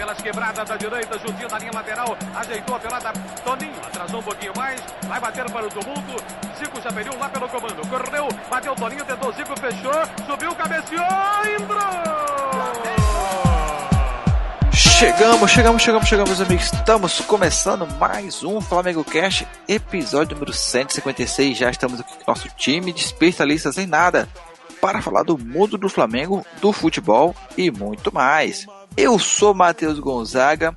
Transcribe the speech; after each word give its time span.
pelas 0.00 0.16
quebradas 0.22 0.66
da 0.66 0.76
direita, 0.78 1.18
juntinho 1.18 1.46
da 1.46 1.58
linha 1.58 1.72
lateral, 1.74 2.16
ajeitou 2.34 2.74
a 2.74 2.80
pelada. 2.80 3.12
Toninho 3.44 3.74
atrasou 3.86 4.20
um 4.20 4.22
pouquinho 4.22 4.52
mais, 4.56 4.80
vai 5.06 5.20
bater 5.20 5.44
para 5.50 5.66
o 5.66 5.68
tumulto. 5.68 6.24
Zico 6.58 6.80
já 6.80 6.90
perdeu 6.90 7.18
lá 7.18 7.28
pelo 7.28 7.46
comando, 7.46 7.86
correu, 7.86 8.28
bateu 8.48 8.74
Toninho, 8.74 9.04
tentou 9.04 9.30
Zico, 9.34 9.60
fechou, 9.60 9.92
subiu, 10.26 10.54
cabeceou, 10.54 11.04
entrou! 11.60 11.80
Chegamos, 14.72 15.50
chegamos, 15.50 15.82
chegamos, 15.82 16.08
chegamos, 16.08 16.30
meus 16.30 16.40
amigos. 16.40 16.72
Estamos 16.72 17.20
começando 17.20 17.86
mais 17.98 18.42
um 18.42 18.58
Flamengo 18.62 19.04
Cast, 19.04 19.46
episódio 19.68 20.34
número 20.34 20.54
156. 20.54 21.58
Já 21.58 21.70
estamos 21.70 22.00
aqui 22.00 22.16
com 22.16 22.30
nosso 22.30 22.48
time 22.56 22.90
de 22.90 23.02
especialistas 23.02 23.76
em 23.76 23.86
nada 23.86 24.26
para 24.80 25.02
falar 25.02 25.24
do 25.24 25.36
mundo 25.36 25.76
do 25.76 25.90
Flamengo, 25.90 26.44
do 26.58 26.72
futebol 26.72 27.36
e 27.54 27.70
muito 27.70 28.12
mais. 28.12 28.66
Eu 28.96 29.18
sou 29.18 29.54
Matheus 29.54 29.98
Gonzaga 29.98 30.76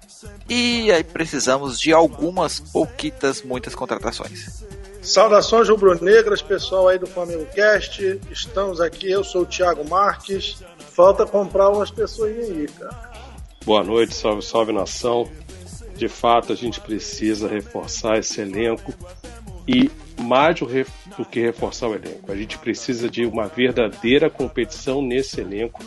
e 0.50 0.92
aí 0.92 1.04
precisamos 1.04 1.80
de 1.80 1.92
algumas 1.92 2.60
pouquitas, 2.60 3.42
muitas 3.42 3.76
contratações. 3.76 4.64
Saudações 5.02 5.68
rubro-negras, 5.68 6.42
pessoal 6.42 6.88
aí 6.88 6.98
do 6.98 7.08
Flamengo 7.08 7.46
Cast. 7.54 8.22
Estamos 8.32 8.80
aqui, 8.80 9.12
eu 9.12 9.24
sou 9.24 9.42
o 9.42 9.46
Thiago 9.46 9.88
Marques. 9.88 10.64
Falta 10.92 11.26
comprar 11.26 11.70
umas 11.70 11.92
pessoas 11.92 12.32
aí, 12.32 12.68
cara. 12.80 13.12
Boa 13.66 13.84
noite, 13.84 14.14
salve, 14.14 14.42
salve 14.42 14.72
nação. 14.72 15.30
De 15.96 16.08
fato, 16.08 16.54
a 16.54 16.56
gente 16.56 16.80
precisa 16.80 17.48
reforçar 17.48 18.18
esse 18.18 18.42
elenco 18.42 18.94
e 19.68 19.90
mais 20.22 20.60
do 20.60 21.26
que 21.26 21.42
reforçar 21.42 21.88
o 21.88 21.96
elenco, 21.96 22.32
a 22.32 22.36
gente 22.36 22.58
precisa 22.58 23.10
de 23.10 23.26
uma 23.26 23.48
verdadeira 23.48 24.30
competição 24.30 25.02
nesse 25.02 25.42
elenco, 25.42 25.84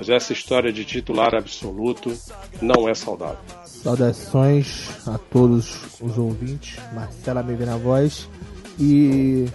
pois 0.00 0.08
essa 0.08 0.32
história 0.32 0.72
de 0.72 0.82
titular 0.82 1.34
absoluto 1.34 2.16
não 2.62 2.88
é 2.88 2.94
saudável. 2.94 3.36
Saudações 3.66 4.88
a 5.06 5.18
todos 5.18 5.76
os 6.00 6.16
ouvintes, 6.16 6.78
Marcela 6.94 7.42
me 7.42 7.54
vê 7.54 7.66
na 7.66 7.76
voz 7.76 8.26
e. 8.78 9.46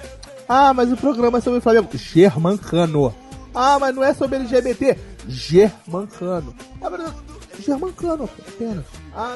Ah, 0.47 0.71
mas 0.71 0.91
o 0.91 0.97
programa 0.97 1.39
é 1.39 1.41
sobre 1.41 1.57
o 1.57 1.61
Flamengo. 1.61 1.89
Germancano. 1.97 3.13
Ah, 3.55 3.79
mas 3.79 3.95
não 3.95 4.03
é 4.03 4.13
sobre 4.13 4.35
LGBT. 4.37 4.97
Germancano. 5.27 6.53
Ah, 6.79 6.89
mas 6.91 7.65
Germancano, 7.65 8.29
apenas. 8.47 8.85
Ah, 9.15 9.35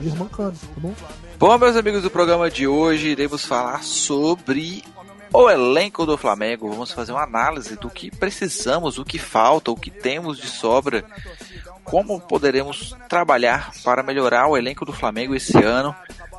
Germancano, 0.00 0.52
tá 0.52 0.80
bom? 0.80 0.94
Bom, 1.38 1.58
meus 1.58 1.76
amigos 1.76 2.02
do 2.02 2.10
programa 2.10 2.50
de 2.50 2.66
hoje, 2.66 3.08
iremos 3.08 3.44
falar 3.44 3.84
sobre 3.84 4.82
o 5.32 5.50
elenco 5.50 6.06
do 6.06 6.16
Flamengo. 6.16 6.70
Vamos 6.70 6.92
fazer 6.92 7.12
uma 7.12 7.22
análise 7.22 7.76
do 7.76 7.90
que 7.90 8.10
precisamos, 8.10 8.98
o 8.98 9.04
que 9.04 9.18
falta, 9.18 9.70
o 9.70 9.76
que 9.76 9.90
temos 9.90 10.38
de 10.38 10.48
sobra, 10.48 11.04
como 11.84 12.20
poderemos 12.20 12.94
trabalhar 13.08 13.70
para 13.84 14.02
melhorar 14.02 14.48
o 14.48 14.56
elenco 14.56 14.84
do 14.84 14.92
Flamengo 14.92 15.34
esse 15.34 15.56
ano, 15.58 15.94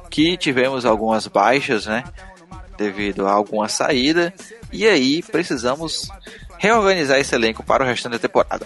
que 0.09 0.37
tivemos 0.37 0.85
algumas 0.85 1.27
baixas, 1.27 1.85
né? 1.85 2.03
Devido 2.77 3.27
a 3.27 3.31
alguma 3.31 3.67
saída. 3.67 4.33
E 4.71 4.87
aí 4.87 5.23
precisamos 5.23 6.09
reorganizar 6.57 7.19
esse 7.19 7.33
elenco 7.33 7.63
para 7.63 7.83
o 7.83 7.87
restante 7.87 8.13
da 8.13 8.19
temporada. 8.19 8.65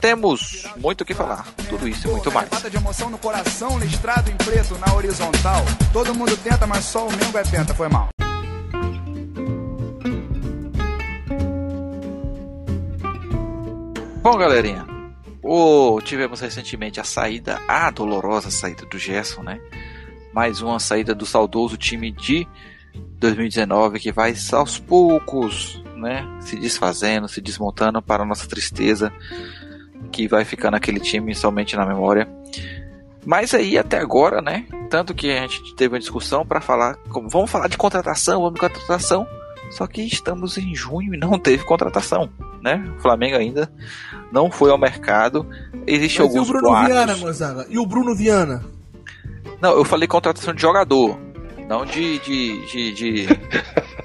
Temos 0.00 0.66
muito 0.76 1.02
o 1.02 1.04
que 1.04 1.14
falar, 1.14 1.46
tudo 1.68 1.86
isso 1.86 2.08
e 2.08 2.10
muito 2.10 2.32
mais. 2.32 2.48
de 2.50 2.76
emoção 2.76 3.10
no 3.10 3.18
coração, 3.18 3.78
listrado 3.78 4.30
em 4.30 4.36
preto 4.36 4.76
na 4.78 4.94
horizontal. 4.94 5.64
Todo 5.92 6.14
mundo 6.14 6.36
tenta, 6.38 6.66
mas 6.66 6.84
só 6.84 7.06
o 7.06 7.12
Mengo 7.12 7.38
é 7.38 7.44
penta, 7.44 7.74
foi 7.74 7.88
mal. 7.88 8.08
Bom, 14.22 14.36
galerinha, 14.36 14.86
oh, 15.42 15.98
tivemos 16.04 16.40
recentemente 16.40 17.00
a 17.00 17.04
saída, 17.04 17.58
a 17.66 17.90
dolorosa 17.90 18.50
saída 18.50 18.84
do 18.84 18.98
Gerson, 18.98 19.42
né? 19.42 19.58
Mais 20.30 20.60
uma 20.60 20.78
saída 20.78 21.14
do 21.14 21.24
saudoso 21.24 21.78
time 21.78 22.12
de 22.12 22.46
2019 23.18 23.98
que 23.98 24.12
vai 24.12 24.34
aos 24.52 24.78
poucos 24.78 25.82
né, 25.96 26.26
se 26.40 26.56
desfazendo, 26.56 27.28
se 27.28 27.40
desmontando 27.40 28.02
para 28.02 28.22
nossa 28.26 28.46
tristeza, 28.46 29.10
que 30.12 30.28
vai 30.28 30.44
ficar 30.44 30.70
naquele 30.70 31.00
time 31.00 31.34
somente 31.34 31.74
na 31.74 31.86
memória. 31.86 32.28
Mas 33.24 33.54
aí 33.54 33.78
até 33.78 33.98
agora, 33.98 34.42
né, 34.42 34.66
tanto 34.90 35.14
que 35.14 35.30
a 35.30 35.40
gente 35.40 35.74
teve 35.76 35.94
uma 35.94 36.00
discussão 36.00 36.44
para 36.44 36.60
falar, 36.60 36.96
como 37.08 37.30
vamos 37.30 37.50
falar 37.50 37.68
de 37.68 37.78
contratação, 37.78 38.42
vamos 38.42 38.54
de 38.54 38.60
contratação, 38.60 39.26
só 39.70 39.86
que 39.86 40.02
estamos 40.02 40.58
em 40.58 40.74
junho 40.74 41.14
e 41.14 41.18
não 41.18 41.38
teve 41.38 41.64
contratação, 41.64 42.30
né? 42.62 42.82
O 42.96 43.00
Flamengo 43.00 43.36
ainda 43.36 43.70
não 44.32 44.50
foi 44.50 44.70
ao 44.70 44.78
mercado. 44.78 45.46
Existe 45.86 46.20
Mas 46.20 46.28
alguns 46.28 46.46
e 46.46 46.50
o 46.50 46.52
Bruno 46.52 46.68
boatos. 46.68 46.88
Viana, 46.88 47.14
Gonzaga? 47.16 47.66
E 47.68 47.78
o 47.78 47.86
Bruno 47.86 48.14
Viana? 48.14 48.64
Não, 49.60 49.72
eu 49.72 49.84
falei 49.84 50.08
contratação 50.08 50.54
de 50.54 50.62
jogador, 50.62 51.18
não 51.68 51.84
de, 51.84 52.18
de, 52.18 52.66
de, 52.66 52.94
de 52.94 53.26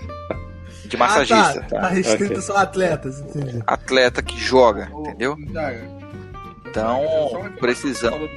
de 0.87 0.97
massagista. 0.97 1.59
Ah, 1.59 1.69
tá. 1.69 1.81
tá. 1.81 1.87
restrito 1.87 2.25
okay. 2.25 2.41
só 2.41 2.57
atletas, 2.57 3.19
entendi. 3.19 3.63
Atleta 3.65 4.21
que 4.21 4.37
joga, 4.39 4.89
entendeu? 4.99 5.37
Então, 6.65 7.01
precisamos. 7.59 8.29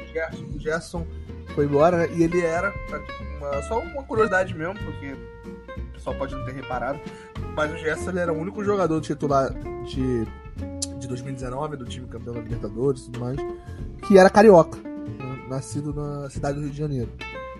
O 0.55 0.61
Gerson 0.61 1.07
foi 1.55 1.65
embora, 1.65 1.99
né? 1.99 2.09
E 2.15 2.23
ele 2.23 2.41
era, 2.41 2.73
uma, 3.39 3.63
só 3.63 3.81
uma 3.81 4.03
curiosidade 4.05 4.55
mesmo, 4.55 4.75
porque 4.75 5.17
o 5.79 5.93
pessoal 5.93 6.17
pode 6.17 6.35
não 6.35 6.45
ter 6.45 6.55
reparado, 6.55 7.01
mas 7.55 7.73
o 7.73 7.77
Gerson 7.77 8.11
ele 8.11 8.21
era 8.21 8.33
o 8.33 8.39
único 8.39 8.63
jogador 8.65 9.01
titular 9.01 9.53
de, 9.85 10.25
de 10.99 11.09
2019, 11.09 11.77
do 11.77 11.85
time 11.85 12.07
campeão 12.07 12.35
da 12.35 12.41
Libertadores 12.41 13.03
e 13.03 13.05
tudo 13.07 13.21
mais, 13.21 13.39
que 14.07 14.19
era 14.19 14.31
carioca, 14.31 14.79
né? 14.79 15.47
nascido 15.49 15.93
na 15.93 16.29
cidade 16.31 16.57
do 16.57 16.63
Rio 16.63 16.71
de 16.71 16.79
Janeiro. 16.79 17.11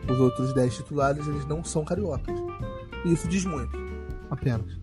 Os 0.09 0.19
outros 0.19 0.55
10 0.55 0.77
titulares, 0.77 1.27
eles 1.27 1.45
não 1.47 1.63
são 1.63 1.85
cariocas. 1.85 2.35
E 3.05 3.13
isso 3.13 3.29
diz 3.29 3.45
muito, 3.45 3.77
apenas. 4.31 4.79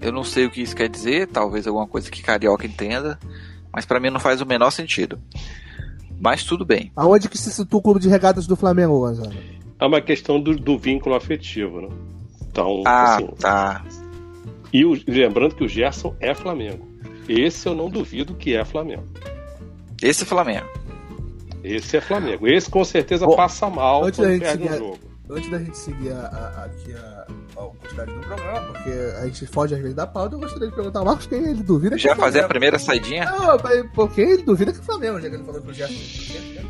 Eu 0.00 0.12
não 0.12 0.24
sei 0.24 0.46
o 0.46 0.50
que 0.50 0.62
isso 0.62 0.74
quer 0.74 0.88
dizer, 0.88 1.26
talvez 1.28 1.66
alguma 1.66 1.86
coisa 1.86 2.10
que 2.10 2.22
carioca 2.22 2.66
entenda, 2.66 3.18
mas 3.72 3.84
para 3.84 4.00
mim 4.00 4.10
não 4.10 4.20
faz 4.20 4.40
o 4.40 4.46
menor 4.46 4.70
sentido. 4.70 5.20
Mas 6.18 6.44
tudo 6.44 6.64
bem. 6.64 6.90
Aonde 6.96 7.28
que 7.28 7.38
se 7.38 7.50
situa 7.50 7.78
o 7.78 7.82
clube 7.82 8.00
de 8.00 8.08
regatas 8.08 8.46
do 8.46 8.56
Flamengo, 8.56 8.98
Gonzalo? 8.98 9.32
É 9.80 9.86
uma 9.86 10.00
questão 10.00 10.40
do, 10.40 10.54
do 10.54 10.78
vínculo 10.78 11.14
afetivo, 11.14 11.80
né? 11.80 11.88
Então, 12.50 12.82
ah, 12.86 13.16
assim, 13.16 13.26
tá. 13.38 13.84
E 14.72 14.84
o, 14.84 15.00
lembrando 15.06 15.54
que 15.54 15.64
o 15.64 15.68
Gerson 15.68 16.14
é 16.20 16.34
Flamengo. 16.34 16.86
Esse 17.28 17.68
eu 17.68 17.74
não 17.74 17.88
duvido 17.88 18.34
que 18.34 18.54
é 18.54 18.64
Flamengo. 18.64 19.06
Esse 20.02 20.24
é 20.24 20.26
Flamengo. 20.26 20.68
Esse 21.62 21.96
é 21.96 22.00
Flamengo. 22.00 22.46
Esse 22.46 22.70
com 22.70 22.84
certeza 22.84 23.26
Bom, 23.26 23.36
passa 23.36 23.68
mal 23.68 24.00
quando 24.00 24.38
perde 24.40 24.64
um 24.64 24.78
jogo. 24.78 24.98
Antes 25.28 25.50
da 25.50 25.58
gente 25.58 25.78
seguir 25.78 26.12
a, 26.12 26.26
a, 26.26 26.64
aqui 26.64 26.92
a, 26.92 27.19
a 27.68 27.76
quantidade 27.76 28.12
do 28.12 28.20
programa, 28.20 28.72
porque 28.72 28.90
a 28.90 29.26
gente 29.26 29.46
foge 29.46 29.74
às 29.74 29.80
vezes 29.80 29.94
da 29.94 30.06
pauta, 30.06 30.34
eu 30.34 30.40
gostaria 30.40 30.68
de 30.68 30.74
perguntar 30.74 31.00
ao 31.00 31.04
Marcos 31.04 31.26
quem 31.26 31.38
ele 31.38 31.62
duvida 31.62 31.98
Já 31.98 32.14
que 32.14 32.20
fazer 32.20 32.40
a 32.40 32.48
primeira 32.48 32.78
saidinha? 32.78 33.24
Não, 33.24 33.58
porque 33.94 34.20
ele 34.20 34.42
duvida 34.42 34.72
que 34.72 34.78
é 34.78 34.82
Flamengo, 34.82 35.20
já 35.20 35.28
que 35.28 35.36
ele 35.36 35.44
falou 35.44 35.60
que 35.60 35.70
o 35.70 35.74
Gerson. 35.74 35.94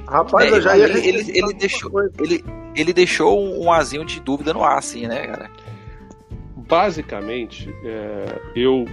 Rapaz, 0.07 0.53
é, 0.53 0.57
eu 0.57 0.61
já 0.61 0.77
ia. 0.77 0.85
Ele, 0.85 1.09
ele, 1.09 1.39
ele 1.39 1.55
deixou, 1.55 1.91
ele, 2.19 2.45
ele 2.75 2.93
deixou 2.93 3.41
um 3.41 3.73
azinho 3.73 4.05
de 4.05 4.21
dúvida 4.21 4.53
no 4.53 4.65
ar, 4.65 4.79
assim, 4.79 5.07
né, 5.07 5.27
cara? 5.27 5.51
Basicamente, 6.57 7.73
é, 7.85 8.41
eu 8.55 8.85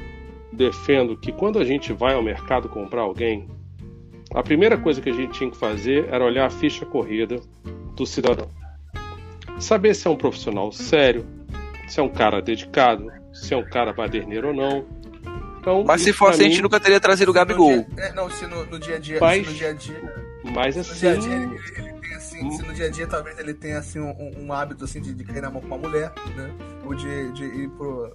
defendo 0.51 1.17
que 1.17 1.31
quando 1.31 1.59
a 1.59 1.63
gente 1.63 1.93
vai 1.93 2.13
ao 2.13 2.23
mercado 2.23 2.69
comprar 2.69 3.01
alguém, 3.01 3.47
a 4.33 4.43
primeira 4.43 4.77
coisa 4.77 5.01
que 5.01 5.09
a 5.09 5.13
gente 5.13 5.33
tinha 5.33 5.49
que 5.49 5.57
fazer 5.57 6.07
era 6.11 6.23
olhar 6.23 6.45
a 6.45 6.49
ficha 6.49 6.85
corrida 6.85 7.39
do 7.95 8.05
cidadão. 8.05 8.49
Saber 9.59 9.95
se 9.95 10.07
é 10.07 10.11
um 10.11 10.15
profissional 10.15 10.71
sério, 10.71 11.25
se 11.87 11.99
é 11.99 12.03
um 12.03 12.09
cara 12.09 12.41
dedicado, 12.41 13.11
se 13.33 13.53
é 13.53 13.57
um 13.57 13.63
cara 13.63 13.93
baderneiro 13.93 14.49
ou 14.49 14.53
não. 14.53 14.85
Então, 15.59 15.83
mas 15.83 16.01
se 16.01 16.13
fosse, 16.13 16.39
mim... 16.39 16.45
a 16.45 16.49
gente 16.49 16.61
nunca 16.61 16.79
teria 16.79 16.99
trazido 16.99 17.31
o 17.31 17.33
Gabigol. 17.33 17.85
É, 17.97 18.13
não, 18.13 18.29
se 18.29 18.45
no, 18.47 18.65
no, 18.65 18.79
dia 18.79 18.95
a 18.95 18.99
dia. 18.99 19.17
Mas, 19.19 19.47
no 19.47 19.53
dia 19.53 19.69
a 19.69 19.73
dia. 19.73 20.13
Mas 20.53 20.77
assim. 20.77 20.93
No 20.93 20.99
dia 20.99 21.11
a 21.11 21.17
dia 21.17 21.35
ele, 21.35 21.59
ele 21.77 21.93
tem 21.99 22.15
assim. 22.15 22.51
Se 22.51 22.63
no 22.65 22.73
dia 22.73 22.85
a 22.85 22.89
dia 22.89 23.07
talvez 23.07 23.39
ele 23.39 23.53
tenha 23.53 23.79
assim 23.79 23.99
um, 23.99 24.31
um 24.37 24.53
hábito 24.53 24.85
assim 24.85 25.01
de, 25.01 25.13
de, 25.13 25.23
cair 25.23 25.41
na 25.41 25.49
mão 25.49 25.61
com 25.61 25.67
uma 25.67 25.77
mulher, 25.77 26.13
né? 26.35 26.51
Ou 26.85 26.93
de, 26.93 27.31
de 27.33 27.43
ir 27.43 27.69
pro. 27.69 28.13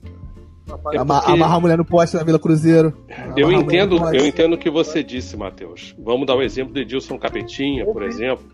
É 0.69 0.77
porque... 0.77 0.97
Amarrar 0.97 1.55
a 1.55 1.61
mulher 1.61 1.77
no 1.77 1.85
poste 1.85 2.17
na 2.17 2.23
Vila 2.23 2.39
Cruzeiro. 2.39 2.97
Eu 3.37 3.53
entendo, 3.53 3.97
eu 4.15 4.25
entendo 4.25 4.55
o 4.55 4.59
que 4.59 4.71
você 4.71 5.03
disse, 5.03 5.37
Matheus. 5.37 5.95
Vamos 5.99 6.27
dar 6.27 6.35
o 6.35 6.39
um 6.39 6.43
exemplo 6.43 6.73
de 6.73 6.81
Edilson 6.81 7.19
Capetinha, 7.19 7.85
por 7.85 8.03
exemplo. 8.03 8.45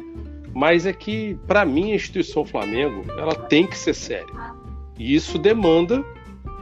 Mas 0.55 0.87
é 0.87 0.93
que, 0.93 1.39
para 1.47 1.65
mim, 1.65 1.93
a 1.93 1.95
instituição 1.95 2.45
Flamengo 2.45 3.05
ela 3.17 3.35
tem 3.35 3.67
que 3.67 3.79
ser 3.79 3.95
séria. 3.95 4.27
E 4.99 5.15
isso 5.15 5.39
demanda, 5.39 6.05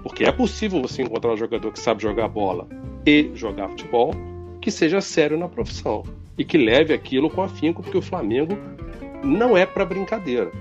porque 0.02 0.24
é 0.24 0.30
possível 0.30 0.82
você 0.82 1.02
encontrar 1.02 1.32
um 1.32 1.36
jogador 1.36 1.72
que 1.72 1.80
sabe 1.80 2.02
jogar 2.02 2.28
bola 2.28 2.68
e 3.04 3.30
jogar 3.34 3.68
futebol, 3.70 4.12
que 4.60 4.70
seja 4.70 5.00
sério 5.00 5.38
na 5.38 5.48
profissão 5.48 6.04
e 6.36 6.44
que 6.44 6.58
leve 6.58 6.92
aquilo 6.92 7.30
com 7.30 7.42
afinco, 7.42 7.82
porque 7.82 7.96
o 7.96 8.02
Flamengo 8.02 8.58
não 9.24 9.56
é 9.56 9.64
para 9.64 9.84
brincadeira. 9.84 10.52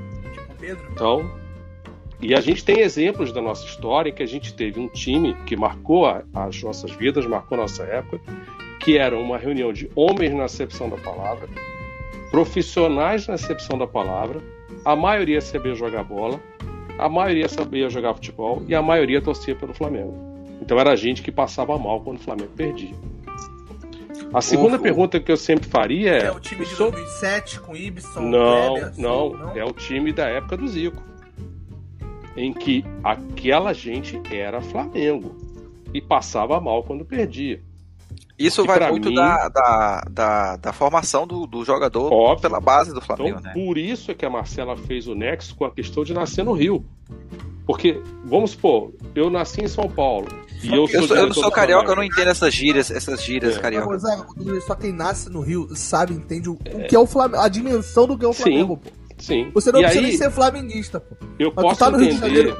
Então, 0.93 1.29
e 2.21 2.33
a 2.33 2.39
gente 2.39 2.63
tem 2.63 2.79
exemplos 2.79 3.31
da 3.31 3.41
nossa 3.41 3.65
história 3.65 4.11
que 4.11 4.23
a 4.23 4.25
gente 4.25 4.53
teve 4.53 4.79
um 4.79 4.87
time 4.87 5.35
que 5.45 5.55
marcou 5.55 6.05
a, 6.05 6.23
as 6.33 6.61
nossas 6.63 6.91
vidas, 6.91 7.25
marcou 7.25 7.57
a 7.57 7.61
nossa 7.61 7.83
época, 7.83 8.19
que 8.79 8.97
era 8.97 9.17
uma 9.17 9.37
reunião 9.37 9.73
de 9.73 9.89
homens 9.95 10.33
na 10.33 10.45
acepção 10.45 10.89
da 10.89 10.97
palavra, 10.97 11.49
profissionais 12.31 13.27
na 13.27 13.33
acepção 13.33 13.77
da 13.77 13.85
palavra, 13.85 14.41
a 14.83 14.95
maioria 14.95 15.41
sabia 15.41 15.75
jogar 15.75 16.03
bola, 16.03 16.39
a 16.97 17.09
maioria 17.09 17.49
sabia 17.49 17.89
jogar 17.89 18.13
futebol 18.13 18.63
e 18.67 18.75
a 18.75 18.81
maioria 18.81 19.21
torcia 19.21 19.55
pelo 19.55 19.73
Flamengo. 19.73 20.13
Então 20.61 20.79
era 20.79 20.95
gente 20.95 21.21
que 21.21 21.31
passava 21.31 21.77
mal 21.77 22.01
quando 22.01 22.17
o 22.17 22.21
Flamengo 22.21 22.51
perdia. 22.55 22.95
A 24.33 24.41
segunda 24.41 24.77
pergunta 24.77 25.19
que 25.19 25.31
eu 25.31 25.37
sempre 25.37 25.67
faria 25.67 26.11
é. 26.11 26.23
É 26.25 26.31
o 26.31 26.39
time 26.39 26.65
de 26.65 26.75
2007 26.75 27.59
com 27.61 27.75
Ibson? 27.75 28.21
Não, 28.21 28.73
Kleber, 28.73 28.93
não, 28.97 29.29
não. 29.29 29.57
É 29.57 29.63
o 29.63 29.71
time 29.71 30.11
da 30.11 30.27
época 30.27 30.57
do 30.57 30.67
Zico. 30.67 31.01
Em 32.35 32.51
que 32.51 32.83
aquela 33.03 33.73
gente 33.73 34.21
era 34.29 34.61
Flamengo. 34.61 35.35
E 35.93 36.01
passava 36.01 36.59
mal 36.59 36.83
quando 36.83 37.05
perdia. 37.05 37.61
Isso 38.37 38.61
Que 38.63 38.67
vai 38.67 38.89
muito 38.91 39.09
mim- 39.09 39.15
da, 39.15 39.47
da, 39.47 40.03
da, 40.09 40.55
da 40.57 40.73
formação 40.73 41.25
do, 41.25 41.47
do 41.47 41.63
jogador 41.63 42.11
Óbvio. 42.11 42.41
pela 42.41 42.59
base 42.59 42.91
do 42.91 42.97
Então, 42.97 43.15
Flamengo, 43.15 43.39
né? 43.39 43.51
por 43.53 43.77
isso 43.77 44.11
é 44.11 44.13
que 44.13 44.25
a 44.25 44.29
Marcela 44.29 44.75
fez 44.75 45.07
o 45.07 45.15
nexo 45.15 45.55
com 45.55 45.63
a 45.65 45.71
questão 45.71 46.03
de 46.03 46.13
nascer 46.13 46.43
no 46.43 46.51
Rio. 46.53 46.85
Porque, 47.65 47.99
vamos 48.25 48.51
supor, 48.51 48.91
eu 49.15 49.29
nasci 49.29 49.61
em 49.63 49.67
São 49.67 49.89
Paulo. 49.89 50.27
E 50.61 50.67
eu, 50.67 50.85
Eu, 50.91 51.07
sou, 51.07 51.15
eu 51.17 51.27
não 51.27 51.33
sou 51.33 51.49
carioca, 51.51 51.91
eu 51.91 51.95
não 51.95 52.03
entendo 52.03 52.27
essas 52.29 52.53
gírias, 52.53 52.91
essas 52.91 53.23
gírias 53.23 53.57
É. 53.57 53.59
carioca. 53.59 53.87
Gonzaga, 53.87 54.25
só 54.67 54.75
quem 54.75 54.91
nasce 54.91 55.29
no 55.29 55.41
Rio 55.41 55.69
sabe, 55.75 56.13
entende 56.13 56.49
o, 56.49 56.53
o 56.53 56.87
que 56.87 56.95
é 56.95 56.99
o 56.99 57.07
Flamengo, 57.07 57.41
a 57.41 57.47
dimensão 57.47 58.05
do 58.05 58.17
que 58.17 58.25
é 58.25 58.27
o 58.27 58.33
Sim. 58.33 58.43
Flamengo, 58.43 58.77
pô. 58.77 58.89
Sim. 59.17 59.49
Você 59.53 59.71
não 59.71 59.79
e 59.79 59.83
precisa 59.83 60.03
aí, 60.03 60.09
nem 60.09 60.17
ser 60.17 60.29
flamenguista, 60.29 60.99
pô. 60.99 61.15
eu 61.39 61.51
Mas 61.55 61.63
posso 61.65 61.79
tá 61.79 61.89
no 61.89 61.97
Rio 61.97 62.09
de 62.09 62.15
entender. 62.17 62.55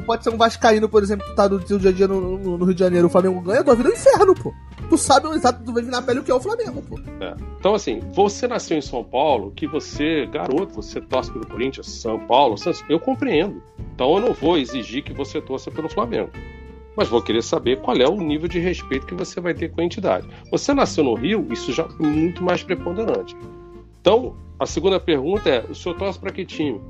Tu 0.00 0.06
pode 0.06 0.24
ser 0.24 0.30
um 0.30 0.36
vascaíno, 0.36 0.88
por 0.88 1.02
exemplo, 1.02 1.26
que 1.26 1.34
tá 1.36 1.48
no 1.48 1.58
dia 1.60 1.90
a 1.90 1.92
dia 1.92 2.08
no, 2.08 2.38
no- 2.38 2.56
no 2.58 2.64
Rio 2.64 2.74
de 2.74 2.80
Janeiro, 2.80 3.06
o 3.06 3.10
Flamengo 3.10 3.40
ganha, 3.42 3.62
tua 3.62 3.74
vida 3.74 3.88
é 3.90 3.92
um 3.92 3.94
inferno, 3.94 4.34
pô. 4.34 4.52
Tu 4.88 4.96
sabe 4.96 5.26
o 5.26 5.34
exato, 5.34 5.62
tu 5.64 5.72
vai 5.72 5.82
vir 5.82 5.90
na 5.90 6.00
pele 6.02 6.20
o 6.20 6.22
que 6.24 6.30
é 6.30 6.34
o 6.34 6.40
Flamengo, 6.40 6.82
pô. 6.82 6.98
É. 7.20 7.34
Então, 7.58 7.74
assim, 7.74 8.00
você 8.14 8.48
nasceu 8.48 8.78
em 8.78 8.80
São 8.82 9.04
Paulo, 9.04 9.52
que 9.54 9.66
você, 9.66 10.26
garoto, 10.26 10.74
você 10.74 11.00
torce 11.00 11.30
pelo 11.30 11.46
Corinthians, 11.46 11.86
São 11.88 12.18
Paulo, 12.18 12.56
Santos, 12.56 12.82
eu 12.88 12.98
compreendo. 12.98 13.62
Então 13.94 14.14
eu 14.16 14.20
não 14.20 14.32
vou 14.32 14.56
exigir 14.56 15.02
que 15.04 15.12
você 15.12 15.40
torça 15.40 15.70
pelo 15.70 15.88
Flamengo. 15.88 16.30
Mas 16.96 17.08
vou 17.08 17.22
querer 17.22 17.42
saber 17.42 17.80
qual 17.80 17.96
é 17.96 18.08
o 18.08 18.16
nível 18.16 18.48
de 18.48 18.58
respeito 18.58 19.06
que 19.06 19.14
você 19.14 19.40
vai 19.40 19.54
ter 19.54 19.70
com 19.70 19.80
a 19.80 19.84
entidade. 19.84 20.26
Você 20.50 20.72
nasceu 20.74 21.04
no 21.04 21.14
Rio, 21.14 21.46
isso 21.50 21.72
já 21.72 21.84
é 21.84 22.02
muito 22.02 22.42
mais 22.42 22.62
preponderante. 22.62 23.36
Então, 24.00 24.34
a 24.58 24.66
segunda 24.66 24.98
pergunta 24.98 25.48
é: 25.48 25.64
o 25.70 25.74
senhor 25.74 25.94
torce 25.96 26.18
para 26.18 26.32
que 26.32 26.44
time? 26.44 26.80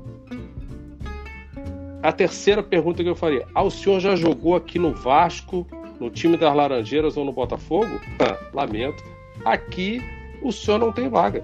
A 2.03 2.11
terceira 2.11 2.63
pergunta 2.63 3.03
que 3.03 3.09
eu 3.09 3.15
faria: 3.15 3.47
ah, 3.53 3.63
o 3.63 3.69
senhor 3.71 3.99
já 3.99 4.15
jogou 4.15 4.55
aqui 4.55 4.79
no 4.79 4.93
Vasco, 4.93 5.67
no 5.99 6.09
time 6.09 6.37
das 6.37 6.55
Laranjeiras 6.55 7.15
ou 7.17 7.23
no 7.25 7.31
Botafogo? 7.31 7.99
Ah, 8.19 8.37
lamento. 8.53 9.03
Aqui 9.45 10.01
o 10.41 10.51
senhor 10.51 10.79
não 10.79 10.91
tem 10.91 11.09
vaga. 11.09 11.43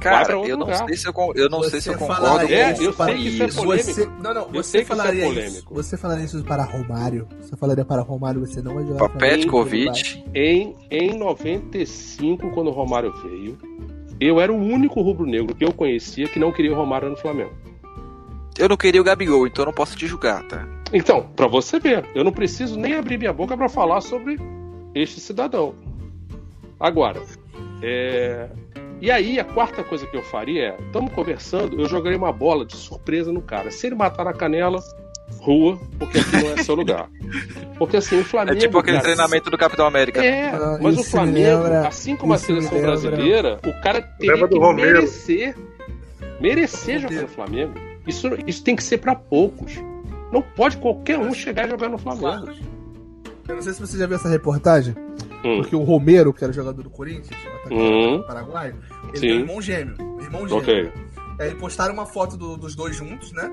Cara, 0.00 0.32
eu 0.34 0.56
não 0.58 0.66
lugar. 0.66 0.86
sei 0.86 0.96
se 0.98 1.08
eu, 1.08 1.14
eu, 1.34 1.48
não 1.48 1.62
sei 1.62 1.80
se 1.80 1.88
eu 1.88 1.94
Você 1.94 1.98
concordo 1.98 2.26
falaria 2.26 2.56
É, 2.58 2.74
com 2.74 2.82
eu 2.82 2.92
sei 2.92 3.14
que 3.14 3.28
isso 3.28 3.42
é 3.42 3.48
polêmico. 3.48 3.90
Você, 3.90 4.06
não, 4.22 4.34
não, 4.34 4.42
Eu 4.42 4.62
você 4.62 4.62
sei 4.70 4.84
que 4.84 4.92
isso 4.92 4.92
é 4.92 4.96
falaria 4.96 5.24
isso. 5.24 5.34
polêmico. 5.34 5.74
Você 5.74 5.96
falaria 5.96 6.24
isso 6.26 6.44
para 6.44 6.64
Romário. 6.64 7.28
Você 7.40 7.56
falaria 7.56 7.84
para 7.86 8.02
Romário, 8.02 8.40
você 8.40 8.60
não 8.60 8.74
vai 8.74 8.84
jogar 8.84 8.98
Flamengo, 8.98 9.18
Petkovic, 9.18 10.24
Em, 10.34 10.76
em 10.90 11.16
95, 11.18 12.50
quando 12.50 12.66
o 12.68 12.70
Romário 12.70 13.14
veio, 13.22 13.56
eu 14.20 14.38
era 14.38 14.52
o 14.52 14.56
único 14.56 15.00
rubro-negro 15.00 15.54
que 15.54 15.64
eu 15.64 15.72
conhecia 15.72 16.28
que 16.28 16.38
não 16.38 16.52
queria 16.52 16.72
o 16.72 16.76
Romário 16.76 17.08
no 17.08 17.16
Flamengo. 17.16 17.52
Eu 18.58 18.68
não 18.68 18.76
queria 18.76 19.00
o 19.00 19.04
Gabigol, 19.04 19.46
então 19.46 19.62
eu 19.62 19.66
não 19.66 19.72
posso 19.72 19.96
te 19.96 20.06
julgar, 20.06 20.42
tá? 20.48 20.66
Então, 20.92 21.22
pra 21.34 21.46
você 21.46 21.78
ver, 21.80 22.04
eu 22.14 22.22
não 22.24 22.32
preciso 22.32 22.78
nem 22.78 22.94
abrir 22.94 23.18
minha 23.18 23.32
boca 23.32 23.56
pra 23.56 23.68
falar 23.68 24.00
sobre 24.00 24.38
este 24.94 25.20
cidadão. 25.20 25.74
Agora, 26.78 27.20
é, 27.82 28.48
e 29.00 29.10
aí 29.10 29.38
a 29.40 29.44
quarta 29.44 29.82
coisa 29.82 30.06
que 30.06 30.16
eu 30.16 30.22
faria 30.22 30.68
é, 30.68 30.76
estamos 30.86 31.12
conversando, 31.12 31.80
eu 31.80 31.86
jogaria 31.88 32.18
uma 32.18 32.32
bola 32.32 32.64
de 32.64 32.76
surpresa 32.76 33.32
no 33.32 33.42
cara. 33.42 33.70
Se 33.70 33.86
ele 33.86 33.94
matar 33.96 34.24
na 34.24 34.32
canela, 34.32 34.80
rua, 35.40 35.80
porque 35.98 36.18
aqui 36.18 36.36
não 36.36 36.50
é 36.52 36.62
seu 36.62 36.74
lugar. 36.74 37.08
Porque 37.78 37.96
assim, 37.96 38.16
o 38.16 38.20
É 38.20 38.24
Flamengo. 38.24 38.58
tipo 38.58 38.78
aquele 38.78 38.98
cara, 38.98 39.04
treinamento 39.14 39.50
do 39.50 39.58
Capitão 39.58 39.86
América. 39.86 40.24
É, 40.24 40.50
Ah, 40.50 40.78
mas 40.80 40.96
o 40.98 41.02
Flamengo, 41.04 41.62
lembra- 41.62 41.88
assim 41.88 42.14
como 42.14 42.32
a 42.34 42.38
seleção 42.38 42.80
brasileira, 42.80 43.58
o 43.66 43.80
cara 43.82 44.00
teria 44.02 44.46
que 44.48 44.58
Romero. 44.58 44.92
merecer. 44.94 45.56
Merecer 46.40 47.00
jogar 47.00 47.22
no 47.22 47.28
Flamengo. 47.28 47.72
Isso, 48.06 48.28
isso 48.46 48.62
tem 48.62 48.76
que 48.76 48.82
ser 48.82 48.98
pra 48.98 49.14
poucos. 49.14 49.74
Não 50.32 50.42
pode 50.42 50.76
qualquer 50.78 51.18
um 51.18 51.32
chegar 51.32 51.66
e 51.66 51.70
jogar 51.70 51.88
no 51.88 51.98
Flamengo. 51.98 52.50
Eu 53.48 53.56
não 53.56 53.62
sei 53.62 53.72
se 53.74 53.80
você 53.80 53.96
já 53.98 54.06
viu 54.06 54.16
essa 54.16 54.28
reportagem, 54.28 54.94
Hum, 55.44 55.58
porque 55.58 55.76
o 55.76 55.82
Romero, 55.82 56.32
que 56.32 56.42
era 56.42 56.52
jogador 56.52 56.82
do 56.82 56.88
Corinthians, 56.90 57.38
Hum. 57.70 58.18
do 58.18 58.26
Paraguai, 58.26 58.74
ele 59.08 59.16
Sim. 59.18 59.20
tem 59.20 59.36
um 59.36 59.40
irmão 59.40 59.60
gêmeo. 59.62 59.94
Irmão 60.20 60.48
gêmeo. 60.48 60.56
ok. 60.62 60.92
Aí 61.38 61.54
postaram 61.56 61.92
uma 61.92 62.06
foto 62.06 62.36
do- 62.36 62.56
dos 62.56 62.74
dois 62.74 62.96
juntos, 62.96 63.32
né? 63.32 63.50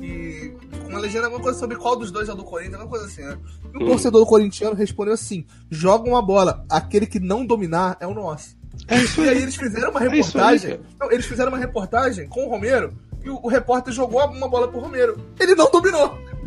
E 0.00 0.52
com 0.82 0.88
uma 0.88 0.98
legenda, 1.00 1.26
alguma 1.26 1.42
coisa 1.42 1.58
sobre 1.58 1.76
qual 1.76 1.96
dos 1.96 2.10
dois 2.10 2.28
é 2.28 2.32
o 2.32 2.36
do 2.36 2.44
Corinthians, 2.44 2.74
alguma 2.80 2.90
coisa 2.90 3.06
assim, 3.06 3.22
né? 3.22 3.36
E 3.74 3.78
o 3.78 3.82
Hum. 3.82 3.86
torcedor 3.86 4.24
corintiano 4.26 4.74
respondeu 4.76 5.12
assim: 5.14 5.44
joga 5.70 6.08
uma 6.08 6.22
bola, 6.22 6.64
aquele 6.70 7.06
que 7.06 7.18
não 7.20 7.44
dominar 7.44 7.96
é 8.00 8.06
o 8.06 8.14
nosso. 8.14 8.56
É 8.88 8.98
isso 8.98 9.20
E 9.22 9.28
aí 9.28 9.36
aí. 9.36 9.42
eles 9.42 9.56
fizeram 9.56 9.90
uma 9.90 10.00
É 10.00 10.04
aí, 10.08 10.16
reportagem. 10.16 10.70
cara. 10.70 10.82
não, 11.00 11.10
eles 11.10 11.26
fizeram 11.26 11.50
uma 11.50 11.58
reportagem 11.58 12.28
com 12.28 12.46
o 12.46 12.48
Romero 12.48 12.92
e 13.26 13.30
o, 13.30 13.40
o 13.42 13.48
repórter 13.48 13.92
jogou 13.92 14.24
uma 14.26 14.48
bola 14.48 14.68
pro 14.68 14.78
Romero. 14.80 15.18
Ele 15.38 15.54
não 15.54 15.70
dominou. 15.70 16.16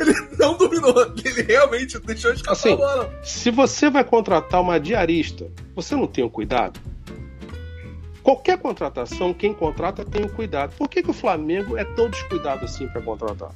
ele 0.00 0.36
não 0.38 0.56
dominou. 0.56 0.94
Ele 1.24 1.42
realmente 1.42 1.98
deixou 1.98 2.32
escapar 2.32 2.52
Assim, 2.52 2.72
a 2.74 2.76
bola. 2.76 3.12
Se 3.22 3.50
você 3.50 3.90
vai 3.90 4.04
contratar 4.04 4.60
uma 4.60 4.78
diarista, 4.78 5.48
você 5.74 5.94
não 5.96 6.06
tem 6.06 6.24
o 6.24 6.30
cuidado? 6.30 6.78
Qualquer 8.22 8.58
contratação, 8.58 9.32
quem 9.32 9.52
contrata 9.52 10.04
tem 10.04 10.24
o 10.24 10.28
cuidado. 10.28 10.72
Por 10.76 10.88
que, 10.88 11.02
que 11.02 11.10
o 11.10 11.14
Flamengo 11.14 11.76
é 11.76 11.84
tão 11.84 12.08
descuidado 12.08 12.64
assim 12.64 12.86
pra 12.88 13.00
contratar? 13.00 13.50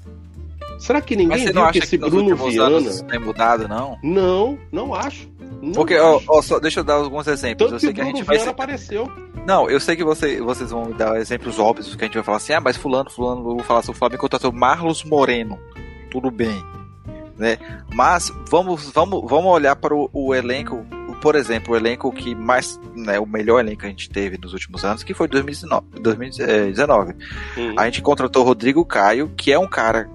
Será 0.78 1.00
que 1.00 1.14
Mas 1.14 1.24
ninguém 1.24 1.46
você 1.46 1.52
não 1.52 1.62
viu 1.64 1.72
que 1.72 1.78
acha 1.78 1.86
esse 1.86 1.98
que 1.98 2.10
Bruno 2.10 2.34
Viana. 2.36 2.76
anos 2.78 3.00
tem 3.02 3.20
mudado, 3.20 3.68
não? 3.68 3.96
Não, 4.02 4.58
não 4.72 4.94
acho. 4.94 5.28
Não 5.62 5.72
Porque, 5.72 5.96
ó, 5.96 6.16
acho. 6.16 6.26
ó, 6.28 6.42
só, 6.42 6.58
deixa 6.58 6.80
eu 6.80 6.84
dar 6.84 6.94
alguns 6.94 7.26
exemplos. 7.28 7.58
Tanto 7.70 7.74
Eu 7.74 7.76
que 7.76 7.80
sei 7.82 7.90
o 7.90 7.94
que 7.94 8.00
a 8.00 8.04
Bruno 8.04 8.16
gente 8.18 8.26
vai. 8.26 8.36
Viana 8.36 8.44
ser- 8.50 8.50
apareceu. 8.50 9.12
Não, 9.46 9.68
eu 9.68 9.78
sei 9.78 9.94
que 9.94 10.04
você- 10.04 10.40
vocês 10.40 10.70
vão 10.70 10.86
me 10.86 10.94
dar 10.94 11.16
exemplos 11.18 11.58
óbvios, 11.58 11.94
que 11.94 12.02
a 12.02 12.06
gente 12.06 12.14
vai 12.14 12.22
falar 12.24 12.38
assim, 12.38 12.52
ah, 12.54 12.60
mas 12.60 12.76
fulano, 12.76 13.10
fulano, 13.10 13.40
eu 13.40 13.56
vou 13.56 13.62
falar 13.62 13.82
sobre 13.82 13.96
o 13.96 13.98
Flamengo 13.98 14.20
contratou 14.20 14.50
Marlos 14.52 15.04
Moreno. 15.04 15.58
Tudo 16.10 16.30
bem. 16.30 16.64
Né? 17.36 17.58
Mas 17.92 18.32
vamos, 18.48 18.90
vamos, 18.92 19.28
vamos 19.28 19.46
olhar 19.52 19.74
para 19.76 19.94
o, 19.94 20.08
o 20.12 20.34
elenco, 20.34 20.86
por 21.20 21.34
exemplo, 21.34 21.74
o 21.74 21.76
elenco 21.76 22.12
que 22.12 22.34
mais, 22.34 22.80
né, 22.94 23.18
o 23.18 23.26
melhor 23.26 23.58
elenco 23.58 23.80
que 23.80 23.86
a 23.86 23.90
gente 23.90 24.08
teve 24.08 24.38
nos 24.38 24.52
últimos 24.52 24.84
anos, 24.84 25.02
que 25.02 25.12
foi 25.12 25.26
2019. 25.28 25.84
2019. 26.00 27.14
Hum. 27.58 27.74
A 27.76 27.84
gente 27.86 28.00
contratou 28.02 28.42
o 28.42 28.46
Rodrigo 28.46 28.84
Caio, 28.84 29.30
que 29.36 29.52
é 29.52 29.58
um 29.58 29.66
cara. 29.66 30.08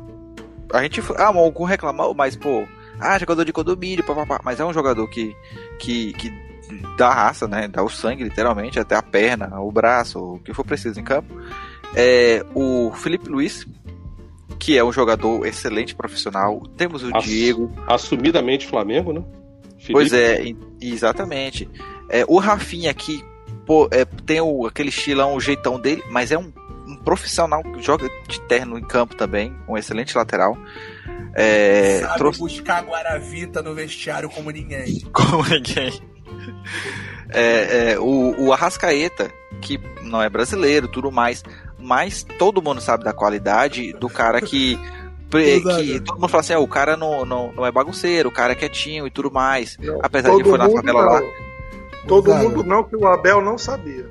A 0.71 0.81
gente. 0.81 1.01
Ah, 1.17 1.27
algum 1.27 1.65
reclamou, 1.65 2.13
mas, 2.15 2.35
pô. 2.35 2.63
Ah, 2.99 3.17
jogador 3.19 3.43
de 3.45 3.51
condomínio, 3.53 4.05
papapá. 4.05 4.39
Mas 4.43 4.59
é 4.59 4.65
um 4.65 4.73
jogador 4.73 5.05
que. 5.09 5.35
que, 5.77 6.13
que 6.13 6.48
dá 6.97 7.13
raça, 7.13 7.47
né? 7.47 7.67
Dá 7.67 7.83
o 7.83 7.89
sangue, 7.89 8.23
literalmente, 8.23 8.79
até 8.79 8.95
a 8.95 9.01
perna, 9.01 9.59
o 9.59 9.71
braço, 9.71 10.19
o 10.19 10.39
que 10.39 10.53
for 10.53 10.63
preciso 10.65 10.99
em 10.99 11.03
campo. 11.03 11.33
É, 11.95 12.45
o 12.53 12.91
Felipe 12.93 13.29
Luiz, 13.29 13.65
que 14.59 14.77
é 14.77 14.83
um 14.83 14.91
jogador 14.91 15.45
excelente 15.45 15.95
profissional. 15.95 16.61
Temos 16.77 17.03
o 17.03 17.15
Ass- 17.15 17.23
Diego. 17.25 17.71
Assumidamente 17.87 18.67
Flamengo, 18.67 19.13
né? 19.13 19.23
Pois 19.91 20.11
é, 20.13 20.43
exatamente. 20.81 21.69
É, 22.09 22.25
o 22.27 22.37
Rafinha 22.37 22.91
aqui, 22.91 23.23
pô, 23.65 23.87
é, 23.91 24.03
tem 24.25 24.41
o, 24.41 24.65
aquele 24.67 24.89
estilão, 24.89 25.35
o 25.35 25.39
jeitão 25.39 25.79
dele, 25.79 26.03
mas 26.11 26.31
é 26.31 26.37
um, 26.37 26.51
um 26.85 26.95
profissional 26.97 27.63
que 27.63 27.81
joga 27.81 28.09
de 28.27 28.41
terno 28.41 28.77
em 28.77 28.83
campo 28.83 29.15
também, 29.15 29.55
um 29.67 29.77
excelente 29.77 30.15
lateral. 30.17 30.57
É, 31.33 31.99
Sabe 32.01 32.17
trouxe 32.17 32.39
buscar 32.39 32.83
Guaravita 32.83 33.61
no 33.61 33.73
vestiário 33.73 34.29
como 34.29 34.49
ninguém. 34.51 34.99
como 35.13 35.43
ninguém. 35.47 35.93
É, 37.31 37.91
é, 37.91 37.99
o, 37.99 38.35
o 38.47 38.53
Arrascaeta, 38.53 39.29
que 39.61 39.79
não 40.03 40.21
é 40.21 40.29
brasileiro, 40.29 40.87
tudo 40.87 41.11
mais, 41.11 41.43
mas 41.77 42.23
todo 42.37 42.61
mundo 42.61 42.81
sabe 42.81 43.03
da 43.03 43.13
qualidade 43.13 43.93
do 43.93 44.09
cara 44.09 44.41
que. 44.41 44.79
que 45.29 45.99
todo 45.99 46.15
mundo 46.19 46.27
fala 46.27 46.41
assim, 46.41 46.53
ah, 46.53 46.59
o 46.59 46.67
cara 46.67 46.97
não, 46.97 47.23
não, 47.23 47.51
não 47.53 47.65
é 47.65 47.71
bagunceiro, 47.71 48.29
o 48.29 48.31
cara 48.31 48.53
é 48.53 48.55
quietinho 48.55 49.05
e 49.05 49.11
tudo 49.11 49.29
mais. 49.31 49.77
Não, 49.79 49.99
Apesar 50.01 50.29
de 50.29 50.35
ele 50.35 50.43
todo 50.43 50.57
foi 50.57 50.59
na 50.59 50.69
favela 50.69 51.01
lá. 51.05 51.19
não. 51.21 51.29
Todo 52.07 52.25
Gonzaga. 52.25 52.49
mundo 52.49 52.63
não, 52.63 52.83
que 52.83 52.95
o 52.95 53.05
Abel 53.07 53.41
não 53.41 53.57
sabia. 53.57 54.05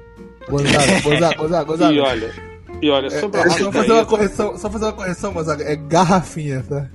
Gonzaga, 0.48 1.00
Gonzaga, 1.02 1.34
Gonzaga, 1.36 1.64
Gonzaga. 1.64 1.92
E 1.94 2.00
olha, 2.00 2.34
e 2.80 2.90
olha, 2.90 3.06
É, 3.08 3.10
sobre 3.10 3.40
é, 3.40 3.50
só 3.50 3.72
fazer 3.72 3.92
uma 3.92 4.06
correção, 4.06 4.56
só 4.58 4.70
fazer 4.70 4.84
uma 4.84 4.92
correção, 4.92 5.32
Gonzaga. 5.32 5.64
É 5.64 5.74
garrafinha, 5.74 6.64
tá? 6.68 6.86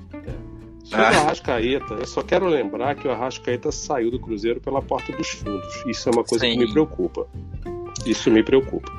Sobre 0.98 1.06
Ah. 1.18 1.20
o 1.22 1.26
Arrascaeta, 1.26 1.94
eu 1.96 2.06
só 2.08 2.22
quero 2.24 2.46
lembrar 2.48 2.96
que 2.96 3.08
o 3.08 3.12
Arrascaeta 3.12 3.72
saiu 3.72 4.12
do 4.12 4.20
Cruzeiro 4.20 4.60
pela 4.62 4.82
porta 4.82 5.12
dos 5.12 5.30
fundos. 5.30 5.84
Isso 5.86 6.10
é 6.10 6.12
uma 6.12 6.24
coisa 6.24 6.46
Sim. 6.46 6.54
que 6.54 6.58
me 6.60 6.72
preocupa. 6.72 7.28
Isso 8.06 8.30
me 8.32 8.44
preocupa. 8.44 8.92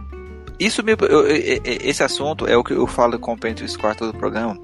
Isso 0.59 0.83
me, 0.85 0.93
eu- 0.93 1.27
eu- 1.27 1.61
esse 1.65 2.03
assunto 2.03 2.47
é 2.47 2.57
o 2.57 2.63
que 2.63 2.73
eu 2.73 2.87
falo 2.87 3.19
com 3.19 3.33
o 3.33 3.39
Pento 3.39 3.67
Square 3.69 3.97
todo 3.99 4.11
o 4.11 4.17
programa. 4.17 4.57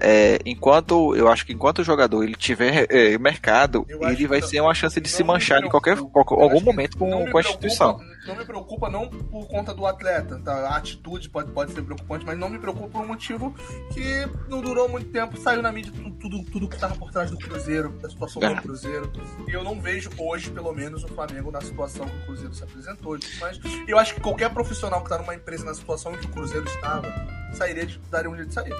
É, 0.00 0.38
enquanto 0.44 1.14
eu 1.14 1.28
acho 1.28 1.46
que 1.46 1.52
enquanto 1.52 1.80
o 1.80 1.84
jogador 1.84 2.22
ele 2.22 2.34
tiver 2.34 2.86
é, 2.90 3.18
mercado, 3.18 3.86
ele 3.88 4.26
vai 4.26 4.42
ser 4.42 4.60
uma 4.60 4.74
chance 4.74 5.00
de 5.00 5.08
se 5.08 5.22
manchar 5.24 5.62
em 5.64 5.68
qualquer, 5.68 5.96
qualquer 5.98 6.34
algum 6.34 6.60
momento 6.60 6.96
com, 6.96 7.30
com 7.30 7.38
a 7.38 7.40
instituição. 7.40 7.98
Não 8.26 8.34
me 8.34 8.44
preocupa 8.44 8.90
não 8.90 9.08
por 9.08 9.46
conta 9.46 9.72
do 9.72 9.86
atleta, 9.86 10.40
tá? 10.44 10.52
a 10.52 10.76
atitude 10.76 11.30
pode, 11.30 11.52
pode 11.52 11.72
ser 11.72 11.82
preocupante, 11.82 12.26
mas 12.26 12.36
não 12.36 12.48
me 12.48 12.58
preocupa 12.58 12.88
por 12.88 13.02
um 13.02 13.06
motivo 13.06 13.54
que 13.94 14.28
não 14.48 14.60
durou 14.60 14.88
muito 14.88 15.10
tempo, 15.10 15.38
saiu 15.38 15.62
na 15.62 15.70
mídia 15.70 15.92
tudo, 15.92 16.10
tudo, 16.16 16.44
tudo 16.50 16.68
que 16.68 16.74
estava 16.74 16.96
por 16.96 17.12
trás 17.12 17.30
do 17.30 17.38
Cruzeiro, 17.38 17.90
da 18.02 18.10
situação 18.10 18.42
é. 18.42 18.54
do 18.54 18.62
Cruzeiro. 18.62 19.12
E 19.46 19.52
eu 19.52 19.62
não 19.62 19.80
vejo 19.80 20.10
hoje, 20.18 20.50
pelo 20.50 20.72
menos, 20.72 21.04
o 21.04 21.08
Flamengo 21.08 21.52
na 21.52 21.60
situação 21.60 22.06
que 22.06 22.16
o 22.16 22.26
Cruzeiro 22.26 22.54
se 22.54 22.64
apresentou. 22.64 23.16
Mas 23.40 23.60
eu 23.86 23.98
acho 23.98 24.14
que 24.14 24.20
qualquer 24.20 24.50
profissional 24.50 25.00
que 25.00 25.06
está 25.06 25.18
numa 25.18 25.34
empresa 25.34 25.64
na 25.64 25.74
situação 25.74 26.12
em 26.14 26.18
que 26.18 26.26
o 26.26 26.30
Cruzeiro 26.30 26.66
estava, 26.66 27.08
sairia 27.52 27.86
de, 27.86 27.98
daria 28.10 28.30
um 28.30 28.34
jeito 28.34 28.48
de 28.48 28.54
sair. 28.54 28.74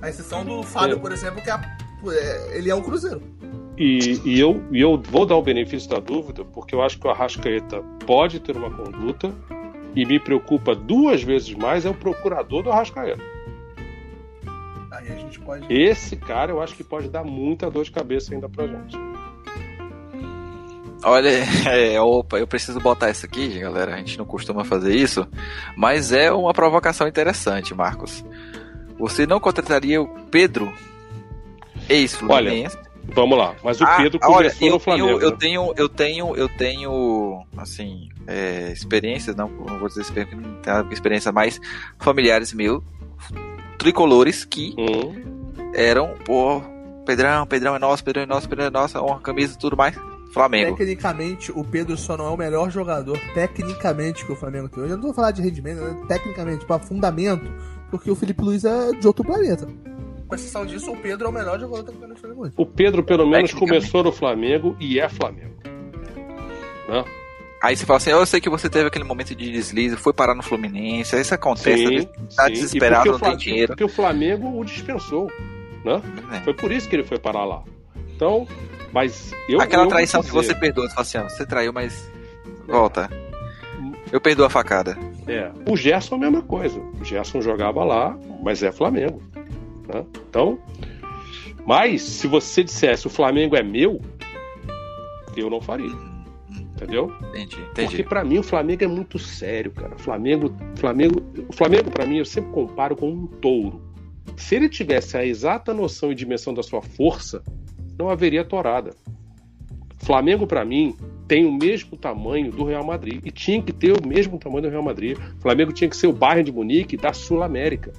A 0.00 0.08
exceção 0.08 0.44
do 0.44 0.62
Fábio, 0.62 0.96
é. 0.96 0.98
por 0.98 1.12
exemplo, 1.12 1.42
que 1.42 1.50
é, 1.50 1.54
é, 1.54 2.56
ele 2.56 2.70
é 2.70 2.74
o 2.74 2.82
Cruzeiro. 2.82 3.22
E, 3.76 4.20
e, 4.24 4.40
eu, 4.40 4.64
e 4.72 4.80
eu 4.80 5.00
vou 5.00 5.24
dar 5.24 5.36
o 5.36 5.42
benefício 5.42 5.88
da 5.88 6.00
dúvida, 6.00 6.44
porque 6.44 6.74
eu 6.74 6.82
acho 6.82 6.98
que 6.98 7.06
o 7.06 7.10
Arrascaeta 7.10 7.80
pode 8.04 8.40
ter 8.40 8.56
uma 8.56 8.70
conduta 8.70 9.32
e 9.94 10.04
me 10.04 10.18
preocupa 10.18 10.74
duas 10.74 11.22
vezes 11.22 11.54
mais 11.54 11.84
é 11.84 11.90
o 11.90 11.94
procurador 11.94 12.62
do 12.62 12.70
Arrascaeta. 12.70 13.22
Aí 14.90 15.12
a 15.12 15.14
gente 15.14 15.38
pode. 15.40 15.72
Esse 15.72 16.16
cara 16.16 16.50
eu 16.50 16.60
acho 16.60 16.74
que 16.74 16.82
pode 16.82 17.08
dar 17.08 17.22
muita 17.22 17.70
dor 17.70 17.84
de 17.84 17.92
cabeça 17.92 18.34
ainda 18.34 18.48
pra 18.48 18.66
gente. 18.66 18.96
Olha, 21.04 21.28
é, 21.70 22.00
opa, 22.00 22.38
eu 22.38 22.46
preciso 22.46 22.80
botar 22.80 23.10
isso 23.10 23.24
aqui, 23.24 23.60
galera. 23.60 23.94
A 23.94 23.98
gente 23.98 24.18
não 24.18 24.24
costuma 24.24 24.64
fazer 24.64 24.94
isso, 24.94 25.26
mas 25.76 26.10
é 26.12 26.32
uma 26.32 26.52
provocação 26.52 27.06
interessante, 27.06 27.74
Marcos. 27.74 28.24
Você 28.98 29.26
não 29.26 29.38
contrataria 29.38 30.00
o 30.00 30.08
Pedro, 30.30 30.72
ex-Fluminense? 31.88 32.76
Olha, 32.76 32.88
vamos 33.14 33.38
lá, 33.38 33.54
mas 33.62 33.80
o 33.80 33.84
ah, 33.84 33.96
Pedro 33.96 34.18
começou 34.18 34.36
olha, 34.36 34.54
eu 34.60 34.70
no 34.72 34.78
Flamengo. 34.78 35.18
Tenho, 35.18 35.22
eu 35.22 35.36
tenho, 35.36 35.74
eu 35.76 35.88
tenho, 35.88 36.36
eu 36.36 36.48
tenho, 36.48 37.46
assim, 37.56 38.08
é, 38.26 38.72
experiências, 38.72 39.36
não, 39.36 39.48
não 39.48 39.78
vou 39.78 39.88
dizer 39.88 40.04
experiência, 40.90 41.32
mais 41.32 41.60
familiares 41.98 42.52
meus, 42.52 42.82
tricolores 43.78 44.44
que 44.44 44.74
hum. 44.78 45.72
eram, 45.74 46.14
pô, 46.24 46.60
Pedrão, 47.06 47.46
Pedrão 47.46 47.74
é 47.74 47.78
nosso, 47.78 48.04
Pedrão 48.04 48.22
é 48.22 48.26
nosso, 48.26 48.48
Pedrão 48.48 48.66
é 48.66 48.70
nosso, 48.70 48.98
uma 49.00 49.20
camisa 49.20 49.54
e 49.54 49.58
tudo 49.58 49.76
mais. 49.76 49.96
Flamengo. 50.32 50.76
Tecnicamente, 50.76 51.50
o 51.52 51.64
Pedro 51.64 51.96
só 51.96 52.16
não 52.16 52.26
é 52.26 52.30
o 52.30 52.36
melhor 52.36 52.70
jogador, 52.70 53.18
tecnicamente, 53.32 54.26
que 54.26 54.32
o 54.32 54.36
Flamengo 54.36 54.68
tem 54.68 54.82
hoje. 54.82 54.92
Eu 54.92 54.96
não 54.98 55.04
vou 55.04 55.14
falar 55.14 55.30
de 55.30 55.40
rendimento, 55.40 55.80
né? 55.80 56.04
tecnicamente, 56.06 56.66
para 56.66 56.78
fundamento, 56.78 57.50
porque 57.90 58.10
o 58.10 58.14
Felipe 58.14 58.42
Luiz 58.42 58.64
é 58.64 58.92
de 58.92 59.06
outro 59.06 59.24
planeta. 59.24 59.68
Com 60.26 60.34
exceção 60.34 60.66
disso, 60.66 60.92
o 60.92 60.96
Pedro 60.96 61.26
é 61.26 61.30
o 61.30 61.32
melhor 61.32 61.58
jogador 61.58 61.82
do 61.82 61.92
Campeonato 61.92 62.20
Flamengo. 62.20 62.52
O 62.56 62.66
Pedro, 62.66 63.02
pelo 63.02 63.26
menos, 63.26 63.52
começou 63.54 64.04
no 64.04 64.12
Flamengo 64.12 64.76
e 64.78 65.00
é 65.00 65.08
Flamengo. 65.08 65.56
Né? 66.88 67.04
Aí 67.62 67.76
você 67.76 67.84
fala 67.84 67.96
assim, 67.96 68.10
eu 68.10 68.24
sei 68.24 68.40
que 68.40 68.48
você 68.48 68.68
teve 68.68 68.86
aquele 68.86 69.04
momento 69.04 69.34
de 69.34 69.50
deslize, 69.50 69.96
foi 69.96 70.12
parar 70.12 70.34
no 70.34 70.42
Fluminense, 70.42 71.18
isso 71.18 71.34
acontece, 71.34 72.02
sim, 72.02 72.08
tá 72.36 72.46
sim. 72.46 72.52
desesperado, 72.52 73.12
não 73.12 73.18
tem 73.18 73.36
dinheiro. 73.36 73.68
Porque 73.68 73.84
o 73.84 73.88
Flamengo 73.88 74.58
o 74.58 74.64
dispensou, 74.64 75.26
né? 75.84 76.00
É. 76.32 76.40
Foi 76.40 76.54
por 76.54 76.70
isso 76.70 76.88
que 76.88 76.94
ele 76.94 77.04
foi 77.04 77.18
parar 77.18 77.44
lá. 77.44 77.64
Então, 78.14 78.46
mas 78.92 79.32
eu 79.48 79.60
Aquela 79.60 79.84
eu 79.84 79.88
traição 79.88 80.22
que 80.22 80.30
você 80.30 80.54
perdoa, 80.54 80.88
você 80.88 80.94
fala 80.94 81.02
assim, 81.02 81.18
ó, 81.18 81.22
você 81.24 81.46
traiu, 81.46 81.72
mas 81.72 82.08
volta. 82.66 83.10
Eu 84.12 84.20
perdoo 84.20 84.46
a 84.46 84.50
facada. 84.50 84.96
É. 85.28 85.52
O 85.70 85.76
Gerson 85.76 86.14
é 86.14 86.18
a 86.18 86.20
mesma 86.20 86.42
coisa. 86.42 86.80
O 87.00 87.04
Gerson 87.04 87.40
jogava 87.40 87.84
lá, 87.84 88.18
mas 88.42 88.62
é 88.62 88.72
Flamengo. 88.72 89.22
Né? 89.86 90.04
Então, 90.28 90.58
mas 91.66 92.02
se 92.02 92.26
você 92.26 92.64
dissesse 92.64 93.06
o 93.06 93.10
Flamengo 93.10 93.54
é 93.54 93.62
meu, 93.62 94.00
eu 95.36 95.50
não 95.50 95.60
faria. 95.60 95.92
Entendeu? 96.50 97.12
Entendi, 97.30 97.60
entendi. 97.60 97.88
Porque 97.88 98.02
para 98.04 98.24
mim 98.24 98.38
o 98.38 98.42
Flamengo 98.42 98.84
é 98.84 98.86
muito 98.86 99.18
sério, 99.18 99.72
cara. 99.72 99.94
O 99.94 99.98
Flamengo, 99.98 100.54
Flamengo, 100.76 101.20
o 101.48 101.52
Flamengo 101.52 101.90
para 101.90 102.06
mim 102.06 102.18
eu 102.18 102.24
sempre 102.24 102.52
comparo 102.52 102.96
com 102.96 103.10
um 103.10 103.26
touro. 103.26 103.82
Se 104.36 104.54
ele 104.54 104.68
tivesse 104.68 105.16
a 105.16 105.26
exata 105.26 105.74
noção 105.74 106.12
e 106.12 106.14
dimensão 106.14 106.54
da 106.54 106.62
sua 106.62 106.80
força, 106.80 107.42
não 107.98 108.08
haveria 108.08 108.44
torada. 108.44 108.94
Flamengo 109.98 110.46
para 110.46 110.64
mim 110.64 110.96
tem 111.26 111.44
o 111.44 111.52
mesmo 111.52 111.96
tamanho 111.96 112.50
do 112.50 112.64
Real 112.64 112.84
Madrid 112.84 113.20
e 113.24 113.30
tinha 113.30 113.62
que 113.62 113.72
ter 113.72 113.92
o 113.92 114.06
mesmo 114.06 114.38
tamanho 114.38 114.62
do 114.62 114.68
Real 114.70 114.82
Madrid. 114.82 115.18
O 115.38 115.42
Flamengo 115.42 115.72
tinha 115.72 115.90
que 115.90 115.96
ser 115.96 116.06
o 116.06 116.12
Bayern 116.12 116.44
de 116.44 116.52
Munique 116.52 116.96
da 116.96 117.12
Sul 117.12 117.42
América. 117.42 117.92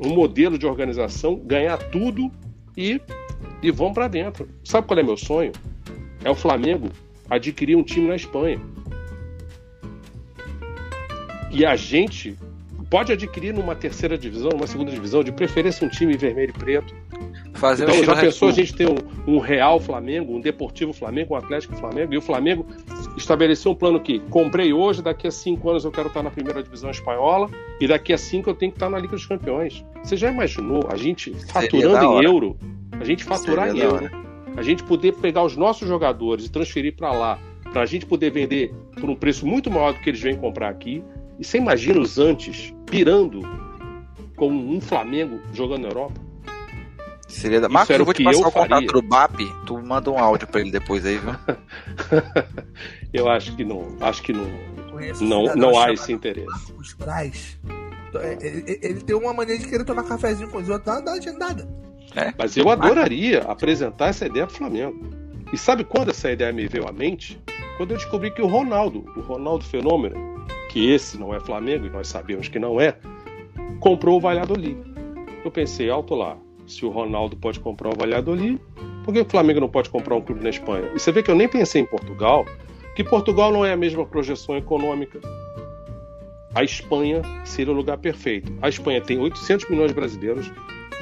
Um 0.00 0.10
modelo 0.10 0.58
de 0.58 0.66
organização, 0.66 1.36
ganhar 1.36 1.78
tudo 1.78 2.30
e 2.76 3.00
e 3.62 3.70
vão 3.70 3.94
para 3.94 4.08
dentro. 4.08 4.46
Sabe 4.62 4.86
qual 4.86 5.00
é 5.00 5.02
meu 5.02 5.16
sonho? 5.16 5.52
É 6.22 6.30
o 6.30 6.34
Flamengo 6.34 6.90
adquirir 7.30 7.76
um 7.76 7.82
time 7.82 8.08
na 8.08 8.14
Espanha. 8.14 8.60
E 11.50 11.64
a 11.64 11.74
gente 11.74 12.36
pode 12.94 13.10
adquirir 13.10 13.52
numa 13.52 13.74
terceira 13.74 14.16
divisão, 14.16 14.50
numa 14.50 14.68
segunda 14.68 14.92
divisão, 14.92 15.24
de 15.24 15.32
preferência 15.32 15.84
um 15.84 15.90
time 15.90 16.16
vermelho 16.16 16.50
e 16.50 16.58
preto 16.60 16.94
Fazer 17.54 17.88
então, 17.88 18.04
já 18.04 18.14
pensou 18.14 18.48
a 18.48 18.52
gente 18.52 18.72
ter 18.72 18.88
um, 18.88 18.94
um, 19.26 19.40
Real 19.40 19.80
Flamengo, 19.80 20.32
um 20.32 20.40
Deportivo 20.40 20.92
Flamengo, 20.92 21.34
um 21.34 21.36
Atlético 21.36 21.74
Flamengo, 21.74 22.14
e 22.14 22.16
o 22.16 22.20
Flamengo 22.20 22.64
estabeleceu 23.16 23.72
um 23.72 23.74
plano 23.74 23.98
que 23.98 24.20
comprei 24.30 24.72
hoje, 24.72 25.02
daqui 25.02 25.26
a 25.26 25.30
cinco 25.32 25.70
anos 25.70 25.84
eu 25.84 25.90
quero 25.90 26.06
estar 26.06 26.22
na 26.22 26.30
primeira 26.30 26.62
divisão 26.62 26.88
espanhola, 26.88 27.50
e 27.80 27.88
daqui 27.88 28.12
a 28.12 28.18
cinco 28.18 28.50
eu 28.50 28.54
tenho 28.54 28.70
que 28.70 28.76
estar 28.76 28.88
na 28.88 28.98
Liga 29.00 29.16
dos 29.16 29.26
Campeões. 29.26 29.84
Você 30.00 30.16
já 30.16 30.30
imaginou 30.30 30.86
a 30.88 30.94
gente 30.96 31.34
faturando 31.48 32.04
em 32.04 32.24
euro? 32.24 32.56
A 32.92 33.04
gente 33.04 33.24
faturar 33.24 33.66
Seria 33.70 33.82
em 33.82 33.86
euro. 33.86 34.10
A 34.56 34.62
gente 34.62 34.84
poder 34.84 35.14
pegar 35.14 35.42
os 35.42 35.56
nossos 35.56 35.88
jogadores 35.88 36.46
e 36.46 36.50
transferir 36.50 36.94
para 36.94 37.12
lá, 37.12 37.38
para 37.72 37.82
a 37.82 37.86
gente 37.86 38.06
poder 38.06 38.30
vender 38.30 38.72
por 39.00 39.10
um 39.10 39.16
preço 39.16 39.44
muito 39.44 39.68
maior 39.68 39.94
do 39.94 40.00
que 40.00 40.10
eles 40.10 40.20
vêm 40.20 40.36
comprar 40.36 40.68
aqui. 40.68 41.02
E 41.40 41.44
você 41.44 41.58
imagina 41.58 42.00
os 42.00 42.18
antes 42.18 42.73
pirando 42.86 43.42
com 44.36 44.50
um 44.50 44.80
Flamengo 44.80 45.40
jogando 45.52 45.82
na 45.82 45.88
Europa? 45.88 46.20
Seria 47.28 47.60
da... 47.60 47.68
Marcos, 47.68 47.96
eu 47.96 48.04
vou 48.04 48.14
te 48.14 48.22
passar 48.22 48.46
o 48.46 48.52
contato 48.52 48.86
do 48.86 49.02
BAP, 49.02 49.40
tu 49.66 49.82
manda 49.82 50.10
um 50.10 50.18
áudio 50.18 50.46
pra 50.46 50.60
ele 50.60 50.70
depois 50.70 51.04
aí, 51.04 51.18
viu? 51.18 51.34
eu 53.12 53.28
acho 53.28 53.56
que 53.56 53.64
não. 53.64 53.96
Acho 54.00 54.22
que 54.22 54.32
não. 54.32 54.46
Não, 55.20 55.56
não 55.56 55.78
há 55.78 55.92
esse 55.92 56.12
interesse. 56.12 56.46
Marcos 56.46 56.92
Braz. 56.94 57.58
É, 58.16 58.38
ele, 58.40 58.78
ele, 58.80 59.00
tem 59.00 59.16
uma 59.16 59.32
maneira 59.32 59.60
de 59.60 59.68
querer 59.68 59.84
tomar 59.84 60.04
cafezinho 60.04 60.48
com 60.48 60.58
os 60.58 60.68
outros, 60.68 60.94
não 60.94 61.04
dá 61.04 61.32
nada. 61.32 61.68
É. 62.14 62.32
Mas 62.38 62.56
eu 62.56 62.70
adoraria 62.70 63.42
apresentar 63.42 64.08
essa 64.08 64.26
ideia 64.26 64.46
pro 64.46 64.56
Flamengo. 64.56 65.10
E 65.52 65.58
sabe 65.58 65.84
quando 65.84 66.10
essa 66.10 66.30
ideia 66.30 66.52
me 66.52 66.68
veio 66.68 66.88
à 66.88 66.92
mente? 66.92 67.40
Quando 67.76 67.90
eu 67.90 67.96
descobri 67.96 68.30
que 68.30 68.40
o 68.40 68.46
Ronaldo, 68.46 69.04
o 69.16 69.20
Ronaldo 69.20 69.64
Fenômeno, 69.64 70.16
que 70.74 70.90
esse 70.90 71.16
não 71.16 71.32
é 71.32 71.38
Flamengo, 71.38 71.86
e 71.86 71.90
nós 71.90 72.08
sabemos 72.08 72.48
que 72.48 72.58
não 72.58 72.80
é, 72.80 72.96
comprou 73.78 74.16
o 74.16 74.20
Valladolid. 74.20 74.76
Eu 75.44 75.50
pensei, 75.52 75.88
alto 75.88 76.16
lá, 76.16 76.36
se 76.66 76.84
o 76.84 76.90
Ronaldo 76.90 77.36
pode 77.36 77.60
comprar 77.60 77.90
o 77.90 77.96
Valladolid, 77.96 78.60
por 79.04 79.14
que 79.14 79.20
o 79.20 79.24
Flamengo 79.24 79.60
não 79.60 79.68
pode 79.68 79.88
comprar 79.88 80.16
um 80.16 80.20
clube 80.20 80.42
na 80.42 80.50
Espanha? 80.50 80.90
E 80.92 80.98
você 80.98 81.12
vê 81.12 81.22
que 81.22 81.30
eu 81.30 81.36
nem 81.36 81.46
pensei 81.46 81.82
em 81.82 81.86
Portugal, 81.86 82.44
que 82.96 83.04
Portugal 83.04 83.52
não 83.52 83.64
é 83.64 83.72
a 83.72 83.76
mesma 83.76 84.04
projeção 84.04 84.56
econômica. 84.56 85.20
A 86.52 86.64
Espanha 86.64 87.22
seria 87.44 87.72
o 87.72 87.76
lugar 87.76 87.98
perfeito. 87.98 88.52
A 88.60 88.68
Espanha 88.68 89.00
tem 89.00 89.16
800 89.16 89.70
milhões 89.70 89.90
de 89.90 89.94
brasileiros, 89.94 90.50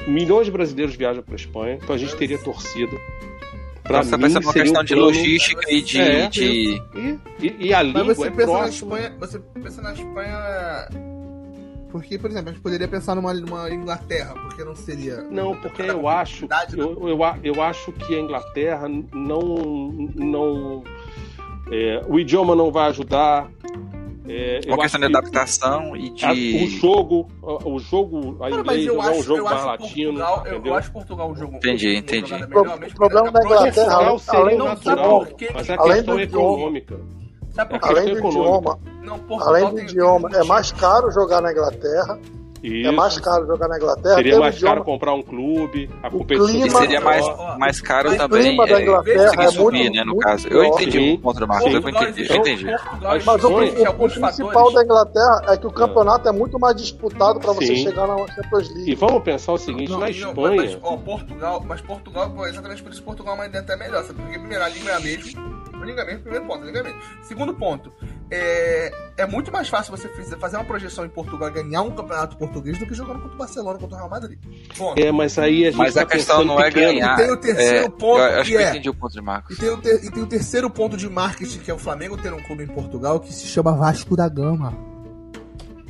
milhões 0.07 0.45
de 0.45 0.51
brasileiros 0.51 0.95
viajam 0.95 1.23
para 1.23 1.33
a 1.33 1.35
Espanha, 1.35 1.79
então 1.81 1.95
a 1.95 1.97
gente 1.97 2.15
teria 2.15 2.37
torcida. 2.37 2.95
Para 3.83 4.03
mim, 4.03 4.17
pensa 4.17 4.39
uma 4.39 4.53
questão 4.53 4.81
um 4.81 4.85
de 4.85 4.95
logística 4.95 5.71
e 5.71 5.81
de. 5.81 5.99
É, 5.99 6.29
de... 6.29 6.81
E, 6.95 7.19
e, 7.39 7.67
e, 7.67 7.73
a 7.73 7.81
língua 7.81 8.15
você 8.15 8.27
é 8.27 8.31
pensa. 8.31 8.53
Na 8.53 8.69
Espanha, 8.69 9.15
você 9.19 9.39
pensa 9.39 9.81
na 9.81 9.93
Espanha 9.93 10.87
porque, 11.93 12.17
por 12.17 12.31
exemplo, 12.31 12.49
a 12.49 12.53
gente 12.53 12.61
poderia 12.63 12.87
pensar 12.87 13.13
numa, 13.13 13.31
numa 13.35 13.69
Inglaterra, 13.71 14.33
porque 14.33 14.63
não 14.63 14.75
seria. 14.75 15.21
Não, 15.29 15.55
porque 15.55 15.83
eu 15.83 16.07
acho. 16.07 16.47
Eu, 16.75 17.07
eu, 17.07 17.19
eu, 17.43 17.61
acho 17.61 17.91
que 17.91 18.15
a 18.15 18.19
Inglaterra 18.19 18.89
não. 19.13 20.09
não 20.15 20.83
é, 21.71 22.03
o 22.07 22.19
idioma 22.19 22.55
não 22.55 22.71
vai 22.71 22.89
ajudar. 22.89 23.47
É, 24.27 24.61
Uma 24.67 24.77
questão 24.77 24.99
de 25.01 25.07
adaptação 25.07 25.95
e 25.95 26.09
de. 26.09 26.25
A, 26.25 26.31
o 26.31 26.67
jogo, 26.67 27.27
o 27.41 27.79
jogo 27.79 28.37
a 28.41 28.49
inglês 28.49 28.85
não 28.85 29.03
é 29.03 29.11
um 29.11 29.21
jogo 29.21 29.43
mais 29.43 29.65
latino. 29.65 30.13
Portugal, 30.13 30.43
eu, 30.47 30.65
eu, 30.65 30.75
acho 30.75 30.91
Portugal 30.91 31.31
um 31.31 31.35
jogo. 31.35 31.55
Entendi, 31.57 31.95
entendi. 31.97 32.33
o 32.33 32.47
problema 32.47 33.31
da 33.31 33.43
Inglaterra. 33.43 34.09
Portugal 34.09 34.19
seria 34.19 34.63
natural, 34.63 35.27
mas 35.53 35.69
a 35.69 35.77
questão 35.77 36.19
é 36.19 36.23
econômica. 36.23 36.99
Sabe 37.49 37.79
por 37.79 37.89
Além 37.89 38.15
do 38.15 38.27
idioma, 38.27 38.79
não, 39.03 39.39
além 39.41 39.69
do 39.69 39.79
idioma, 39.79 40.29
é 40.33 40.43
mais 40.43 40.71
caro 40.71 41.11
jogar 41.11 41.39
na 41.39 41.51
Inglaterra 41.51 42.17
Isso. 42.63 42.87
É 42.87 42.91
mais 42.91 43.19
caro 43.19 43.45
jogar 43.45 43.67
na 43.67 43.75
Inglaterra. 43.75 44.15
Seria 44.15 44.39
mais 44.39 44.61
caro 44.61 44.83
comprar 44.85 45.13
um 45.13 45.21
clube, 45.21 45.89
a 46.01 46.09
competição. 46.09 46.47
Clima, 46.47 46.79
seria 46.79 47.01
mais, 47.01 47.25
mais 47.57 47.81
caro 47.81 48.15
também. 48.15 48.39
O 48.39 48.43
clima 48.43 48.65
da 48.65 48.79
é, 48.79 48.83
Inglaterra 48.83 49.43
é, 49.43 49.47
subir, 49.47 49.83
muito, 49.83 49.95
né, 49.97 50.03
no 50.05 50.17
caso. 50.17 50.47
Eu 50.47 50.63
entendi 50.63 51.11
o 51.11 51.19
contra 51.19 51.45
Marcos, 51.45 51.73
eu 51.73 51.79
entendi. 51.89 52.25
Eu 52.29 52.35
entendi. 52.37 52.65
Mas 53.25 53.43
o, 53.43 53.49
o, 53.49 54.05
o 54.05 54.09
principal 54.09 54.71
da 54.71 54.81
Inglaterra 54.81 55.41
é 55.49 55.57
que 55.57 55.67
o 55.67 55.71
campeonato 55.71 56.29
é, 56.29 56.31
é 56.31 56.33
muito 56.33 56.57
mais 56.57 56.77
disputado 56.77 57.37
para 57.41 57.51
você 57.51 57.75
chegar 57.75 58.07
na 58.07 58.15
Champions 58.27 58.73
League. 58.73 58.91
E 58.91 58.95
vamos 58.95 59.21
pensar 59.23 59.51
o 59.51 59.57
seguinte, 59.57 59.91
não, 59.91 59.99
na 59.99 60.09
Espanha... 60.09 60.61
Mas, 60.61 60.77
ó, 60.81 60.95
Portugal, 60.95 61.63
mas 61.67 61.81
Portugal, 61.81 62.47
exatamente 62.47 62.81
por 62.81 62.93
isso 62.93 63.03
Portugal 63.03 63.33
é 63.33 63.37
uma 63.39 63.45
ideia 63.45 63.61
até 63.61 63.75
melhor, 63.75 64.03
sabe? 64.03 64.21
Porque 64.21 64.39
primeiro 64.39 64.63
a 64.63 64.69
língua 64.69 64.91
é 64.91 64.95
a 64.95 64.99
mesma 65.01 65.63
ligamento, 65.83 66.21
primeiro 66.21 66.45
ponto, 66.45 66.65
ligamento. 66.65 66.97
Segundo 67.21 67.53
ponto, 67.53 67.91
é, 68.35 68.91
é 69.17 69.27
muito 69.27 69.51
mais 69.51 69.69
fácil 69.69 69.95
você 69.95 70.07
fazer 70.37 70.57
uma 70.57 70.65
projeção 70.65 71.05
em 71.05 71.09
Portugal 71.09 71.49
e 71.49 71.51
ganhar 71.51 71.83
um 71.83 71.91
campeonato 71.91 72.35
português 72.35 72.79
do 72.79 72.87
que 72.87 72.95
jogando 72.95 73.19
contra 73.19 73.35
o 73.35 73.37
Barcelona, 73.37 73.77
contra 73.77 73.95
o 73.95 73.99
Real 73.99 74.09
Madrid. 74.09 74.39
Ponto. 74.75 74.99
É, 74.99 75.11
mas 75.11 75.37
aí 75.37 75.65
a 75.65 75.69
gente 75.69 75.77
Mas 75.77 75.93
tá 75.93 76.01
a 76.01 76.05
questão 76.05 76.43
não 76.43 76.59
é 76.59 76.71
ganhar. 76.71 77.13
E 77.13 77.23
tem 77.23 77.31
o 77.31 77.37
terceiro 77.37 77.85
é, 77.85 77.89
ponto. 77.89 78.19
Eu 78.19 78.39
acho 78.39 78.49
que, 78.49 78.57
é, 78.57 78.63
eu 78.63 78.69
entendi 78.69 78.89
o 78.89 78.93
ponto 78.95 79.13
de 79.13 79.21
Marcos. 79.21 79.55
E 79.55 79.59
tem, 79.59 79.69
o 79.69 79.77
ter, 79.77 80.03
e 80.03 80.11
tem 80.11 80.23
o 80.23 80.27
terceiro 80.27 80.69
ponto 80.69 80.97
de 80.97 81.07
marketing, 81.07 81.59
que 81.59 81.69
é 81.69 81.73
o 81.73 81.77
Flamengo 81.77 82.17
ter 82.17 82.33
um 82.33 82.41
clube 82.41 82.63
em 82.63 82.67
Portugal 82.67 83.19
que 83.19 83.31
se 83.31 83.45
chama 83.45 83.71
Vasco 83.73 84.15
da 84.15 84.27
Gama. 84.27 84.73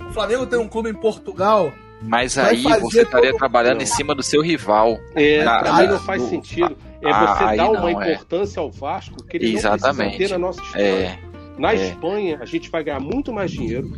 O 0.09 0.11
Flamengo 0.11 0.45
ter 0.45 0.57
um 0.57 0.67
clube 0.67 0.89
em 0.89 0.93
Portugal 0.93 1.71
mas 2.05 2.37
aí 2.37 2.61
você 2.81 3.03
estaria 3.03 3.29
todo... 3.29 3.39
trabalhando 3.39 3.77
não. 3.77 3.83
em 3.83 3.85
cima 3.85 4.13
do 4.13 4.21
seu 4.21 4.41
rival. 4.41 4.99
É, 5.15 5.43
na, 5.45 5.59
pra 5.59 5.73
mim 5.73 5.87
não 5.87 5.99
faz 5.99 6.21
sentido. 6.23 6.75
É 7.01 7.09
ah, 7.09 7.35
você 7.35 7.55
dar 7.55 7.69
uma 7.69 7.89
é. 7.89 8.13
importância 8.13 8.59
é. 8.59 8.61
ao 8.61 8.69
Vasco 8.69 9.23
que 9.23 9.37
ele 9.37 9.53
Exatamente. 9.53 9.97
não 9.97 10.07
precisa 10.09 10.27
ter 10.27 10.31
na 10.31 10.37
nossa 10.37 10.61
história. 10.61 10.83
É. 10.83 11.32
Na 11.57 11.73
é. 11.73 11.75
Espanha, 11.75 12.39
a 12.41 12.45
gente 12.45 12.69
vai 12.69 12.83
ganhar 12.83 12.99
muito 12.99 13.31
mais 13.31 13.51
dinheiro. 13.51 13.91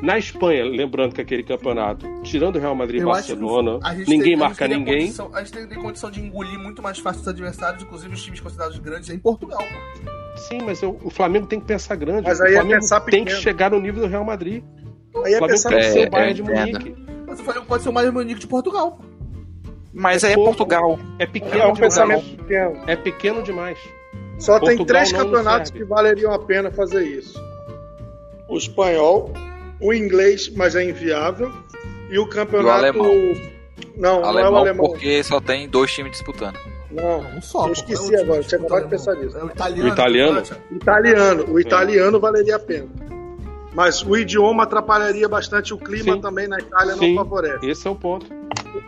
Na 0.00 0.16
Espanha, 0.16 0.64
lembrando 0.64 1.14
que 1.14 1.20
aquele 1.20 1.42
campeonato, 1.42 2.06
tirando 2.22 2.56
o 2.56 2.58
Real 2.60 2.74
Madrid 2.74 3.02
e 3.02 3.04
Barcelona, 3.04 3.80
ninguém 4.06 4.20
tem, 4.20 4.36
marca 4.36 4.64
a 4.64 4.68
ninguém. 4.68 5.06
Condição, 5.06 5.30
a 5.34 5.40
gente 5.40 5.52
tem, 5.52 5.66
tem, 5.66 5.78
condição 5.78 6.10
de 6.10 6.20
engolir 6.20 6.58
muito 6.58 6.80
mais 6.80 6.98
fácil 6.98 7.22
os 7.22 7.28
adversários, 7.28 7.82
inclusive 7.82 8.14
os 8.14 8.22
times 8.22 8.38
considerados 8.38 8.78
grandes, 8.78 9.10
em 9.10 9.18
Portugal. 9.18 9.60
Sim, 10.36 10.58
mas 10.64 10.80
eu, 10.82 10.96
o 11.02 11.10
Flamengo 11.10 11.46
tem 11.46 11.58
que 11.58 11.66
pensar 11.66 11.96
grande. 11.96 12.22
Mas 12.22 12.38
o 12.38 12.44
aí 12.44 12.54
é 12.54 12.56
Flamengo 12.60 12.84
é 12.84 13.00
tem 13.10 13.24
que 13.24 13.32
chegar 13.32 13.70
no 13.72 13.80
nível 13.80 14.02
do 14.02 14.06
Real 14.06 14.24
Madrid. 14.24 14.62
Aí 15.24 15.32
é 15.32 15.36
o 15.36 15.38
Flamengo 15.38 15.62
tem 15.68 15.78
que 15.78 15.84
ser 15.84 16.06
o 16.06 16.10
Bayern 16.10 16.34
de 16.34 16.42
Munique. 16.42 16.96
Mas 17.26 17.40
o 17.40 17.42
Flamengo 17.42 17.66
pode 17.66 17.82
ser 17.82 17.88
o 17.88 17.92
Bayern 17.92 18.12
de 18.12 18.18
Munique 18.18 18.40
de 18.40 18.46
Portugal. 18.46 19.00
Mas 19.92 20.22
é 20.22 20.28
aí 20.28 20.32
é 20.34 20.36
Portugal. 20.36 20.98
É 21.18 21.26
pequeno. 21.26 21.60
É 21.60 21.66
um 21.66 21.74
pensamento 21.74 22.36
pequeno. 22.36 22.80
É 22.86 22.94
pequeno 22.94 23.42
demais. 23.42 23.78
Só 24.38 24.58
Portugal 24.58 24.76
tem 24.76 24.86
três 24.86 25.12
campeonatos 25.12 25.70
que 25.70 25.84
valeriam 25.84 26.32
a 26.32 26.38
pena 26.38 26.70
fazer 26.70 27.04
isso: 27.04 27.42
o 28.48 28.56
espanhol, 28.56 29.32
o 29.80 29.92
inglês, 29.92 30.48
mas 30.48 30.74
é 30.74 30.84
inviável, 30.84 31.52
e 32.10 32.18
o 32.18 32.26
campeonato. 32.26 32.84
E 32.84 32.98
o 32.98 33.02
alemão. 33.02 33.58
Não, 33.96 34.24
alemão, 34.24 34.32
não 34.32 34.40
é 34.40 34.50
o 34.50 34.56
alemão. 34.56 34.86
Porque 34.86 35.22
só 35.22 35.40
tem 35.40 35.68
dois 35.68 35.92
times 35.92 36.12
disputando. 36.12 36.56
Não, 36.90 37.22
não 37.22 37.42
só. 37.42 37.66
Eu 37.66 37.72
esqueci 37.72 38.14
é 38.14 38.20
agora, 38.20 38.42
tinha 38.42 38.60
acabado 38.60 38.84
de 38.84 38.90
pensar 38.90 39.14
nisso. 39.16 39.36
É 39.36 39.44
o 39.44 39.48
italiano. 39.48 39.90
O 39.90 39.92
italiano? 39.92 40.42
Italiano. 40.70 41.52
O 41.52 41.60
italiano 41.60 42.16
é. 42.16 42.20
valeria 42.20 42.56
a 42.56 42.58
pena. 42.58 42.88
Mas 43.74 44.02
o 44.02 44.16
idioma 44.16 44.62
atrapalharia 44.62 45.28
bastante 45.28 45.74
o 45.74 45.78
clima 45.78 46.14
Sim. 46.14 46.20
também 46.20 46.48
na 46.48 46.58
Itália, 46.58 46.94
Sim. 46.94 47.14
não 47.14 47.24
favorece. 47.24 47.66
Esse 47.66 47.86
é 47.86 47.90
o 47.90 47.94
ponto. 47.94 48.26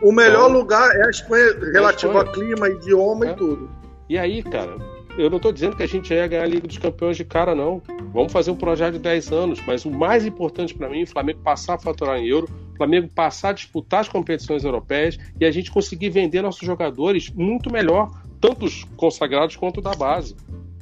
O 0.02 0.12
melhor 0.12 0.48
então, 0.48 0.52
lugar 0.52 0.90
é 0.96 1.06
a 1.06 1.10
Espanha 1.10 1.54
relativo 1.72 2.18
a, 2.18 2.24
clima, 2.24 2.68
idioma 2.68 3.26
é. 3.26 3.30
e 3.30 3.34
tudo. 3.34 3.70
E 4.08 4.18
aí, 4.18 4.42
cara, 4.42 4.76
eu 5.18 5.28
não 5.28 5.36
estou 5.36 5.52
dizendo 5.52 5.76
que 5.76 5.82
a 5.82 5.88
gente 5.88 6.12
ia 6.12 6.26
ganhar 6.26 6.44
a 6.44 6.46
Liga 6.46 6.66
dos 6.66 6.78
Campeões 6.78 7.16
de 7.16 7.24
cara, 7.24 7.54
não. 7.54 7.82
Vamos 8.12 8.32
fazer 8.32 8.50
um 8.50 8.56
projeto 8.56 8.94
de 8.94 9.00
10 9.00 9.32
anos, 9.32 9.60
mas 9.66 9.84
o 9.84 9.90
mais 9.90 10.24
importante 10.24 10.74
para 10.74 10.88
mim 10.88 11.00
é 11.00 11.04
o 11.04 11.06
Flamengo 11.06 11.40
passar 11.40 11.74
a 11.74 11.78
faturar 11.78 12.18
em 12.18 12.28
euro, 12.28 12.48
o 12.74 12.76
Flamengo 12.76 13.08
passar 13.08 13.50
a 13.50 13.52
disputar 13.52 14.00
as 14.00 14.08
competições 14.08 14.64
europeias 14.64 15.18
e 15.38 15.44
a 15.44 15.50
gente 15.50 15.70
conseguir 15.70 16.10
vender 16.10 16.42
nossos 16.42 16.66
jogadores 16.66 17.30
muito 17.30 17.70
melhor, 17.70 18.10
tanto 18.40 18.66
os 18.66 18.84
consagrados 18.96 19.56
quanto 19.56 19.80
da 19.80 19.94
base. 19.94 20.34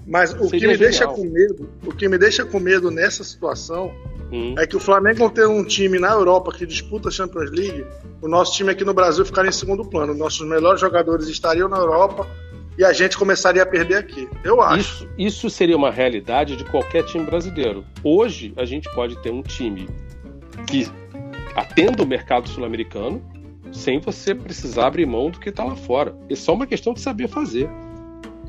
Mas 0.06 0.32
o 0.32 0.48
que 0.48 0.54
me 0.54 0.60
genial. 0.60 0.78
deixa 0.78 1.06
com 1.06 1.24
medo, 1.24 1.68
o 1.84 1.94
que 1.94 2.08
me 2.08 2.16
deixa 2.16 2.44
com 2.44 2.58
medo 2.58 2.90
nessa 2.90 3.22
situação 3.22 3.92
hum. 4.32 4.54
é 4.58 4.66
que 4.66 4.74
o 4.74 4.80
Flamengo 4.80 5.18
não 5.18 5.28
ter 5.28 5.46
um 5.46 5.62
time 5.62 5.98
na 5.98 6.12
Europa 6.12 6.50
que 6.50 6.64
disputa 6.64 7.08
a 7.08 7.12
Champions 7.12 7.50
League, 7.50 7.84
o 8.22 8.26
nosso 8.26 8.54
time 8.54 8.70
aqui 8.70 8.84
no 8.84 8.94
Brasil 8.94 9.24
ficaria 9.24 9.50
em 9.50 9.52
segundo 9.52 9.84
plano. 9.84 10.14
Nossos 10.14 10.48
melhores 10.48 10.80
jogadores 10.80 11.28
estariam 11.28 11.68
na 11.68 11.76
Europa 11.76 12.26
e 12.78 12.84
a 12.84 12.92
gente 12.92 13.18
começaria 13.18 13.64
a 13.64 13.66
perder 13.66 13.96
aqui. 13.96 14.28
Eu 14.44 14.62
acho. 14.62 14.80
Isso, 14.80 15.08
isso 15.18 15.50
seria 15.50 15.76
uma 15.76 15.90
realidade 15.90 16.54
de 16.54 16.64
qualquer 16.64 17.04
time 17.04 17.24
brasileiro. 17.24 17.84
Hoje 18.04 18.54
a 18.56 18.64
gente 18.64 18.88
pode 18.94 19.20
ter 19.20 19.32
um 19.32 19.42
time 19.42 19.88
que 20.64 20.88
atenda 21.56 22.04
o 22.04 22.06
mercado 22.06 22.48
sul-americano 22.48 23.20
sem 23.72 23.98
você 23.98 24.32
precisar 24.32 24.86
abrir 24.86 25.06
mão 25.06 25.28
do 25.28 25.40
que 25.40 25.48
está 25.48 25.64
lá 25.64 25.74
fora. 25.74 26.16
É 26.30 26.36
só 26.36 26.54
uma 26.54 26.68
questão 26.68 26.94
de 26.94 27.00
saber 27.00 27.26
fazer. 27.26 27.68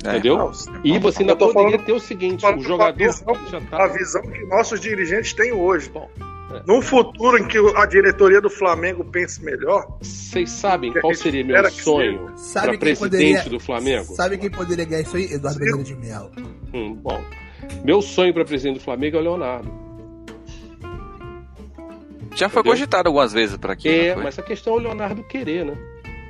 É, 0.05 0.11
Entendeu? 0.11 0.37
Não, 0.37 0.51
e 0.83 0.97
você 0.99 1.23
ainda 1.23 1.35
poderia 1.35 1.71
falando, 1.71 1.85
ter 1.85 1.91
o 1.91 1.99
seguinte: 1.99 2.45
o 2.45 2.59
jogador. 2.61 3.03
A 3.03 3.07
visão, 3.07 3.35
já 3.49 3.61
tá... 3.61 3.83
a 3.83 3.87
visão 3.87 4.21
que 4.21 4.45
nossos 4.45 4.79
dirigentes 4.79 5.33
têm 5.33 5.51
hoje. 5.51 5.89
Bom, 5.89 6.07
é. 6.51 6.63
Num 6.65 6.81
futuro 6.81 7.37
em 7.37 7.47
que 7.47 7.57
a 7.75 7.85
diretoria 7.85 8.41
do 8.41 8.49
Flamengo 8.49 9.03
pense 9.05 9.43
melhor. 9.43 9.85
Vocês 10.01 10.49
sabem 10.49 10.91
qual 10.93 11.13
seria 11.13 11.43
meu 11.43 11.69
sonho 11.71 12.33
para 12.53 12.77
presidente 12.77 12.99
poderia, 12.99 13.43
do 13.49 13.59
Flamengo? 13.59 14.05
Sabe 14.15 14.37
quem 14.37 14.49
poderia 14.49 14.85
ganhar 14.85 15.01
isso 15.01 15.15
aí? 15.15 15.25
Eduardo 15.31 15.59
Bandeira 15.59 15.83
de 15.83 15.95
Mel. 15.95 16.31
Hum, 16.73 16.95
bom. 16.95 17.23
Meu 17.83 18.01
sonho 18.01 18.33
para 18.33 18.45
presidente 18.45 18.79
do 18.79 18.83
Flamengo 18.83 19.17
é 19.17 19.19
o 19.19 19.23
Leonardo. 19.23 19.89
Já 22.35 22.47
foi 22.47 22.61
Entendeu? 22.61 22.77
cogitado 22.77 23.07
algumas 23.07 23.33
vezes 23.33 23.57
para 23.57 23.73
aqui. 23.73 23.89
É, 23.89 24.15
mas 24.15 24.39
a 24.39 24.41
questão 24.41 24.73
é 24.73 24.77
o 24.77 24.79
Leonardo 24.79 25.23
querer, 25.23 25.65
né? 25.65 25.77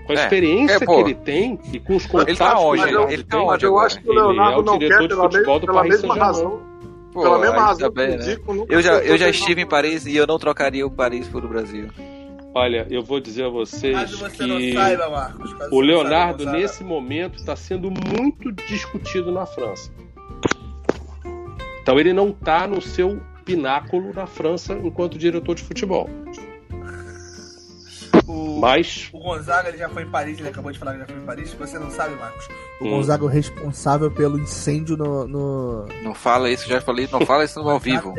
Com 0.06 0.14
a 0.14 0.16
é, 0.16 0.24
experiência 0.24 0.76
é, 0.76 0.86
que 0.86 0.92
ele 0.92 1.14
tem 1.14 1.60
e 1.72 1.80
com 1.80 1.96
os 1.96 2.06
contatos 2.08 2.30
ele 2.30 2.38
tá 2.38 2.60
onde, 2.60 2.82
que 2.82 2.90
ele, 2.90 2.98
ele, 2.98 3.14
ele 3.14 3.24
tá 3.24 3.44
onde 3.44 3.66
eu 3.66 3.78
acho 3.78 4.02
que 4.02 4.10
o 4.10 4.14
Leonardo 4.14 4.54
é 4.54 4.58
o 4.58 4.64
não 4.64 4.80
quer 4.80 5.08
pela, 5.08 5.30
pela, 5.30 5.60
pela 5.60 5.84
mesma 5.84 6.16
razão. 6.16 6.62
Pô, 7.12 7.24
pela 7.24 7.40
mesma 7.40 7.62
razão 7.62 7.92
também, 7.92 8.18
né? 8.18 8.38
eu 8.70 8.82
já, 8.82 8.94
eu 9.00 9.18
já 9.18 9.30
estive 9.30 9.62
em 9.62 9.68
Paris 9.68 10.06
e 10.06 10.16
eu 10.16 10.28
não 10.28 10.38
trocaria 10.38 10.86
o 10.86 10.92
Paris 10.92 11.28
por 11.28 11.44
o 11.44 11.48
Brasil. 11.48 11.90
Olha, 12.54 12.88
eu 12.90 13.04
vou 13.04 13.20
dizer 13.20 13.46
a 13.46 13.50
vocês 13.50 14.12
você 14.12 14.46
que 14.46 14.74
saiba, 14.74 15.10
Marcos, 15.10 15.56
o 15.72 15.80
Leonardo 15.82 16.44
saiba, 16.44 16.58
nesse 16.58 16.84
momento 16.84 17.38
está 17.38 17.56
sendo 17.56 17.92
muito 17.92 18.52
discutido 18.52 19.32
na 19.32 19.46
França. 19.46 19.92
Então 21.82 22.00
ele 22.00 22.12
não 22.12 22.30
está 22.30 22.68
no 22.68 22.82
seu 22.82 23.22
pináculo 23.46 24.14
na 24.14 24.28
França 24.28 24.74
enquanto 24.84 25.18
diretor 25.18 25.56
de 25.56 25.64
futebol. 25.64 26.10
O, 28.60 28.62
Mas. 28.62 29.10
O 29.14 29.20
Gonzaga 29.20 29.70
ele 29.70 29.78
já 29.78 29.90
foi 29.90 30.04
em 30.04 30.10
Paris, 30.10 30.40
ele 30.40 30.50
acabou 30.50 30.72
de 30.72 30.78
falar 30.78 30.94
que 30.94 31.00
já 31.00 31.06
foi 31.06 31.16
em 31.16 31.26
Paris. 31.26 31.54
Você 31.54 31.80
não 31.80 31.90
sabe, 31.90 32.16
Marcos? 32.16 32.48
O 32.80 32.86
hum. 32.86 32.90
Gonzaga 32.92 33.24
é 33.24 33.26
o 33.26 33.30
responsável 33.30 34.12
pelo 34.12 34.38
incêndio 34.38 34.98
no, 34.98 35.28
no. 35.28 35.86
Não 36.04 36.14
fala 36.14 36.50
isso, 36.52 36.68
já 36.68 36.82
falei, 36.82 37.08
não 37.12 37.26
fala 37.26 37.46
isso 37.46 37.60
ao 37.60 37.80
vivo. 37.80 38.14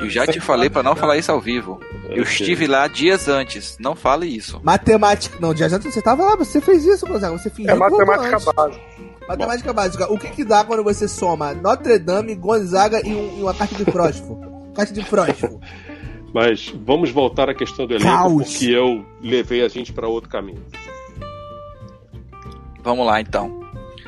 Eu 0.00 0.08
já 0.08 0.26
te 0.26 0.40
falei 0.40 0.70
para 0.70 0.82
não 0.82 0.96
falar 0.96 1.16
isso 1.16 1.30
ao 1.30 1.40
vivo. 1.40 1.80
Eu 2.08 2.22
estive 2.22 2.66
lá 2.66 2.88
dias 2.88 3.28
antes, 3.28 3.76
não 3.78 3.94
fale 3.94 4.26
isso. 4.26 4.60
Matemática. 4.62 5.36
Não, 5.40 5.52
dias 5.52 5.72
antes 5.72 5.92
você 5.92 6.02
tava 6.02 6.24
lá, 6.24 6.36
você 6.36 6.60
fez 6.60 6.84
isso, 6.84 7.06
Gonzaga. 7.06 7.36
Você 7.36 7.50
fingiu. 7.50 7.72
É 7.72 7.74
matemática 7.74 8.52
básica. 8.52 8.82
Matemática 9.28 9.72
básica. 9.72 10.12
O 10.12 10.18
que 10.18 10.28
que 10.28 10.44
dá 10.44 10.64
quando 10.64 10.82
você 10.82 11.06
soma 11.06 11.52
Notre 11.52 11.98
Dame, 11.98 12.34
Gonzaga 12.34 13.06
e, 13.06 13.14
um, 13.14 13.38
e 13.38 13.42
uma 13.42 13.54
caixa 13.54 13.74
de 13.74 13.84
fósforo? 13.84 14.48
caixa 14.78 14.92
de 14.92 15.04
fósforo. 15.04 15.60
Mas 16.32 16.72
vamos 16.84 17.10
voltar 17.10 17.48
à 17.48 17.54
questão 17.54 17.86
do 17.86 17.94
elenco, 17.94 18.10
Caos. 18.10 18.52
porque 18.52 18.70
eu 18.70 19.04
levei 19.20 19.62
a 19.62 19.68
gente 19.68 19.92
para 19.92 20.06
outro 20.08 20.28
caminho. 20.28 20.62
Vamos 22.82 23.06
lá 23.06 23.20
então. 23.20 23.58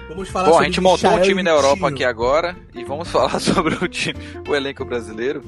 Vamos 0.09 0.29
falar 0.29 0.51
Bom, 0.51 0.59
a 0.59 0.65
gente 0.65 0.81
montou 0.81 1.11
um 1.11 1.21
time 1.21 1.43
na 1.43 1.51
Europa 1.51 1.89
aqui 1.89 2.05
agora 2.05 2.57
e 2.75 2.85
vamos 2.85 3.09
falar 3.13 3.39
sobre 3.39 3.75
o, 3.77 3.89
time, 3.89 4.19
o 4.49 4.55
elenco 4.55 4.85
brasileiro. 4.85 5.43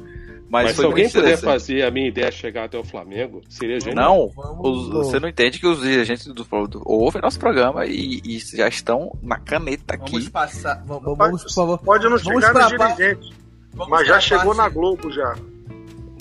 Mas, 0.48 0.66
Mas 0.66 0.76
se 0.76 0.84
alguém 0.84 1.08
puder 1.08 1.38
fazer 1.38 1.82
a 1.82 1.90
minha 1.90 2.06
ideia 2.06 2.30
chegar 2.30 2.64
até 2.64 2.78
o 2.78 2.84
Flamengo, 2.84 3.40
seria 3.48 3.80
genial. 3.80 4.30
Não, 4.36 4.60
os, 4.60 4.90
você 4.90 5.18
não 5.18 5.26
entende 5.26 5.58
que 5.58 5.66
os 5.66 5.80
dirigentes 5.80 6.26
do, 6.26 6.44
do 6.44 6.82
ouvem 6.84 7.22
nosso 7.22 7.38
programa 7.38 7.86
e, 7.86 8.20
e, 8.22 8.38
já 8.38 8.68
estão 8.68 9.16
na 9.22 9.38
caneta 9.38 9.94
aqui. 9.94 10.12
Vamos 10.12 10.28
passar. 10.28 10.82
Vamos, 10.84 11.16
vamos 11.16 11.42
por 11.42 11.52
favor. 11.54 11.78
Pode 11.78 12.06
não 12.06 12.18
chegar 12.18 12.52
nos 12.52 12.68
dirigentes. 12.68 13.30
Mas 13.88 14.06
já 14.06 14.20
chegou 14.20 14.54
na 14.54 14.68
Globo 14.68 15.10
já. 15.10 15.34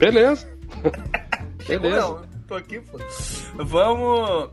Beleza. 0.01 0.47
Beleza. 1.67 1.95
Não, 1.95 2.21
tô 2.47 2.55
aqui, 2.55 2.79
pô. 2.79 2.97
Vamos. 3.63 4.49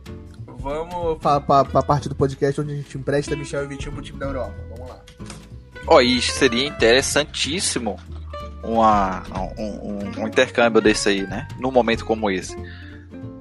Vamos 0.60 1.18
pra, 1.18 1.40
pra, 1.40 1.64
pra 1.64 1.82
parte 1.82 2.08
do 2.08 2.14
podcast 2.14 2.60
onde 2.60 2.72
a 2.72 2.76
gente 2.76 2.98
empresta 2.98 3.34
Michel 3.34 3.64
e 3.64 3.68
Vitinho 3.68 3.92
pro 3.92 4.02
time 4.02 4.18
da 4.18 4.26
Europa. 4.26 4.54
Vamos 4.70 4.88
lá. 4.90 5.00
Ó, 5.86 5.96
oh, 5.96 6.00
e 6.00 6.20
seria 6.20 6.66
interessantíssimo 6.66 7.96
uma, 8.62 9.22
um, 9.56 9.62
um, 9.62 10.22
um, 10.22 10.26
intercâmbio 10.26 10.82
desse 10.82 11.08
aí, 11.08 11.22
né? 11.22 11.46
Num 11.58 11.70
momento 11.70 12.04
como 12.04 12.30
esse. 12.30 12.56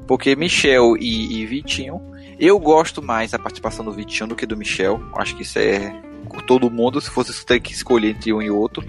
Porque 0.08 0.36
Michel 0.36 0.96
e, 0.96 1.42
e, 1.42 1.46
Vitinho, 1.46 2.00
eu 2.40 2.58
gosto 2.60 3.02
mais 3.02 3.32
da 3.32 3.40
participação 3.40 3.84
do 3.84 3.92
Vitinho 3.92 4.30
do 4.30 4.36
que 4.36 4.46
do 4.46 4.56
Michel. 4.56 5.02
Acho 5.16 5.36
que 5.36 5.42
isso 5.42 5.60
é 5.60 5.92
todo 6.46 6.70
mundo, 6.70 7.02
se 7.02 7.10
fosse 7.10 7.46
ter 7.46 7.60
que 7.60 7.74
escolher 7.74 8.12
entre 8.12 8.32
um 8.32 8.42
e 8.42 8.50
outro. 8.50 8.86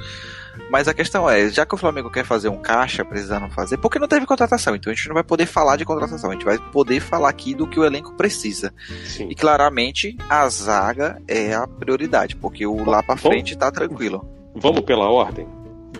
Mas 0.71 0.87
a 0.87 0.95
questão 0.95 1.29
é, 1.29 1.49
já 1.49 1.65
que 1.65 1.75
o 1.75 1.79
Flamengo 1.79 2.11
quer 2.11 2.25
fazer 2.25 2.49
um 2.49 2.59
caixa, 2.59 3.05
precisando 3.05 3.49
fazer, 3.51 3.79
porque 3.79 3.99
não 3.99 4.07
teve 4.07 4.27
contratação, 4.27 4.77
então 4.77 4.93
a 4.93 4.95
gente 4.95 5.09
não 5.09 5.15
vai 5.15 5.25
poder 5.25 5.47
falar 5.47 5.77
de 5.77 5.85
contratação, 5.85 6.31
a 6.31 6.35
gente 6.35 6.45
vai 6.45 6.59
poder 6.59 7.01
falar 7.01 7.31
aqui 7.31 7.55
do 7.55 7.67
que 7.67 7.81
o 7.81 7.85
elenco 7.85 8.13
precisa. 8.15 8.75
Sim. 9.07 9.29
E 9.31 9.35
claramente 9.35 10.17
a 10.29 10.47
zaga 10.49 11.23
é 11.27 11.55
a 11.55 11.67
prioridade, 11.67 12.37
porque 12.37 12.67
o 12.67 12.85
lá 12.85 13.03
para 13.03 13.17
frente 13.17 13.57
tá 13.57 13.71
tranquilo. 13.71 14.29
Vamos 14.55 14.83
pela 14.83 15.09
ordem. 15.09 15.47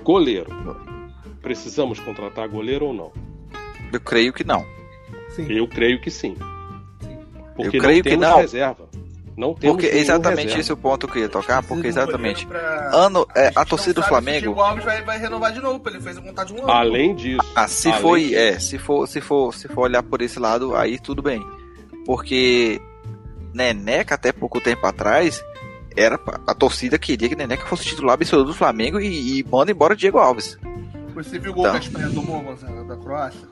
Goleiro. 0.03 0.51
Precisamos 1.41 1.99
contratar 2.01 2.49
goleiro 2.49 2.87
ou 2.87 2.95
não? 2.95 3.13
Eu 3.93 4.01
creio 4.01 4.33
que 4.33 4.45
não. 4.45 4.67
Sim. 5.31 5.47
Eu 5.51 5.67
creio 5.67 6.01
que 6.01 6.11
sim. 6.11 6.37
Porque 7.57 7.77
Eu 7.77 7.83
creio 7.83 8.05
não 8.05 8.11
que 8.11 8.17
não. 8.17 8.37
reserva. 8.39 8.88
Não 9.39 9.55
temos 9.55 9.77
porque 9.77 9.97
exatamente 9.97 10.41
reserva. 10.41 10.61
esse 10.61 10.71
é 10.73 10.75
o 10.75 10.77
ponto 10.77 11.07
que 11.07 11.19
eu 11.19 11.23
ia 11.23 11.29
tocar, 11.29 11.63
porque 11.63 11.87
exatamente 11.87 12.45
pra... 12.45 12.91
ano 12.93 13.25
é, 13.37 13.53
a, 13.55 13.63
a 13.63 13.65
torcida 13.65 14.01
do 14.01 14.03
Flamengo. 14.03 14.53
O 14.53 14.61
Alves 14.61 14.85
vai, 14.85 15.01
vai 15.03 15.17
renovar 15.17 15.53
de 15.53 15.61
novo, 15.61 15.81
ele 15.87 16.01
fez 16.01 16.19
a 16.19 16.21
vontade 16.21 16.53
de 16.53 16.61
um 16.61 16.65
ano. 16.65 16.73
Além 16.73 17.15
disso. 17.15 17.53
Ah, 17.55 17.69
se 17.69 17.89
além 17.89 18.01
foi, 18.01 18.23
disso. 18.23 18.37
é, 18.37 18.59
se 18.59 18.79
for, 18.79 19.07
se 19.07 19.21
for, 19.21 19.55
se 19.55 19.69
for 19.69 19.83
olhar 19.83 20.03
por 20.03 20.21
esse 20.23 20.41
lado, 20.41 20.75
aí 20.75 20.99
tudo 20.99 21.23
bem. 21.23 21.41
Porque 22.05 22.81
Neneca 23.55 24.17
até 24.17 24.33
pouco 24.33 24.61
tempo 24.61 24.85
atrás 24.85 25.41
era 25.97 26.19
a 26.45 26.55
torcida 26.55 26.99
queria 26.99 27.29
que 27.29 27.37
Neneca 27.37 27.65
fosse 27.67 27.85
titular 27.85 28.15
absoluto 28.15 28.49
do 28.49 28.55
Flamengo 28.55 28.99
e, 28.99 29.39
e 29.39 29.45
manda 29.45 29.71
embora 29.71 29.95
Diego 29.95 30.19
Alves. 30.19 30.59
Você 31.15 31.39
viu 31.39 31.53
o 31.53 31.55
gol 31.55 31.69
então. 31.69 31.79
que 31.79 31.87
a 31.87 31.89
Espanha 31.89 32.11
tomou, 32.11 32.43
da 32.87 32.97
Croácia? 32.97 33.49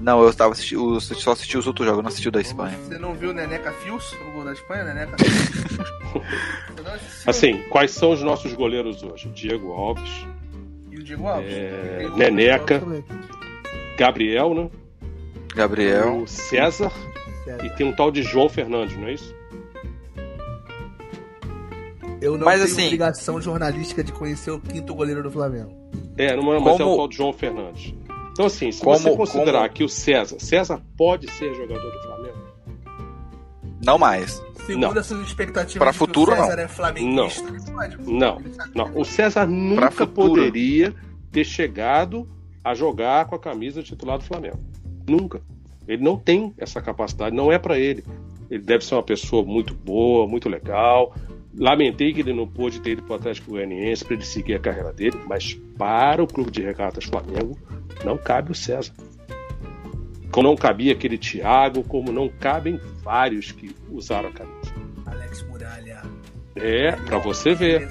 Não, 0.00 0.22
eu 0.22 0.30
estava 0.30 0.52
assistindo, 0.52 1.00
só 1.00 1.32
assisti 1.32 1.58
os 1.58 1.66
outros 1.66 1.86
jogos, 1.86 2.02
não 2.02 2.08
assisti 2.08 2.28
o 2.28 2.32
da 2.32 2.40
Espanha. 2.40 2.78
Você 2.78 2.98
não 2.98 3.14
viu 3.14 3.30
o 3.30 3.32
Neneca 3.32 3.70
Fios, 3.72 4.12
o 4.14 4.32
gol 4.32 4.44
da 4.44 4.52
Espanha, 4.52 4.84
Neneca 4.84 5.16
Assim, 7.26 7.62
quais 7.68 7.90
são 7.90 8.12
os 8.12 8.22
nossos 8.22 8.52
goleiros 8.54 9.02
hoje? 9.02 9.28
Diego 9.30 9.72
Alves. 9.72 10.26
E 10.90 10.96
o 10.96 11.02
Diego 11.02 11.26
Alves? 11.26 11.52
É... 11.52 12.08
Neneca. 12.16 12.82
Gabriel, 13.98 14.54
né? 14.54 14.70
Gabriel. 15.54 16.22
O 16.22 16.26
César, 16.26 16.90
César. 17.44 17.64
E 17.64 17.70
tem 17.70 17.86
um 17.86 17.92
tal 17.92 18.10
de 18.10 18.22
João 18.22 18.48
Fernandes, 18.48 18.96
não 18.96 19.06
é 19.06 19.12
isso? 19.12 19.34
Eu 22.20 22.38
não 22.38 22.46
Mas, 22.46 22.62
tenho 22.62 22.72
assim, 22.72 22.86
obrigação 22.86 23.40
jornalística 23.40 24.02
de 24.02 24.10
conhecer 24.10 24.50
o 24.50 24.58
quinto 24.58 24.94
goleiro 24.94 25.22
do 25.22 25.30
Flamengo. 25.30 25.70
É, 26.16 26.34
não, 26.34 26.42
mas 26.42 26.62
Como... 26.62 26.82
é 26.82 26.86
o 26.86 26.96
tal 26.96 27.08
de 27.08 27.16
João 27.16 27.32
Fernandes. 27.34 27.94
Então, 28.34 28.46
assim, 28.46 28.72
se 28.72 28.82
como, 28.82 28.98
você 28.98 29.16
considerar 29.16 29.60
como... 29.60 29.74
que 29.74 29.84
o 29.84 29.88
César, 29.88 30.40
César 30.40 30.82
pode 30.96 31.30
ser 31.30 31.54
jogador 31.54 31.88
do 31.88 32.02
Flamengo? 32.02 32.38
Não 33.84 33.96
mais. 33.96 34.42
Segundo 34.66 34.92
não. 34.92 34.98
as 34.98 35.06
suas 35.06 35.28
expectativas, 35.28 35.78
para 35.78 35.92
futuro 35.92 36.32
o 36.32 36.34
César 36.34 36.56
não. 36.56 36.62
é 36.62 36.68
flamenguista, 36.68 37.52
não. 38.04 38.18
Não, 38.18 38.42
não. 38.74 39.00
O 39.00 39.04
César 39.04 39.46
nunca 39.46 40.04
poderia 40.04 40.92
ter 41.30 41.44
chegado 41.44 42.28
a 42.64 42.74
jogar 42.74 43.26
com 43.26 43.36
a 43.36 43.38
camisa 43.38 43.84
titular 43.84 44.18
do 44.18 44.24
Flamengo. 44.24 44.58
Nunca. 45.08 45.40
Ele 45.86 46.02
não 46.02 46.16
tem 46.16 46.52
essa 46.58 46.82
capacidade, 46.82 47.36
não 47.36 47.52
é 47.52 47.58
para 47.58 47.78
ele. 47.78 48.02
Ele 48.50 48.64
deve 48.64 48.84
ser 48.84 48.96
uma 48.96 49.02
pessoa 49.02 49.44
muito 49.44 49.74
boa, 49.74 50.26
muito 50.26 50.48
legal, 50.48 51.14
Lamentei 51.56 52.12
que 52.12 52.20
ele 52.20 52.32
não 52.32 52.48
pôde 52.48 52.80
ter 52.80 52.92
ido 52.92 53.02
para 53.02 53.12
o 53.12 53.16
Atlético 53.16 53.52
Goianiense 53.52 54.04
para 54.04 54.14
ele 54.14 54.24
seguir 54.24 54.54
a 54.54 54.58
carreira 54.58 54.92
dele, 54.92 55.16
mas 55.26 55.54
para 55.78 56.22
o 56.22 56.26
Clube 56.26 56.50
de 56.50 56.62
Regatas 56.62 57.04
Flamengo 57.04 57.56
não 58.04 58.16
cabe 58.16 58.52
o 58.52 58.54
César. 58.54 58.92
Como 60.30 60.48
não 60.48 60.56
cabia 60.56 60.92
aquele 60.92 61.16
Thiago, 61.16 61.84
como 61.84 62.10
não 62.10 62.28
cabem 62.28 62.80
vários 63.02 63.52
que 63.52 63.74
usaram 63.90 64.30
a 64.30 64.32
camisa. 64.32 64.74
Alex 65.06 65.42
Muralha. 65.42 66.02
É, 66.56 66.92
para 66.92 67.18
você 67.18 67.54
ver. 67.54 67.88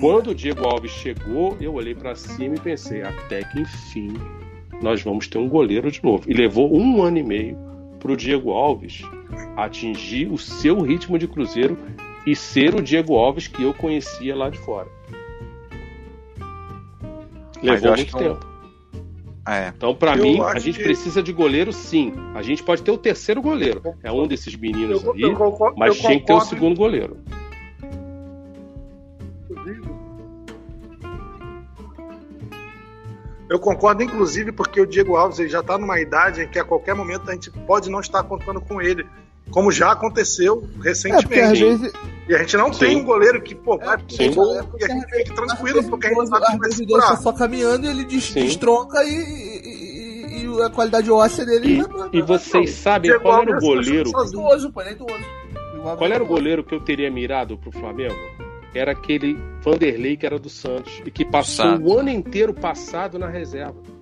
Quando 0.00 0.30
o 0.30 0.34
Diego 0.34 0.64
Alves 0.64 0.92
chegou, 0.92 1.56
eu 1.60 1.74
olhei 1.74 1.94
para 1.94 2.14
cima 2.14 2.54
e 2.54 2.60
pensei, 2.60 3.02
até 3.02 3.42
que 3.42 3.60
enfim 3.60 4.14
nós 4.82 5.02
vamos 5.02 5.26
ter 5.28 5.38
um 5.38 5.48
goleiro 5.48 5.90
de 5.90 6.02
novo. 6.02 6.30
E 6.30 6.34
levou 6.34 6.76
um 6.76 7.02
ano 7.02 7.18
e 7.18 7.22
meio 7.22 7.56
para 7.98 8.12
o 8.12 8.16
Diego 8.16 8.50
Alves 8.50 9.02
atingir 9.56 10.30
o 10.30 10.36
seu 10.36 10.80
ritmo 10.80 11.18
de 11.18 11.26
Cruzeiro 11.26 11.78
e 12.26 12.34
ser 12.34 12.74
o 12.74 12.82
Diego 12.82 13.14
Alves 13.14 13.48
que 13.48 13.62
eu 13.62 13.72
conhecia 13.72 14.34
lá 14.34 14.50
de 14.50 14.58
fora. 14.58 14.88
Levou 17.62 17.96
muito 17.96 18.16
tempo. 18.16 18.53
É. 19.46 19.68
Então, 19.68 19.94
para 19.94 20.16
mim, 20.16 20.40
a 20.40 20.58
gente 20.58 20.78
que... 20.78 20.84
precisa 20.84 21.22
de 21.22 21.32
goleiro, 21.32 21.72
sim. 21.72 22.14
A 22.34 22.42
gente 22.42 22.62
pode 22.62 22.82
ter 22.82 22.90
o 22.90 22.96
terceiro 22.96 23.42
goleiro. 23.42 23.82
É 24.02 24.10
um 24.10 24.26
desses 24.26 24.56
meninos 24.56 25.04
eu, 25.04 25.12
aí, 25.12 25.22
eu 25.22 25.34
concordo, 25.34 25.78
mas 25.78 25.98
tinha 25.98 26.18
que 26.18 26.26
ter 26.26 26.32
o 26.32 26.40
segundo 26.40 26.76
goleiro. 26.76 27.18
Eu 33.48 33.60
concordo, 33.60 34.02
inclusive, 34.02 34.50
porque 34.50 34.80
o 34.80 34.86
Diego 34.86 35.16
Alves 35.16 35.38
ele 35.38 35.50
já 35.50 35.60
está 35.60 35.76
numa 35.76 36.00
idade 36.00 36.40
em 36.40 36.48
que 36.48 36.58
a 36.58 36.64
qualquer 36.64 36.94
momento 36.94 37.30
a 37.30 37.34
gente 37.34 37.50
pode 37.50 37.90
não 37.90 38.00
estar 38.00 38.22
contando 38.22 38.60
com 38.60 38.80
ele 38.80 39.06
como 39.50 39.70
já 39.70 39.92
aconteceu 39.92 40.68
recentemente. 40.82 41.62
É, 41.64 41.68
vezes... 41.68 41.92
E 42.28 42.34
a 42.34 42.38
gente 42.38 42.56
não 42.56 42.72
Sim. 42.72 42.78
tem 42.80 42.96
um 42.96 43.04
goleiro 43.04 43.42
que, 43.42 43.54
pô, 43.54 43.76
vai 43.76 43.98
Sim. 44.08 44.32
Gol, 44.32 44.54
e 44.80 44.84
a 44.84 44.88
gente 44.88 45.06
fica 45.06 45.34
tranquilo, 45.34 45.84
porque 45.84 46.06
a 46.06 46.10
gente 46.10 46.28
sabe 46.28 46.46
que 46.46 46.58
vai 46.58 46.72
segurar. 46.72 47.16
só 47.18 47.32
caminhando 47.32 47.86
e 47.86 47.90
ele 47.90 48.04
destronca 48.04 49.04
e, 49.04 49.10
e, 49.10 50.46
e, 50.46 50.62
a 50.62 50.70
qualidade 50.70 51.10
óssea 51.10 51.44
dele... 51.44 51.82
E, 52.12 52.18
e 52.18 52.22
vocês 52.22 52.70
sabem 52.70 53.18
qual 53.20 53.42
era 53.42 53.56
o 53.56 53.60
goleiro... 53.60 54.08
Idoso, 54.08 54.72
pô, 54.72 54.80
é 54.80 54.94
Qual 54.94 56.10
era 56.10 56.22
o 56.22 56.26
goleiro 56.26 56.64
que 56.64 56.74
eu 56.74 56.80
teria 56.80 57.10
mirado 57.10 57.58
pro 57.58 57.70
Flamengo? 57.70 58.16
Era 58.74 58.92
aquele 58.92 59.38
Vanderlei 59.60 60.16
que 60.16 60.26
era 60.26 60.38
do 60.38 60.48
Santos 60.48 61.02
e 61.04 61.10
que 61.10 61.24
passou 61.24 61.78
o 61.78 61.98
ano 61.98 62.08
inteiro 62.08 62.54
passado 62.54 63.18
na 63.18 63.28
reserva. 63.28 63.93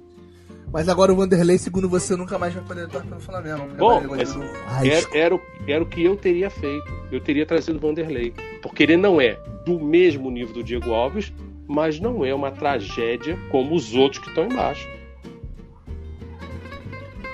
Mas 0.72 0.88
agora 0.88 1.12
o 1.12 1.16
Vanderlei, 1.16 1.58
segundo 1.58 1.86
você, 1.86 2.16
nunca 2.16 2.38
mais 2.38 2.54
vai 2.54 2.64
poder 2.64 2.84
atuar 2.86 3.04
pelo 3.04 3.20
Flamengo. 3.20 3.68
Bom, 3.76 4.02
mas 4.08 4.34
era, 4.82 5.06
era, 5.12 5.34
o, 5.34 5.40
era 5.68 5.84
o 5.84 5.86
que 5.86 6.02
eu 6.02 6.16
teria 6.16 6.48
feito. 6.48 6.90
Eu 7.10 7.20
teria 7.20 7.44
trazido 7.44 7.76
o 7.76 7.80
Vanderlei. 7.80 8.32
Porque 8.62 8.82
ele 8.82 8.96
não 8.96 9.20
é 9.20 9.38
do 9.66 9.78
mesmo 9.78 10.30
nível 10.30 10.54
do 10.54 10.64
Diego 10.64 10.94
Alves, 10.94 11.30
mas 11.68 12.00
não 12.00 12.24
é 12.24 12.34
uma 12.34 12.50
tragédia 12.50 13.38
como 13.50 13.74
os 13.74 13.94
outros 13.94 14.22
que 14.22 14.30
estão 14.30 14.46
embaixo. 14.46 14.88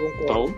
Então, 0.00 0.52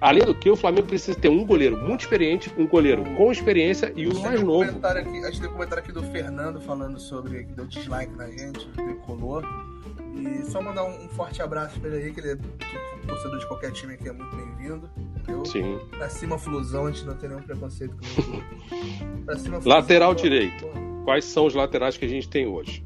além 0.00 0.24
do 0.24 0.34
que, 0.34 0.48
o 0.48 0.56
Flamengo 0.56 0.86
precisa 0.86 1.18
ter 1.18 1.28
um 1.28 1.44
goleiro 1.44 1.76
muito 1.76 2.00
experiente, 2.00 2.50
um 2.56 2.66
goleiro 2.66 3.04
com 3.16 3.30
experiência 3.30 3.92
e 3.94 4.08
um 4.08 4.20
mais 4.20 4.42
novo. 4.42 4.70
Aqui, 4.86 5.18
a 5.18 5.30
gente 5.30 5.40
tem 5.40 5.50
um 5.50 5.52
comentário 5.52 5.82
aqui 5.82 5.92
do 5.92 6.02
Fernando 6.04 6.62
falando 6.62 6.98
sobre 6.98 7.44
que 7.44 7.52
deu 7.52 7.66
dislike 7.66 8.14
na 8.16 8.26
gente, 8.26 8.66
tricolor. 8.68 9.44
E 10.14 10.44
só 10.50 10.60
mandar 10.60 10.84
um, 10.84 11.04
um, 11.04 11.08
forte 11.08 11.40
abraço 11.40 11.78
pra 11.80 11.90
ele 11.90 12.04
aí, 12.04 12.12
que 12.12 12.20
ele 12.20 12.32
é 12.32 12.38
torcedor 13.06 13.38
de 13.38 13.46
qualquer 13.46 13.72
time 13.72 13.94
aqui, 13.94 14.08
é 14.08 14.12
muito 14.12 14.36
bem-vindo. 14.36 14.90
Sim. 15.44 15.78
Pra 15.90 16.08
cima, 16.08 16.38
Flusão, 16.38 16.86
a 16.86 16.90
gente 16.90 17.04
não 17.06 17.14
tem 17.14 17.28
nenhum 17.28 17.42
preconceito 17.42 17.94
com 17.96 19.22
pra 19.24 19.36
cima, 19.36 19.60
Flusão, 19.60 19.78
Lateral 19.78 20.14
pô, 20.14 20.22
direito. 20.22 20.66
Pô. 20.66 21.04
Quais 21.04 21.24
são 21.24 21.46
os 21.46 21.54
laterais 21.54 21.96
que 21.96 22.04
a 22.04 22.08
gente 22.08 22.28
tem 22.28 22.46
hoje? 22.46 22.84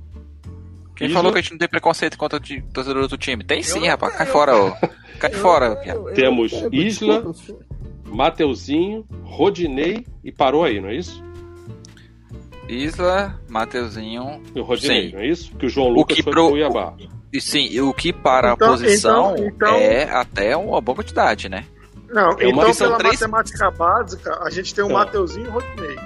Quem 0.94 1.08
Isla? 1.08 1.18
falou 1.18 1.32
que 1.32 1.38
a 1.38 1.42
gente 1.42 1.50
não 1.52 1.58
tem 1.58 1.68
preconceito 1.68 2.16
contra 2.16 2.38
o 2.38 2.62
torcedor 2.72 3.00
do 3.00 3.02
outro 3.02 3.18
time? 3.18 3.42
Tem 3.42 3.62
sim, 3.62 3.86
rapaz. 3.86 4.14
Cai 4.14 4.26
fora, 4.26 4.56
ô. 4.56 4.72
Cai 5.18 5.32
eu, 5.32 5.38
fora, 5.38 5.80
eu, 5.84 6.08
eu, 6.08 6.14
Temos 6.14 6.52
Isla, 6.72 7.24
Mateuzinho, 8.04 9.04
Rodinei 9.22 10.06
e 10.22 10.30
parou 10.30 10.64
aí, 10.64 10.80
não 10.80 10.88
é 10.88 10.96
isso? 10.96 11.22
Isla, 12.68 13.40
Mateuzinho. 13.48 14.42
E 14.54 14.60
o 14.60 14.62
Rodinei, 14.62 15.08
sim. 15.08 15.14
não 15.14 15.20
é 15.20 15.26
isso? 15.26 15.54
Que 15.56 15.66
o 15.66 15.68
João 15.68 15.88
Lucas 15.88 16.14
o 16.14 16.16
que 16.16 16.22
foi 16.22 16.32
pro 16.32 16.50
Cuiabá. 16.50 16.94
E 17.34 17.40
sim, 17.40 17.80
o 17.80 17.92
que 17.92 18.12
para 18.12 18.52
então, 18.52 18.68
a 18.68 18.70
posição 18.70 19.34
então, 19.34 19.46
então... 19.48 19.74
é 19.74 20.04
até 20.04 20.56
uma 20.56 20.80
boa 20.80 20.94
quantidade, 20.94 21.48
né? 21.48 21.66
Não, 22.08 22.30
é 22.38 22.48
então 22.48 22.72
pela 22.72 22.96
três... 22.96 23.20
matemática 23.20 23.70
básica, 23.72 24.38
a 24.40 24.50
gente 24.50 24.72
tem 24.72 24.84
o 24.84 24.86
um 24.86 24.92
Mateuzinho 24.92 25.46
e 25.46 25.48
o 25.48 25.52
Rodinei. 25.52 25.96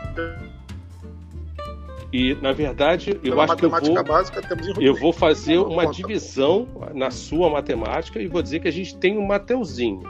E, 2.11 2.35
na 2.37 2.53
verdade, 2.53 3.21
eu 3.23 3.39
acho 3.39 3.57
que 3.57 3.67
eu 3.67 3.69
vou, 3.69 4.05
básica, 4.05 4.41
eu 4.81 4.95
vou 4.95 5.13
fazer 5.13 5.59
uma 5.59 5.87
divisão 5.89 6.67
na 6.95 7.11
sua 7.11 7.51
matemática 7.51 8.19
e 8.19 8.27
vou 8.27 8.41
dizer 8.41 8.61
que 8.61 8.69
a 8.69 8.73
gente 8.73 8.97
tem 8.97 9.19
um 9.19 9.27
Mateuzinho. 9.27 10.03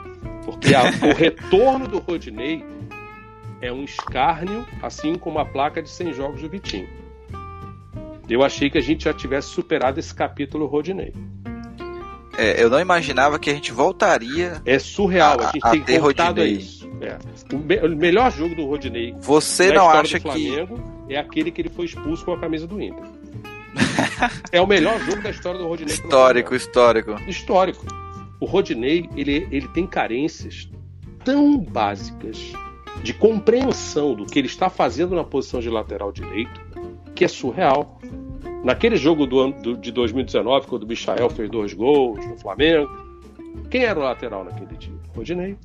Porque 0.45 0.73
a, 0.73 0.83
o 0.83 1.13
retorno 1.13 1.85
do 1.85 1.99
Rodinei 1.99 2.65
é 3.59 3.69
um 3.73 3.83
escárnio, 3.83 4.65
assim 4.81 5.15
como 5.15 5.37
a 5.39 5.43
placa 5.43 5.81
de 5.81 5.89
100 5.89 6.13
jogos 6.13 6.41
do 6.41 6.47
Vitinho. 6.47 6.87
Eu 8.29 8.43
achei 8.43 8.69
que 8.69 8.77
a 8.77 8.81
gente 8.81 9.05
já 9.05 9.13
tivesse 9.13 9.49
superado 9.49 9.99
esse 9.99 10.13
capítulo 10.13 10.65
Rodinei. 10.67 11.13
É, 12.37 12.63
eu 12.63 12.69
não 12.69 12.79
imaginava 12.79 13.37
que 13.37 13.49
a 13.49 13.53
gente 13.53 13.71
voltaria. 13.71 14.61
É 14.65 14.79
surreal, 14.79 15.39
a, 15.41 15.49
a 15.49 15.51
gente 15.51 15.65
a 15.65 15.71
tem 15.71 15.81
ter 15.81 15.99
voltado 15.99 16.39
Rodinei. 16.39 16.57
a 16.57 16.59
isso. 16.59 16.89
É. 17.01 17.17
O, 17.53 17.57
me, 17.57 17.77
o, 17.77 17.95
melhor 17.95 18.31
jogo 18.31 18.55
do 18.55 18.65
Rodinei 18.65 19.15
Você 19.19 19.71
não 19.71 19.89
acha 19.89 20.19
Flamengo 20.19 20.81
que... 21.07 21.13
é 21.13 21.17
aquele 21.17 21.49
que 21.49 21.61
ele 21.61 21.69
foi 21.69 21.85
expulso 21.85 22.23
com 22.25 22.33
a 22.33 22.39
camisa 22.39 22.67
do 22.67 22.81
Inter. 22.81 23.03
é 24.51 24.61
o 24.61 24.67
melhor 24.67 24.99
jogo 24.99 25.21
da 25.21 25.29
história 25.29 25.59
do 25.59 25.67
Rodinei. 25.67 25.93
Histórico, 25.93 26.55
histórico. 26.55 27.15
Histórico. 27.27 27.85
O 28.39 28.45
Rodinei, 28.45 29.09
ele, 29.15 29.47
ele 29.51 29.67
tem 29.69 29.85
carências 29.85 30.69
tão 31.23 31.57
básicas 31.57 32.53
de 33.03 33.13
compreensão 33.13 34.13
do 34.13 34.25
que 34.25 34.39
ele 34.39 34.47
está 34.47 34.69
fazendo 34.69 35.15
na 35.15 35.23
posição 35.23 35.59
de 35.59 35.69
lateral 35.69 36.11
direito 36.11 36.59
que 37.19 37.25
é 37.25 37.27
surreal. 37.27 37.98
Naquele 38.63 38.97
jogo 38.97 39.25
do, 39.25 39.51
do, 39.51 39.77
de 39.77 39.91
2019, 39.91 40.67
quando 40.67 40.83
o 40.83 40.87
Michael 40.87 41.29
fez 41.29 41.49
dois 41.49 41.73
gols 41.73 42.25
no 42.25 42.37
Flamengo, 42.37 42.89
quem 43.69 43.83
era 43.83 43.99
o 43.99 44.03
lateral 44.03 44.43
naquele 44.43 44.75
time? 44.77 44.99
Rodinei. 45.15 45.57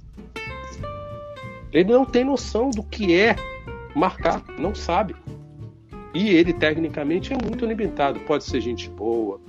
Ele 1.72 1.92
não 1.92 2.04
tem 2.04 2.24
noção 2.24 2.70
do 2.70 2.82
que 2.84 3.14
é 3.14 3.34
marcar, 3.94 4.42
não 4.58 4.74
sabe. 4.74 5.16
E 6.14 6.28
ele, 6.28 6.52
tecnicamente, 6.52 7.32
é 7.32 7.36
muito 7.36 7.66
limitado. 7.66 8.20
Pode 8.20 8.44
ser 8.44 8.60
gente 8.60 8.88
boa, 8.88 9.40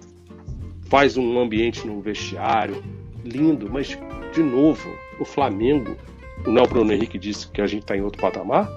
faz 0.90 1.16
um 1.16 1.40
ambiente 1.40 1.86
no 1.86 2.02
vestiário 2.02 2.84
lindo, 3.24 3.70
mas, 3.70 3.98
de 4.34 4.42
novo, 4.42 4.90
o 5.20 5.26
Flamengo, 5.26 5.96
o 6.46 6.52
Nel 6.52 6.68
Bruno 6.68 6.92
Henrique 6.92 7.20
disse 7.20 7.48
que 7.48 7.62
a 7.62 7.68
gente 7.68 7.82
está 7.84 7.96
em 7.96 8.02
outro 8.02 8.20
patamar. 8.20 8.68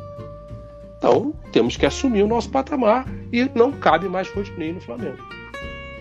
Então, 0.99 1.33
temos 1.53 1.77
que 1.77 1.87
assumir 1.87 2.25
o 2.25 2.29
nosso 2.29 2.51
patamar 2.51 3.07
e 3.33 3.49
não 3.55 3.73
cabe 3.73 4.09
mais 4.09 4.29
Rodinei 4.31 4.73
no 4.73 4.81
Flamengo. 4.81 5.19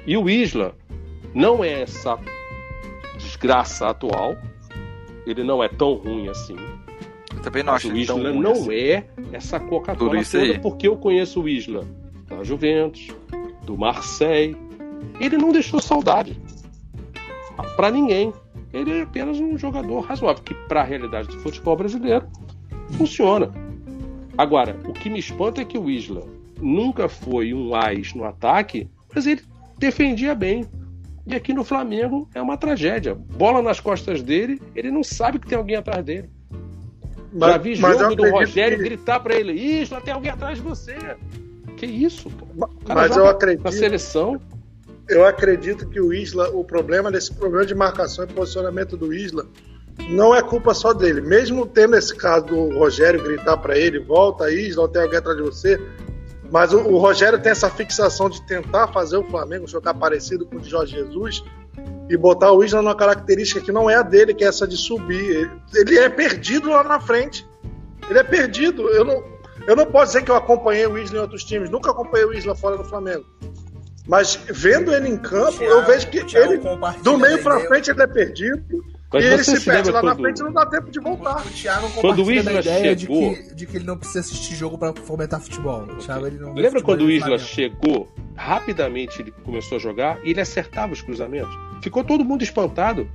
E 0.05 0.17
o 0.17 0.29
Isla 0.29 0.75
não 1.33 1.63
é 1.63 1.83
essa 1.83 2.17
desgraça 3.17 3.89
atual, 3.89 4.35
ele 5.25 5.43
não 5.43 5.63
é 5.63 5.69
tão 5.69 5.93
ruim 5.93 6.27
assim. 6.27 6.55
Eu 7.35 7.41
também 7.41 7.61
não 7.61 7.73
acho 7.73 7.91
o 7.91 7.95
Isla 7.95 8.31
não 8.33 8.51
assim. 8.51 8.73
é 8.73 9.07
essa 9.31 9.59
Coca-Cola 9.59 10.23
toda, 10.23 10.59
porque 10.59 10.87
eu 10.87 10.97
conheço 10.97 11.41
o 11.41 11.49
Isla 11.49 11.85
da 12.27 12.43
Juventus, 12.43 13.07
do 13.63 13.77
Marseille. 13.77 14.57
Ele 15.19 15.37
não 15.37 15.51
deixou 15.51 15.79
saudade 15.79 16.39
para 17.75 17.91
ninguém. 17.91 18.33
Ele 18.73 18.99
é 18.99 19.01
apenas 19.03 19.39
um 19.39 19.57
jogador 19.57 19.99
razoável, 20.01 20.43
que 20.43 20.53
para 20.67 20.81
a 20.81 20.83
realidade 20.83 21.27
do 21.27 21.37
futebol 21.39 21.75
brasileiro 21.75 22.27
funciona. 22.97 23.51
Agora, 24.37 24.75
o 24.87 24.93
que 24.93 25.09
me 25.09 25.19
espanta 25.19 25.61
é 25.61 25.65
que 25.65 25.77
o 25.77 25.89
Isla 25.89 26.23
nunca 26.61 27.09
foi 27.09 27.53
um 27.53 27.73
ás 27.73 28.13
no 28.13 28.23
ataque, 28.23 28.87
mas 29.13 29.25
ele 29.25 29.41
defendia 29.77 30.35
bem. 30.35 30.65
E 31.25 31.35
aqui 31.35 31.53
no 31.53 31.63
Flamengo 31.63 32.29
é 32.33 32.41
uma 32.41 32.55
tragédia. 32.55 33.15
Bola 33.15 33.61
nas 33.61 33.79
costas 33.79 34.21
dele, 34.21 34.61
ele 34.75 34.91
não 34.91 35.03
sabe 35.03 35.39
que 35.39 35.47
tem 35.47 35.57
alguém 35.57 35.75
atrás 35.75 36.03
dele. 36.05 36.29
Mas, 37.33 37.51
Já 37.51 37.57
vi 37.57 37.75
jogo 37.75 38.15
do 38.15 38.29
Rogério 38.29 38.77
que... 38.77 38.83
gritar 38.83 39.19
para 39.19 39.35
ele: 39.35 39.53
Isla, 39.53 39.99
tem 40.01 40.13
alguém 40.13 40.31
atrás 40.31 40.57
de 40.57 40.63
você. 40.63 40.95
Que 41.75 41.85
isso? 41.85 42.31
Mas 42.87 43.15
eu 43.15 43.27
acredito. 43.27 43.63
Na 43.63 43.71
seleção. 43.71 44.39
Eu 45.09 45.25
acredito 45.25 45.87
que 45.87 46.01
o 46.01 46.13
Isla, 46.13 46.49
o 46.49 46.63
problema 46.63 47.09
desse 47.09 47.33
problema 47.33 47.65
de 47.65 47.73
marcação 47.73 48.25
e 48.25 48.27
posicionamento 48.27 48.97
do 48.97 49.13
Isla, 49.13 49.47
não 50.09 50.33
é 50.35 50.41
culpa 50.41 50.73
só 50.73 50.93
dele. 50.93 51.21
Mesmo 51.21 51.65
tendo 51.65 51.95
esse 51.95 52.15
caso 52.15 52.45
do 52.45 52.77
Rogério 52.77 53.23
gritar 53.23 53.57
para 53.57 53.77
ele: 53.77 53.99
volta, 53.99 54.51
Isla, 54.51 54.87
tem 54.87 55.01
alguém 55.01 55.19
atrás 55.19 55.37
de 55.37 55.43
você. 55.43 55.81
Mas 56.51 56.71
o, 56.71 56.79
o, 56.79 56.97
Rogério 56.97 57.41
tem 57.41 57.51
essa 57.51 57.69
fixação 57.69 58.29
de 58.29 58.41
tentar 58.47 58.87
fazer 58.87 59.17
o 59.17 59.23
Flamengo 59.23 59.67
jogar 59.67 59.93
parecido 59.93 60.45
com 60.45 60.55
o 60.55 60.59
de 60.59 60.69
Jorge 60.69 60.95
Jesus 60.95 61.43
e 62.09 62.15
botar 62.15 62.53
o 62.53 62.63
Isla 62.63 62.81
numa 62.81 62.95
característica 62.95 63.59
que 63.59 63.71
não 63.71 63.89
é 63.89 63.95
a 63.95 64.01
dele, 64.01 64.33
que 64.33 64.45
é 64.45 64.47
essa 64.47 64.65
de 64.65 64.77
subir. 64.77 65.51
Ele 65.75 65.97
é 65.97 66.07
perdido 66.07 66.69
lá 66.69 66.83
na 66.83 67.01
frente. 67.01 67.45
Ele 68.09 68.19
é 68.19 68.23
perdido. 68.23 68.87
Eu 68.89 69.03
não, 69.03 69.23
eu 69.67 69.75
não 69.75 69.85
posso 69.85 70.13
dizer 70.13 70.23
que 70.23 70.31
eu 70.31 70.35
acompanhei 70.35 70.87
o 70.87 70.97
Isla 70.97 71.17
em 71.17 71.21
outros 71.21 71.43
times, 71.43 71.69
nunca 71.69 71.91
acompanhei 71.91 72.25
o 72.25 72.33
Isla 72.33 72.55
fora 72.55 72.77
do 72.77 72.85
Flamengo. 72.85 73.25
Mas 74.07 74.39
vendo 74.47 74.93
ele 74.93 75.09
em 75.09 75.17
campo, 75.17 75.57
Thiago, 75.57 75.73
eu 75.73 75.85
vejo 75.85 76.07
que 76.07 76.19
ele, 76.37 76.61
do 77.03 77.17
meio 77.17 77.43
para 77.43 77.59
frente, 77.67 77.91
ele 77.91 78.01
é 78.01 78.07
perdido. 78.07 78.63
Mas 79.11 79.23
e 79.23 79.27
ele 79.27 79.43
se, 79.43 79.57
se 79.57 79.65
perde 79.65 79.89
lá 79.89 80.01
quando... 80.01 80.17
na 80.17 80.21
frente 80.21 80.43
não 80.43 80.51
dá 80.51 80.65
tempo 80.65 80.91
de 80.91 80.99
voltar. 80.99 81.45
O 81.45 81.49
Thiago 81.49 81.89
quando 82.01 82.25
o 82.25 82.31
Isla 82.31 82.59
ideia 82.59 82.97
chegou... 82.97 83.33
de, 83.33 83.43
que, 83.43 83.55
de 83.55 83.65
que 83.65 83.77
ele 83.77 83.85
não 83.85 83.97
precisa 83.97 84.19
assistir 84.19 84.55
jogo 84.55 84.77
para 84.77 84.93
fomentar 84.93 85.39
futebol. 85.39 85.83
O 85.83 85.97
Thiago, 85.97 86.27
ele 86.27 86.37
não 86.37 86.53
Lembra 86.53 86.81
quando 86.81 87.01
o 87.01 87.11
Isla 87.11 87.37
chegou, 87.37 88.11
rapidamente 88.35 89.21
ele 89.21 89.31
começou 89.43 89.77
a 89.77 89.79
jogar 89.79 90.19
e 90.25 90.31
ele 90.31 90.41
acertava 90.41 90.91
os 90.91 91.01
cruzamentos? 91.01 91.57
Ficou 91.81 92.03
todo 92.03 92.25
mundo 92.25 92.43
espantado. 92.43 93.09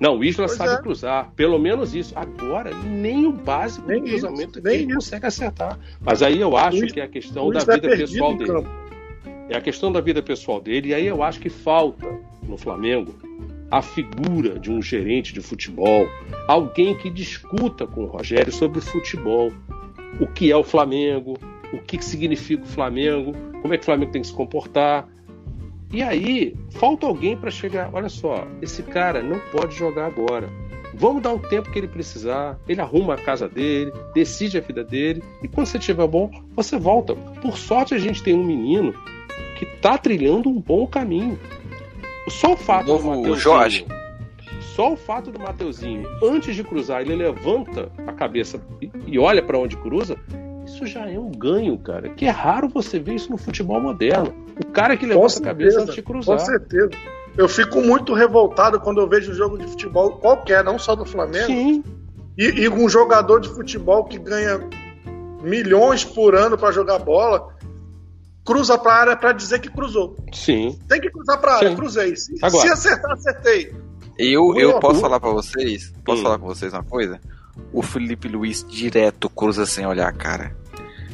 Não, 0.00 0.18
o 0.18 0.24
Isla 0.24 0.46
pois 0.46 0.58
sabe 0.58 0.74
é. 0.74 0.82
cruzar, 0.82 1.30
pelo 1.36 1.58
menos 1.58 1.94
isso. 1.94 2.14
Agora, 2.16 2.70
nem 2.74 3.26
o 3.26 3.32
básico 3.32 3.86
nem 3.86 4.02
do 4.02 4.08
cruzamento 4.08 4.58
isso, 4.58 4.68
ele 4.68 4.84
isso. 4.84 4.94
consegue 4.94 5.26
acertar. 5.26 5.78
Mas 6.00 6.22
aí 6.22 6.40
eu 6.40 6.56
acho 6.56 6.86
que 6.86 7.00
é 7.00 7.04
a 7.04 7.08
questão 7.08 7.50
da 7.50 7.60
vida 7.60 7.92
é 7.92 7.96
pessoal 7.96 8.36
dele. 8.36 8.66
É 9.48 9.56
a 9.56 9.60
questão 9.60 9.92
da 9.92 10.00
vida 10.00 10.22
pessoal 10.22 10.60
dele, 10.60 10.88
e 10.88 10.94
aí 10.94 11.06
eu 11.06 11.22
acho 11.22 11.38
que 11.40 11.48
falta 11.48 12.06
no 12.42 12.58
Flamengo 12.58 13.14
a 13.70 13.82
figura 13.82 14.58
de 14.58 14.70
um 14.70 14.80
gerente 14.80 15.32
de 15.32 15.40
futebol, 15.40 16.06
alguém 16.46 16.96
que 16.96 17.10
discuta 17.10 17.86
com 17.86 18.04
o 18.04 18.06
Rogério 18.06 18.52
sobre 18.52 18.80
futebol, 18.80 19.52
o 20.20 20.26
que 20.26 20.50
é 20.50 20.56
o 20.56 20.64
Flamengo, 20.64 21.36
o 21.72 21.78
que 21.78 22.02
significa 22.02 22.62
o 22.62 22.66
Flamengo, 22.66 23.32
como 23.60 23.74
é 23.74 23.76
que 23.76 23.82
o 23.82 23.86
Flamengo 23.86 24.12
tem 24.12 24.22
que 24.22 24.28
se 24.28 24.34
comportar. 24.34 25.08
E 25.92 26.02
aí, 26.02 26.54
falta 26.70 27.06
alguém 27.06 27.36
para 27.36 27.50
chegar. 27.50 27.90
Olha 27.92 28.08
só, 28.08 28.46
esse 28.60 28.82
cara 28.82 29.22
não 29.22 29.38
pode 29.52 29.74
jogar 29.74 30.06
agora. 30.06 30.48
Vamos 30.94 31.22
dar 31.22 31.34
o 31.34 31.38
tempo 31.38 31.70
que 31.70 31.78
ele 31.78 31.88
precisar. 31.88 32.58
Ele 32.66 32.80
arruma 32.80 33.14
a 33.14 33.18
casa 33.18 33.48
dele, 33.48 33.92
decide 34.14 34.58
a 34.58 34.60
vida 34.60 34.82
dele. 34.82 35.22
E 35.42 35.48
quando 35.48 35.66
você 35.66 35.78
estiver 35.78 36.06
bom, 36.06 36.30
você 36.54 36.78
volta. 36.78 37.14
Por 37.14 37.56
sorte, 37.58 37.94
a 37.94 37.98
gente 37.98 38.22
tem 38.22 38.34
um 38.34 38.44
menino 38.44 38.94
que 39.58 39.64
está 39.64 39.98
trilhando 39.98 40.48
um 40.48 40.60
bom 40.60 40.86
caminho. 40.86 41.38
Só 42.28 42.52
o 42.52 42.56
fato 42.56 42.88
Novo 42.88 43.02
do 43.02 43.08
Mateuzinho, 43.08 43.36
Jorge. 43.36 43.86
Só 44.60 44.92
o 44.92 44.96
fato 44.96 45.30
do 45.30 45.38
Mateuzinho, 45.38 46.06
antes 46.22 46.54
de 46.54 46.62
cruzar, 46.62 47.00
ele 47.00 47.16
levanta 47.16 47.90
a 48.06 48.12
cabeça 48.12 48.60
e, 48.80 48.90
e 49.06 49.18
olha 49.18 49.42
para 49.42 49.58
onde 49.58 49.76
cruza, 49.76 50.16
isso 50.66 50.84
já 50.84 51.08
é 51.08 51.18
um 51.18 51.30
ganho, 51.30 51.78
cara. 51.78 52.10
Que 52.10 52.26
é 52.26 52.30
raro 52.30 52.68
você 52.68 52.98
ver 52.98 53.14
isso 53.14 53.30
no 53.30 53.38
futebol 53.38 53.80
moderno. 53.80 54.34
O 54.60 54.66
cara 54.72 54.96
que 54.96 55.06
levanta 55.06 55.38
a 55.38 55.42
cabeça 55.42 55.80
antes 55.80 55.94
de 55.94 56.02
cruzar. 56.02 56.38
Com 56.38 56.44
certeza. 56.44 56.90
Eu 57.38 57.48
fico 57.48 57.80
muito 57.80 58.12
revoltado 58.12 58.80
quando 58.80 59.00
eu 59.00 59.08
vejo 59.08 59.30
um 59.30 59.34
jogo 59.34 59.56
de 59.56 59.66
futebol 59.66 60.12
qualquer, 60.12 60.64
não 60.64 60.78
só 60.78 60.94
do 60.94 61.04
Flamengo. 61.04 61.46
Sim. 61.46 61.84
E, 62.36 62.44
e 62.44 62.68
um 62.68 62.88
jogador 62.88 63.40
de 63.40 63.48
futebol 63.48 64.04
que 64.04 64.18
ganha 64.18 64.60
milhões 65.42 66.04
por 66.04 66.34
ano 66.34 66.58
para 66.58 66.72
jogar 66.72 66.98
bola 66.98 67.55
cruza 68.46 68.78
para 68.78 68.92
a 68.92 69.00
área 69.00 69.16
para 69.16 69.32
dizer 69.32 69.60
que 69.60 69.68
cruzou. 69.68 70.16
Sim. 70.32 70.78
Tem 70.88 71.00
que 71.00 71.10
cruzar 71.10 71.38
para 71.40 71.52
a 71.52 71.56
área, 71.56 71.74
cruzei. 71.74 72.16
Se, 72.16 72.32
Agora, 72.40 72.62
se 72.62 72.72
acertar, 72.72 73.12
acertei. 73.12 73.74
Eu, 74.16 74.56
eu 74.56 74.78
posso 74.78 75.00
falar 75.00 75.20
para 75.20 75.30
vocês, 75.30 75.92
posso 76.04 76.20
hum. 76.20 76.22
falar 76.22 76.38
com 76.38 76.46
vocês 76.46 76.72
uma 76.72 76.84
coisa? 76.84 77.20
O 77.72 77.82
Felipe 77.82 78.28
Luiz 78.28 78.64
direto 78.66 79.28
cruza 79.28 79.66
sem 79.66 79.84
olhar 79.84 80.08
a 80.08 80.12
cara. 80.12 80.56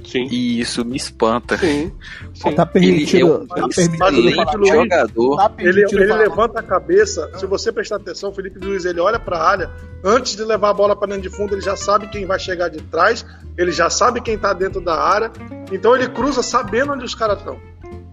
Sim. 0.04 0.28
E 0.30 0.60
isso 0.60 0.84
me 0.84 0.96
espanta. 0.96 1.56
Sim. 1.58 1.92
Sim. 2.34 2.52
Tá 2.52 2.66
permitido, 2.66 3.16
ele 3.16 3.22
é 3.22 3.34
um 3.34 3.46
tá 3.46 3.68
permitido 3.68 4.66
jogador. 4.66 5.36
Tá 5.36 5.52
ele, 5.58 5.84
ele 5.90 6.12
levanta 6.14 6.60
a 6.60 6.62
cabeça. 6.62 7.30
Se 7.38 7.46
você 7.46 7.72
prestar 7.72 7.96
atenção, 7.96 8.30
o 8.30 8.34
Felipe 8.34 8.58
Luiz 8.58 8.84
ele 8.84 9.00
olha 9.00 9.18
para 9.18 9.36
a 9.36 9.48
área. 9.48 9.70
Antes 10.04 10.36
de 10.36 10.44
levar 10.44 10.70
a 10.70 10.74
bola 10.74 10.96
para 10.96 11.08
dentro 11.08 11.22
de 11.22 11.36
fundo, 11.36 11.54
ele 11.54 11.62
já 11.62 11.76
sabe 11.76 12.08
quem 12.08 12.26
vai 12.26 12.38
chegar 12.38 12.68
de 12.68 12.82
trás. 12.82 13.24
Ele 13.56 13.70
já 13.70 13.88
sabe 13.90 14.20
quem 14.20 14.36
tá 14.36 14.52
dentro 14.52 14.80
da 14.80 15.00
área. 15.00 15.30
Então 15.70 15.94
ele 15.94 16.08
cruza 16.08 16.42
sabendo 16.42 16.92
onde 16.92 17.04
os 17.04 17.14
caras 17.14 17.38
estão. 17.38 17.58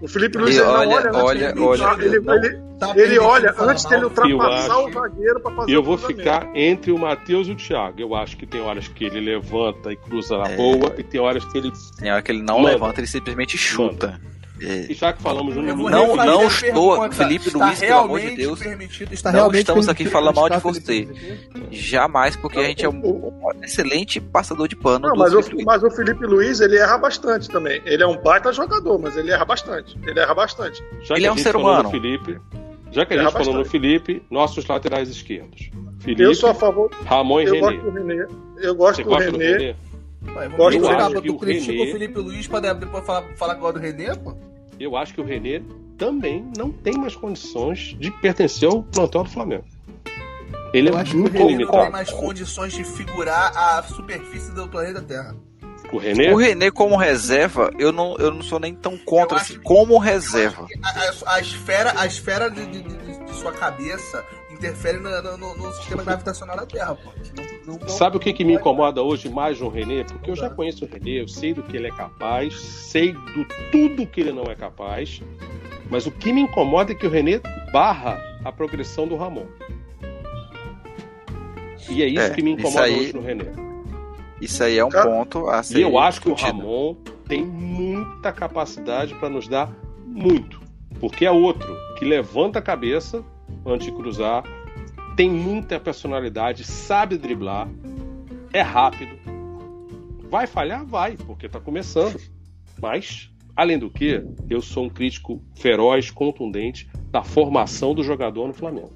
O 0.02 0.08
Felipe 0.08 0.38
Luiz 0.38 0.56
ele, 0.56 0.66
olha, 0.66 0.90
olha, 0.90 1.12
olha, 1.14 1.54
olha, 1.58 2.06
ele, 2.06 2.16
ele, 2.16 2.62
tá 2.80 2.94
ele 2.96 3.20
olha 3.20 3.54
antes 3.60 3.84
dele 3.84 4.06
ultrapassar 4.06 4.78
acho, 4.78 4.88
o 4.88 4.94
zagueiro 4.94 5.40
para 5.42 5.56
fazer 5.56 5.76
Eu 5.76 5.84
vou 5.84 5.98
ficar 5.98 6.50
entre 6.56 6.92
o 6.92 6.98
Matheus 6.98 7.48
e 7.48 7.52
o 7.52 7.56
Thiago. 7.56 8.00
Eu 8.00 8.16
acho 8.16 8.38
que 8.38 8.46
tem 8.46 8.62
horas 8.62 8.88
que 8.88 9.04
ele 9.04 9.20
levanta 9.20 9.92
e 9.92 9.98
cruza 9.98 10.38
na 10.38 10.50
é. 10.50 10.56
boa 10.56 10.94
e 10.98 11.04
tem 11.04 11.20
horas 11.20 11.44
que 11.44 11.58
ele 11.58 11.72
tem 11.98 12.12
hora 12.12 12.22
que 12.22 12.32
ele 12.32 12.42
não 12.42 12.60
manda. 12.60 12.72
levanta, 12.72 13.02
ele 13.02 13.08
simplesmente 13.08 13.58
chuta. 13.58 14.08
Manda. 14.08 14.39
É. 14.62 14.92
E 14.92 14.94
já 14.94 15.14
que 15.14 15.22
falamos 15.22 15.56
no 15.56 15.62
Não, 15.62 15.76
não, 15.76 16.16
não 16.16 16.48
estou, 16.48 17.12
Felipe 17.12 17.50
Luiz, 17.50 17.80
pelo 17.80 18.00
amor 18.00 18.20
de 18.20 18.36
Deus. 18.36 18.62
Está 19.12 19.32
não 19.32 19.52
estamos 19.52 19.88
aqui 19.88 20.06
falando 20.06 20.36
mal 20.36 20.50
de 20.50 20.58
você. 20.58 21.08
Jamais, 21.72 22.36
porque 22.36 22.60
a 22.60 22.64
gente 22.64 22.86
é 22.86 22.90
um 22.90 23.32
excelente 23.64 24.20
passador 24.20 24.68
de 24.68 24.76
pano. 24.76 25.08
Não, 25.08 25.16
mas, 25.16 25.34
o, 25.34 25.42
mas 25.66 25.84
o 25.84 25.92
Felipe 25.92 26.26
Luiz, 26.26 26.60
ele 26.60 26.78
erra 26.78 26.98
bastante 26.98 27.50
também. 27.50 27.82
Ele 27.86 28.04
é 28.04 28.08
um 28.08 28.18
baita 28.22 28.52
jogador, 28.52 29.00
mas 29.00 29.16
ele 29.16 29.32
erra 29.32 29.46
bastante. 29.46 29.98
Ele 30.06 30.20
erra 30.20 30.34
bastante. 30.34 30.84
Já 31.02 31.16
ele 31.16 31.26
é 31.26 31.32
um 31.32 31.38
ser 31.38 31.56
humano. 31.56 31.90
Felipe, 31.90 32.40
já 32.92 33.06
que 33.06 33.14
a 33.14 33.24
gente 33.24 33.32
falou 33.32 33.54
no 33.54 33.66
Felipe, 33.66 34.24
nossos 34.30 34.66
laterais 34.66 35.10
esquerdos. 35.10 35.70
Felipe, 36.00 36.24
eu 36.24 36.34
sou 36.34 36.50
a 36.50 36.56
favor. 36.56 36.90
Ramon 37.06 37.42
e 37.42 37.46
eu 37.46 37.54
René. 37.54 37.62
Gosto 37.62 37.82
do 37.82 37.92
René. 37.92 38.28
Eu 38.62 38.76
gosto 38.76 39.04
do 39.04 39.16
René. 39.16 39.32
Do 39.32 39.38
René? 39.38 39.76
Pai, 40.34 40.50
vamos 40.50 40.76
eu 40.76 40.90
acho 40.90 41.22
que 41.22 41.28
tu 41.28 41.38
critica 41.38 41.72
René... 41.72 41.90
o 41.90 41.92
Felipe 41.92 42.20
Luiz 42.20 42.48
pra 42.48 42.74
depois 42.74 43.06
falar, 43.06 43.24
falar 43.36 43.56
igual 43.56 43.74
do 43.74 43.80
René, 43.80 44.16
pô? 44.16 44.36
Eu 44.80 44.96
acho 44.96 45.14
que 45.14 45.20
o 45.20 45.26
René 45.26 45.62
também 45.98 46.50
não 46.58 46.72
tem 46.72 46.98
mais 46.98 47.16
condições 47.16 47.98
de 48.00 48.10
pertencer 48.10 48.70
ao 48.70 48.82
plantel 48.82 49.24
do 49.24 49.30
Flamengo. 49.30 49.66
Ele 50.74 50.90
eu 50.90 50.98
é 50.98 51.02
acho 51.02 51.18
muito 51.18 51.34
que 51.34 51.38
o 51.38 51.42
René 51.42 51.52
limitado. 51.52 51.78
não 51.78 51.84
tem 51.84 51.92
mais 51.92 52.12
condições 52.12 52.74
de 52.74 52.84
figurar 52.84 53.52
a 53.58 53.84
superfície 53.84 54.54
do 54.54 54.68
planeta 54.70 55.02
Terra. 55.02 55.36
O 55.92 55.98
René? 55.98 56.32
O 56.32 56.38
René 56.38 56.72
como 56.72 56.96
reserva, 56.96 57.72
eu 57.78 57.92
não, 57.92 58.16
eu 58.18 58.32
não 58.32 58.42
sou 58.42 58.60
nem 58.60 58.74
tão 58.74 58.98
contra 58.98 59.38
assim, 59.38 59.60
como 59.60 59.98
reserva. 59.98 60.68
A, 60.84 60.90
a, 60.90 61.36
a, 61.36 61.40
esfera, 61.42 61.94
a 61.98 62.06
esfera 62.06 62.50
de, 62.50 62.66
de, 62.68 62.84
de, 62.84 63.26
de 63.26 63.34
sua 63.34 63.52
cabeça 63.52 64.24
interfere 64.60 65.00
no, 65.00 65.38
no, 65.38 65.56
no, 65.56 65.74
sistema 65.74 66.04
gravitacional 66.04 66.58
da 66.58 66.66
Terra, 66.66 66.96
pô. 66.96 67.12
Não, 67.66 67.80
não, 67.80 67.88
Sabe 67.88 68.18
o 68.18 68.20
que, 68.20 68.34
que 68.34 68.44
me 68.44 68.54
incomoda 68.54 69.02
hoje 69.02 69.30
mais 69.30 69.60
no 69.60 69.70
René? 69.70 70.04
Porque 70.04 70.30
eu 70.30 70.36
já 70.36 70.50
conheço 70.50 70.86
o 70.86 70.88
René, 70.88 71.22
eu 71.22 71.28
sei 71.28 71.54
do 71.54 71.64
que 71.64 71.78
ele 71.78 71.88
é 71.88 71.92
capaz, 71.92 72.60
sei 72.60 73.14
do 73.14 73.46
tudo 73.72 74.06
que 74.06 74.20
ele 74.20 74.34
não 74.34 74.44
é 74.44 74.56
capaz, 74.56 75.22
mas 75.90 76.06
o 76.06 76.12
que 76.12 76.34
me 76.34 76.42
incomoda 76.42 76.92
é 76.92 76.96
que 76.96 77.08
o 77.08 77.10
René 77.10 77.40
barra 77.72 78.22
a 78.44 78.52
progressão 78.52 79.08
do 79.08 79.16
Ramon. 79.16 79.46
E 81.90 82.04
é 82.04 82.08
isso 82.08 82.22
é, 82.22 82.30
que 82.30 82.42
me 82.42 82.52
incomoda 82.52 82.84
aí, 82.84 83.00
hoje 83.00 83.16
no 83.16 83.22
René. 83.22 83.46
Isso 84.42 84.64
aí 84.64 84.78
é 84.78 84.86
um 84.86 84.90
ponto 84.90 85.50
a 85.50 85.64
ser. 85.64 85.80
E 85.80 85.82
eu 85.82 85.98
acho 85.98 86.22
que 86.22 86.30
o 86.30 86.34
Ramon 86.34 86.96
tem 87.28 87.44
muita 87.44 88.32
capacidade 88.32 89.16
para 89.16 89.30
nos 89.30 89.48
dar 89.48 89.72
muito. 90.06 90.62
Porque 91.00 91.26
é 91.26 91.32
outro 91.32 91.76
que 91.98 92.06
levanta 92.06 92.60
a 92.60 92.62
cabeça 92.62 93.24
antes 93.66 93.88
de 93.88 93.94
cruzar, 93.94 94.44
tem 95.16 95.30
muita 95.30 95.80
personalidade, 95.80 96.64
sabe 96.64 97.18
driblar, 97.18 97.68
é 98.54 98.62
rápido. 98.62 99.18
Vai 100.30 100.48
falhar? 100.48 100.86
Vai, 100.86 101.18
porque 101.18 101.48
está 101.48 101.60
começando. 101.60 102.20
Mas, 102.82 103.30
além 103.56 103.78
do 103.78 103.90
que, 103.90 104.24
eu 104.50 104.62
sou 104.62 104.86
um 104.86 104.90
crítico 104.90 105.42
feroz, 105.56 106.12
contundente 106.12 106.90
da 107.12 107.24
formação 107.24 107.94
do 107.94 108.04
jogador 108.04 108.48
no 108.48 108.54
Flamengo. 108.54 108.94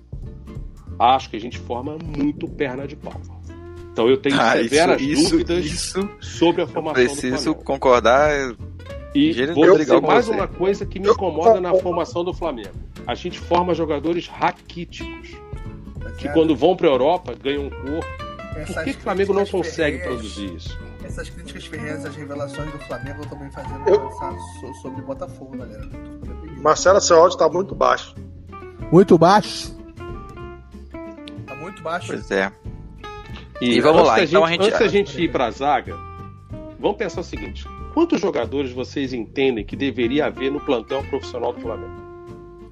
Acho 0.99 1.29
que 1.29 1.35
a 1.35 1.39
gente 1.39 1.57
forma 1.57 1.97
muito 1.97 2.47
perna 2.47 2.87
de 2.87 2.95
pau. 2.95 3.19
Então 3.91 4.07
eu 4.07 4.17
tenho 4.17 4.39
ah, 4.39 4.53
severas 4.53 5.01
isso, 5.01 5.31
dúvidas 5.31 5.65
isso, 5.65 6.09
sobre 6.19 6.63
a 6.63 6.67
formação 6.67 6.93
preciso 6.93 7.35
do 7.35 7.37
Flamengo. 7.37 7.63
concordar. 7.63 8.55
E 9.13 9.45
vou 9.53 9.77
dizer 9.77 10.01
mais 10.01 10.27
uma 10.27 10.47
coisa 10.47 10.85
que 10.85 10.99
me 10.99 11.09
incomoda 11.09 11.61
na 11.61 11.73
formação 11.75 12.23
do 12.23 12.33
Flamengo. 12.33 12.73
A 13.05 13.13
gente 13.13 13.39
forma 13.39 13.73
jogadores 13.73 14.27
raquíticos. 14.27 15.37
Que 16.17 16.29
quando 16.29 16.55
vão 16.55 16.75
para 16.75 16.87
a 16.87 16.91
Europa 16.91 17.33
ganham 17.41 17.69
corpo. 17.69 18.23
Por 18.67 18.83
que, 18.83 18.93
que 18.93 18.99
o 18.99 19.01
Flamengo 19.01 19.33
não 19.33 19.45
consegue 19.45 19.99
produzir 19.99 20.53
isso? 20.55 20.77
Essas 21.03 21.29
críticas 21.29 21.65
ferrenhas 21.65 22.05
às 22.05 22.15
revelações 22.15 22.71
do 22.71 22.79
Flamengo 22.79 23.23
eu 23.23 23.29
também 23.29 23.51
fazendo 23.51 23.87
eu... 23.87 23.99
pensar 23.99 24.33
sobre 24.81 25.01
Botafogo, 25.01 25.57
galera. 25.57 25.89
Marcelo, 26.61 27.01
seu 27.01 27.17
áudio 27.17 27.35
está 27.35 27.49
muito 27.49 27.75
baixo. 27.75 28.15
Muito 28.91 29.17
baixo? 29.17 29.75
Tá 31.45 31.55
muito 31.55 31.81
baixo. 31.83 32.07
Pois 32.07 32.31
é. 32.31 32.51
E, 33.59 33.77
e 33.77 33.81
vamos 33.81 34.07
lá, 34.07 34.23
então 34.23 34.45
a 34.45 34.49
gente, 34.49 34.65
antes 34.65 34.79
da 34.79 34.87
gente 34.87 35.21
ir 35.21 35.31
para 35.31 35.47
a 35.47 35.51
zaga, 35.51 35.95
vamos 36.79 36.97
pensar 36.97 37.21
o 37.21 37.23
seguinte: 37.23 37.65
quantos 37.93 38.19
jogadores 38.19 38.71
vocês 38.71 39.13
entendem 39.13 39.63
que 39.63 39.75
deveria 39.75 40.25
haver 40.25 40.51
no 40.51 40.59
plantel 40.59 41.03
profissional 41.03 41.53
do 41.53 41.61
Flamengo? 41.61 42.01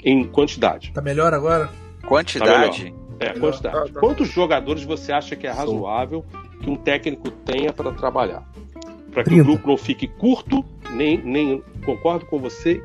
Em 0.03 0.23
quantidade. 0.25 0.91
Tá 0.93 1.01
melhor 1.01 1.33
agora? 1.33 1.69
Quantidade? 2.05 2.91
Tá 3.19 3.25
é, 3.25 3.39
quantidade. 3.39 3.77
Ah, 3.77 3.93
tá. 3.93 3.99
Quantos 3.99 4.29
jogadores 4.29 4.83
você 4.83 5.11
acha 5.11 5.35
que 5.35 5.45
é 5.45 5.51
razoável 5.51 6.25
que 6.59 6.69
um 6.69 6.75
técnico 6.75 7.29
tenha 7.29 7.71
para 7.71 7.91
trabalhar? 7.91 8.43
Para 9.11 9.23
que 9.23 9.29
30. 9.29 9.41
o 9.41 9.45
grupo 9.45 9.67
não 9.67 9.77
fique 9.77 10.07
curto, 10.07 10.65
nem, 10.89 11.17
nem 11.17 11.63
concordo 11.85 12.25
com 12.25 12.39
você, 12.39 12.83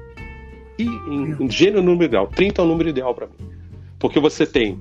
e 0.79 0.85
em, 0.85 1.43
em 1.43 1.51
gênero 1.51 1.83
número 1.83 2.05
ideal. 2.05 2.27
30 2.27 2.61
é 2.61 2.65
o 2.65 2.69
número 2.69 2.89
ideal 2.89 3.15
para 3.15 3.27
mim. 3.27 3.35
Porque 3.99 4.21
você 4.21 4.47
tem 4.47 4.79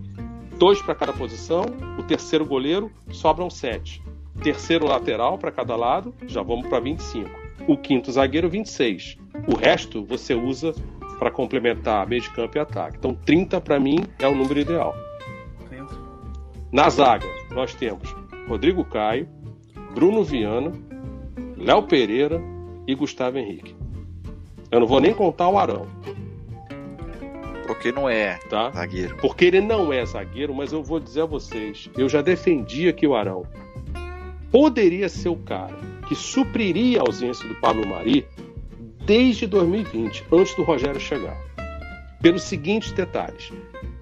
dois 0.57 0.81
para 0.81 0.93
cada 0.93 1.13
posição, 1.13 1.65
o 1.97 2.03
terceiro 2.03 2.45
goleiro, 2.45 2.91
sobram 3.09 3.49
sete. 3.49 4.01
Terceiro 4.43 4.85
lateral 4.85 5.37
para 5.37 5.51
cada 5.51 5.75
lado, 5.75 6.13
já 6.27 6.41
vamos 6.41 6.67
para 6.67 6.81
25. 6.81 7.44
O 7.67 7.77
quinto 7.77 8.11
zagueiro, 8.11 8.49
26. 8.49 9.17
O 9.47 9.55
resto 9.55 10.05
você 10.05 10.33
usa 10.33 10.73
para 11.17 11.31
complementar 11.31 12.07
meio 12.07 12.21
de 12.21 12.29
campo 12.29 12.57
e 12.57 12.61
ataque. 12.61 12.97
Então 12.97 13.13
30 13.13 13.59
para 13.61 13.79
mim 13.79 13.99
é 14.19 14.27
o 14.27 14.35
número 14.35 14.59
ideal. 14.59 14.95
Na 16.71 16.89
zaga, 16.89 17.27
nós 17.51 17.73
temos 17.73 18.13
Rodrigo 18.47 18.83
Caio, 18.83 19.27
Bruno 19.93 20.23
Viana, 20.23 20.71
Léo 21.57 21.83
Pereira 21.83 22.41
e 22.85 22.93
Gustavo 22.93 23.37
Henrique. 23.37 23.75
Eu 24.69 24.81
não 24.81 24.87
vou 24.87 24.99
nem 24.99 25.13
contar 25.13 25.47
o 25.47 25.57
Arão. 25.57 25.87
Porque 27.65 27.91
não 27.91 28.09
é 28.09 28.37
tá? 28.49 28.71
zagueiro. 28.71 29.17
Porque 29.17 29.45
ele 29.45 29.61
não 29.61 29.91
é 29.91 30.05
zagueiro, 30.05 30.53
mas 30.53 30.71
eu 30.71 30.83
vou 30.83 30.99
dizer 30.99 31.21
a 31.21 31.25
vocês, 31.25 31.89
eu 31.97 32.07
já 32.07 32.21
defendia 32.21 32.93
que 32.93 33.07
o 33.07 33.15
Arão 33.15 33.43
poderia 34.51 35.09
ser 35.09 35.29
o 35.29 35.37
cara 35.37 35.94
que 36.07 36.15
supriria 36.15 36.99
a 36.99 37.03
ausência 37.03 37.47
do 37.47 37.55
Pablo 37.55 37.87
Mari 37.87 38.25
desde 39.05 39.45
2020, 39.47 40.25
antes 40.31 40.55
do 40.55 40.63
Rogério 40.63 40.99
chegar. 40.99 41.37
Pelos 42.21 42.43
seguintes 42.43 42.91
detalhes: 42.91 43.51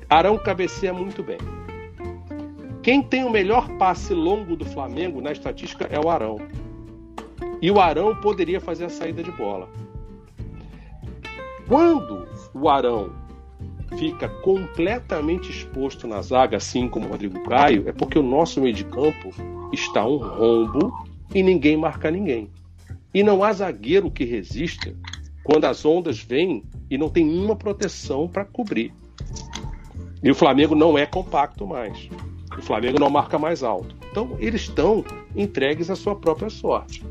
Arão 0.09 0.37
cabeceia 0.37 0.93
muito 0.93 1.23
bem. 1.23 1.37
Quem 2.81 3.01
tem 3.01 3.23
o 3.23 3.29
melhor 3.29 3.67
passe 3.77 4.13
longo 4.13 4.55
do 4.55 4.65
Flamengo 4.65 5.21
na 5.21 5.31
estatística 5.31 5.85
é 5.85 5.99
o 5.99 6.09
Arão. 6.09 6.37
E 7.61 7.71
o 7.71 7.79
Arão 7.79 8.13
poderia 8.15 8.59
fazer 8.59 8.85
a 8.85 8.89
saída 8.89 9.23
de 9.23 9.31
bola. 9.31 9.69
Quando 11.67 12.27
o 12.53 12.67
Arão 12.69 13.11
fica 13.97 14.27
completamente 14.27 15.49
exposto 15.49 16.07
na 16.07 16.21
zaga, 16.21 16.57
assim 16.57 16.89
como 16.89 17.05
o 17.05 17.09
Rodrigo 17.09 17.41
Caio, 17.43 17.87
é 17.87 17.93
porque 17.93 18.19
o 18.19 18.23
nosso 18.23 18.59
meio 18.59 18.73
de 18.73 18.83
campo 18.85 19.31
está 19.71 20.05
um 20.05 20.17
rombo 20.17 20.93
e 21.33 21.41
ninguém 21.41 21.75
marca 21.75 22.11
ninguém. 22.11 22.49
E 23.13 23.23
não 23.23 23.43
há 23.43 23.53
zagueiro 23.53 24.11
que 24.11 24.23
resista 24.23 24.95
quando 25.43 25.65
as 25.65 25.85
ondas 25.85 26.19
vêm 26.19 26.63
e 26.89 26.97
não 26.97 27.09
tem 27.09 27.27
uma 27.27 27.55
proteção 27.55 28.27
para 28.27 28.45
cobrir. 28.45 28.93
E 30.23 30.31
o 30.31 30.35
Flamengo 30.35 30.73
não 30.73 30.97
é 30.97 31.05
compacto 31.05 31.67
mais. 31.67 32.09
O 32.57 32.61
Flamengo 32.61 32.99
não 32.99 33.09
marca 33.09 33.37
mais 33.37 33.63
alto. 33.63 33.95
Então, 34.09 34.37
eles 34.39 34.61
estão 34.61 35.03
entregues 35.35 35.89
à 35.89 35.95
sua 35.95 36.15
própria 36.15 36.49
sorte. 36.49 37.03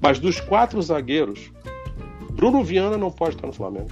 Mas 0.00 0.18
dos 0.18 0.40
quatro 0.40 0.80
zagueiros, 0.80 1.50
Bruno 2.32 2.62
Viana 2.62 2.96
não 2.96 3.10
pode 3.10 3.36
estar 3.36 3.46
no 3.46 3.52
Flamengo. 3.52 3.90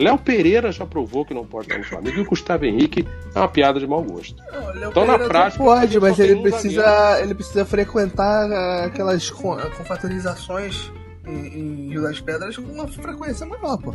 Léo 0.00 0.18
Pereira 0.18 0.72
já 0.72 0.86
provou 0.86 1.24
que 1.24 1.34
não 1.34 1.44
pode 1.44 1.66
estar 1.66 1.78
no 1.78 1.84
Flamengo 1.84 2.18
e 2.18 2.20
o 2.22 2.24
Gustavo 2.24 2.64
Henrique 2.64 3.06
é 3.34 3.38
uma 3.38 3.48
piada 3.48 3.78
de 3.78 3.86
mau 3.86 4.02
gosto. 4.02 4.42
Não, 4.50 4.88
então, 4.88 4.92
Pereira 4.92 5.18
na 5.18 5.18
prática. 5.18 5.62
Pode, 5.62 6.00
mas 6.00 6.18
ele 6.18 6.40
precisa, 6.40 7.20
ele 7.20 7.34
precisa 7.34 7.64
frequentar 7.64 8.50
aquelas 8.84 9.28
confraternizações 9.30 10.90
em, 11.26 11.46
em 11.46 11.88
Rio 11.90 12.02
das 12.02 12.20
Pedras 12.20 12.56
com 12.56 12.62
uma 12.62 12.88
frequência 12.88 13.46
maior, 13.46 13.76
pô. 13.76 13.94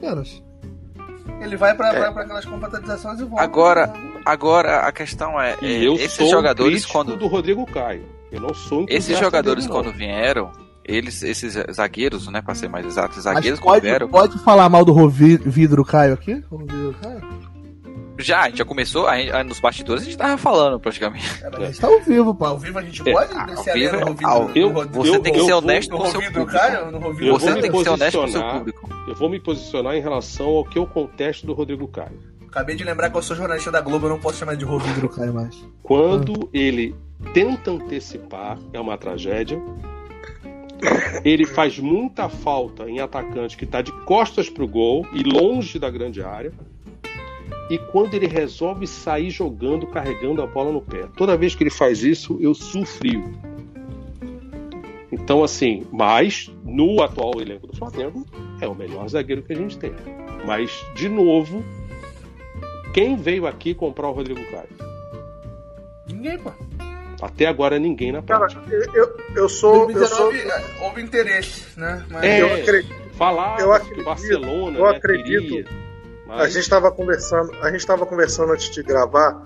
Menos. 0.00 0.42
Ele 1.40 1.56
vai 1.56 1.74
para 1.74 1.92
é. 1.96 2.08
aquelas 2.08 2.44
confraternizações 2.44 3.20
e 3.20 3.24
volta. 3.24 3.42
Agora, 3.42 3.92
agora 4.24 4.80
a 4.80 4.92
questão 4.92 5.40
é, 5.40 5.56
é 5.60 5.86
eu 5.86 5.94
esses 5.94 6.30
jogadores 6.30 6.86
quando 6.86 7.16
do 7.16 7.26
Rodrigo 7.26 7.66
Caio. 7.66 8.04
Eu 8.30 8.40
não 8.40 8.54
sou 8.54 8.86
Esses 8.88 9.18
jogadores 9.18 9.66
dele, 9.66 9.76
quando 9.76 9.92
vieram, 9.92 10.50
eles, 10.84 11.22
esses 11.22 11.54
zagueiros, 11.72 12.28
né, 12.28 12.42
para 12.42 12.54
ser 12.54 12.68
mais 12.68 12.84
exato, 12.84 13.20
zagueiros 13.20 13.60
pode, 13.60 13.82
vieram... 13.82 14.08
pode 14.08 14.38
falar 14.40 14.68
mal 14.68 14.84
do 14.84 15.08
Vidro 15.08 15.84
Caio 15.84 16.14
aqui? 16.14 16.42
Caio? 17.00 17.42
Já, 18.18 18.42
a 18.42 18.48
gente 18.48 18.58
já 18.58 18.64
começou, 18.64 19.08
a 19.08 19.16
gente, 19.16 19.32
nos 19.44 19.58
bastidores 19.58 20.02
a 20.02 20.04
gente 20.04 20.16
tava 20.16 20.36
falando 20.36 20.78
praticamente. 20.78 21.42
É, 21.42 21.46
a 21.46 21.66
gente 21.66 21.80
tá 21.80 21.88
ao 21.88 22.00
vivo, 22.00 22.34
pô. 22.34 22.44
Ao 22.44 22.58
vivo 22.58 22.78
a 22.78 22.82
gente 22.82 23.02
pode 23.02 23.34
é, 23.34 23.46
descer 23.46 23.74
vivo, 23.74 23.96
no 24.00 24.26
ao, 24.26 24.50
eu, 24.54 24.72
Você 24.72 25.10
eu, 25.10 25.20
tem 25.20 25.32
que 25.32 25.44
ser 25.44 25.52
honesto 25.52 25.96
com 25.96 26.02
o 26.02 26.06
seu 26.06 26.22
público. 26.22 26.46
Caio, 26.46 27.00
você 27.32 27.54
tem 27.60 27.70
que 27.70 27.82
ser 27.82 27.90
honesto 27.90 28.18
com 28.18 28.24
o 28.24 28.28
seu 28.28 28.42
público. 28.42 28.90
Eu 29.08 29.14
vou 29.14 29.28
me 29.28 29.40
posicionar 29.40 29.96
em 29.96 30.00
relação 30.00 30.46
ao 30.46 30.64
que 30.64 30.78
eu 30.78 30.86
contesto 30.86 31.46
do 31.46 31.52
Rodrigo 31.52 31.88
Caio. 31.88 32.32
Acabei 32.48 32.76
de 32.76 32.84
lembrar 32.84 33.08
que 33.08 33.16
eu 33.16 33.22
sou 33.22 33.34
jornalista 33.34 33.70
da 33.70 33.80
Globo, 33.80 34.06
eu 34.06 34.10
não 34.10 34.20
posso 34.20 34.38
chamar 34.38 34.56
de 34.56 34.64
Rodrigo 34.64 35.08
Caio 35.08 35.32
mais. 35.32 35.56
Quando 35.82 36.34
ah. 36.44 36.48
ele 36.52 36.94
tenta 37.32 37.70
antecipar, 37.70 38.58
é 38.72 38.80
uma 38.80 38.98
tragédia. 38.98 39.60
Ele 41.24 41.46
faz 41.46 41.78
muita 41.78 42.28
falta 42.28 42.88
em 42.88 43.00
atacante 43.00 43.56
que 43.56 43.64
está 43.64 43.80
de 43.80 43.92
costas 44.04 44.50
para 44.50 44.64
o 44.64 44.68
gol 44.68 45.06
e 45.12 45.22
longe 45.22 45.78
da 45.78 45.88
grande 45.90 46.22
área. 46.22 46.52
E 47.70 47.78
quando 47.78 48.14
ele 48.14 48.26
resolve 48.26 48.86
sair 48.86 49.30
jogando, 49.30 49.86
carregando 49.86 50.42
a 50.42 50.46
bola 50.46 50.72
no 50.72 50.82
pé. 50.82 51.06
Toda 51.16 51.36
vez 51.36 51.54
que 51.54 51.62
ele 51.62 51.70
faz 51.70 52.02
isso, 52.02 52.36
eu 52.40 52.54
sofrio. 52.54 53.24
Então, 55.10 55.44
assim, 55.44 55.86
mas 55.92 56.50
no 56.64 57.02
atual 57.02 57.40
elenco 57.40 57.66
do 57.66 57.76
Flamengo, 57.76 58.26
é 58.60 58.66
o 58.66 58.74
melhor 58.74 59.08
zagueiro 59.08 59.42
que 59.42 59.52
a 59.52 59.56
gente 59.56 59.78
tem. 59.78 59.92
Mas, 60.46 60.84
de 60.94 61.08
novo, 61.08 61.62
quem 62.92 63.16
veio 63.16 63.46
aqui 63.46 63.74
comprar 63.74 64.08
o 64.08 64.12
Rodrigo 64.12 64.40
Caio? 64.50 64.68
Ninguém, 66.08 66.38
pô. 66.38 66.50
Até 67.22 67.46
agora 67.46 67.78
ninguém 67.78 68.10
na 68.10 68.20
prática. 68.20 68.60
Cara, 68.60 68.84
eu, 68.94 69.16
eu 69.36 69.48
sou. 69.48 69.86
2019 69.86 70.02
eu 70.02 70.08
sou... 70.08 70.52
É, 70.52 70.84
houve 70.84 71.02
interesse, 71.02 71.78
né? 71.78 72.04
Mas... 72.10 72.24
É, 72.24 72.42
eu 72.42 72.52
acredito. 72.52 73.02
Falar 73.12 73.60
eu 73.60 73.72
acredito, 73.72 74.04
Barcelona, 74.04 74.78
eu 74.78 74.90
né, 74.90 74.96
acredito. 74.96 75.48
Queria, 75.48 75.66
mas... 76.26 76.40
A 76.40 76.48
gente 76.48 76.62
estava 76.62 76.90
conversando, 76.90 77.52
a 77.62 77.70
gente 77.70 77.80
estava 77.80 78.04
conversando 78.04 78.52
antes 78.52 78.70
de 78.70 78.82
gravar 78.82 79.40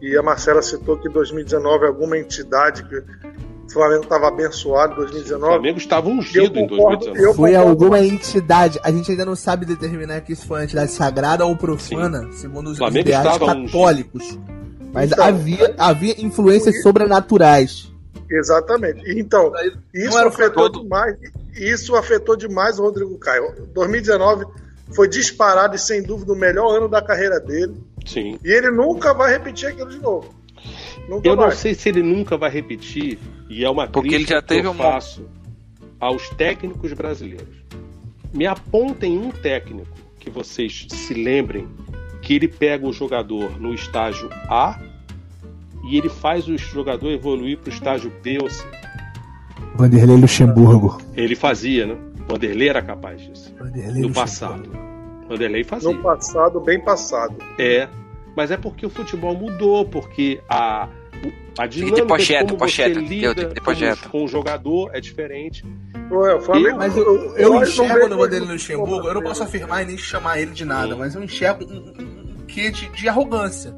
e 0.00 0.16
a 0.16 0.22
Marcela 0.22 0.62
citou 0.62 0.96
que 0.96 1.10
2019 1.10 1.86
alguma 1.86 2.16
entidade 2.16 2.84
que 2.84 2.96
o 2.96 3.70
Flamengo 3.70 4.04
estava 4.04 4.28
abençoado 4.28 4.94
em 4.94 4.96
2019. 4.96 5.44
O 5.44 5.48
Flamengo 5.56 5.78
estava 5.78 6.08
ungido 6.08 6.58
em 6.58 6.66
2019. 6.66 7.34
Foi 7.34 7.54
alguma 7.54 8.00
entidade. 8.00 8.80
A 8.82 8.90
gente 8.90 9.10
ainda 9.10 9.26
não 9.26 9.36
sabe 9.36 9.66
determinar 9.66 10.22
que 10.22 10.32
isso 10.32 10.46
foi 10.46 10.60
uma 10.60 10.64
entidade 10.64 10.90
sagrada 10.90 11.44
ou 11.44 11.54
profana, 11.54 12.22
Sim. 12.22 12.32
segundo 12.32 12.70
os 12.70 12.78
Flamengo 12.78 13.08
ideais 13.08 13.38
católicos. 13.38 14.22
Ungido 14.22 14.59
Mas 14.92 15.12
então, 15.12 15.24
havia, 15.24 15.74
havia 15.78 16.20
influências 16.20 16.82
sobrenaturais. 16.82 17.90
Exatamente. 18.30 19.02
Então, 19.18 19.52
isso 19.92 20.16
afetou 20.18 20.70
todo... 20.70 20.82
demais. 20.82 21.16
Isso 21.54 21.96
afetou 21.96 22.36
demais 22.36 22.78
o 22.78 22.82
Rodrigo 22.82 23.18
Caio. 23.18 23.66
2019 23.74 24.46
foi 24.92 25.08
disparado 25.08 25.74
e 25.74 25.78
sem 25.78 26.02
dúvida 26.02 26.32
o 26.32 26.36
melhor 26.36 26.76
ano 26.76 26.88
da 26.88 27.02
carreira 27.02 27.40
dele. 27.40 27.74
Sim. 28.06 28.38
E 28.44 28.50
ele 28.50 28.70
nunca 28.70 29.12
vai 29.12 29.32
repetir 29.32 29.68
aquilo 29.68 29.90
de 29.90 29.98
novo. 29.98 30.32
Nunca 31.08 31.28
eu 31.28 31.36
vai. 31.36 31.48
não 31.48 31.56
sei 31.56 31.74
se 31.74 31.88
ele 31.88 32.02
nunca 32.02 32.36
vai 32.36 32.50
repetir, 32.50 33.18
e 33.48 33.64
é 33.64 33.70
uma 33.70 33.88
Porque 33.88 34.14
ele 34.14 34.26
já 34.26 34.40
teve 34.40 34.60
que 34.60 34.66
eu 34.66 34.72
uma... 34.72 34.84
faço 34.84 35.28
aos 35.98 36.28
técnicos 36.30 36.92
brasileiros. 36.92 37.56
Me 38.32 38.46
apontem 38.46 39.18
um 39.18 39.30
técnico 39.30 39.88
que 40.18 40.30
vocês 40.30 40.86
se 40.88 41.14
lembrem 41.14 41.68
que 42.30 42.34
ele 42.36 42.46
pega 42.46 42.86
o 42.86 42.92
jogador 42.92 43.60
no 43.60 43.74
estágio 43.74 44.30
A 44.48 44.78
e 45.82 45.98
ele 45.98 46.08
faz 46.08 46.46
o 46.46 46.56
jogador 46.56 47.10
evoluir 47.10 47.58
para 47.58 47.72
o 47.72 47.74
estágio 47.74 48.12
B 48.22 48.38
ou 48.40 48.48
C. 48.48 48.64
Vanderlei 49.74 50.16
Luxemburgo. 50.16 51.02
Ele 51.16 51.34
fazia, 51.34 51.86
né? 51.86 51.96
Vanderlei 52.28 52.68
era 52.68 52.80
capaz 52.82 53.20
disso. 53.20 53.52
Vanderlei 53.58 54.02
no 54.02 54.12
passado. 54.12 54.70
Vanderlei 55.28 55.64
fazia. 55.64 55.92
No 55.92 56.00
passado, 56.00 56.60
bem 56.60 56.80
passado. 56.80 57.34
É, 57.58 57.88
mas 58.36 58.52
é 58.52 58.56
porque 58.56 58.86
o 58.86 58.90
futebol 58.90 59.34
mudou, 59.34 59.84
porque 59.84 60.40
a, 60.48 60.88
a 61.58 61.66
dinâmica 61.66 61.96
de 61.96 62.02
como 62.02 62.56
projeto, 62.56 62.56
você 62.56 62.86
lida 62.86 63.34
com, 63.60 64.08
com 64.08 64.24
o 64.24 64.28
jogador 64.28 64.90
é 64.94 65.00
diferente. 65.00 65.64
Ué, 66.12 66.40
Flamengo, 66.40 66.68
eu, 66.68 66.76
mas 66.76 66.96
eu, 66.96 67.04
eu, 67.04 67.36
eu 67.36 67.62
enxergo 67.62 68.08
no 68.08 68.18
Vanderlei 68.18 68.52
Luxemburgo, 68.52 69.08
eu 69.08 69.14
não 69.14 69.22
posso 69.22 69.42
afirmar 69.42 69.82
e 69.82 69.86
nem 69.86 69.98
chamar 69.98 70.40
ele 70.40 70.52
de 70.52 70.64
nada, 70.64 70.94
mas 70.94 71.16
eu 71.16 71.24
enxergo 71.24 71.64
um 71.64 72.19
quê 72.52 72.70
de, 72.70 72.88
de 72.88 73.08
arrogância. 73.08 73.74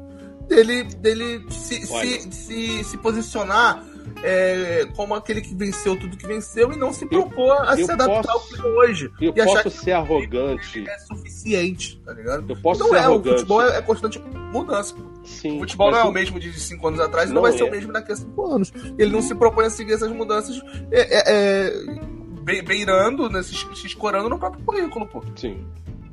Dele, 0.47 0.83
dele 0.83 1.45
se, 1.49 1.85
se, 1.87 2.31
se, 2.31 2.83
se 2.83 2.97
posicionar 2.97 3.83
é, 4.21 4.85
como 4.95 5.15
aquele 5.15 5.41
que 5.41 5.55
venceu 5.55 5.97
tudo 5.97 6.17
que 6.17 6.27
venceu 6.27 6.71
e 6.71 6.75
não 6.75 6.93
se 6.93 7.05
propor 7.05 7.53
a 7.61 7.75
se 7.75 7.89
adaptar 7.89 8.21
posso, 8.21 8.31
ao 8.31 8.39
que 8.41 8.61
é 8.61 8.65
hoje. 8.65 9.11
Eu 9.21 9.33
posso 9.33 9.69
ser 9.69 9.91
arrogante. 9.93 10.87
É 10.87 10.97
suficiente, 10.99 12.01
tá 12.05 12.13
ligado? 12.13 12.45
Eu 12.49 12.61
posso 12.61 12.81
não 12.81 12.89
ser 12.89 12.95
é, 12.95 12.99
arrogante. 12.99 13.29
O 13.29 13.31
futebol 13.39 13.61
é, 13.61 13.77
é 13.77 13.81
constante 13.81 14.19
mudança. 14.51 14.95
Sim, 15.23 15.57
o 15.57 15.59
futebol 15.59 15.91
não 15.91 15.97
é 15.99 16.03
o 16.03 16.11
mesmo 16.11 16.39
de 16.39 16.57
5 16.57 16.87
anos 16.87 16.99
atrás 16.99 17.29
e 17.29 17.33
não, 17.33 17.41
não, 17.41 17.41
vai 17.43 17.53
é. 17.53 17.57
ser 17.57 17.63
o 17.63 17.71
mesmo 17.71 17.91
daqui 17.91 18.11
a 18.11 18.15
5 18.15 18.45
anos. 18.45 18.73
Ele 18.97 19.11
não 19.11 19.21
se 19.21 19.33
propõe 19.33 19.65
a 19.65 19.69
seguir 19.69 19.93
essas 19.93 20.11
mudanças 20.11 20.61
é, 20.91 21.01
é, 21.01 21.23
é 21.27 22.61
beirando, 22.61 23.29
né, 23.29 23.41
se, 23.41 23.55
se 23.55 23.87
escorando 23.87 24.27
no 24.27 24.37
próprio 24.37 24.63
currículo, 24.65 25.07
pô. 25.07 25.23
Sim. 25.35 25.65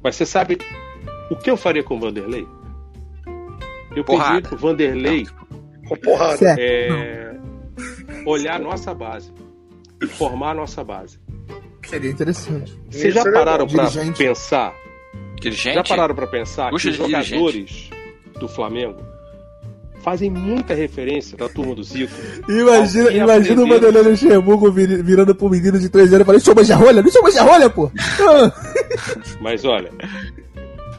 Mas 0.03 0.17
você 0.17 0.25
sabe 0.25 0.59
o 1.31 1.37
que 1.37 1.51
eu 1.51 1.57
faria 1.57 1.83
com 1.83 1.97
o 1.97 2.01
Vanderlei? 2.01 2.47
Eu 3.95 4.05
Porrada. 4.05 4.37
pedi 4.37 4.49
pro 4.49 4.59
Vanderlei. 4.59 5.27
Com 5.89 5.97
porrada. 5.97 6.57
É, 6.59 7.35
olhar 8.27 8.57
a 8.57 8.59
nossa 8.59 8.95
base 8.95 9.33
e 10.03 10.07
formar 10.07 10.51
a 10.51 10.55
nossa 10.55 10.85
base. 10.85 11.19
Seria 11.89 12.11
interessante. 12.11 12.81
Vocês 12.89 13.15
já 13.15 13.25
pararam 13.25 13.67
para 13.67 13.91
pensar? 14.17 14.75
Dirigente? 15.41 15.75
Já 15.75 15.83
pararam 15.83 16.15
para 16.15 16.27
pensar 16.27 16.71
Puxa 16.71 16.85
que 16.85 16.91
os 16.91 16.97
jogadores 16.97 17.27
dirigente. 17.27 17.91
do 18.39 18.47
Flamengo 18.47 18.97
fazem 20.03 20.31
muita 20.31 20.75
referência 20.75 21.37
da 21.37 21.49
turma 21.49 21.75
do 21.75 21.83
Zico. 21.83 22.13
Imagina, 22.49 23.11
imagina 23.11 23.63
o 23.63 23.67
Vanderlei 23.67 24.03
Luxemburgo 24.03 24.71
virando 24.71 25.35
pro 25.35 25.49
menino 25.51 25.79
de 25.79 25.89
13 25.89 26.15
anos 26.15 26.23
e 26.23 26.27
falando: 26.27 26.45
chama 26.45 26.65
de 26.65 26.73
rolha, 26.73 27.03
não 27.03 27.11
chama 27.11 27.31
de 27.31 27.39
rolha, 27.39 27.71
pô! 27.71 27.91
Mas 29.41 29.65
olha, 29.65 29.91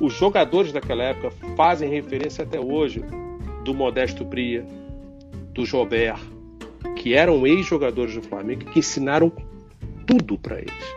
os 0.02 0.14
jogadores 0.14 0.74
daquela 0.74 1.04
época 1.04 1.30
fazem 1.56 1.88
referência 1.88 2.44
até 2.44 2.60
hoje 2.60 3.04
do 3.64 3.72
Modesto 3.72 4.26
Bria, 4.26 4.66
do 5.54 5.64
Jobert, 5.64 6.20
que 6.98 7.14
eram 7.14 7.46
ex-jogadores 7.46 8.16
do 8.16 8.22
Flamengo 8.24 8.66
que 8.66 8.80
ensinaram 8.80 9.32
tudo 10.08 10.40
para 10.40 10.58
eles. 10.58 10.96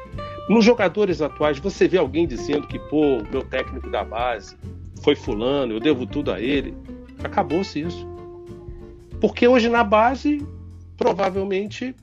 Nos 0.48 0.64
jogadores 0.64 1.20
atuais, 1.20 1.58
você 1.58 1.86
vê 1.86 1.98
alguém 1.98 2.26
dizendo 2.26 2.66
que, 2.66 2.78
pô, 2.78 3.22
meu 3.30 3.42
técnico 3.42 3.90
da 3.90 4.02
base 4.02 4.56
foi 5.02 5.14
fulano, 5.14 5.74
eu 5.74 5.80
devo 5.80 6.06
tudo 6.06 6.32
a 6.32 6.40
ele. 6.40 6.74
Acabou-se 7.22 7.80
isso. 7.80 8.08
Porque 9.20 9.46
hoje 9.46 9.68
na 9.68 9.84
base, 9.84 10.46
provavelmente, 10.96 11.94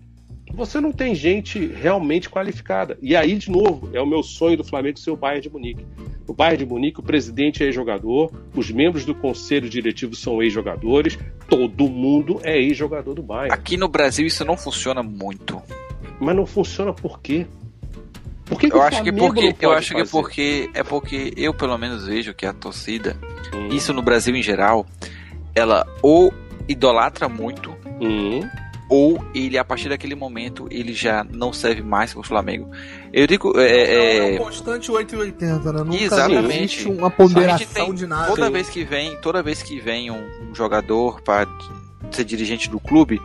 você 0.54 0.80
não 0.80 0.92
tem 0.92 1.16
gente 1.16 1.66
realmente 1.68 2.30
qualificada. 2.30 2.98
E 3.02 3.16
aí, 3.16 3.36
de 3.38 3.50
novo, 3.50 3.90
é 3.94 4.02
o 4.02 4.06
meu 4.06 4.22
sonho 4.22 4.58
do 4.58 4.64
Flamengo 4.64 5.00
ser 5.00 5.12
o 5.12 5.16
Bayern 5.16 5.42
de 5.42 5.50
Munique. 5.50 5.86
O 6.28 6.34
Bayern 6.34 6.64
de 6.64 6.66
Munique, 6.66 7.00
o 7.00 7.04
presidente 7.04 7.64
é 7.64 7.66
ex-jogador, 7.66 8.32
os 8.56 8.70
membros 8.72 9.06
do 9.06 9.16
conselho 9.16 9.70
diretivo 9.70 10.16
são 10.16 10.42
ex-jogadores, 10.42 11.18
todo 11.48 11.88
mundo 11.88 12.40
é 12.44 12.58
ex-jogador 12.58 13.14
do 13.16 13.24
Bayern. 13.24 13.54
Aqui 13.54 13.78
no 13.78 13.88
Brasil 13.88 14.26
isso 14.26 14.46
não 14.46 14.58
funciona 14.58 15.02
muito. 15.02 15.62
Mas 16.20 16.36
não 16.36 16.46
funciona 16.46 16.94
por 16.94 17.20
quê? 17.20 17.48
Por 18.46 18.60
que, 18.60 18.70
que 18.70 18.76
eu 18.76 18.82
acho 18.82 19.02
que 19.02 19.12
porque 19.14 19.56
eu 19.62 19.72
acho 19.72 19.94
fazer? 19.94 20.04
que 20.04 20.12
porque 20.12 20.70
é 20.74 20.84
porque 20.84 21.34
eu 21.38 21.54
pelo 21.54 21.78
menos 21.78 22.06
vejo 22.06 22.34
que 22.34 22.46
a 22.46 22.52
torcida, 22.52 23.18
hum. 23.54 23.70
isso 23.70 23.94
no 23.94 24.02
Brasil 24.02 24.36
em 24.36 24.44
geral, 24.44 24.86
ela 25.56 25.88
ou 26.02 26.34
idolatra 26.68 27.30
muito, 27.30 27.72
hum 28.02 28.42
ou 28.92 29.24
ele, 29.34 29.58
a 29.58 29.64
partir 29.64 29.88
daquele 29.88 30.16
momento, 30.16 30.68
ele 30.70 30.94
já 30.94 31.24
não 31.24 31.54
serve 31.54 31.82
mais 31.82 32.12
para 32.12 32.20
o 32.20 32.24
Flamengo. 32.24 32.70
Eu 33.14 33.26
digo. 33.26 33.58
É, 33.58 33.66
é, 33.66 33.94
é, 33.94 34.36
é 34.36 34.38
constante 34.38 34.92
880, 34.92 35.72
né? 35.72 35.80
Nunca 35.80 36.04
exatamente. 36.04 36.88
uma 36.90 37.10
ponderação 37.10 37.86
tem, 37.86 37.94
de 37.96 38.06
nada. 38.06 38.28
Toda 38.28 38.50
vez 38.50 38.70
que 38.70 38.84
vem, 38.84 39.16
toda 39.22 39.42
vez 39.42 39.64
que 39.64 39.80
vem 39.80 40.12
um, 40.12 40.22
um 40.42 40.54
jogador 40.54 41.22
para 41.22 41.48
ser 42.12 42.26
dirigente 42.26 42.70
do 42.70 42.82
clube, 42.82 43.22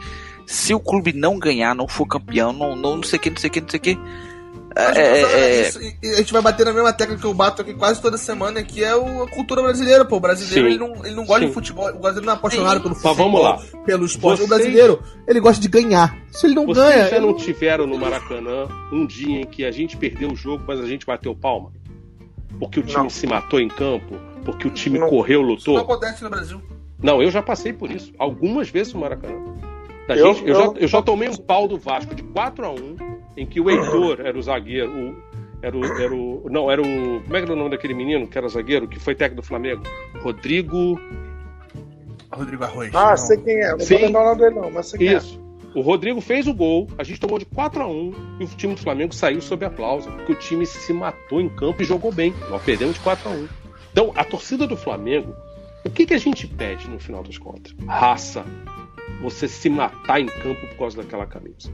se 0.46 0.72
o 0.72 0.78
clube 0.78 1.12
não 1.12 1.36
ganhar, 1.36 1.74
não 1.74 1.88
for 1.88 2.06
campeão, 2.06 2.52
não, 2.52 2.76
não, 2.76 2.96
não 2.96 3.02
sei 3.02 3.18
o 3.18 3.22
que, 3.22 3.30
não 3.30 3.36
sei 3.36 3.50
o 3.50 3.52
que, 3.52 3.60
não 3.60 3.68
sei 3.68 3.78
o 3.78 3.82
que 3.82 3.98
é, 4.76 5.00
é, 5.00 5.22
é, 5.22 5.68
isso, 5.68 5.78
a 5.78 6.16
gente 6.16 6.32
vai 6.34 6.42
bater 6.42 6.66
na 6.66 6.72
mesma 6.72 6.92
tecla 6.92 7.16
que 7.16 7.24
eu 7.24 7.32
bato 7.32 7.62
aqui 7.62 7.72
quase 7.72 8.00
toda 8.00 8.18
semana, 8.18 8.62
que 8.62 8.84
é 8.84 8.90
a 8.90 9.26
cultura 9.30 9.62
brasileira, 9.62 10.04
pô. 10.04 10.16
O 10.16 10.20
brasileiro 10.20 10.68
ele 10.68 10.78
não, 10.78 11.06
ele 11.06 11.14
não 11.14 11.24
gosta 11.24 11.40
Sim. 11.40 11.46
de 11.48 11.54
futebol. 11.54 11.88
O 11.88 11.98
brasileiro 11.98 12.26
não 12.26 12.34
é 12.34 12.36
apaixonado 12.36 12.82
pelo 12.82 12.94
futebol. 12.94 13.14
Mas 13.14 13.24
vamos 13.24 13.42
lá. 13.42 13.82
Pelo 13.86 14.04
esporte. 14.04 14.38
Vocês... 14.38 14.46
O 14.46 14.54
brasileiro, 14.54 15.02
ele 15.26 15.40
gosta 15.40 15.62
de 15.62 15.68
ganhar. 15.68 16.14
Se 16.30 16.46
ele 16.46 16.54
não 16.54 16.66
Vocês 16.66 16.86
ganha. 16.86 17.08
já 17.08 17.18
não 17.18 17.34
tiveram 17.34 17.86
no 17.86 17.96
Maracanã 17.96 18.68
um 18.92 19.06
dia 19.06 19.40
em 19.40 19.46
que 19.46 19.64
a 19.64 19.70
gente 19.70 19.96
perdeu 19.96 20.30
o 20.30 20.36
jogo, 20.36 20.62
mas 20.66 20.78
a 20.78 20.86
gente 20.86 21.06
bateu 21.06 21.34
palma? 21.34 21.72
Porque 22.58 22.80
o 22.80 22.82
time 22.82 23.04
não. 23.04 23.10
se 23.10 23.26
matou 23.26 23.58
em 23.58 23.68
campo? 23.68 24.16
Porque 24.44 24.68
o 24.68 24.70
time 24.70 24.98
não. 24.98 25.08
correu, 25.08 25.40
lutou? 25.40 25.56
Isso 25.56 25.72
não 25.72 25.80
acontece 25.80 26.22
no 26.22 26.28
Brasil. 26.28 26.60
Não, 27.02 27.22
eu 27.22 27.30
já 27.30 27.42
passei 27.42 27.72
por 27.72 27.90
isso. 27.90 28.12
Algumas 28.18 28.68
vezes 28.68 28.92
no 28.92 29.00
Maracanã. 29.00 29.34
eu, 30.08 30.34
gente, 30.34 30.46
eu, 30.46 30.54
eu, 30.54 30.54
já, 30.54 30.80
eu 30.80 30.88
já 30.88 31.02
tomei 31.02 31.28
um 31.30 31.36
pau 31.36 31.66
do 31.66 31.78
Vasco 31.78 32.14
de 32.14 32.22
4 32.22 32.66
a 32.66 32.70
1 32.70 33.15
em 33.36 33.46
que 33.46 33.60
o 33.60 33.70
Heitor 33.70 34.20
era 34.20 34.36
o 34.36 34.42
zagueiro, 34.42 34.90
o, 34.90 35.16
era, 35.62 35.76
o, 35.76 35.84
era 35.84 36.14
o. 36.14 36.46
Não, 36.50 36.70
era 36.70 36.80
o. 36.80 37.20
Como 37.22 37.36
é 37.36 37.40
que 37.40 37.44
era 37.44 37.52
o 37.52 37.56
nome 37.56 37.70
daquele 37.70 37.94
menino 37.94 38.26
que 38.26 38.36
era 38.36 38.48
zagueiro, 38.48 38.88
que 38.88 38.98
foi 38.98 39.14
técnico 39.14 39.42
do 39.42 39.46
Flamengo? 39.46 39.82
Rodrigo. 40.20 41.00
Rodrigo 42.32 42.64
Arroz. 42.64 42.94
Ah, 42.94 43.10
não. 43.10 43.16
sei 43.16 43.36
quem 43.38 43.56
é, 43.56 43.70
não 43.70 43.80
Sim. 43.80 43.94
vou 43.94 44.06
lembrar 44.06 44.20
o 44.20 44.24
nome 44.24 44.40
dele, 44.40 44.54
não, 44.54 44.70
mas 44.70 44.86
sei 44.88 44.98
quem 44.98 45.08
é. 45.08 45.16
Isso. 45.16 45.40
É. 45.42 45.46
O 45.78 45.82
Rodrigo 45.82 46.22
fez 46.22 46.46
o 46.46 46.54
gol, 46.54 46.88
a 46.96 47.04
gente 47.04 47.20
tomou 47.20 47.38
de 47.38 47.44
4 47.44 47.82
a 47.82 47.86
1 47.86 48.14
e 48.40 48.44
o 48.44 48.48
time 48.48 48.74
do 48.74 48.80
Flamengo 48.80 49.14
saiu 49.14 49.42
sob 49.42 49.62
aplauso, 49.62 50.10
porque 50.10 50.32
o 50.32 50.34
time 50.34 50.64
se 50.64 50.90
matou 50.90 51.38
em 51.38 51.50
campo 51.50 51.82
e 51.82 51.84
jogou 51.84 52.10
bem. 52.10 52.32
Nós 52.48 52.62
perdemos 52.62 52.94
de 52.94 53.00
4 53.00 53.28
a 53.28 53.32
1 53.32 53.48
Então, 53.92 54.12
a 54.16 54.24
torcida 54.24 54.66
do 54.66 54.74
Flamengo, 54.74 55.34
o 55.84 55.90
que, 55.90 56.06
que 56.06 56.14
a 56.14 56.18
gente 56.18 56.46
pede 56.46 56.88
no 56.88 56.98
final 56.98 57.22
das 57.22 57.36
contas? 57.36 57.74
Raça. 57.86 58.42
Você 59.20 59.46
se 59.46 59.68
matar 59.68 60.18
em 60.18 60.26
campo 60.26 60.66
por 60.66 60.78
causa 60.78 60.96
daquela 60.96 61.26
camisa. 61.26 61.70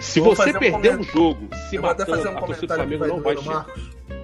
Se 0.00 0.20
você 0.20 0.52
perder 0.52 0.96
um, 0.96 1.00
um 1.00 1.02
jogo, 1.02 1.48
se 1.68 1.78
matando, 1.78 2.10
fazer 2.10 2.28
um 2.28 2.38
a 2.38 2.40
torcida 2.40 2.66
do 2.66 2.74
Flamengo 2.74 3.06
não 3.06 3.20
vai 3.20 3.36
chegar. 3.36 3.66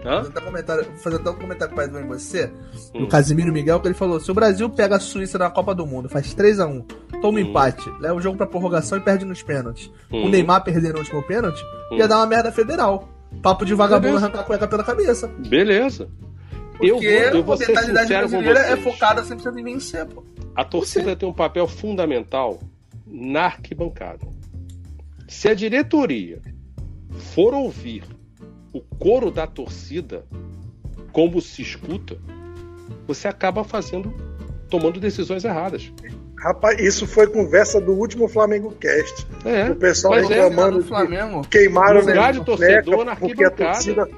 Vou 0.02 0.96
fazer 0.96 1.16
até 1.16 1.30
um 1.30 1.34
comentário 1.34 1.74
que 1.74 1.76
faz 1.76 1.94
em 1.94 2.06
você, 2.06 2.50
hum. 2.94 3.00
do 3.00 3.06
Casimiro 3.06 3.52
Miguel, 3.52 3.80
que 3.80 3.88
ele 3.88 3.94
falou: 3.94 4.18
se 4.18 4.30
o 4.30 4.34
Brasil 4.34 4.68
pega 4.68 4.96
a 4.96 5.00
Suíça 5.00 5.38
na 5.38 5.48
Copa 5.48 5.74
do 5.74 5.86
Mundo, 5.86 6.08
faz 6.08 6.34
3x1, 6.34 6.84
toma 7.20 7.38
hum. 7.38 7.42
empate, 7.42 7.88
leva 8.00 8.14
o 8.14 8.20
jogo 8.20 8.36
pra 8.36 8.46
prorrogação 8.46 8.98
e 8.98 9.00
perde 9.00 9.24
nos 9.24 9.42
pênaltis. 9.42 9.90
Hum. 10.10 10.26
O 10.26 10.28
Neymar 10.28 10.64
perder 10.64 10.92
no 10.92 10.98
último 10.98 11.22
pênalti, 11.22 11.62
hum. 11.90 11.96
ia 11.96 12.08
dar 12.08 12.16
uma 12.16 12.26
merda 12.26 12.50
federal. 12.50 13.08
Papo 13.40 13.64
de 13.64 13.74
vagabundo 13.74 14.16
arrancar 14.16 14.40
a 14.40 14.44
cueca 14.44 14.68
pela 14.68 14.84
cabeça. 14.84 15.28
Beleza. 15.48 16.08
Porque 16.72 16.86
eu 16.86 16.96
vou, 16.96 17.04
eu 17.04 17.44
vou 17.44 17.54
a 17.54 17.58
mentalidade 17.58 18.08
brasileira 18.08 18.60
é 18.60 18.76
focada 18.76 19.22
100% 19.22 19.56
em 19.56 19.64
vencer, 19.64 20.04
pô. 20.06 20.24
A 20.54 20.64
torcida 20.64 21.16
tem 21.16 21.28
um 21.28 21.32
papel 21.32 21.66
fundamental 21.66 22.58
na 23.06 23.44
arquibancada. 23.44 24.26
Se 25.32 25.48
a 25.48 25.54
diretoria 25.54 26.40
for 27.32 27.54
ouvir 27.54 28.04
o 28.72 28.80
coro 28.80 29.30
da 29.30 29.46
torcida 29.46 30.24
como 31.10 31.40
se 31.40 31.62
escuta, 31.62 32.18
você 33.08 33.26
acaba 33.26 33.64
fazendo, 33.64 34.14
tomando 34.68 35.00
decisões 35.00 35.42
erradas. 35.44 35.90
Rapaz, 36.38 36.78
isso 36.78 37.06
foi 37.06 37.26
conversa 37.26 37.80
do 37.80 37.92
último 37.92 38.28
Flamengo 38.28 38.72
Cast. 38.72 39.26
É, 39.44 39.70
o 39.70 39.74
pessoal 39.74 40.14
é, 40.14 40.20
reclamando 40.20 40.80
é, 40.80 40.82
Flamengo. 40.82 41.42
queimaram 41.48 42.00
o 42.00 42.32
de 42.32 42.44
torcedor 42.44 43.04
na 43.04 43.16
porque 43.16 43.44
a 43.44 43.50
torcida 43.50 44.08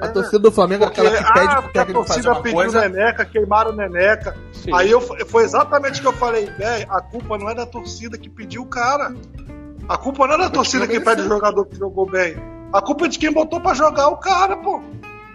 a 0.00 0.08
torcida 0.08 0.38
do 0.38 0.50
Flamengo 0.50 0.84
é 0.84 0.86
aquela 0.86 1.10
que 1.10 1.32
pede 1.32 1.46
ah, 1.46 1.62
pro 1.62 1.72
técnico 1.72 2.04
fazer 2.04 2.28
uma 2.28 2.42
coisa. 2.42 2.88
Neneca, 2.88 3.24
queimaram 3.24 3.72
o 3.72 3.76
Neneca. 3.76 4.36
Sim. 4.52 4.70
Aí 4.72 4.90
eu, 4.90 5.00
foi 5.00 5.44
exatamente 5.44 5.98
o 5.98 6.02
que 6.02 6.08
eu 6.08 6.12
falei, 6.12 6.46
velho, 6.46 6.86
a 6.90 7.02
culpa 7.02 7.36
não 7.36 7.50
é 7.50 7.54
da 7.54 7.66
torcida 7.66 8.16
que 8.16 8.30
pediu 8.30 8.62
o 8.62 8.66
cara. 8.66 9.12
A 9.88 9.96
culpa 9.96 10.26
não 10.26 10.34
é 10.34 10.38
da 10.38 10.50
torcida 10.50 10.86
que 10.86 11.00
pede 11.00 11.22
o 11.22 11.28
jogador 11.28 11.64
que 11.66 11.76
jogou 11.76 12.08
bem. 12.10 12.36
A 12.72 12.82
culpa 12.82 13.06
é 13.06 13.08
de 13.08 13.18
quem 13.18 13.32
botou 13.32 13.60
para 13.60 13.74
jogar 13.74 14.08
o 14.08 14.16
cara, 14.18 14.56
pô. 14.56 14.82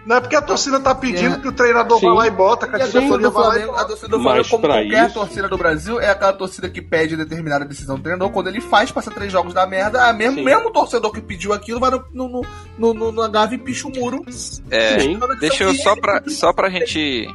Não 0.06 0.18
é 0.18 0.20
porque 0.20 0.36
a 0.36 0.42
torcida 0.42 0.80
tá 0.82 0.94
pedindo 0.94 1.36
é. 1.36 1.40
que 1.40 1.48
o 1.48 1.52
treinador 1.54 1.98
Sim. 1.98 2.08
vá 2.08 2.14
lá 2.14 2.28
e 2.28 2.32
bota, 2.32 2.68
que 2.68 2.76
a, 2.76 2.80
lá 2.80 2.86
e 2.86 3.66
bota. 3.66 3.82
A 3.82 3.86
torcida 3.86 4.10
do 4.10 4.22
Flamengo, 4.22 4.50
como 4.50 4.68
qualquer 4.68 5.06
isso... 5.06 5.14
torcida 5.14 5.48
do 5.48 5.58
Brasil, 5.58 6.00
é 6.00 6.10
aquela 6.10 6.34
torcida 6.34 6.70
que 6.70 6.82
pede 6.82 7.16
determinada 7.16 7.64
decisão 7.64 7.96
do 7.96 8.02
treinador. 8.02 8.30
Quando 8.32 8.48
ele 8.48 8.60
faz, 8.60 8.92
passa 8.92 9.10
três 9.10 9.32
jogos 9.32 9.54
da 9.54 9.66
merda, 9.66 10.06
a 10.06 10.12
mesmo, 10.12 10.44
mesmo 10.44 10.72
torcedor 10.72 11.12
que 11.12 11.22
pediu 11.22 11.54
aquilo 11.54 11.80
vai 11.80 11.90
no, 11.90 12.04
no, 12.12 12.42
no, 12.78 12.94
no, 12.94 13.12
no 13.12 13.54
e 13.54 13.58
picha 13.58 13.88
o 13.88 13.92
muro. 13.92 14.22
É, 14.70 14.98
deixa 15.40 15.64
eu 15.64 15.74
só 15.76 15.96
pra, 15.96 16.22
só 16.28 16.52
pra 16.52 16.70
gente... 16.70 17.26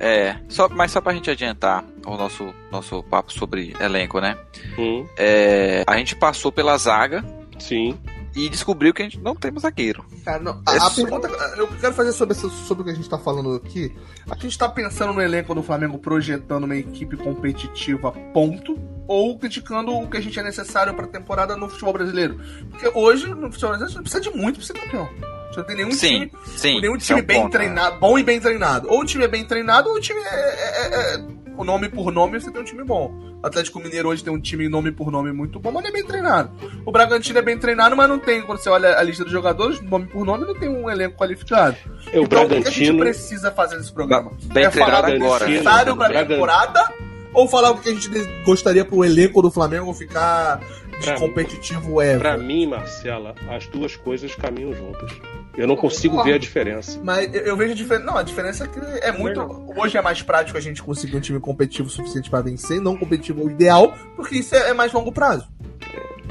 É, 0.00 0.36
só, 0.48 0.66
mas 0.68 0.90
só 0.90 1.00
pra 1.00 1.12
gente 1.12 1.30
adiantar 1.30 1.84
o 2.06 2.16
nosso, 2.16 2.54
nosso 2.72 3.02
papo 3.02 3.30
sobre 3.32 3.76
elenco, 3.78 4.18
né? 4.18 4.34
Hum. 4.78 5.06
É, 5.16 5.84
a 5.86 5.96
gente 5.98 6.16
passou 6.16 6.50
pela 6.50 6.76
zaga. 6.78 7.22
Sim 7.58 7.98
e 8.34 8.48
descobriu 8.48 8.94
que 8.94 9.02
a 9.02 9.04
gente 9.04 9.18
não 9.18 9.34
temos 9.34 9.62
zagueiro. 9.62 10.04
Cara, 10.24 10.38
não, 10.38 10.62
a, 10.66 10.74
é 10.74 10.78
a 10.78 10.90
pergunta 10.90 11.28
eu 11.56 11.66
quero 11.66 11.94
fazer 11.94 12.12
sobre, 12.12 12.34
sobre 12.34 12.82
o 12.82 12.84
que 12.84 12.90
a 12.90 12.94
gente 12.94 13.04
está 13.04 13.18
falando 13.18 13.54
aqui. 13.54 13.94
Aqui 14.26 14.40
a 14.40 14.42
gente 14.42 14.52
está 14.52 14.68
pensando 14.68 15.12
no 15.12 15.20
elenco 15.20 15.54
do 15.54 15.62
Flamengo 15.62 15.98
projetando 15.98 16.64
uma 16.64 16.76
equipe 16.76 17.16
competitiva, 17.16 18.12
ponto, 18.32 18.78
ou 19.06 19.38
criticando 19.38 19.92
o 19.92 20.08
que 20.08 20.16
a 20.16 20.20
gente 20.20 20.38
é 20.38 20.42
necessário 20.42 20.94
para 20.94 21.06
a 21.06 21.08
temporada 21.08 21.56
no 21.56 21.68
futebol 21.68 21.92
brasileiro. 21.92 22.40
Porque 22.70 22.90
hoje, 22.94 23.26
no 23.26 23.50
futebol 23.50 23.70
brasileiro, 23.70 23.90
você 23.90 23.96
não 23.96 24.02
precisa 24.02 24.20
de 24.20 24.30
muito 24.30 24.56
para 24.56 24.66
ser 24.66 24.72
campeão. 24.74 25.08
Você 25.50 25.58
não 25.58 25.66
tem 25.66 25.76
nenhum 25.76 25.92
sim, 25.92 26.08
time, 26.08 26.32
sim, 26.56 26.80
nenhum 26.80 26.96
time 26.96 27.20
é 27.20 27.22
um 27.22 27.26
bem 27.26 27.42
ponto, 27.42 27.52
treinado, 27.52 27.98
bom 27.98 28.18
e 28.18 28.22
bem 28.22 28.40
treinado. 28.40 28.88
Ou 28.88 29.00
o 29.00 29.04
time 29.04 29.24
é 29.24 29.28
bem 29.28 29.44
treinado, 29.44 29.88
ou 29.88 29.96
o 29.96 30.00
time 30.00 30.20
é, 30.20 30.24
é, 30.24 30.86
é, 30.86 31.14
é 31.14 31.40
o 31.60 31.64
nome 31.64 31.90
por 31.90 32.10
nome 32.10 32.40
você 32.40 32.50
tem 32.50 32.62
um 32.62 32.64
time 32.64 32.82
bom. 32.82 33.12
O 33.42 33.46
Atlético 33.46 33.80
Mineiro 33.80 34.08
hoje 34.08 34.24
tem 34.24 34.32
um 34.32 34.40
time 34.40 34.66
nome 34.66 34.90
por 34.90 35.12
nome 35.12 35.30
muito 35.30 35.60
bom, 35.60 35.70
mas 35.70 35.82
não 35.82 35.90
é 35.90 35.92
bem 35.92 36.06
treinado. 36.06 36.50
O 36.86 36.90
Bragantino 36.90 37.38
é 37.38 37.42
bem 37.42 37.58
treinado, 37.58 37.94
mas 37.94 38.08
não 38.08 38.18
tem, 38.18 38.40
quando 38.40 38.60
você 38.60 38.70
olha 38.70 38.98
a 38.98 39.02
lista 39.02 39.24
dos 39.24 39.32
jogadores, 39.32 39.78
nome 39.82 40.06
por 40.06 40.24
nome, 40.24 40.46
não 40.46 40.54
tem 40.54 40.70
um 40.70 40.88
elenco 40.88 41.18
qualificado. 41.18 41.76
É, 42.12 42.18
o 42.18 42.22
então, 42.22 42.46
Bragantino... 42.46 42.60
o 42.60 42.62
que 42.62 42.68
a 42.68 42.72
gente 42.72 42.98
precisa 42.98 43.50
fazer 43.50 43.76
nesse 43.76 43.92
programa? 43.92 44.32
Bem 44.44 44.64
é 44.64 44.70
falar 44.70 45.02
do 45.02 45.18
necessário 45.18 45.96
pra 45.96 46.24
temporada 46.24 46.94
ou 47.34 47.46
falar 47.46 47.72
o 47.72 47.78
que 47.78 47.90
a 47.90 47.92
gente 47.92 48.08
gostaria 48.42 48.84
pro 48.84 49.04
elenco 49.04 49.42
do 49.42 49.50
Flamengo 49.50 49.92
ficar 49.92 50.60
pra 51.04 51.18
competitivo 51.18 52.00
mim, 52.00 52.18
Pra 52.18 52.36
mim, 52.36 52.66
Marcela, 52.66 53.34
as 53.48 53.66
duas 53.66 53.96
coisas 53.96 54.34
caminham 54.34 54.72
juntas. 54.72 55.10
Eu 55.56 55.66
não 55.66 55.76
consigo 55.76 56.22
ver 56.22 56.34
a 56.34 56.38
diferença. 56.38 56.98
Mas 57.02 57.34
eu, 57.34 57.56
vejo 57.56 57.72
a 57.72 57.74
diferença. 57.74 58.06
Não, 58.06 58.16
a 58.16 58.22
diferença 58.22 58.64
é 58.64 58.68
que 58.68 58.78
é 59.04 59.12
muito. 59.12 59.40
Hoje 59.76 59.96
é 59.96 60.02
mais 60.02 60.22
prático 60.22 60.56
a 60.56 60.60
gente 60.60 60.82
conseguir 60.82 61.16
um 61.16 61.20
time 61.20 61.40
competitivo 61.40 61.88
suficiente 61.90 62.30
para 62.30 62.42
vencer, 62.42 62.80
não 62.80 62.96
competitivo 62.96 63.44
o 63.44 63.50
ideal, 63.50 63.94
porque 64.16 64.36
isso 64.36 64.54
é, 64.54 64.70
é 64.70 64.72
mais 64.72 64.92
longo 64.92 65.12
prazo. 65.12 65.46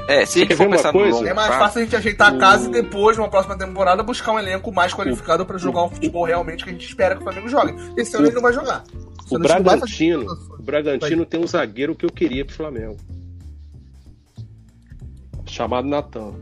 É, 0.08 0.24
se 0.24 0.38
a 0.38 0.42
gente 0.42 0.56
for 0.56 0.68
pensar 0.68 0.90
coisa, 0.90 1.28
É 1.28 1.34
mais 1.34 1.54
fácil 1.54 1.80
a 1.80 1.84
gente 1.84 1.94
ajeitar 1.94 2.34
a 2.34 2.38
casa 2.38 2.68
e 2.68 2.72
depois, 2.72 3.16
numa 3.16 3.28
próxima 3.28 3.56
temporada, 3.56 4.02
buscar 4.02 4.32
um 4.32 4.38
elenco 4.38 4.72
mais 4.72 4.92
qualificado 4.92 5.44
para 5.46 5.58
jogar 5.58 5.84
um 5.84 5.90
futebol 5.90 6.24
realmente 6.24 6.64
que 6.64 6.70
a 6.70 6.72
gente 6.72 6.86
espera 6.86 7.14
que 7.14 7.20
o 7.20 7.24
Flamengo 7.24 7.48
jogue. 7.48 7.74
Esse 7.96 8.16
ano 8.16 8.26
ele 8.26 8.34
não 8.34 8.42
vai 8.42 8.52
jogar. 8.52 8.82
O 9.30 9.38
Bragantino, 9.38 10.26
o 10.58 10.62
Bragantino 10.62 11.24
tem 11.24 11.38
um 11.38 11.46
zagueiro 11.46 11.94
que 11.94 12.04
eu 12.04 12.10
queria 12.10 12.44
pro 12.44 12.54
Flamengo. 12.54 12.96
Chamado 15.50 15.88
Natan. 15.88 16.32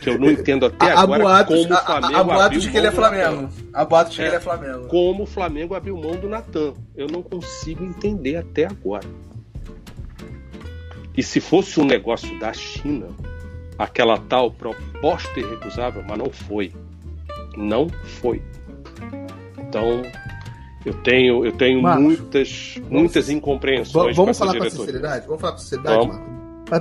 Que 0.00 0.10
eu 0.10 0.18
não 0.18 0.30
entendo 0.30 0.66
até 0.66 0.90
a, 0.90 1.00
agora 1.00 1.22
a 1.22 1.26
boatos, 1.26 1.66
como 1.66 1.74
o 1.74 1.84
Flamengo 1.84 2.14
a, 2.14 2.18
a, 2.18 2.20
a 2.20 2.24
boatos 2.24 2.62
de 2.62 2.70
que 2.70 2.76
ele 2.76 2.86
é 2.86 2.90
Flamengo. 2.90 3.48
A 3.72 3.84
boatos 3.84 4.12
de 4.12 4.20
que 4.20 4.26
ele 4.26 4.36
é 4.36 4.40
Flamengo. 4.40 4.88
Como 4.88 5.22
o 5.22 5.26
Flamengo 5.26 5.74
abriu 5.74 5.96
mão 5.96 6.16
do 6.16 6.28
Natan. 6.28 6.74
Eu 6.96 7.06
não 7.06 7.22
consigo 7.22 7.84
entender 7.84 8.36
até 8.36 8.66
agora. 8.66 9.06
E 11.16 11.22
se 11.22 11.40
fosse 11.40 11.80
um 11.80 11.84
negócio 11.84 12.36
da 12.40 12.52
China, 12.52 13.08
aquela 13.78 14.18
tal 14.18 14.50
proposta 14.50 15.38
irrecusável, 15.38 16.02
mas 16.06 16.18
não 16.18 16.30
foi. 16.30 16.72
Não 17.56 17.88
foi. 17.88 18.42
Então, 19.56 20.02
eu 20.84 20.94
tenho, 20.94 21.44
eu 21.44 21.52
tenho 21.52 21.82
Marcos, 21.82 22.04
muitas, 22.04 22.80
muitas 22.88 23.28
incompreensões. 23.28 24.16
Vamos, 24.16 24.38
falar 24.38 24.56
com 24.56 24.70
sinceridade? 24.70 25.26
Vamos 25.26 25.40
falar 25.40 25.52
com 25.54 25.58
sinceridade, 25.58 26.06
vamos. 26.06 26.16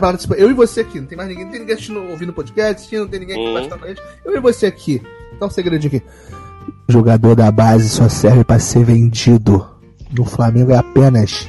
Marcos? 0.02 0.22
Tipo, 0.22 0.34
eu 0.36 0.52
e 0.52 0.54
você 0.54 0.82
aqui, 0.82 1.00
não 1.00 1.08
tem 1.08 1.18
mais 1.18 1.30
ninguém, 1.30 1.46
não 1.46 1.52
tem 1.52 1.60
ninguém 1.62 1.76
assistindo, 1.76 2.02
ouvindo 2.10 2.34
podcast, 2.34 2.96
não 2.98 3.08
tem 3.08 3.20
ninguém 3.22 3.36
aqui 3.36 3.74
hum. 3.74 3.88
gente. 3.88 4.02
Eu 4.24 4.36
e 4.36 4.40
você 4.40 4.66
aqui. 4.66 5.02
Dá 5.40 5.46
um 5.46 5.50
segredinho 5.50 5.96
aqui. 5.96 6.06
O 6.88 6.92
jogador 6.92 7.36
da 7.36 7.52
base 7.52 7.90
só 7.90 8.08
serve 8.10 8.44
para 8.44 8.60
ser 8.60 8.84
vendido. 8.84 9.68
No 10.12 10.26
Flamengo 10.26 10.72
é 10.72 10.78
apenas. 10.78 11.48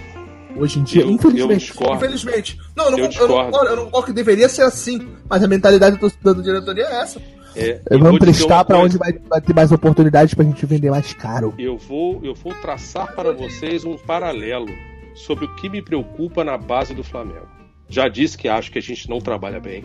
Hoje 0.57 0.81
em 0.81 0.83
dia, 0.83 1.03
eu, 1.03 1.11
infelizmente. 1.11 1.73
Eu 1.81 1.95
infelizmente. 1.95 2.59
Não, 2.77 2.87
eu 2.87 2.91
não, 2.91 2.99
eu, 2.99 3.11
eu, 3.11 3.29
não, 3.29 3.65
eu 3.65 3.77
não 3.77 3.85
concordo 3.85 4.07
que 4.09 4.13
deveria 4.13 4.49
ser 4.49 4.63
assim. 4.63 5.09
Mas 5.29 5.43
a 5.43 5.47
mentalidade 5.47 5.97
do, 5.97 6.35
do 6.35 6.43
diretoria 6.43 6.85
é 6.85 7.03
essa. 7.03 7.21
É, 7.59 7.99
Vamos 7.99 8.19
prestar 8.19 8.65
para 8.65 8.79
onde 8.79 8.97
vai, 8.97 9.13
vai, 9.13 9.41
ter 9.41 9.55
mais 9.55 9.73
oportunidades 9.73 10.35
para 10.35 10.45
a 10.45 10.47
gente 10.47 10.65
vender 10.65 10.91
mais 10.91 11.13
caro. 11.13 11.53
Eu 11.59 11.77
vou, 11.77 12.21
eu 12.23 12.35
vou 12.35 12.55
traçar 12.55 13.15
para 13.15 13.33
vocês 13.33 13.85
um 13.85 13.97
paralelo 13.97 14.69
sobre 15.15 15.45
o 15.45 15.55
que 15.57 15.69
me 15.69 15.83
preocupa 15.83 16.45
na 16.45 16.57
base 16.57 16.95
do 16.95 17.03
Flamengo. 17.03 17.49
Já 17.89 18.09
disse 18.09 18.37
que 18.39 18.49
acho 18.49 18.71
que 18.71 18.79
a 18.79 18.83
gente 18.83 19.09
não 19.09 19.19
trabalha 19.19 19.59
bem, 19.59 19.85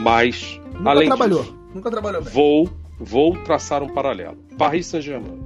mas 0.00 0.60
nunca 0.72 0.90
além 0.90 1.08
trabalhou, 1.08 1.42
disso, 1.42 1.58
nunca 1.74 1.90
trabalhou 1.90 2.22
bem. 2.22 2.32
Vou, 2.32 2.70
vou 2.98 3.36
traçar 3.42 3.82
um 3.82 3.88
paralelo. 3.88 4.38
Paris 4.56 4.86
Saint-Germain, 4.86 5.40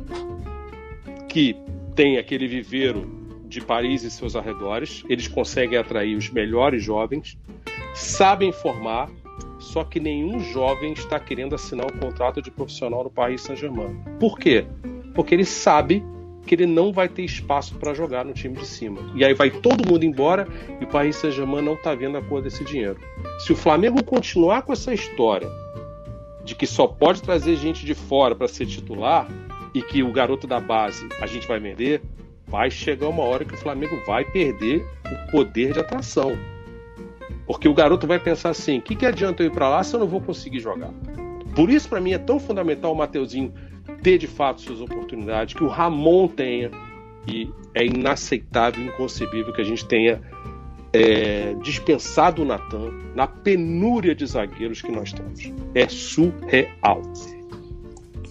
que 1.29 1.57
tem 1.95 2.19
aquele 2.19 2.47
viveiro 2.47 3.11
de 3.47 3.61
Paris 3.61 4.03
e 4.03 4.11
seus 4.11 4.37
arredores, 4.37 5.03
eles 5.09 5.29
conseguem 5.29 5.79
atrair 5.79 6.17
os 6.17 6.29
melhores 6.31 6.83
jovens, 6.83 7.39
sabem 7.95 8.53
formar, 8.53 9.09
só 9.65 9.83
que 9.83 9.99
nenhum 9.99 10.41
jovem 10.41 10.93
está 10.93 11.19
querendo 11.19 11.55
assinar 11.55 11.87
um 11.87 11.99
contrato 11.99 12.41
de 12.41 12.51
profissional 12.51 13.03
no 13.05 13.11
Paris 13.11 13.43
Saint-Germain. 13.43 13.97
Por 14.21 14.39
quê? 14.39 14.67
Porque 15.15 15.35
ele 15.35 15.45
sabe 15.45 16.05
que 16.47 16.55
ele 16.55 16.67
não 16.67 16.93
vai 16.93 17.09
ter 17.09 17.23
espaço 17.23 17.75
para 17.77 17.95
jogar 17.95 18.25
no 18.25 18.33
time 18.33 18.57
de 18.57 18.67
cima. 18.67 19.01
E 19.15 19.25
aí 19.25 19.33
vai 19.33 19.51
todo 19.51 19.89
mundo 19.89 20.05
embora 20.05 20.47
e 20.81 20.85
o 20.85 20.87
Paris 20.87 21.17
Saint-Germain 21.17 21.63
não 21.63 21.75
está 21.75 21.95
vendo 21.95 22.19
a 22.19 22.23
cor 22.23 22.43
desse 22.43 22.63
dinheiro. 22.65 22.99
Se 23.39 23.53
o 23.53 23.57
Flamengo 23.57 24.05
continuar 24.05 24.63
com 24.63 24.73
essa 24.73 24.93
história 24.93 25.49
de 26.45 26.55
que 26.55 26.67
só 26.67 26.87
pode 26.87 27.23
trazer 27.23 27.57
gente 27.57 27.87
de 27.87 27.95
fora 27.95 28.35
para 28.35 28.47
ser 28.47 28.67
titular 28.67 29.27
e 29.73 29.83
que 29.83 30.03
o 30.03 30.13
garoto 30.13 30.47
da 30.47 30.61
base 30.61 31.09
a 31.21 31.27
gente 31.27 31.49
vai 31.49 31.59
vender, 31.59 32.03
vai 32.47 32.71
chegar 32.71 33.09
uma 33.09 33.23
hora 33.23 33.45
que 33.45 33.55
o 33.55 33.59
Flamengo 33.59 33.99
vai 34.07 34.25
perder 34.25 34.87
o 35.07 35.31
poder 35.31 35.73
de 35.73 35.81
atração. 35.81 36.37
Porque 37.47 37.69
o 37.69 37.75
garoto 37.75 38.07
vai 38.07 38.19
pensar 38.19 38.51
assim: 38.51 38.79
o 38.79 38.83
que, 38.83 38.95
que 38.95 39.07
adianta 39.07 39.43
eu 39.43 39.47
ir 39.49 39.51
para 39.51 39.69
lá 39.69 39.83
se 39.83 39.95
eu 39.95 40.01
não 40.01 40.07
vou 40.07 40.21
conseguir 40.21 40.61
jogar? 40.61 40.91
Por 41.55 41.71
isso, 41.71 41.89
para 41.89 42.01
mim, 42.01 42.13
é 42.13 42.19
tão 42.19 42.41
fundamental 42.41 42.93
o 42.93 42.97
Mateuzinho 42.97 43.53
ter 44.03 44.19
de 44.19 44.27
fato 44.27 44.61
suas 44.61 44.81
oportunidades, 44.81 45.55
que 45.55 45.63
o 45.63 45.69
Ramon 45.69 46.27
tenha, 46.29 46.71
e 47.27 47.51
é 47.75 47.85
inaceitável, 47.85 48.85
inconcebível 48.85 49.53
que 49.53 49.61
a 49.61 49.65
gente 49.65 49.87
tenha 49.87 50.21
é, 50.93 51.55
dispensado 51.63 52.43
o 52.43 52.45
Natan 52.45 52.93
na 53.15 53.27
penúria 53.27 54.15
de 54.15 54.27
zagueiros 54.27 54.81
que 54.81 54.93
nós 54.93 55.13
temos. 55.13 55.53
É 55.75 55.89
surreal. 55.89 57.03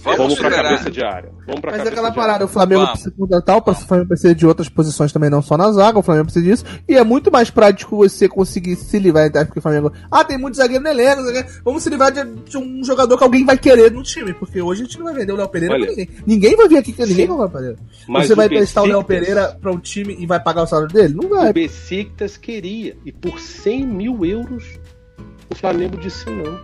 Vamos, 0.03 0.17
Vamos 0.17 0.35
para 0.35 0.47
a 0.49 0.63
cabeça 0.63 0.91
de 0.91 1.01
área. 1.01 1.31
Vamos 1.45 1.61
pra 1.61 1.71
Mas 1.71 1.85
é 1.85 1.89
aquela 1.89 2.11
parada, 2.11 2.43
o 2.43 2.47
Flamengo 2.47 2.81
Vamos. 2.81 2.91
precisa 2.91 3.15
contratar, 3.17 3.57
o 3.57 3.73
Flamengo 3.73 4.07
precisa 4.09 4.35
de 4.35 4.45
outras 4.45 4.67
posições 4.67 5.13
também, 5.13 5.29
não 5.29 5.41
só 5.41 5.57
na 5.57 5.71
zaga, 5.71 5.97
o 5.97 6.03
Flamengo 6.03 6.25
precisa 6.25 6.45
disso. 6.45 6.65
E 6.87 6.95
é 6.95 7.03
muito 7.03 7.31
mais 7.31 7.49
prático 7.49 7.95
você 7.95 8.27
conseguir 8.27 8.75
se 8.75 8.99
livrar, 8.99 9.31
porque 9.45 9.59
o 9.59 9.61
Flamengo. 9.61 9.93
Ah, 10.11 10.25
tem 10.25 10.37
muito 10.37 10.57
zagueiro 10.57 10.83
no 10.83 10.89
elenco, 10.89 11.21
vamos 11.63 11.83
se 11.83 11.89
livrar 11.89 12.11
de, 12.11 12.23
de, 12.25 12.57
um 12.57 12.83
jogador 12.83 13.17
que 13.17 13.23
alguém 13.23 13.45
vai 13.45 13.57
querer 13.57 13.91
no 13.91 14.03
time, 14.03 14.33
porque 14.33 14.61
hoje 14.61 14.81
a 14.81 14.85
gente 14.85 14.97
não 14.97 15.05
vai 15.05 15.13
vender 15.13 15.31
o 15.31 15.37
Léo 15.37 15.47
Pereira 15.47 15.75
Olha, 15.75 15.85
pra 15.85 15.95
ninguém. 15.95 16.09
Ninguém 16.25 16.55
vai 16.57 16.67
vir 16.67 16.77
aqui 16.77 16.91
que 16.91 17.05
ninguém 17.05 17.27
vai 17.27 17.49
Pereira. 17.49 17.77
Mas 18.07 18.27
você 18.27 18.35
vai 18.35 18.49
prestar 18.49 18.81
o 18.81 18.85
Léo 18.85 19.03
Pereira 19.05 19.57
pra 19.61 19.71
um 19.71 19.79
time 19.79 20.17
e 20.19 20.25
vai 20.25 20.39
pagar 20.41 20.63
o 20.63 20.67
salário 20.67 20.93
dele? 20.93 21.13
Não 21.13 21.29
vai. 21.29 21.51
O 21.51 21.53
Besiktas 21.53 22.35
queria, 22.35 22.97
e 23.05 23.11
por 23.11 23.39
100 23.39 23.87
mil 23.87 24.25
euros, 24.25 24.65
o 25.49 25.55
Flamengo 25.55 25.95
disse 25.97 26.29
não. 26.29 26.59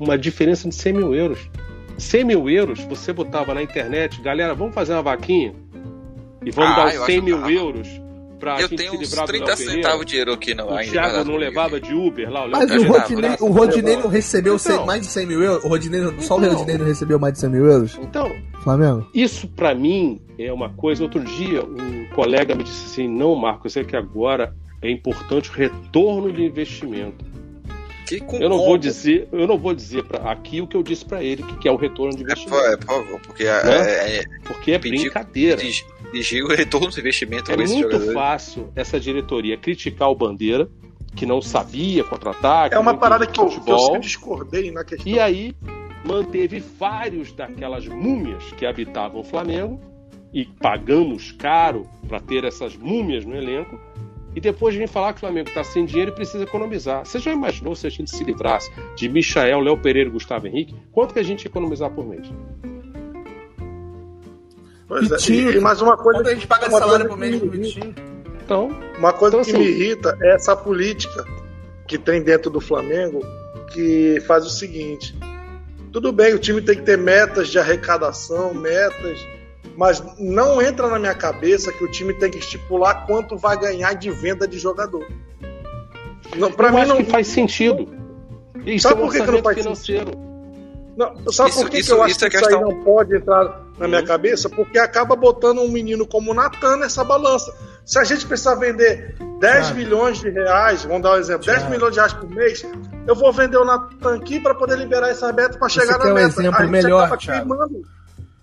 Uma 0.00 0.18
diferença 0.18 0.68
de 0.68 0.74
100 0.74 0.92
mil 0.92 1.14
euros. 1.14 1.48
100 1.98 2.24
mil 2.24 2.48
euros, 2.50 2.80
você 2.84 3.12
botava 3.12 3.54
na 3.54 3.62
internet, 3.62 4.20
galera, 4.20 4.54
vamos 4.54 4.74
fazer 4.74 4.92
uma 4.92 5.02
vaquinha 5.02 5.54
e 6.44 6.50
vamos 6.50 6.72
ah, 6.72 6.76
dar 6.76 6.86
os 6.86 7.06
100 7.06 7.20
mil 7.22 7.50
euros 7.50 7.88
pra 8.38 8.60
eu 8.60 8.68
gente 8.68 8.76
tenho 8.76 8.92
se 8.92 8.98
livrar 8.98 9.24
uns 9.24 9.30
30 9.30 9.56
centavos 9.56 10.00
de 10.00 10.10
dinheiro 10.10 10.32
aqui 10.32 10.54
não. 10.54 10.72
O 10.72 10.78
Thiago 10.78 11.24
não 11.24 11.36
levava 11.36 11.80
de 11.80 11.92
Uber 11.94 12.30
lá. 12.30 12.46
O 12.46 12.50
Mas 12.50 12.70
o 12.70 12.86
Rodinei, 12.86 13.36
o 13.40 13.46
Rodinei 13.46 13.96
não 13.96 14.08
recebeu 14.08 14.56
então, 14.56 14.86
mais 14.86 15.02
de 15.02 15.08
100 15.08 15.26
mil 15.26 15.42
euros? 15.42 15.64
O 15.64 15.68
Rodinei, 15.68 16.00
então, 16.00 16.20
só 16.20 16.36
o 16.36 16.38
então. 16.38 16.52
Rodinei 16.54 16.78
não 16.78 16.86
recebeu 16.86 17.18
mais 17.18 17.34
de 17.34 17.40
100 17.40 17.50
mil 17.50 17.66
euros? 17.66 17.98
Então, 18.00 18.30
Flamengo? 18.62 19.06
Isso 19.14 19.48
para 19.48 19.74
mim 19.74 20.20
é 20.38 20.52
uma 20.52 20.70
coisa. 20.70 21.02
Outro 21.02 21.20
dia 21.24 21.64
um 21.64 22.06
colega 22.14 22.54
me 22.54 22.62
disse 22.62 22.86
assim: 22.86 23.08
não, 23.08 23.34
Marcos, 23.34 23.76
é 23.76 23.84
que 23.84 23.96
agora 23.96 24.54
é 24.82 24.90
importante 24.90 25.50
o 25.50 25.52
retorno 25.52 26.32
de 26.32 26.44
investimento. 26.44 27.24
Eu 28.14 28.48
não 28.48 28.58
vou 28.58 28.78
dizer, 28.78 29.28
eu 29.32 29.46
não 29.46 29.58
vou 29.58 29.74
dizer 29.74 30.04
para 30.04 30.30
aqui 30.30 30.60
o 30.60 30.66
que 30.66 30.76
eu 30.76 30.82
disse 30.82 31.04
para 31.04 31.22
ele, 31.22 31.42
que, 31.42 31.58
que 31.58 31.68
é 31.68 31.72
o 31.72 31.76
retorno 31.76 32.16
de 32.16 32.22
investimento. 32.22 32.56
É, 32.56 32.76
por 32.76 32.86
favor, 32.86 33.20
porque 33.20 33.44
é, 33.44 33.64
né? 33.64 33.76
é, 33.76 34.16
é, 34.18 34.24
porque 34.44 34.72
é 34.72 34.78
brincadeira. 34.78 35.60
Exigir 36.12 36.44
o 36.44 36.48
retorno 36.48 36.88
do 36.88 37.00
investimento. 37.00 37.50
É 37.50 37.56
muito 37.56 38.12
fácil 38.12 38.70
essa 38.76 38.98
diretoria 39.00 39.56
criticar 39.56 40.08
o 40.08 40.14
Bandeira, 40.14 40.68
que 41.16 41.26
não 41.26 41.42
sabia 41.42 42.04
contra-ataque. 42.04 42.74
É 42.74 42.78
uma 42.78 42.96
parada 42.96 43.26
que 43.26 43.40
eu, 43.40 43.48
que 43.48 43.70
eu 43.70 43.98
discordei 43.98 44.70
na 44.70 44.84
questão. 44.84 45.10
E 45.10 45.18
aí 45.18 45.54
manteve 46.04 46.60
vários 46.60 47.32
daquelas 47.32 47.86
múmias 47.88 48.44
que 48.52 48.64
habitavam 48.64 49.20
o 49.20 49.24
Flamengo 49.24 49.80
e 50.32 50.44
pagamos 50.44 51.32
caro 51.32 51.88
para 52.06 52.20
ter 52.20 52.44
essas 52.44 52.76
múmias 52.76 53.24
no 53.24 53.34
elenco 53.34 53.80
e 54.36 54.40
depois 54.40 54.74
vem 54.74 54.86
falar 54.86 55.14
que 55.14 55.16
o 55.16 55.20
Flamengo 55.20 55.48
está 55.48 55.64
sem 55.64 55.86
dinheiro 55.86 56.10
e 56.10 56.14
precisa 56.14 56.44
economizar. 56.44 57.06
Você 57.06 57.18
já 57.18 57.32
imaginou 57.32 57.74
se 57.74 57.86
a 57.86 57.90
gente 57.90 58.10
se 58.10 58.22
livrasse 58.22 58.70
de 58.94 59.08
Michael, 59.08 59.60
Léo 59.60 59.78
Pereira 59.78 60.10
e 60.10 60.12
Gustavo 60.12 60.46
Henrique? 60.46 60.76
Quanto 60.92 61.14
que 61.14 61.20
a 61.20 61.22
gente 61.22 61.44
ia 61.44 61.48
economizar 61.48 61.90
por 61.90 62.06
mês? 62.06 62.30
Pois 64.86 65.10
é, 65.10 65.32
e, 65.32 65.58
mais 65.58 65.80
uma 65.80 65.96
coisa. 65.96 66.20
Quanto 66.20 66.28
a 66.28 66.34
gente 66.34 66.46
paga 66.46 66.70
salário 66.70 67.08
por 67.08 67.16
mês 67.16 67.40
Então, 68.44 68.68
uma 68.98 69.12
coisa 69.14 69.36
então, 69.36 69.44
que 69.44 69.58
assim, 69.58 69.58
me 69.58 69.70
irrita 69.70 70.16
é 70.20 70.34
essa 70.34 70.54
política 70.54 71.24
que 71.88 71.96
tem 71.96 72.22
dentro 72.22 72.50
do 72.50 72.60
Flamengo 72.60 73.24
que 73.72 74.22
faz 74.26 74.44
o 74.44 74.50
seguinte: 74.50 75.18
tudo 75.92 76.12
bem, 76.12 76.34
o 76.34 76.38
time 76.38 76.60
tem 76.60 76.76
que 76.76 76.82
ter 76.82 76.98
metas 76.98 77.48
de 77.48 77.58
arrecadação, 77.58 78.52
metas 78.52 79.18
mas 79.76 80.02
não 80.18 80.60
entra 80.62 80.88
na 80.88 80.98
minha 80.98 81.14
cabeça 81.14 81.70
que 81.70 81.84
o 81.84 81.90
time 81.90 82.14
tem 82.14 82.30
que 82.30 82.38
estipular 82.38 83.06
quanto 83.06 83.36
vai 83.36 83.58
ganhar 83.58 83.92
de 83.94 84.10
venda 84.10 84.48
de 84.48 84.58
jogador. 84.58 85.06
Não, 86.36 86.50
para 86.50 86.72
mim 86.72 86.86
não 86.86 87.04
faz 87.04 87.28
sentido. 87.28 87.86
Isso 88.64 88.88
sabe 88.88 89.00
é 89.00 89.04
um 89.04 89.06
por 89.06 89.12
que, 89.14 89.22
que 89.22 89.30
não 89.30 89.42
faz 89.42 89.58
financeiro. 89.58 90.06
sentido? 90.06 90.26
Não, 90.96 91.30
sabe 91.30 91.50
isso, 91.50 91.60
por 91.60 91.70
que, 91.70 91.78
isso, 91.78 91.88
que 91.88 92.00
eu 92.00 92.02
acho 92.02 92.24
é 92.24 92.30
que 92.30 92.36
isso 92.36 92.46
aí 92.46 92.60
não 92.60 92.82
pode 92.82 93.14
entrar 93.14 93.60
na 93.78 93.86
minha 93.86 94.00
uhum. 94.00 94.06
cabeça? 94.06 94.48
Porque 94.48 94.78
acaba 94.78 95.14
botando 95.14 95.58
um 95.58 95.68
menino 95.68 96.06
como 96.06 96.30
o 96.30 96.34
Natan 96.34 96.78
nessa 96.78 97.04
balança. 97.04 97.54
Se 97.84 97.98
a 97.98 98.04
gente 98.04 98.26
precisar 98.26 98.54
vender 98.54 99.14
10 99.38 99.72
milhões 99.72 100.18
de 100.20 100.30
reais, 100.30 100.84
vamos 100.84 101.02
dar 101.02 101.12
um 101.12 101.16
exemplo, 101.16 101.44
10 101.44 101.68
milhões 101.68 101.92
de 101.92 101.98
reais 101.98 102.14
por 102.14 102.28
mês, 102.30 102.66
eu 103.06 103.14
vou 103.14 103.30
vender 103.30 103.58
o 103.58 103.64
Natan 103.64 104.16
aqui 104.16 104.40
para 104.40 104.54
poder 104.54 104.78
liberar 104.78 105.10
essa 105.10 105.30
meta 105.34 105.58
para 105.58 105.68
chegar 105.68 105.98
na 105.98 106.06
um 106.06 106.14
meta. 106.14 106.40
exemplo 106.40 106.68
melhor, 106.68 107.16
queimando 107.18 107.82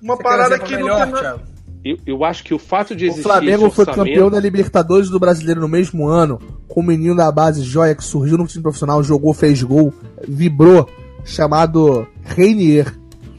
uma 0.04 0.18
Você 0.18 0.24
parada 0.24 0.60
que 0.60 0.76
melhor, 0.76 1.08
não 1.08 1.14
tem 1.14 1.54
eu, 1.86 1.98
eu, 2.06 2.24
acho 2.24 2.44
que 2.46 2.54
o 2.54 2.60
fato 2.60 2.96
de 2.96 3.06
existir. 3.06 3.22
O 3.22 3.30
Flamengo 3.30 3.70
foi 3.70 3.86
campeão 3.86 4.30
da 4.30 4.40
Libertadores 4.40 5.10
do 5.10 5.20
Brasileiro 5.20 5.60
no 5.60 5.68
mesmo 5.68 6.08
ano, 6.08 6.40
com 6.68 6.80
o 6.80 6.84
menino 6.84 7.16
da 7.16 7.30
base 7.30 7.62
Joia 7.62 7.94
que 7.94 8.04
surgiu 8.04 8.38
no 8.38 8.48
time 8.48 8.64
profissional, 8.64 9.04
jogou, 9.04 9.34
fez 9.34 9.62
gol, 9.62 9.94
vibrou, 10.26 10.88
chamado 11.26 12.08
Reinier. 12.24 12.94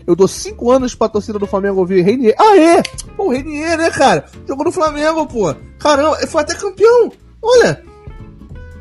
Eu 0.07 0.15
dou 0.15 0.29
cinco 0.29 0.71
anos 0.71 0.95
pra 0.95 1.09
torcida 1.09 1.39
do 1.39 1.47
Flamengo 1.47 1.81
ouvir 1.81 2.03
Reinier. 2.03 2.35
Ah, 2.39 2.59
é? 2.59 2.83
Pô, 3.17 3.31
Reinier, 3.31 3.79
né, 3.79 3.91
cara? 3.91 4.27
Jogou 4.47 4.67
no 4.67 4.73
Flamengo, 4.73 5.27
pô. 5.27 5.55
Caramba, 5.79 6.17
foi 6.27 6.43
até 6.43 6.55
campeão. 6.55 7.11
Olha. 7.41 7.83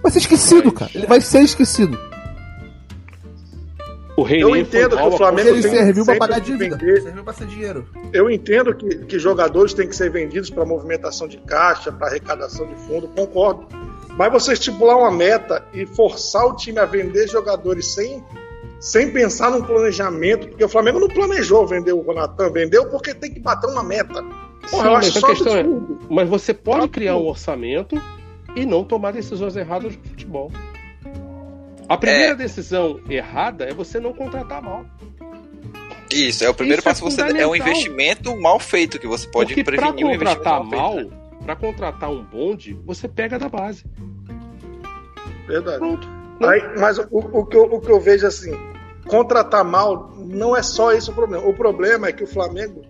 Vai 0.02 0.12
ser 0.12 0.20
esquecido, 0.20 0.74
cara. 0.74 0.92
Ele 0.94 1.08
vai 1.08 1.22
ser 1.22 1.42
esquecido. 1.42 1.98
O 4.16 4.28
eu 4.28 4.56
entendo 4.56 4.96
que 4.96 5.04
o 5.04 5.12
Flamengo 5.18 5.50
ele 5.50 5.64
serviu 5.64 6.06
para 6.06 6.18
pagar 6.18 6.40
dívida, 6.40 6.78
vender. 6.78 7.02
serviu 7.02 7.24
para 7.24 7.34
ser 7.34 7.48
dinheiro. 7.48 7.88
Eu 8.12 8.30
entendo 8.30 8.74
que, 8.76 9.06
que 9.06 9.18
jogadores 9.18 9.74
têm 9.74 9.88
que 9.88 9.96
ser 9.96 10.12
vendidos 10.12 10.52
para 10.52 10.64
movimentação 10.64 11.28
de 11.28 11.38
caixa, 11.38 11.92
para 11.92 12.08
arrecadação 12.08 12.68
de 12.68 12.76
fundo, 12.76 13.08
concordo. 13.08 13.68
Mas 14.16 14.32
você 14.32 14.54
estipular 14.54 14.98
uma 14.98 15.12
meta 15.12 15.66
e 15.74 15.88
forçar 15.88 16.46
o 16.46 16.56
time 16.56 16.78
a 16.78 16.86
vender 16.86 17.28
jogadores 17.28 17.88
sem, 17.88 18.24
sem 18.80 19.12
pensar 19.12 19.50
num 19.50 19.64
planejamento, 19.64 20.48
porque 20.48 20.64
o 20.64 20.70
Flamengo 20.70 21.00
não 21.00 21.08
planejou 21.08 21.66
vender 21.66 21.94
o 21.94 22.02
Ronatan, 22.02 22.52
vendeu 22.52 22.88
porque 22.90 23.16
tem 23.16 23.34
que 23.34 23.40
bater 23.40 23.68
uma 23.68 23.84
meta. 23.84 24.24
Porra, 24.70 24.84
Sim, 24.84 24.90
eu 24.90 24.96
acho 24.96 25.20
só 25.20 25.28
questão 25.28 25.58
é, 25.58 25.66
mas 26.08 26.30
você 26.30 26.54
pode 26.54 26.88
criar 26.90 27.18
um 27.18 27.28
orçamento 27.28 28.00
e 28.56 28.64
não 28.64 28.84
tomar 28.84 29.12
decisões 29.12 29.56
erradas 29.56 29.96
no 29.96 30.04
futebol. 30.04 30.52
A 31.94 31.98
primeira 31.98 32.32
é... 32.32 32.36
decisão 32.36 33.00
errada 33.08 33.66
é 33.66 33.74
você 33.74 34.00
não 34.00 34.14
contratar 34.14 34.62
mal. 34.64 34.84
Isso, 36.12 36.44
é 36.44 36.50
o 36.50 36.54
primeiro 36.54 36.80
Isso 36.80 36.90
passo. 36.90 37.08
É, 37.08 37.12
você, 37.12 37.38
é 37.38 37.48
um 37.48 37.56
investimento 37.56 38.36
mal 38.36 38.60
feito 38.60 39.00
que 39.00 39.08
você 39.08 39.28
pode 39.28 39.54
Porque 39.54 39.64
prevenir 39.64 40.18
pra 40.18 40.36
contratar 40.36 40.62
um 40.62 40.64
mal, 40.64 40.96
mal 40.96 40.96
né? 40.96 41.10
para 41.44 41.56
contratar 41.56 42.10
um 42.10 42.24
bonde, 42.24 42.74
você 42.84 43.08
pega 43.08 43.38
da 43.38 43.48
base. 43.48 43.84
Verdade. 45.48 45.78
Pronto. 45.78 46.08
Aí, 46.42 46.80
mas 46.80 46.98
o, 46.98 47.08
o, 47.12 47.46
que 47.46 47.56
eu, 47.56 47.64
o 47.64 47.80
que 47.80 47.92
eu 47.92 48.00
vejo 48.00 48.26
assim, 48.26 48.54
contratar 49.06 49.64
mal 49.64 50.12
não 50.18 50.56
é 50.56 50.64
só 50.64 50.92
esse 50.92 51.12
o 51.12 51.14
problema. 51.14 51.48
O 51.48 51.54
problema 51.54 52.08
é 52.08 52.12
que 52.12 52.24
o 52.24 52.28
Flamengo 52.28 52.82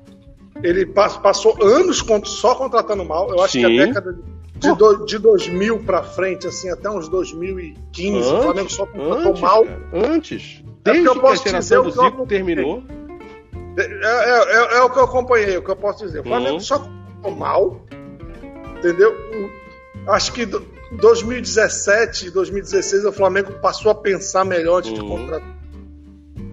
ele 0.64 0.86
passou 0.86 1.62
anos 1.62 2.06
só 2.26 2.56
contratando 2.56 3.04
mal. 3.04 3.30
Eu 3.30 3.43
acho 3.43 3.54
Sim. 3.54 3.66
que 3.66 3.82
a 3.82 3.86
década 3.86 4.14
de, 4.14 4.22
do, 4.76 5.05
de 5.05 5.18
2000 5.18 5.80
para 5.80 6.03
frente, 6.03 6.47
assim, 6.47 6.70
até 6.70 6.89
uns 6.89 7.09
2015, 7.09 8.18
antes, 8.18 8.32
o 8.32 8.41
Flamengo 8.41 8.70
só 8.70 8.86
contratou 8.86 9.38
mal. 9.39 9.66
Cara, 9.66 9.89
antes. 9.93 10.64
É 10.86 10.91
Desde 10.91 11.07
é 11.07 11.11
que, 11.11 11.18
eu 11.18 11.22
posso 11.22 11.43
que 11.43 11.49
a 11.49 11.51
geração 11.51 11.84
dizer, 11.84 12.01
do 12.01 12.05
Zico 12.05 12.26
terminou. 12.28 12.84
É, 13.78 13.82
é, 13.82 14.76
é, 14.76 14.78
é, 14.78 14.82
o 14.82 14.89
que 14.89 14.99
eu 14.99 15.03
acompanhei, 15.03 15.57
o 15.57 15.64
que 15.64 15.72
eu 15.72 15.76
posso 15.76 16.05
dizer. 16.05 16.20
O 16.20 16.24
Flamengo 16.24 16.53
uhum. 16.53 16.59
só 16.59 16.80
contratou 16.80 17.32
mal, 17.36 17.82
entendeu? 18.78 19.16
Acho 20.07 20.34
que 20.34 20.45
2017, 20.45 22.30
2016, 22.30 23.05
o 23.05 23.11
Flamengo 23.11 23.53
passou 23.61 23.91
a 23.91 23.95
pensar 23.95 24.45
melhor 24.45 24.80
antes 24.80 24.91
uhum. 24.91 24.95
de 24.97 25.01
contratar 25.07 25.53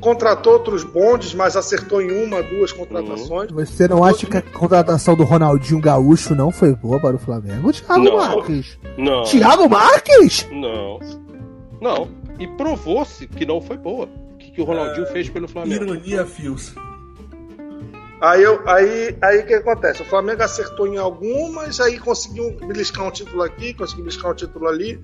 contratou 0.00 0.54
outros 0.54 0.82
bondes, 0.82 1.34
mas 1.34 1.56
acertou 1.56 2.00
em 2.00 2.10
uma, 2.24 2.42
duas 2.42 2.72
contratações. 2.72 3.50
Uhum. 3.50 3.56
Você 3.56 3.86
não 3.86 4.02
acha 4.02 4.26
que 4.26 4.36
a 4.36 4.42
contratação 4.42 5.14
do 5.14 5.24
Ronaldinho 5.24 5.80
Gaúcho 5.80 6.34
não 6.34 6.50
foi 6.50 6.74
boa 6.74 6.98
para 6.98 7.16
o 7.16 7.18
Flamengo? 7.18 7.72
Thiago 7.72 8.04
não, 8.04 8.16
Marques. 8.16 8.78
Não. 8.96 9.22
Thiago 9.24 9.68
Marques? 9.68 10.48
Não. 10.50 10.98
Não. 11.80 12.08
E 12.38 12.46
provou-se 12.46 13.26
que 13.26 13.44
não 13.44 13.60
foi 13.60 13.76
boa. 13.76 14.08
O 14.34 14.38
que, 14.38 14.50
que 14.50 14.60
o 14.60 14.64
Ronaldinho 14.64 15.06
é... 15.06 15.12
fez 15.12 15.28
pelo 15.28 15.46
Flamengo? 15.46 15.84
Ironia, 15.84 16.24
Fios. 16.24 16.74
Aí, 18.20 18.42
eu, 18.42 18.60
aí, 18.68 19.16
aí 19.22 19.38
o 19.40 19.46
que 19.46 19.54
acontece? 19.54 20.02
O 20.02 20.04
Flamengo 20.04 20.42
acertou 20.42 20.86
em 20.86 20.98
algumas, 20.98 21.80
aí 21.80 21.98
conseguiu 21.98 22.50
beliscar 22.66 23.06
um 23.06 23.10
título 23.10 23.42
aqui, 23.42 23.72
conseguiu 23.72 24.04
beliscar 24.04 24.32
um 24.32 24.34
título 24.34 24.68
ali. 24.68 25.00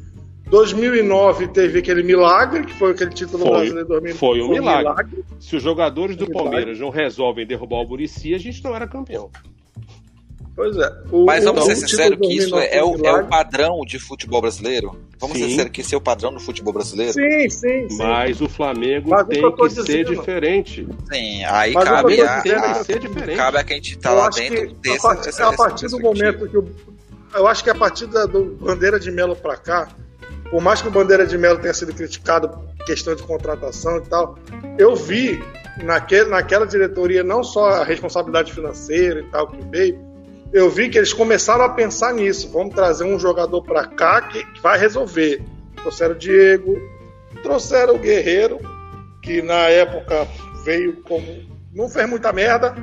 2009 0.46 1.48
teve 1.48 1.80
aquele 1.80 2.02
milagre, 2.02 2.64
que 2.64 2.72
foi 2.74 2.92
aquele 2.92 3.10
título 3.10 3.44
foi, 3.44 3.50
brasileiro 3.50 3.88
2009. 3.88 4.18
Foi 4.18 4.42
um 4.42 4.48
milagre. 4.48 4.88
milagre. 4.88 5.24
Se 5.40 5.56
os 5.56 5.62
jogadores 5.62 6.16
do 6.16 6.30
Palmeiras 6.30 6.78
não 6.78 6.90
resolvem 6.90 7.46
derrubar 7.46 7.80
o 7.80 7.88
Murici, 7.88 8.34
a 8.34 8.38
gente 8.38 8.62
não 8.62 8.74
era 8.74 8.86
campeão. 8.86 9.30
Pois 10.54 10.74
é. 10.78 10.90
O, 11.12 11.26
Mas 11.26 11.44
vamos 11.44 11.64
ser 11.66 11.76
sinceros 11.76 12.18
que 12.18 12.32
isso 12.32 12.56
é 12.56 12.82
o, 12.82 12.96
é 13.04 13.12
o 13.12 13.26
padrão 13.26 13.80
de 13.84 13.98
futebol 13.98 14.40
brasileiro? 14.40 14.98
Vamos 15.20 15.36
sim. 15.36 15.42
ser 15.42 15.50
sinceros 15.50 15.72
que 15.72 15.80
esse 15.82 15.94
é 15.94 15.98
o 15.98 16.00
padrão 16.00 16.32
do 16.32 16.40
futebol 16.40 16.72
brasileiro? 16.72 17.12
Sim, 17.12 17.50
sim. 17.50 17.90
sim. 17.90 17.98
Mas 17.98 18.40
o 18.40 18.48
Flamengo 18.48 19.10
Mas 19.10 19.26
tem 19.26 19.52
que 19.52 19.68
dizendo. 19.68 19.86
ser 19.86 20.04
diferente. 20.04 20.88
Sim, 21.12 21.44
aí 21.44 21.74
Mas 21.74 21.84
cabe 21.84 22.20
a, 22.22 22.36
a, 22.36 22.70
a, 22.70 22.84
ser 22.84 23.00
diferente. 23.00 23.36
cabe 23.36 23.58
a 23.58 23.64
quem 23.64 23.78
está 23.78 24.14
lá 24.14 24.30
dentro 24.30 24.74
ter 24.76 24.92
a, 24.92 25.12
essa, 25.26 25.48
a 25.48 25.52
partir 25.52 25.88
do 25.88 26.00
momento 26.00 26.48
que 26.48 26.56
o, 26.56 26.66
eu 27.34 27.46
acho 27.46 27.62
que 27.62 27.68
a 27.68 27.74
partir 27.74 28.06
da 28.06 28.24
do 28.24 28.56
Bandeira 28.58 28.98
de 28.98 29.10
Melo 29.10 29.36
para 29.36 29.58
cá, 29.58 29.88
por 30.50 30.62
mais 30.62 30.80
que 30.80 30.88
o 30.88 30.90
Bandeira 30.90 31.26
de 31.26 31.36
Melo 31.36 31.58
tenha 31.58 31.74
sido 31.74 31.92
criticado 31.92 32.50
questão 32.84 33.14
de 33.14 33.22
contratação 33.22 33.98
e 33.98 34.02
tal, 34.02 34.38
eu 34.78 34.94
vi 34.94 35.42
naquele, 35.82 36.30
naquela 36.30 36.66
diretoria 36.66 37.22
não 37.22 37.42
só 37.42 37.68
a 37.68 37.84
responsabilidade 37.84 38.52
financeira 38.52 39.20
e 39.20 39.24
tal 39.24 39.48
que 39.48 39.60
veio, 39.70 39.98
eu 40.52 40.70
vi 40.70 40.88
que 40.88 40.96
eles 40.96 41.12
começaram 41.12 41.64
a 41.64 41.68
pensar 41.68 42.14
nisso. 42.14 42.50
Vamos 42.52 42.74
trazer 42.74 43.04
um 43.04 43.18
jogador 43.18 43.62
para 43.62 43.86
cá 43.86 44.22
que, 44.22 44.44
que 44.44 44.60
vai 44.62 44.78
resolver. 44.78 45.42
Trouxeram 45.76 46.14
o 46.14 46.18
Diego, 46.18 46.78
trouxeram 47.42 47.96
o 47.96 47.98
Guerreiro, 47.98 48.58
que 49.22 49.42
na 49.42 49.68
época 49.68 50.26
veio 50.64 51.02
como. 51.02 51.26
Não 51.74 51.88
fez 51.88 52.08
muita 52.08 52.32
merda, 52.32 52.74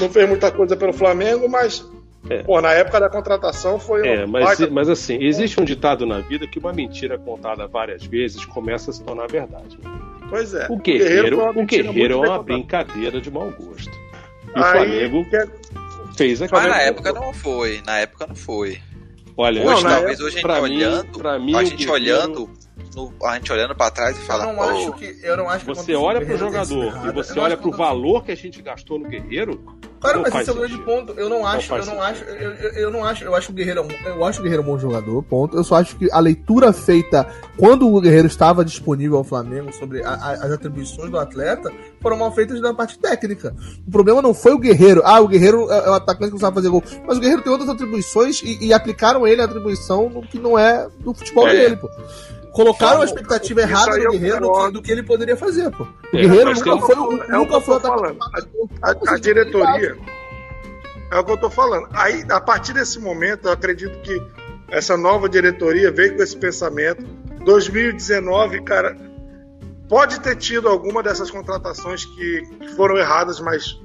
não 0.00 0.10
fez 0.10 0.28
muita 0.28 0.50
coisa 0.50 0.76
pelo 0.76 0.92
Flamengo, 0.92 1.48
mas 1.48 1.86
é. 2.30 2.42
Pô, 2.42 2.60
na 2.60 2.72
época 2.72 3.00
da 3.00 3.08
contratação 3.08 3.78
foi. 3.78 4.06
É, 4.06 4.26
mas, 4.26 4.44
baita... 4.44 4.68
mas 4.70 4.88
assim, 4.88 5.18
existe 5.22 5.60
um 5.60 5.64
ditado 5.64 6.06
na 6.06 6.20
vida 6.20 6.46
que 6.46 6.58
uma 6.58 6.72
mentira 6.72 7.18
contada 7.18 7.66
várias 7.66 8.04
vezes 8.04 8.44
começa 8.44 8.90
a 8.90 8.94
se 8.94 9.02
tornar 9.02 9.26
verdade. 9.26 9.78
Né? 9.82 9.90
Pois 10.28 10.54
é. 10.54 10.66
O 10.70 10.76
Guerreiro, 10.76 11.48
o 11.48 11.66
Guerreiro, 11.66 12.24
é 12.24 12.28
uma 12.28 12.42
brincadeira 12.42 13.20
de 13.20 13.30
mau 13.30 13.50
gosto. 13.50 13.92
E 14.56 14.58
Aí, 14.58 14.62
o 14.62 14.64
Flamengo 14.64 15.30
que... 15.30 15.36
É- 15.36 15.48
fez 16.16 16.40
aquela. 16.40 16.62
Mas 16.62 16.70
na 16.70 16.82
época 16.82 17.12
não 17.12 17.32
foi. 17.32 17.82
Na 17.84 17.98
época 17.98 18.26
não 18.26 18.34
foi. 18.34 18.80
Olha, 19.36 19.62
hoje, 19.62 19.82
não, 19.82 19.90
talvez 19.90 20.20
hoje 20.20 20.38
a 20.38 20.40
gente 20.40 20.46
mim, 20.46 20.76
olhando. 20.76 21.40
Mim, 21.40 21.56
a 21.56 21.64
gente 21.64 21.90
olhando 21.90 22.50
no, 22.94 23.12
a 23.24 23.34
gente 23.34 23.52
olhando 23.52 23.74
para 23.74 23.90
trás 23.90 24.16
e 24.16 24.20
fala. 24.20 24.44
Eu 24.44 24.52
não 24.52 24.62
acho 24.62 24.92
que. 24.94 25.18
Eu 25.22 25.36
não 25.36 25.48
acho 25.48 25.66
você 25.66 25.94
olha 25.94 26.24
pro 26.24 26.36
jogador 26.36 27.06
e 27.06 27.12
você 27.12 27.38
olha 27.38 27.56
pro 27.56 27.70
valor 27.70 28.24
que 28.24 28.32
a 28.32 28.36
gente 28.36 28.60
gastou 28.62 28.98
no 28.98 29.08
Guerreiro. 29.08 29.62
Claro, 30.04 30.20
mas 30.20 30.34
esse 30.34 30.50
é 30.50 30.52
o 30.52 30.56
grande 30.56 30.78
ponto. 30.78 31.14
Eu 31.14 31.30
não 31.30 31.46
acho, 31.46 31.70
não 31.70 31.78
eu 31.78 31.86
não 31.86 32.02
acho, 32.02 32.24
eu, 32.24 32.52
eu, 32.52 32.70
eu, 32.72 32.90
não 32.90 33.02
acho, 33.02 33.24
eu 33.24 33.34
acho 33.34 33.46
que 33.46 33.52
o 33.54 33.56
Guerreiro, 33.56 33.88
eu 34.04 34.22
acho 34.22 34.40
o 34.40 34.42
Guerreiro 34.42 34.62
um 34.62 34.66
bom 34.66 34.78
jogador, 34.78 35.22
ponto. 35.22 35.56
Eu 35.56 35.64
só 35.64 35.76
acho 35.76 35.96
que 35.96 36.12
a 36.12 36.20
leitura 36.20 36.74
feita 36.74 37.26
quando 37.56 37.88
o 37.88 38.00
Guerreiro 38.02 38.26
estava 38.26 38.62
disponível 38.62 39.16
ao 39.16 39.24
Flamengo 39.24 39.72
sobre 39.72 40.04
a, 40.04 40.10
a, 40.10 40.32
as 40.32 40.52
atribuições 40.52 41.10
do 41.10 41.18
atleta 41.18 41.72
foram 42.02 42.18
mal 42.18 42.30
feitas 42.32 42.60
da 42.60 42.74
parte 42.74 42.98
técnica. 42.98 43.56
O 43.86 43.90
problema 43.90 44.20
não 44.20 44.34
foi 44.34 44.52
o 44.52 44.58
Guerreiro. 44.58 45.00
Ah, 45.06 45.20
o 45.20 45.28
Guerreiro 45.28 45.72
é, 45.72 45.78
é 45.78 45.90
o 45.90 45.94
atacante 45.94 46.26
que 46.26 46.32
não 46.32 46.38
sabe 46.38 46.56
fazer 46.56 46.68
gol. 46.68 46.84
Mas 47.06 47.16
o 47.16 47.20
Guerreiro 47.20 47.42
tem 47.42 47.50
outras 47.50 47.70
atribuições 47.70 48.42
e, 48.42 48.66
e 48.66 48.74
aplicaram 48.74 49.26
ele 49.26 49.40
a 49.40 49.46
atribuição 49.46 50.10
no 50.10 50.20
que 50.20 50.38
não 50.38 50.58
é 50.58 50.86
do 51.00 51.14
futebol 51.14 51.48
é. 51.48 51.56
dele, 51.56 51.76
pô 51.76 51.88
colocaram 52.54 53.02
a 53.02 53.04
expectativa 53.04 53.60
errada 53.60 53.98
no 53.98 54.12
Guerreiro 54.12 54.40
do 54.40 54.52
que, 54.52 54.70
do 54.72 54.82
que, 54.82 54.92
ele 54.92 55.02
poderia 55.02 55.36
fazer, 55.36 55.70
pô. 55.72 55.82
O 55.82 56.16
é, 56.16 56.22
Guerreiro 56.22 56.54
nunca 56.54 56.78
foi 56.78 56.96
o. 56.96 57.22
É 57.22 57.28
nunca 57.32 57.60
foi 57.60 57.80
falando. 57.80 58.18
A, 58.80 58.90
a, 58.90 59.14
a 59.14 59.18
diretoria. 59.18 59.98
É 61.10 61.18
o 61.18 61.24
que 61.24 61.32
eu 61.32 61.36
tô 61.36 61.50
falando. 61.50 61.88
Aí, 61.92 62.24
a 62.30 62.40
partir 62.40 62.72
desse 62.72 62.98
momento, 62.98 63.46
eu 63.46 63.52
acredito 63.52 64.00
que 64.00 64.22
essa 64.70 64.96
nova 64.96 65.28
diretoria 65.28 65.90
veio 65.90 66.16
com 66.16 66.22
esse 66.22 66.36
pensamento. 66.36 67.04
2019, 67.44 68.62
cara, 68.62 68.96
pode 69.88 70.20
ter 70.20 70.36
tido 70.36 70.68
alguma 70.68 71.02
dessas 71.02 71.30
contratações 71.30 72.04
que, 72.04 72.42
que 72.60 72.68
foram 72.74 72.96
erradas, 72.96 73.38
mas 73.38 73.78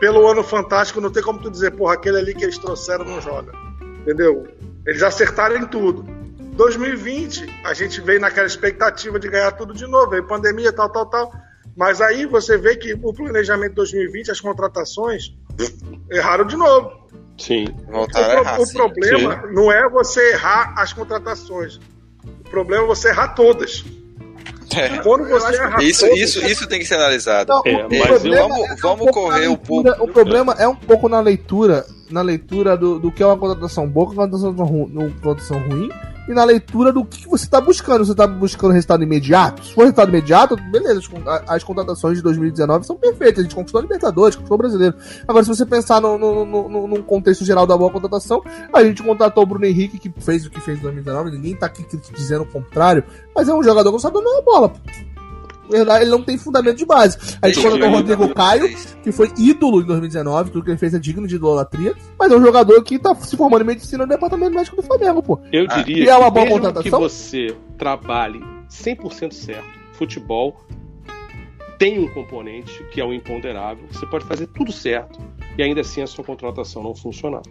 pelo 0.00 0.26
ano 0.26 0.42
fantástico 0.42 1.00
não 1.00 1.10
tem 1.10 1.22
como 1.22 1.40
tu 1.40 1.50
dizer, 1.50 1.72
porra, 1.72 1.94
aquele 1.94 2.18
ali 2.18 2.34
que 2.34 2.44
eles 2.44 2.56
trouxeram 2.56 3.04
não 3.04 3.20
joga. 3.20 3.52
Entendeu? 4.00 4.46
Eles 4.86 5.02
acertaram 5.02 5.56
em 5.56 5.66
tudo. 5.66 6.04
2020, 6.56 7.60
a 7.64 7.74
gente 7.74 8.00
veio 8.00 8.18
naquela 8.18 8.46
expectativa 8.46 9.20
de 9.20 9.28
ganhar 9.28 9.52
tudo 9.52 9.74
de 9.74 9.86
novo, 9.86 10.10
veio 10.10 10.26
pandemia, 10.26 10.72
tal, 10.72 10.90
tal, 10.90 11.06
tal. 11.06 11.32
Mas 11.76 12.00
aí 12.00 12.24
você 12.24 12.56
vê 12.56 12.74
que 12.76 12.94
o 12.94 13.12
planejamento 13.12 13.70
de 13.70 13.76
2020, 13.76 14.30
as 14.30 14.40
contratações, 14.40 15.34
erraram 16.10 16.46
de 16.46 16.56
novo. 16.56 16.90
Sim, 17.36 17.66
voltaram 17.90 18.28
o, 18.28 18.38
a 18.38 18.40
errar. 18.40 18.60
O 18.60 18.72
problema 18.72 19.34
sim. 19.34 19.54
não 19.54 19.70
é 19.70 19.86
você 19.88 20.32
errar 20.32 20.74
as 20.78 20.94
contratações. 20.94 21.78
O 22.24 22.50
problema 22.50 22.84
é 22.84 22.86
você 22.86 23.08
errar 23.08 23.28
todas. 23.34 23.84
É. 24.74 24.98
Quando 24.98 25.28
você 25.28 25.54
errar 25.54 25.82
isso, 25.82 26.06
todas, 26.06 26.18
isso, 26.18 26.46
isso 26.46 26.66
tem 26.66 26.78
que 26.78 26.86
ser 26.86 26.94
analisado. 26.94 27.52
Não, 27.52 27.62
é, 27.66 27.86
mas 27.88 28.24
eu, 28.24 28.32
vamos, 28.32 28.70
é 28.70 28.76
vamos 28.76 29.06
um 29.06 29.10
correr 29.10 29.48
um 29.48 29.56
pouco. 29.56 29.90
O 30.02 30.08
problema 30.08 30.56
é 30.58 30.66
um 30.66 30.74
pouco 30.74 31.06
na 31.10 31.20
leitura, 31.20 31.84
na 32.10 32.22
leitura 32.22 32.74
do, 32.78 32.98
do 32.98 33.12
que 33.12 33.22
é 33.22 33.26
uma 33.26 33.36
contratação 33.36 33.86
boa, 33.86 34.06
uma 34.06 34.26
contratação, 34.26 34.50
uma 34.50 35.10
contratação 35.10 35.58
ruim 35.68 35.90
e 36.28 36.32
na 36.32 36.44
leitura 36.44 36.92
do 36.92 37.04
que 37.04 37.26
você 37.28 37.44
está 37.44 37.60
buscando. 37.60 38.04
Você 38.04 38.12
está 38.12 38.26
buscando 38.26 38.72
resultado 38.72 39.02
imediato? 39.02 39.64
Se 39.64 39.74
for 39.74 39.82
resultado 39.82 40.08
imediato, 40.08 40.56
beleza, 40.70 41.00
as, 41.46 41.64
contratações 41.64 42.16
de 42.16 42.22
2019 42.22 42.86
são 42.86 42.96
perfeitas. 42.96 43.40
A 43.40 43.42
gente 43.42 43.54
conquistou 43.54 43.78
a 43.78 43.82
Libertadores, 43.82 44.36
conquistou 44.36 44.56
o 44.56 44.58
brasileiro. 44.58 44.96
Agora, 45.26 45.44
se 45.44 45.48
você 45.48 45.64
pensar 45.64 46.00
no, 46.00 46.18
no, 46.18 46.44
no, 46.44 46.88
num 46.88 47.02
contexto 47.02 47.44
geral 47.44 47.66
da 47.66 47.76
boa 47.76 47.90
contratação, 47.90 48.42
a 48.72 48.82
gente 48.82 49.02
contratou 49.02 49.42
o 49.42 49.46
Bruno 49.46 49.64
Henrique, 49.64 49.98
que 49.98 50.12
fez 50.20 50.46
o 50.46 50.50
que 50.50 50.60
fez 50.60 50.78
em 50.78 50.82
2019. 50.82 51.30
Ninguém 51.30 51.52
está 51.52 51.66
aqui 51.66 51.84
dizendo 52.12 52.42
o 52.42 52.46
contrário, 52.46 53.04
mas 53.34 53.48
é 53.48 53.54
um 53.54 53.62
jogador 53.62 53.90
que 53.90 53.94
não 53.94 53.98
sabe 53.98 54.22
dar 54.22 54.38
a 54.38 54.42
bola 54.42 54.72
verdade, 55.68 56.04
ele 56.04 56.10
não 56.10 56.22
tem 56.22 56.38
fundamento 56.38 56.76
de 56.76 56.86
base. 56.86 57.38
A 57.40 57.48
gente 57.48 57.62
colocou 57.62 57.88
o 57.88 57.92
Rodrigo 57.92 58.34
Caio, 58.34 58.76
que 59.02 59.12
foi 59.12 59.32
ídolo 59.38 59.80
em 59.80 59.86
2019, 59.86 60.50
tudo 60.50 60.64
que 60.64 60.70
ele 60.70 60.78
fez 60.78 60.94
é 60.94 60.98
digno 60.98 61.26
de 61.26 61.36
idolatria, 61.36 61.94
mas 62.18 62.30
é 62.30 62.36
um 62.36 62.42
jogador 62.42 62.82
que 62.82 62.98
tá 62.98 63.14
se 63.14 63.36
formando 63.36 63.62
em 63.62 63.66
medicina 63.66 64.04
no 64.04 64.08
departamento 64.08 64.54
médico 64.54 64.76
do 64.76 64.82
Flamengo, 64.82 65.22
pô. 65.22 65.38
Eu 65.52 65.66
ah, 65.68 65.82
diria 65.82 66.12
é 66.12 66.16
uma 66.16 66.30
boa 66.30 66.46
contratação. 66.46 66.82
que 66.82 66.90
você 66.90 67.56
trabalhe 67.78 68.40
100% 68.70 69.32
certo, 69.32 69.68
futebol 69.92 70.60
tem 71.78 71.98
um 71.98 72.08
componente 72.08 72.82
que 72.90 73.00
é 73.00 73.04
o 73.04 73.12
imponderável, 73.12 73.84
você 73.90 74.06
pode 74.06 74.24
fazer 74.24 74.46
tudo 74.48 74.72
certo 74.72 75.18
e 75.58 75.62
ainda 75.62 75.80
assim 75.80 76.02
a 76.02 76.06
sua 76.06 76.24
contratação 76.24 76.82
não 76.82 76.94
funcionar. 76.94 77.42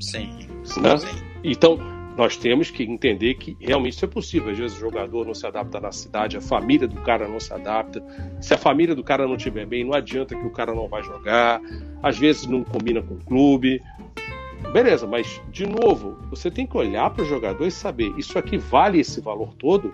Sim. 0.00 0.48
Né? 0.80 0.96
sim. 0.98 1.06
Então, 1.42 1.78
nós 2.16 2.36
temos 2.36 2.70
que 2.70 2.84
entender 2.84 3.34
que 3.34 3.56
realmente 3.60 3.94
isso 3.94 4.04
é 4.04 4.08
possível. 4.08 4.50
Às 4.50 4.58
vezes 4.58 4.76
o 4.76 4.80
jogador 4.80 5.26
não 5.26 5.34
se 5.34 5.46
adapta 5.46 5.80
na 5.80 5.90
cidade, 5.90 6.36
a 6.36 6.40
família 6.40 6.86
do 6.86 7.00
cara 7.02 7.26
não 7.26 7.40
se 7.40 7.52
adapta. 7.52 8.02
Se 8.40 8.54
a 8.54 8.58
família 8.58 8.94
do 8.94 9.02
cara 9.02 9.26
não 9.26 9.34
estiver 9.34 9.66
bem, 9.66 9.84
não 9.84 9.94
adianta 9.94 10.34
que 10.34 10.46
o 10.46 10.50
cara 10.50 10.74
não 10.74 10.88
vai 10.88 11.02
jogar. 11.02 11.60
Às 12.02 12.18
vezes 12.18 12.46
não 12.46 12.62
combina 12.62 13.02
com 13.02 13.14
o 13.14 13.24
clube. 13.24 13.82
Beleza, 14.72 15.06
mas 15.06 15.40
de 15.50 15.66
novo, 15.66 16.16
você 16.30 16.50
tem 16.50 16.66
que 16.66 16.76
olhar 16.76 17.10
para 17.10 17.22
o 17.22 17.26
jogador 17.26 17.66
e 17.66 17.70
saber: 17.70 18.14
isso 18.16 18.38
aqui 18.38 18.56
vale 18.58 19.00
esse 19.00 19.20
valor 19.20 19.52
todo? 19.54 19.92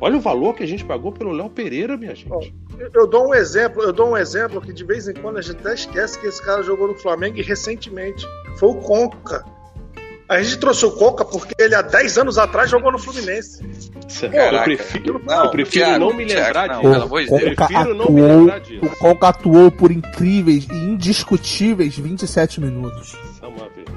Olha 0.00 0.16
o 0.16 0.20
valor 0.20 0.54
que 0.54 0.64
a 0.64 0.66
gente 0.66 0.84
pagou 0.84 1.12
pelo 1.12 1.30
Léo 1.30 1.48
Pereira, 1.48 1.96
minha 1.96 2.14
gente. 2.14 2.52
Eu 2.92 3.06
dou 3.06 3.28
um 3.28 3.34
exemplo, 3.34 3.82
eu 3.82 3.92
dou 3.92 4.10
um 4.10 4.16
exemplo 4.16 4.60
que 4.60 4.72
de 4.72 4.84
vez 4.84 5.06
em 5.06 5.14
quando 5.14 5.38
a 5.38 5.40
gente 5.40 5.60
até 5.60 5.74
esquece 5.74 6.18
que 6.18 6.26
esse 6.26 6.44
cara 6.44 6.62
jogou 6.62 6.88
no 6.88 6.94
Flamengo 6.94 7.38
e 7.38 7.42
recentemente. 7.42 8.26
Foi 8.56 8.70
o 8.70 8.74
Conca. 8.74 9.44
A 10.32 10.42
gente 10.42 10.56
trouxe 10.58 10.86
o 10.86 10.92
Coca 10.92 11.24
porque 11.24 11.54
ele 11.58 11.74
há 11.74 11.82
10 11.82 12.18
anos 12.18 12.38
atrás 12.38 12.70
jogou 12.70 12.90
no 12.90 12.98
Fluminense. 12.98 13.62
Caraca. 14.30 14.70
Eu 14.70 14.76
prefiro 14.76 15.22
não, 15.24 15.44
eu 15.44 15.50
prefiro 15.50 15.84
Thiago, 15.84 16.04
não 16.06 16.14
me 16.14 16.24
lembrar 16.24 16.68
Thiago, 16.68 16.82
disso. 16.82 16.98
Não, 16.98 17.08
pelo 17.08 17.38
Deus. 17.38 17.58
Atuou, 17.58 17.94
não 17.94 18.10
me 18.10 18.22
lembrar 18.22 18.60
disso. 18.60 18.86
O 18.86 18.96
Coca 18.96 19.28
atuou 19.28 19.70
por 19.70 19.92
incríveis 19.92 20.66
e 20.70 20.74
indiscutíveis 20.74 21.98
27 21.98 22.60
minutos. 22.60 23.16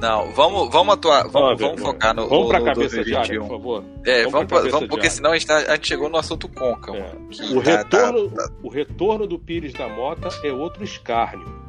Não, 0.01 0.31
vamos, 0.33 0.69
vamos 0.71 0.93
atuar, 0.95 1.27
vamos, 1.29 1.59
vamos 1.59 1.81
focar 1.81 2.13
no. 2.13 2.27
Vamos 2.27 2.47
pra 2.49 2.61
cabeça 2.61 3.03
de 3.03 3.15
área, 3.15 3.39
por 3.39 3.49
favor. 3.49 3.83
É, 4.05 4.23
vamos, 4.27 4.49
vamos, 4.49 4.71
vamos 4.71 4.89
porque 4.89 5.09
senão 5.09 5.31
a 5.31 5.33
gente, 5.37 5.47
tá, 5.47 5.55
a 5.55 5.75
gente, 5.75 5.87
chegou 5.87 6.09
no 6.09 6.17
assunto 6.17 6.49
Conca. 6.49 6.91
É. 6.91 7.13
O, 7.53 7.63
tá, 7.63 7.77
retorno, 7.77 8.29
tá, 8.29 8.43
tá. 8.43 8.53
o 8.61 8.69
retorno 8.69 9.25
do 9.25 9.39
Pires 9.39 9.73
da 9.73 9.87
Mota 9.87 10.27
é 10.43 10.51
outro 10.51 10.83
escárnio. 10.83 11.63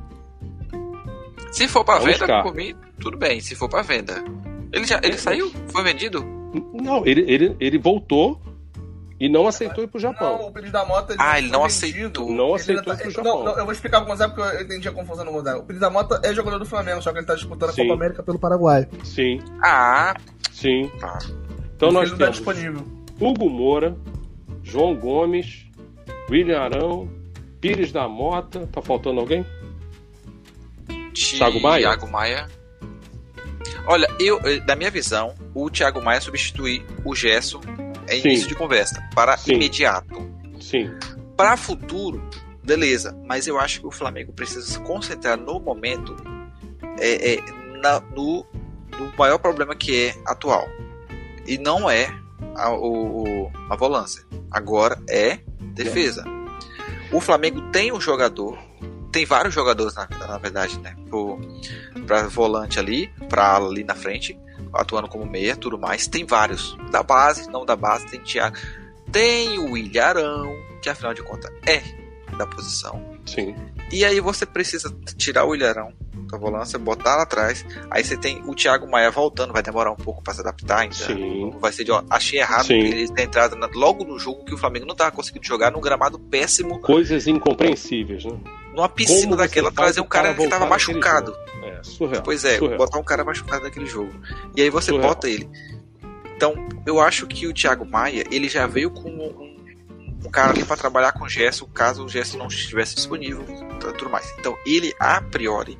Se 1.52 1.68
for 1.68 1.84
pra 1.84 1.96
é 1.96 2.00
venda, 2.00 2.42
por 2.42 2.54
mim, 2.54 2.74
tudo 3.00 3.16
bem. 3.16 3.40
Se 3.40 3.54
for 3.54 3.68
pra 3.68 3.82
venda. 3.82 4.22
Ele 4.72 4.86
já 4.86 5.00
ele 5.02 5.18
saiu? 5.18 5.50
Foi 5.68 5.82
vendido? 5.82 6.24
Não, 6.72 7.06
ele, 7.06 7.24
ele, 7.28 7.56
ele 7.60 7.78
voltou 7.78 8.40
e 9.18 9.28
não 9.28 9.46
aceitou 9.46 9.82
ir 9.82 9.86
pro 9.86 9.98
Japão. 9.98 10.38
Não, 10.38 10.48
o 10.48 10.52
pedido 10.52 10.72
da 10.72 10.84
moto 10.84 11.10
ele 11.10 11.18
Ah, 11.20 11.38
ele 11.38 11.48
não 11.48 11.64
aceitou. 11.64 12.30
Não 12.30 12.54
aceitou 12.54 12.92
ir 12.92 12.98
pro 12.98 13.10
Japão. 13.10 13.38
Não, 13.38 13.44
não, 13.44 13.58
eu 13.58 13.64
vou 13.64 13.72
explicar 13.72 14.00
pro 14.00 14.10
Gonzaga 14.10 14.34
porque 14.34 14.56
eu 14.56 14.62
entendi 14.62 14.88
a 14.88 14.92
confusão 14.92 15.24
no 15.24 15.32
Gonzaga. 15.32 15.58
O 15.58 15.62
pedido 15.62 15.80
da 15.80 15.90
moto 15.90 16.18
é 16.22 16.34
jogador 16.34 16.58
do 16.58 16.66
Flamengo, 16.66 17.00
só 17.02 17.12
que 17.12 17.18
ele 17.18 17.26
tá 17.26 17.34
disputando 17.34 17.70
Sim. 17.70 17.82
a 17.82 17.84
Copa 17.84 17.94
América 17.94 18.22
pelo 18.22 18.38
Paraguai. 18.38 18.86
Sim. 19.04 19.40
Ah. 19.62 20.14
Sim. 20.52 20.90
Tá. 21.00 21.18
Então 21.74 21.90
nós 21.92 22.10
tá 22.10 22.16
temos 22.16 22.38
tá 22.38 22.44
disponível. 22.44 22.86
Hugo 23.18 23.48
Moura, 23.48 23.96
João 24.62 24.94
Gomes, 24.94 25.66
William 26.30 26.60
Arão, 26.60 27.08
Pires 27.60 27.92
da 27.92 28.06
Mota. 28.06 28.66
Tá 28.66 28.82
faltando 28.82 29.20
alguém? 29.20 29.46
Thiago 31.14 31.60
Maia? 31.60 31.82
Thiago 31.82 32.10
Maia. 32.10 32.46
Olha, 33.87 34.09
eu, 34.18 34.41
da 34.64 34.74
minha 34.74 34.91
visão, 34.91 35.34
o 35.55 35.70
Thiago 35.70 36.03
Maia 36.03 36.20
substituir 36.20 36.84
o 37.05 37.14
Gesso 37.14 37.61
é 38.09 38.16
Sim. 38.16 38.28
início 38.28 38.49
de 38.49 38.55
conversa, 38.55 39.03
para 39.14 39.37
Sim. 39.37 39.55
imediato. 39.55 40.28
Sim. 40.61 40.91
Para 41.37 41.57
futuro, 41.57 42.22
beleza, 42.64 43.16
mas 43.24 43.47
eu 43.47 43.59
acho 43.61 43.80
que 43.80 43.87
o 43.87 43.91
Flamengo 43.91 44.32
precisa 44.32 44.66
se 44.66 44.80
concentrar 44.80 45.39
no 45.39 45.61
momento 45.61 46.16
é, 46.99 47.34
é 47.34 47.41
na, 47.80 48.01
no, 48.01 48.45
no, 48.99 49.12
maior 49.16 49.39
problema 49.39 49.74
que 49.76 50.07
é 50.07 50.14
atual. 50.26 50.66
E 51.47 51.57
não 51.59 51.89
é 51.89 52.09
a, 52.57 52.72
o, 52.72 53.51
a 53.70 53.76
volância. 53.76 54.24
Agora 54.51 55.01
é 55.09 55.39
defesa. 55.74 56.24
O 57.12 57.20
Flamengo 57.20 57.62
tem 57.70 57.93
um 57.93 58.01
jogador 58.01 58.59
tem 59.12 59.24
vários 59.24 59.54
jogadores, 59.54 59.94
na, 59.94 60.09
na 60.26 60.38
verdade, 60.38 60.78
né? 60.80 60.94
Para 62.07 62.28
volante 62.28 62.78
ali, 62.78 63.09
para 63.28 63.57
ali 63.57 63.84
na 63.84 63.94
frente, 63.94 64.38
atuando 64.72 65.09
como 65.09 65.26
meia, 65.26 65.57
tudo 65.57 65.78
mais. 65.78 66.07
Tem 66.07 66.24
vários. 66.24 66.76
Da 66.90 67.02
base, 67.02 67.50
não 67.50 67.64
da 67.64 67.76
base, 67.76 68.07
tem 68.07 68.20
Thiago. 68.20 68.57
Tem 69.11 69.59
o 69.59 69.76
Ilharão, 69.76 70.54
que 70.82 70.88
afinal 70.88 71.14
de 71.14 71.22
contas 71.22 71.50
é 71.66 71.82
da 72.36 72.46
posição. 72.46 73.02
Sim. 73.24 73.54
E 73.92 74.04
aí 74.04 74.20
você 74.20 74.44
precisa 74.44 74.94
tirar 75.16 75.44
o 75.44 75.54
Ilharão 75.54 75.92
da 76.30 76.36
volância, 76.36 76.78
botar 76.78 77.16
lá 77.16 77.22
atrás. 77.22 77.64
Aí 77.90 78.02
você 78.02 78.16
tem 78.16 78.42
o 78.46 78.54
Thiago 78.54 78.90
Maia 78.90 79.11
voltando, 79.11 79.52
vai 79.52 79.62
demorar 79.62 79.92
um 79.92 79.96
pouco 79.96 80.22
para 80.22 80.34
se 80.34 80.40
adaptar 80.40 80.80
ainda. 80.80 80.94
Sim. 80.94 81.50
Vai 81.61 81.72
ser 81.72 81.84
de, 81.84 81.92
achei 82.11 82.40
errado 82.40 82.66
Sim. 82.66 82.74
ele 82.74 83.09
ter 83.09 83.22
entrado 83.22 83.57
logo 83.74 84.04
no 84.04 84.18
jogo 84.18 84.44
que 84.44 84.54
o 84.54 84.59
Flamengo 84.59 84.86
não 84.86 84.94
tava 84.94 85.12
conseguindo 85.12 85.46
jogar 85.46 85.70
num 85.70 85.80
gramado 85.80 86.18
péssimo. 86.18 86.80
Coisas 86.80 87.26
incompreensíveis, 87.26 88.24
né? 88.24 88.38
Numa 88.76 88.90
piscina 88.90 89.34
daquela 89.34 89.72
trazer 89.72 90.02
um 90.02 90.06
cara, 90.06 90.34
cara 90.34 90.38
que 90.38 90.48
tava 90.48 90.66
machucado. 90.66 91.34
É, 91.62 91.82
surreal. 91.82 92.22
Pois 92.22 92.44
é, 92.44 92.58
surreal. 92.58 92.76
botar 92.76 92.98
um 92.98 93.02
cara 93.02 93.24
machucado 93.24 93.64
naquele 93.64 93.86
jogo. 93.86 94.12
E 94.54 94.60
aí 94.60 94.68
você 94.68 94.90
surreal. 94.90 95.08
bota 95.08 95.30
ele. 95.30 95.48
Então, 96.36 96.54
eu 96.84 97.00
acho 97.00 97.26
que 97.26 97.46
o 97.46 97.54
Thiago 97.54 97.86
Maia, 97.86 98.24
ele 98.30 98.50
já 98.50 98.66
veio 98.66 98.90
com 98.90 99.08
um, 99.08 99.56
um 100.26 100.30
cara 100.30 100.50
ali 100.50 100.62
para 100.62 100.76
trabalhar 100.76 101.12
com 101.12 101.24
o 101.24 101.28
Gerson, 101.28 101.64
caso 101.72 102.04
o 102.04 102.08
Gerson 102.08 102.36
não 102.36 102.48
estivesse 102.48 102.94
disponível, 102.94 103.42
tudo 103.96 104.10
mais. 104.10 104.30
Então, 104.38 104.54
ele 104.66 104.94
a 105.00 105.22
priori, 105.22 105.78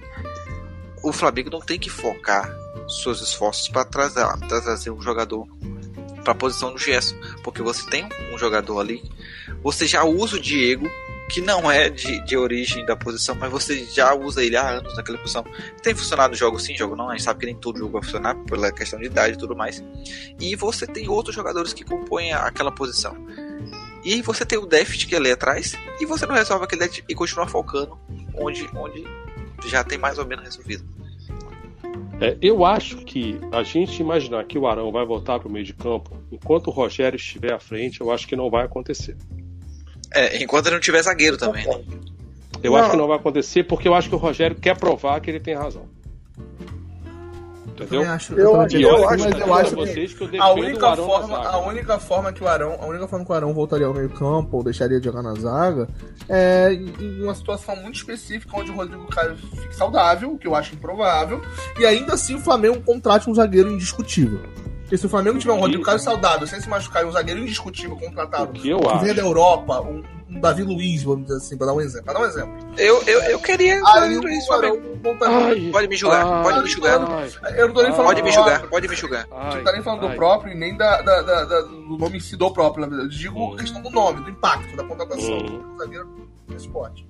o 1.03 1.13
Flamengo 1.13 1.51
não 1.51 1.61
tem 1.61 1.79
que 1.79 1.91
focar 1.91 2.51
seus 2.89 3.21
esforços 3.21 3.69
para 3.69 3.85
trazer, 3.85 4.27
trazer 4.49 4.91
um 4.91 5.03
jogador 5.03 5.47
para 6.25 6.33
a 6.33 6.35
posição 6.35 6.73
do 6.73 6.79
Gerson, 6.79 7.15
porque 7.45 7.61
você 7.61 7.89
tem 7.91 8.09
um 8.33 8.39
jogador 8.39 8.81
ali, 8.81 9.03
você 9.63 9.87
já 9.87 10.03
usa 10.03 10.37
o 10.37 10.41
Diego, 10.41 10.89
que 11.29 11.41
não 11.41 11.71
é 11.71 11.89
de, 11.89 12.21
de 12.25 12.37
origem 12.37 12.85
da 12.87 12.97
posição, 12.97 13.35
mas 13.35 13.51
você 13.51 13.85
já 13.85 14.15
usa 14.15 14.45
ele 14.45 14.57
há 14.57 14.69
anos 14.69 14.97
naquela 14.97 15.19
posição. 15.19 15.45
Tem 15.83 15.95
funcionado 15.95 16.37
jogo 16.37 16.59
sim, 16.59 16.77
jogo 16.77 16.95
não, 16.95 17.09
a 17.09 17.13
gente 17.13 17.25
sabe 17.25 17.41
que 17.41 17.47
nem 17.47 17.57
todo 17.57 17.79
jogo 17.79 17.93
vai 17.93 18.03
funcionar 18.03 18.35
pela 18.45 18.71
questão 18.71 18.99
de 18.99 19.07
idade 19.07 19.35
e 19.35 19.39
tudo 19.39 19.57
mais. 19.57 19.83
E 20.41 20.55
você 20.55 20.87
tem 20.87 21.09
outros 21.09 21.35
jogadores 21.35 21.73
que 21.73 21.85
compõem 21.85 22.33
aquela 22.33 22.71
posição. 22.71 23.17
E 24.05 24.23
você 24.23 24.47
tem 24.47 24.59
o 24.59 24.67
déficit 24.67 25.09
que 25.09 25.15
é 25.17 25.19
ali 25.19 25.33
atrás, 25.33 25.77
e 26.01 26.07
você 26.07 26.27
não 26.27 26.35
resolve 26.35 26.65
aquele 26.65 26.83
déficit 26.83 27.05
e 27.09 27.15
continua 27.15 27.49
focando 27.49 27.99
onde, 28.35 28.69
onde 28.77 29.05
já 29.67 29.83
tem 29.83 29.99
mais 29.99 30.19
ou 30.19 30.27
menos 30.27 30.45
resolvido. 30.45 30.85
É, 32.21 32.37
eu 32.41 32.65
acho 32.65 32.99
que 32.99 33.39
a 33.53 33.63
gente 33.63 34.01
imaginar 34.01 34.45
que 34.45 34.57
o 34.57 34.67
Arão 34.67 34.91
vai 34.91 35.05
voltar 35.05 35.39
para 35.39 35.49
o 35.49 35.51
meio 35.51 35.65
de 35.65 35.75
campo 35.75 36.17
enquanto 36.31 36.69
o 36.69 36.71
Rogério 36.71 37.17
estiver 37.17 37.53
à 37.53 37.59
frente, 37.59 38.01
eu 38.01 38.11
acho 38.11 38.27
que 38.27 38.37
não 38.37 38.49
vai 38.49 38.65
acontecer. 38.65 39.17
É, 40.17 40.43
enquanto 40.43 40.67
ele 40.67 40.77
não 40.77 40.81
tiver 40.81 41.03
zagueiro 41.03 41.37
também, 41.37 41.67
né? 41.67 41.81
Eu 42.63 42.73
não. 42.73 42.79
acho 42.79 42.91
que 42.91 42.97
não 42.97 43.07
vai 43.07 43.17
acontecer 43.17 43.65
porque 43.65 43.87
eu 43.87 43.95
acho 43.95 44.09
que 44.09 44.15
o 44.15 44.19
Rogério 44.19 44.57
quer 44.57 44.77
provar 44.77 45.21
que 45.21 45.31
ele 45.31 45.41
tem 45.41 45.55
razão. 45.55 45.87
Entendeu? 47.69 48.03
Eu 48.03 48.11
acho, 48.11 48.33
eu, 48.33 48.39
eu, 48.39 48.61
acho, 48.61 48.77
eu 48.79 49.09
acho, 49.09 49.25
mas 49.25 49.41
eu 49.41 49.55
acho 49.55 49.77
vocês 49.77 50.15
que, 50.15 50.39
a 50.39 50.51
única 50.53 50.97
forma, 50.97 51.37
a 51.37 51.59
única 51.59 51.99
forma 51.99 52.33
que 52.33 52.43
o 52.43 52.49
Arão, 52.49 52.79
a 52.81 52.87
única 52.87 53.07
forma 53.07 53.25
que 53.25 53.31
o 53.31 53.35
Arão 53.35 53.53
voltaria 53.53 53.87
ao 53.87 53.93
meio-campo 53.93 54.57
ou 54.57 54.65
deixaria 54.65 54.99
de 54.99 55.05
jogar 55.05 55.23
na 55.23 55.35
zaga 55.35 55.87
é 56.27 56.73
em 56.73 57.23
uma 57.23 57.35
situação 57.35 57.77
muito 57.77 57.97
específica 57.97 58.57
onde 58.57 58.71
o 58.71 58.75
Rodrigo 58.75 59.07
Caio 59.09 59.37
fique 59.37 59.77
saudável, 59.77 60.39
que 60.39 60.47
eu 60.47 60.55
acho 60.55 60.75
improvável, 60.75 61.43
e 61.79 61.85
ainda 61.85 62.15
assim 62.15 62.37
o 62.37 62.41
Flamengo 62.41 62.81
contrate 62.81 63.29
um 63.29 63.35
zagueiro 63.35 63.71
indiscutível. 63.71 64.41
Porque 64.87 64.97
se 64.97 65.05
o 65.07 65.09
Flamengo 65.09 65.37
tiver 65.37 65.53
um 65.53 65.59
Rodrigo 65.59 65.83
Caio 65.83 65.99
saudável, 65.99 66.47
sem 66.47 66.61
se 66.61 66.69
machucar, 66.69 67.03
e 67.03 67.07
um 67.07 67.11
zagueiro 67.11 67.41
indiscutível 67.41 67.97
contratado, 67.97 68.53
que, 68.53 68.69
eu 68.69 68.79
que 68.79 68.87
acho. 68.87 69.15
da 69.17 69.21
Europa, 69.21 69.81
um, 69.81 70.01
um, 70.31 70.41
Davi 70.41 70.63
Luiz, 70.63 71.03
vamos 71.03 71.25
dizer 71.25 71.39
assim, 71.39 71.57
pra 71.57 71.67
dar 71.67 71.73
um 71.73 71.81
exemplo. 71.81 72.05
Pra 72.05 72.15
dar 72.15 72.21
um 72.21 72.25
exemplo. 72.25 72.55
Eu, 72.79 73.03
eu, 73.03 73.21
eu 73.23 73.39
queria 73.41 73.83
Davi 73.83 74.17
Luiz, 74.17 74.47
Flamengo. 74.47 74.81
Pode 75.73 75.89
me 75.89 75.97
julgar, 75.97 76.25
ai, 76.25 76.43
pode 76.45 76.63
me 76.63 76.69
julgar. 76.69 77.01
Ai, 77.11 77.61
eu 77.61 77.67
não 77.67 77.75
tô 77.75 77.83
nem 77.83 77.91
falando 77.91 78.07
Pode 78.07 78.23
me 78.23 78.31
julgar, 78.31 78.63
pode 78.69 78.89
me 78.89 78.95
julgar. 78.95 79.27
Não 79.27 79.65
tá 79.65 79.73
nem 79.73 79.83
falando 79.83 80.09
do 80.09 80.15
próprio 80.15 80.53
e 80.53 80.57
nem 80.57 80.77
da, 80.77 81.03
da, 81.03 81.21
da, 81.21 81.45
da, 81.45 81.61
do 81.63 81.99
nome 81.99 82.19
em 82.19 82.21
si 82.21 82.37
do 82.37 82.49
próprio. 82.53 82.85
Eu 82.85 83.09
digo 83.09 83.41
hum. 83.41 83.55
a 83.55 83.57
questão 83.57 83.83
do 83.83 83.91
nome, 83.91 84.21
do 84.21 84.31
impacto, 84.31 84.77
da 84.77 84.85
contratação. 84.85 85.37
Hum. 85.37 85.63
Do 85.73 85.79
zagueiro 85.79 86.31
no 86.47 86.57
esporte. 86.57 87.05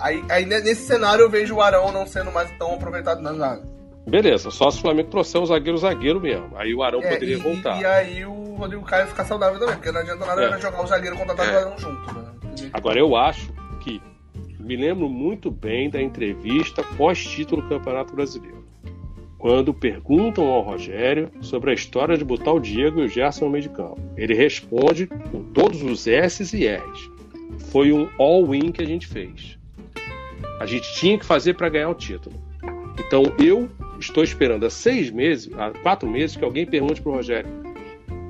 Aí, 0.00 0.22
aí 0.28 0.44
nesse 0.44 0.86
cenário 0.86 1.22
eu 1.22 1.30
vejo 1.30 1.54
o 1.54 1.62
Arão 1.62 1.90
não 1.92 2.06
sendo 2.06 2.30
mais 2.30 2.50
tão 2.58 2.74
aproveitado 2.74 3.22
na 3.22 3.32
zaga. 3.32 3.77
Beleza, 4.08 4.50
só 4.50 4.70
se 4.70 4.78
o 4.78 4.80
Flamengo 4.80 5.10
trouxer 5.10 5.40
um 5.40 5.46
zagueiro 5.46 5.76
zagueiro 5.76 6.20
mesmo. 6.20 6.50
Aí 6.56 6.74
o 6.74 6.82
Arão 6.82 7.00
é, 7.02 7.12
poderia 7.12 7.36
e, 7.36 7.38
voltar. 7.38 7.80
E, 7.80 7.84
aí 7.84 8.24
o 8.24 8.54
Rodrigo 8.54 8.82
Caio 8.84 9.06
ficar 9.06 9.24
saudável 9.24 9.58
também, 9.58 9.74
porque 9.76 9.92
não 9.92 10.00
adianta 10.00 10.24
nada 10.24 10.42
é. 10.44 10.60
jogar 10.60 10.82
o 10.82 10.86
zagueiro 10.86 11.16
contratado 11.16 11.50
é. 11.50 11.56
Arão 11.56 11.78
junto. 11.78 12.14
Né? 12.14 12.70
Agora 12.72 12.98
eu 12.98 13.14
acho 13.14 13.52
que 13.80 14.00
me 14.58 14.76
lembro 14.76 15.08
muito 15.08 15.50
bem 15.50 15.90
da 15.90 16.00
entrevista 16.00 16.82
pós-título 16.96 17.60
do 17.60 17.68
Campeonato 17.68 18.14
Brasileiro. 18.14 18.58
Quando 19.38 19.72
perguntam 19.72 20.48
ao 20.48 20.62
Rogério 20.62 21.30
sobre 21.40 21.70
a 21.70 21.74
história 21.74 22.16
de 22.16 22.24
botar 22.24 22.52
o 22.52 22.58
Diego 22.58 23.00
e 23.00 23.04
o 23.04 23.08
Gerson 23.08 23.44
no 23.44 23.50
meio 23.52 23.62
de 23.62 23.68
campo. 23.68 24.00
Ele 24.16 24.34
responde 24.34 25.06
com 25.06 25.44
todos 25.52 25.82
os 25.82 26.06
S's 26.06 26.52
e 26.54 26.66
R's. 26.66 27.10
Foi 27.70 27.92
um 27.92 28.08
all-in 28.18 28.72
que 28.72 28.82
a 28.82 28.86
gente 28.86 29.06
fez. 29.06 29.56
A 30.58 30.66
gente 30.66 30.92
tinha 30.94 31.16
que 31.16 31.24
fazer 31.24 31.54
para 31.54 31.68
ganhar 31.68 31.90
o 31.90 31.94
título. 31.94 32.34
Então 32.98 33.22
eu 33.38 33.68
estou 33.98 34.22
esperando 34.22 34.66
há 34.66 34.70
seis 34.70 35.10
meses, 35.10 35.50
há 35.56 35.70
quatro 35.70 36.08
meses, 36.08 36.36
que 36.36 36.44
alguém 36.44 36.66
pergunte 36.66 37.00
para 37.00 37.12
o 37.12 37.14
Rogério. 37.14 37.50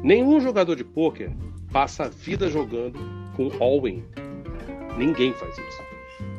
Nenhum 0.03 0.41
jogador 0.41 0.77
de 0.77 0.85
pôquer 0.85 1.31
passa 1.73 2.05
a 2.05 2.09
vida 2.09 2.49
jogando 2.49 2.99
com 3.37 3.51
all-in. 3.61 4.05
Ninguém 4.97 5.33
faz 5.33 5.57
isso. 5.57 5.83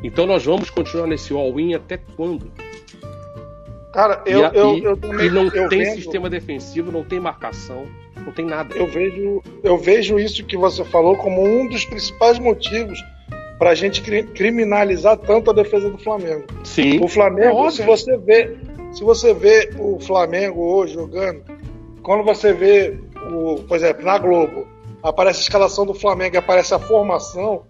Então 0.03 0.25
nós 0.25 0.45
vamos 0.45 0.69
continuar 0.69 1.07
nesse 1.07 1.33
all-in 1.33 1.73
até 1.73 1.97
quando? 2.15 2.51
Cara, 3.93 4.21
eu, 4.25 4.39
e, 4.39 4.57
eu, 4.57 4.77
eu 4.77 4.97
também. 4.97 5.27
E 5.27 5.29
não 5.29 5.45
eu 5.45 5.67
tem 5.67 5.83
vendo, 5.83 5.95
sistema 5.95 6.29
defensivo, 6.29 6.91
não 6.91 7.03
tem 7.03 7.19
marcação, 7.19 7.87
não 8.25 8.31
tem 8.31 8.45
nada. 8.45 8.75
Eu 8.75 8.87
vejo, 8.87 9.41
eu 9.63 9.77
vejo 9.77 10.19
isso 10.19 10.45
que 10.45 10.55
você 10.55 10.83
falou 10.85 11.15
como 11.17 11.43
um 11.43 11.67
dos 11.67 11.85
principais 11.85 12.37
motivos 12.37 13.03
para 13.57 13.71
a 13.71 13.75
gente 13.75 14.01
criminalizar 14.01 15.17
tanto 15.17 15.51
a 15.51 15.53
defesa 15.53 15.89
do 15.89 15.97
Flamengo. 15.97 16.45
Sim. 16.63 17.03
O 17.03 17.07
Flamengo, 17.07 17.65
é 17.65 17.71
se 17.71 17.83
você 17.83 18.17
vê, 18.17 18.55
se 18.91 19.03
você 19.03 19.33
vê 19.33 19.69
o 19.77 19.99
Flamengo 19.99 20.61
hoje 20.61 20.93
jogando, 20.93 21.43
quando 22.01 22.23
você 22.23 22.53
vê 22.53 22.99
o, 23.31 23.55
por 23.67 23.77
exemplo, 23.77 24.03
na 24.03 24.17
Globo, 24.17 24.67
aparece 25.03 25.39
a 25.39 25.43
escalação 25.43 25.85
do 25.85 25.93
Flamengo 25.93 26.35
e 26.35 26.37
aparece 26.37 26.73
a 26.73 26.79
formação, 26.79 27.63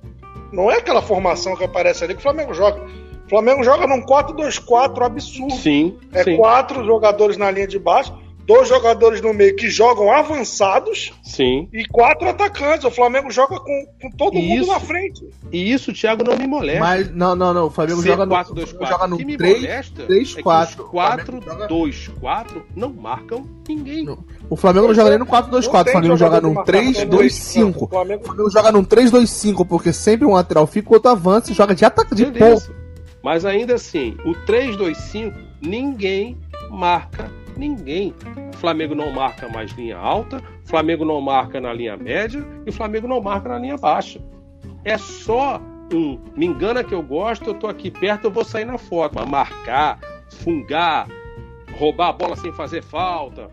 não 0.52 0.72
é 0.72 0.78
aquela 0.78 1.02
formação 1.02 1.56
que 1.56 1.64
aparece 1.64 2.04
ali 2.04 2.14
que 2.14 2.20
o 2.20 2.24
Flamengo 2.24 2.54
joga. 2.54 2.82
O 3.26 3.30
Flamengo 3.30 3.64
joga 3.64 3.86
num 3.86 4.02
4-2-4 4.02 5.04
absurdo. 5.04 5.54
Sim. 5.54 5.98
É 6.14 6.24
sim. 6.24 6.38
quatro 6.38 6.84
jogadores 6.84 7.38
na 7.38 7.52
linha 7.52 7.68
de 7.68 7.78
baixo 7.78 8.14
dois 8.50 8.68
jogadores 8.68 9.22
no 9.22 9.32
meio 9.32 9.56
que 9.56 9.70
jogam 9.70 10.12
avançados 10.12 11.14
Sim. 11.22 11.70
e 11.72 11.86
quatro 11.86 12.28
atacantes. 12.28 12.84
O 12.84 12.90
Flamengo 12.90 13.30
joga 13.30 13.60
com, 13.60 13.86
com 14.02 14.10
todo 14.10 14.40
e 14.40 14.42
mundo 14.42 14.62
isso, 14.64 14.72
na 14.74 14.80
frente. 14.80 15.30
E 15.52 15.72
isso, 15.72 15.94
Thiago, 15.94 16.24
não 16.24 16.36
me 16.36 16.48
molesta. 16.48 16.80
Mas, 16.80 17.14
não, 17.14 17.36
não, 17.36 17.54
não. 17.54 17.68
O 17.68 17.70
Flamengo 17.70 18.02
joga 18.02 18.26
no, 18.26 18.32
4, 18.32 18.56
2, 18.56 18.74
4. 18.74 18.88
joga 18.88 19.08
no 19.08 19.38
3, 19.38 19.90
3, 19.92 20.36
4. 20.42 20.84
4, 20.86 21.40
2, 21.68 22.08
4 22.20 22.66
não 22.76 22.92
marcam 22.92 23.48
ninguém. 23.68 24.04
Não. 24.04 24.18
O 24.50 24.56
Flamengo 24.56 24.88
não 24.88 24.96
joga 24.96 25.12
nem 25.12 25.20
no 25.20 25.28
4, 25.28 25.52
2, 25.52 25.68
4. 25.68 25.90
O 25.90 25.92
Flamengo 25.92 26.18
joga 26.18 26.42
no 26.42 26.64
3, 26.64 27.04
2, 27.06 27.34
5. 27.36 27.86
O 27.86 27.88
Flamengo 27.88 28.50
joga 28.50 28.72
no 28.72 28.84
3, 28.84 29.12
2, 29.12 29.30
5, 29.30 29.66
porque 29.66 29.94
sempre 29.94 30.26
um 30.26 30.34
lateral 30.34 30.66
fica, 30.66 30.90
o 30.90 30.94
outro 30.94 31.12
avança 31.12 31.52
e 31.52 31.56
joga 31.56 31.76
de 31.76 31.86
ataque 31.86 32.16
de 32.16 32.26
ponto. 32.26 32.74
Mas 33.22 33.46
ainda 33.46 33.76
assim, 33.76 34.18
o 34.26 34.34
3, 34.34 34.76
2, 34.76 34.98
5, 34.98 35.38
ninguém 35.62 36.36
marca 36.72 37.39
Ninguém. 37.60 38.16
O 38.54 38.58
Flamengo 38.58 38.96
não 38.96 39.12
marca 39.12 39.50
mais 39.50 39.72
linha 39.74 39.98
alta, 39.98 40.38
o 40.66 40.70
Flamengo 40.70 41.04
não 41.04 41.20
marca 41.20 41.60
na 41.60 41.74
linha 41.74 41.98
média 41.98 42.44
e 42.66 42.70
o 42.70 42.74
Flamengo 42.74 43.08
não 43.08 43.22
marca 43.22 43.50
na 43.50 43.60
linha 43.60 43.76
baixa. 43.76 44.22
É 44.86 44.98
só 44.98 45.62
um 45.94 46.20
me 46.36 46.46
engana 46.46 46.84
que 46.84 46.94
eu 46.94 47.02
gosto, 47.02 47.50
eu 47.50 47.54
tô 47.54 47.68
aqui 47.68 47.92
perto, 47.92 48.26
eu 48.26 48.32
vou 48.32 48.46
sair 48.46 48.64
na 48.64 48.78
foto. 48.78 49.16
Mas 49.16 49.28
marcar, 49.28 50.00
fungar, 50.30 51.08
roubar 51.78 52.10
a 52.10 52.14
bola 52.14 52.36
sem 52.38 52.54
fazer 52.54 52.82
falta, 52.82 53.50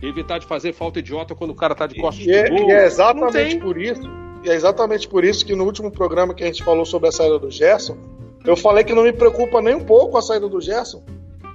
evitar 0.00 0.38
de 0.38 0.46
fazer 0.46 0.72
falta 0.72 1.00
idiota 1.00 1.34
quando 1.34 1.50
o 1.50 1.54
cara 1.54 1.74
tá 1.74 1.88
de 1.88 2.00
costas 2.00 2.24
e, 2.24 2.30
é, 2.30 2.48
gol, 2.48 2.68
e 2.68 2.72
é 2.72 2.86
exatamente 2.86 3.58
por 3.58 3.76
isso. 3.80 4.08
E 4.44 4.48
é 4.48 4.54
exatamente 4.54 5.08
por 5.08 5.24
isso 5.24 5.44
que 5.44 5.56
no 5.56 5.64
último 5.64 5.90
programa 5.90 6.34
que 6.34 6.44
a 6.44 6.46
gente 6.46 6.62
falou 6.62 6.86
sobre 6.86 7.08
a 7.08 7.12
saída 7.12 7.38
do 7.38 7.50
Gerson, 7.50 7.96
eu 8.44 8.56
falei 8.56 8.84
que 8.84 8.94
não 8.94 9.02
me 9.02 9.12
preocupa 9.12 9.60
nem 9.60 9.74
um 9.74 9.84
pouco 9.84 10.16
a 10.16 10.22
saída 10.22 10.48
do 10.48 10.60
Gerson, 10.60 11.02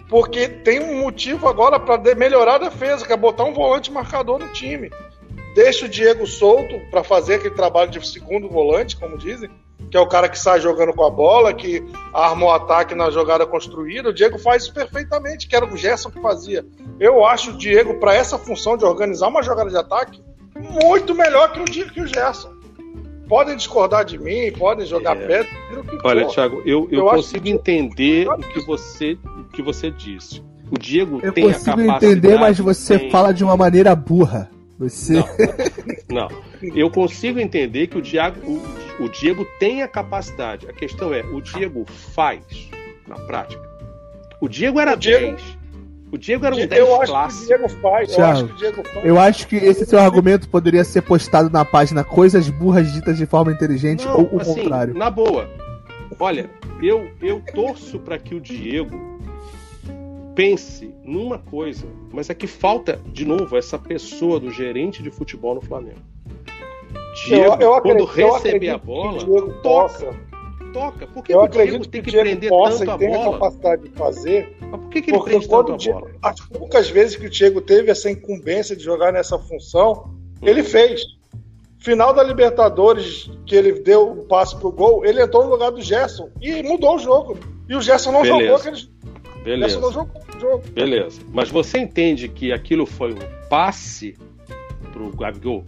porque 0.10 0.48
tem 0.48 0.80
um 0.80 1.02
motivo 1.02 1.48
agora 1.48 1.80
para 1.80 2.16
melhorar 2.16 2.56
a 2.56 2.70
defesa, 2.70 3.06
que 3.06 3.14
é 3.14 3.18
botar 3.18 3.44
um 3.44 3.54
volante 3.54 3.92
marcador 3.92 4.40
no 4.40 4.48
time. 4.50 4.92
Deixa 5.56 5.86
o 5.86 5.90
Diego 5.90 6.28
solto 6.28 6.80
para 6.92 7.04
fazer 7.04 7.36
aquele 7.36 7.56
trabalho 7.56 7.90
de 7.90 8.06
segundo 8.06 8.50
volante, 8.50 8.98
como 8.98 9.18
dizem, 9.18 9.50
que 9.90 9.98
é 9.98 10.00
o 10.00 10.08
cara 10.08 10.28
que 10.28 10.38
sai 10.38 10.60
jogando 10.60 10.94
com 10.94 11.06
a 11.06 11.10
bola, 11.10 11.54
que 11.54 11.84
arma 12.14 12.46
o 12.46 12.52
ataque 12.52 12.94
na 12.94 13.10
jogada 13.10 13.46
construída. 13.46 14.10
O 14.10 14.14
Diego 14.14 14.38
faz 14.38 14.64
isso 14.64 14.74
perfeitamente, 14.74 15.48
que 15.48 15.56
era 15.56 15.66
o 15.66 15.78
Gerson 15.78 16.12
que 16.12 16.22
fazia. 16.22 16.66
Eu 17.00 17.26
acho 17.26 17.52
o 17.52 17.58
Diego, 17.58 18.00
para 18.00 18.14
essa 18.14 18.38
função 18.38 18.78
de 18.78 18.86
organizar 18.86 19.28
uma 19.28 19.42
jogada 19.42 19.70
de 19.70 19.78
ataque, 19.78 20.22
muito 20.56 21.16
melhor 21.16 21.52
que 21.52 21.60
o, 21.60 21.66
que 21.66 22.02
o 22.02 22.08
Gerson. 22.08 22.55
Podem 23.28 23.56
discordar 23.56 24.06
de 24.06 24.18
mim, 24.18 24.52
podem 24.52 24.86
jogar 24.86 25.18
é. 25.18 25.28
pedra. 25.28 25.52
Olha, 26.04 26.26
for. 26.26 26.34
Thiago, 26.34 26.62
eu, 26.66 26.88
eu, 26.92 27.00
eu 27.00 27.06
consigo 27.06 27.44
que... 27.44 27.50
entender 27.50 28.28
o 28.28 28.38
que 28.38 28.60
você 28.66 29.18
que 29.54 29.62
você 29.62 29.90
disse. 29.90 30.44
O 30.70 30.78
Diego 30.78 31.20
eu 31.24 31.32
tem 31.32 31.46
a 31.46 31.48
capacidade. 31.54 31.82
Eu 31.82 31.94
consigo 31.94 32.12
entender, 32.12 32.40
mas 32.40 32.60
você 32.60 33.00
tem... 33.00 33.12
fala 33.12 33.34
de 33.34 33.44
uma 33.44 33.56
maneira 33.56 33.96
burra. 33.96 34.50
Você. 34.78 35.24
Não, 36.10 36.28
não, 36.28 36.30
Eu 36.76 36.90
consigo 36.90 37.40
entender 37.40 37.88
que 37.88 37.98
o 37.98 38.02
Diego, 38.02 38.40
o, 38.46 39.06
o 39.06 39.10
Diego 39.10 39.46
tem 39.60 39.82
a 39.82 39.88
capacidade. 39.88 40.68
A 40.68 40.74
questão 40.74 41.14
é, 41.14 41.22
o 41.22 41.40
Diego 41.40 41.86
faz 41.88 42.42
na 43.08 43.16
prática. 43.16 43.64
O 44.42 44.50
Diego 44.50 44.80
era 44.80 44.94
o 44.94 44.98
Diego... 44.98 45.38
10. 45.38 45.65
O 46.16 46.18
Diego 46.18 46.46
era 46.46 46.56
um 46.56 46.66
10 46.66 46.72
eu 46.72 47.02
acho 47.02 47.38
Que 47.40 47.44
o 47.44 47.58
Diego 47.58 47.70
faz, 47.82 48.18
eu, 48.18 48.26
acho 48.26 48.46
que 48.46 48.54
o 48.54 48.56
Diego 48.56 48.84
faz. 48.88 49.06
eu 49.06 49.20
acho 49.20 49.48
que 49.50 49.56
esse 49.58 49.86
seu 49.86 50.00
argumento 50.00 50.48
poderia 50.48 50.86
ser 50.86 51.02
postado 51.02 51.50
na 51.50 51.66
página 51.66 52.06
Coisas 52.06 52.50
Burras 52.50 52.94
Ditas 52.94 53.18
de 53.18 53.26
Forma 53.26 53.52
Inteligente 53.52 54.06
não, 54.06 54.20
ou 54.20 54.36
o 54.36 54.40
assim, 54.42 54.56
contrário. 54.56 54.94
Na 54.94 55.10
boa. 55.10 55.50
Olha, 56.18 56.50
eu, 56.82 57.10
eu 57.22 57.42
torço 57.54 58.00
para 58.00 58.18
que 58.18 58.34
o 58.34 58.40
Diego 58.40 58.98
pense 60.34 60.96
numa 61.04 61.38
coisa, 61.38 61.86
mas 62.14 62.30
é 62.30 62.34
que 62.34 62.48
falta, 62.48 62.98
de 63.08 63.26
novo, 63.26 63.58
essa 63.58 63.78
pessoa 63.78 64.40
do 64.40 64.50
gerente 64.52 65.04
de 65.04 65.12
futebol 65.12 65.54
no 65.56 65.62
Flamengo. 65.62 66.00
Diego, 67.26 67.62
eu, 67.62 67.74
eu 67.74 67.82
quando 67.82 68.04
acredito, 68.06 68.34
receber 68.36 68.70
a 68.70 68.78
bola, 68.78 69.20
toca. 69.20 69.62
Possa, 69.62 70.16
toca. 70.76 71.08
Por 71.08 71.24
que 71.24 71.34
eu 71.34 71.38
o 71.40 71.42
acredito 71.44 71.88
tem 71.88 72.02
que, 72.02 72.12
que 72.12 72.18
prender 72.18 72.50
tanto 72.50 72.92
a 72.92 72.98
bola? 72.98 73.30
a 73.30 73.32
capacidade 73.32 73.84
de 73.84 73.90
fazer. 73.92 74.58
Mas 74.60 74.82
por 74.82 74.90
que, 74.90 75.02
que 75.02 75.12
ele 75.12 75.24
prende 75.24 75.48
tanto 75.48 75.74
a 75.74 75.78
bola? 75.78 76.12
As 76.22 76.40
poucas 76.42 76.90
vezes 76.90 77.16
que 77.16 77.26
o 77.26 77.30
Diego 77.30 77.62
teve 77.62 77.90
essa 77.90 78.12
incumbência 78.12 78.76
de 78.76 78.84
jogar 78.84 79.14
nessa 79.14 79.40
função, 79.40 80.14
hum. 80.42 80.48
ele 80.48 80.64
fez. 80.64 81.02
Final 81.80 82.16
da 82.16 82.24
Libertadores, 82.24 83.30
que 83.46 83.56
ele 83.56 83.74
deu 83.74 84.12
o 84.12 84.26
passe 84.26 84.56
pro 84.56 84.72
gol, 84.72 85.06
ele 85.06 85.22
entrou 85.22 85.44
no 85.44 85.52
lugar 85.52 85.70
do 85.70 85.84
Gerson 85.84 86.32
e 86.42 86.64
mudou 86.64 86.96
o 86.96 87.00
jogo. 87.00 87.38
E 87.70 87.76
o 87.76 87.82
Gerson 87.82 88.12
não 88.12 88.24
Beleza. 88.24 88.42
jogou 88.42 88.56
aquele 88.56 88.96
Beleza. 89.44 89.80
Não 89.80 89.92
jogou 89.92 90.22
o 90.36 90.40
jogo. 90.40 90.64
Beleza. 90.72 91.22
Mas 91.32 91.50
você 91.52 91.78
entende 91.78 92.28
que 92.28 92.52
aquilo 92.52 92.88
foi 92.88 93.14
um 93.14 93.20
passe 93.48 94.18
pro 94.92 95.16
Gabigol? 95.16 95.64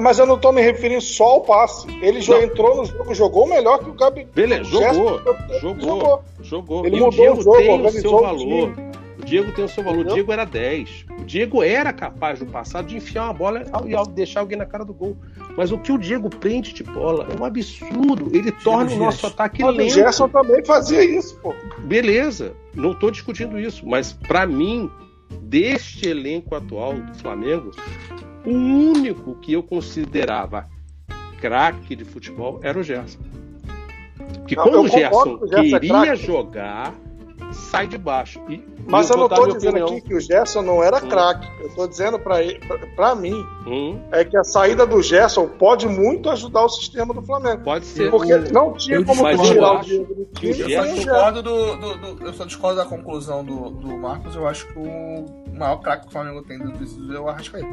Mas 0.00 0.18
eu 0.18 0.26
não 0.26 0.36
estou 0.36 0.52
me 0.52 0.60
referindo 0.60 1.00
só 1.00 1.24
ao 1.24 1.40
passe. 1.40 1.86
Ele 2.00 2.20
já 2.20 2.40
entrou 2.42 2.76
no 2.76 2.84
jogo, 2.84 3.14
jogou 3.14 3.46
melhor 3.46 3.78
que 3.78 3.90
o 3.90 3.94
Gabi. 3.94 4.28
Beleza, 4.32 4.64
jogou, 4.64 5.20
jogou, 5.20 5.60
jogou, 5.60 6.22
jogou. 6.40 6.86
Ele 6.86 6.96
e 6.96 7.00
mudou 7.00 7.08
o 7.08 7.10
Diego 7.10 7.38
o 7.38 7.42
jogo, 7.42 7.56
tem 7.58 7.86
o 7.86 7.90
seu 7.90 8.14
o 8.14 8.20
valor. 8.22 8.72
O 9.18 9.24
Diego 9.24 9.52
tem 9.52 9.64
o 9.64 9.68
seu 9.68 9.84
valor. 9.84 10.00
Entendeu? 10.00 10.12
O 10.12 10.14
Diego 10.14 10.32
era 10.32 10.44
10. 10.44 11.06
O 11.20 11.24
Diego 11.24 11.62
era 11.62 11.92
capaz 11.92 12.40
no 12.40 12.46
passado 12.46 12.86
de 12.86 12.96
enfiar 12.96 13.24
uma 13.24 13.32
bola 13.32 13.62
e 13.86 14.10
deixar 14.10 14.40
alguém 14.40 14.58
na 14.58 14.66
cara 14.66 14.84
do 14.84 14.92
gol. 14.92 15.16
Mas 15.56 15.70
o 15.70 15.78
que 15.78 15.92
o 15.92 15.98
Diego 15.98 16.28
prende 16.28 16.72
de 16.72 16.82
bola 16.82 17.28
é 17.30 17.40
um 17.40 17.44
absurdo. 17.44 18.30
Ele 18.36 18.50
torna 18.50 18.90
o 18.90 18.96
nosso 18.96 19.26
ataque 19.26 19.64
lento. 19.64 19.80
O 19.80 19.90
Gerson 19.90 20.28
também 20.28 20.64
fazia 20.64 21.04
isso, 21.04 21.36
pô. 21.40 21.54
Beleza, 21.80 22.54
não 22.74 22.92
estou 22.92 23.10
discutindo 23.10 23.58
isso. 23.58 23.86
Mas 23.86 24.12
para 24.12 24.46
mim, 24.46 24.90
deste 25.42 26.08
elenco 26.08 26.54
atual 26.54 26.94
do 26.94 27.14
Flamengo, 27.14 27.70
o 28.44 28.50
único 28.50 29.34
que 29.36 29.52
eu 29.52 29.62
considerava 29.62 30.66
craque 31.40 31.96
de 31.96 32.04
futebol 32.04 32.60
era 32.62 32.78
o 32.78 32.82
Gerson. 32.82 33.18
Porque 34.38 34.54
Não, 34.56 34.62
quando 34.64 34.74
eu 34.74 34.82
o 34.82 34.88
Gerson 34.88 35.38
que 35.38 35.44
o 35.44 35.48
Gerson 35.48 35.76
é 35.76 35.80
queria 35.80 36.02
craque. 36.02 36.16
jogar, 36.26 36.94
sai 37.52 37.86
de 37.86 37.98
baixo. 37.98 38.40
E 38.48 38.62
Mas 38.86 39.10
eu 39.10 39.16
não 39.16 39.26
estou 39.26 39.46
dizendo 39.46 39.76
opinião. 39.76 39.86
aqui 39.88 40.00
que 40.00 40.14
o 40.14 40.20
Gerson 40.20 40.62
não 40.62 40.82
era 40.82 40.96
Hum. 41.04 41.08
craque. 41.08 41.48
Eu 41.60 41.66
estou 41.68 41.86
dizendo 41.88 42.18
para 42.18 43.14
mim 43.14 43.44
Hum, 43.66 43.98
é 44.10 44.24
que 44.24 44.36
a 44.36 44.42
saída 44.44 44.86
do 44.86 45.00
Gerson 45.02 45.46
pode 45.48 45.86
muito 45.88 46.28
ajudar 46.30 46.64
o 46.64 46.68
sistema 46.68 47.12
do 47.14 47.22
Flamengo. 47.22 47.62
pode 47.62 47.84
ser. 47.84 48.10
Porque 48.10 48.34
não 48.52 48.72
tinha 48.74 48.96
eu 48.96 49.04
como 49.04 49.20
tirar 49.36 49.84
eu 49.88 50.02
o 50.02 50.04
do 50.06 50.26
que 50.34 50.34
time 50.34 50.50
Eu 50.50 50.54
só 50.54 50.84
Gerson. 50.86 50.94
discordo 50.94 51.42
do, 51.42 51.76
do- 51.76 52.14
do- 52.14 52.26
eu 52.26 52.32
só 52.32 52.44
discordo 52.44 52.76
da 52.78 52.84
conclusão 52.86 53.44
do, 53.44 53.70
do 53.70 53.96
Marcos. 53.98 54.34
Eu 54.34 54.46
acho 54.48 54.66
que 54.68 54.78
o 54.78 55.26
maior 55.52 55.76
craque 55.78 56.02
que 56.04 56.08
o 56.08 56.12
Flamengo 56.12 56.42
tem 56.42 56.58
do 56.58 57.16
é 57.16 57.20
o 57.20 57.28
Arrascaeta. 57.28 57.68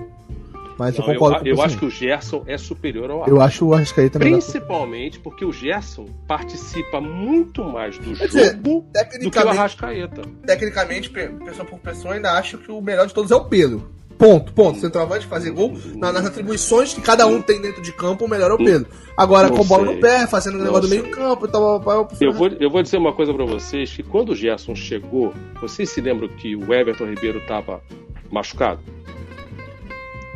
Mas 0.79 0.95
eu 0.97 1.05
Não, 1.05 1.13
concordo 1.13 1.35
eu, 1.37 1.41
com 1.41 1.47
eu 1.49 1.55
você. 1.57 1.61
acho 1.65 1.77
que 1.77 1.85
o 1.85 1.89
Gerson 1.89 2.43
é 2.47 2.57
superior 2.57 3.11
ao 3.11 3.27
Eu 3.27 3.41
acho 3.41 3.65
o 3.67 3.73
Arrascaeta 3.73 4.17
melhor. 4.17 4.37
Principalmente 4.39 5.19
porque 5.19 5.43
o 5.43 5.51
Gerson 5.51 6.05
participa 6.25 7.01
muito 7.01 7.63
mais 7.65 7.97
do 7.97 8.15
Quer 8.15 8.27
dizer, 8.27 8.51
jogo 8.55 8.85
do 9.21 9.29
que 9.29 9.37
o 9.39 9.49
Arrascaeta. 9.49 10.21
tecnicamente, 10.45 11.09
pe- 11.09 11.27
pessoa 11.43 11.65
por 11.65 11.79
pessoa, 11.79 12.13
ainda 12.13 12.31
acho 12.31 12.57
que 12.57 12.71
o 12.71 12.79
melhor 12.81 13.05
de 13.07 13.13
todos 13.13 13.29
é 13.29 13.35
o 13.35 13.43
Pedro. 13.43 13.89
Ponto, 14.17 14.51
ponto. 14.53 14.79
Centroavante 14.79 15.25
fazer 15.27 15.51
gol 15.51 15.77
na- 15.95 16.11
nas 16.11 16.25
atribuições 16.25 16.93
que 16.93 16.99
cada 17.01 17.25
um 17.27 17.41
tem 17.41 17.61
dentro 17.61 17.81
de 17.81 17.91
campo, 17.93 18.25
o 18.25 18.27
melhor 18.29 18.51
é 18.51 18.53
o 18.53 18.57
Pedro. 18.57 18.87
Agora, 19.17 19.47
Não 19.49 19.57
com 19.57 19.65
bola 19.65 19.85
sei. 19.85 19.95
no 19.95 20.01
pé, 20.01 20.27
fazendo 20.27 20.55
o 20.59 20.63
negócio 20.63 20.83
do 20.83 20.89
meio 20.89 21.09
campo 21.09 21.45
e 21.45 21.49
tal, 21.49 21.79
tal, 21.81 22.07
Eu 22.21 22.31
vou, 22.33 22.47
eu 22.59 22.69
vou 22.69 22.81
dizer 22.83 22.97
uma 22.97 23.13
coisa 23.13 23.33
pra 23.33 23.45
vocês, 23.45 23.91
que 23.93 24.03
quando 24.03 24.29
o 24.31 24.35
Gerson 24.35 24.75
chegou, 24.75 25.33
vocês 25.61 25.89
se 25.89 25.99
lembram 26.01 26.27
que 26.27 26.53
o 26.55 26.73
Everton 26.73 27.05
Ribeiro 27.05 27.39
estava 27.39 27.81
machucado? 28.29 28.79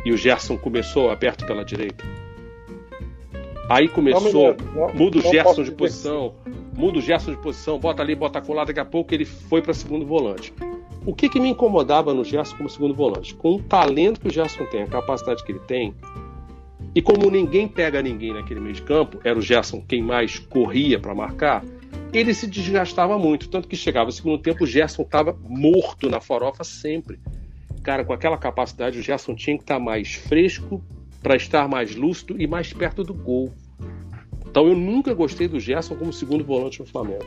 E 0.04 0.12
o 0.12 0.16
Gerson 0.16 0.56
começou 0.58 1.10
aberto 1.10 1.46
pela 1.46 1.64
direita? 1.64 2.04
Aí 3.68 3.88
começou, 3.88 4.54
não- 4.74 4.94
muda 4.94 5.18
o 5.18 5.22
Gerson 5.22 5.62
de 5.62 5.70
posição, 5.72 6.34
muda 6.76 6.98
o 6.98 7.00
Gerson 7.00 7.30
de 7.30 7.38
posição, 7.38 7.78
bota 7.78 8.02
ali, 8.02 8.14
bota 8.14 8.40
colar, 8.42 8.64
daqui 8.66 8.80
a 8.80 8.84
pouco 8.84 9.14
ele 9.14 9.24
foi 9.24 9.62
para 9.62 9.72
segundo 9.72 10.04
volante. 10.04 10.52
O 11.06 11.14
que, 11.14 11.28
que 11.28 11.40
me 11.40 11.48
incomodava 11.48 12.12
no 12.12 12.24
Gerson 12.24 12.56
como 12.56 12.68
segundo 12.68 12.94
volante? 12.94 13.34
Com 13.34 13.54
o 13.56 13.62
talento 13.62 14.20
que 14.20 14.28
o 14.28 14.32
Gerson 14.32 14.64
tem, 14.66 14.82
a 14.82 14.86
capacidade 14.86 15.42
que 15.44 15.52
ele 15.52 15.60
tem, 15.60 15.94
e 16.94 17.00
como 17.02 17.30
ninguém 17.30 17.66
pega 17.66 18.02
ninguém 18.02 18.32
naquele 18.34 18.60
meio 18.60 18.74
de 18.74 18.82
campo, 18.82 19.18
era 19.24 19.38
o 19.38 19.42
Gerson 19.42 19.82
quem 19.86 20.02
mais 20.02 20.38
corria 20.38 20.98
para 20.98 21.14
marcar, 21.14 21.64
ele 22.12 22.32
se 22.32 22.46
desgastava 22.46 23.18
muito. 23.18 23.48
Tanto 23.48 23.66
que 23.66 23.76
chegava 23.76 24.06
no 24.06 24.12
segundo 24.12 24.38
tempo, 24.38 24.64
o 24.64 24.66
Gerson 24.66 25.02
estava 25.02 25.36
morto 25.42 26.08
na 26.08 26.20
farofa 26.20 26.62
sempre. 26.64 27.18
Cara, 27.84 28.02
com 28.04 28.12
aquela 28.14 28.38
capacidade, 28.38 28.98
o 28.98 29.02
Gerson 29.02 29.34
tinha 29.34 29.56
que 29.56 29.62
estar 29.62 29.78
mais 29.78 30.14
fresco 30.14 30.82
para 31.22 31.36
estar 31.36 31.68
mais 31.68 31.94
lúcido 31.94 32.40
e 32.40 32.46
mais 32.46 32.72
perto 32.72 33.04
do 33.04 33.12
gol. 33.14 33.52
Então 34.46 34.66
eu 34.66 34.74
nunca 34.74 35.12
gostei 35.12 35.46
do 35.46 35.60
Gerson 35.60 35.94
como 35.94 36.12
segundo 36.12 36.42
volante 36.42 36.80
no 36.80 36.86
Flamengo. 36.86 37.24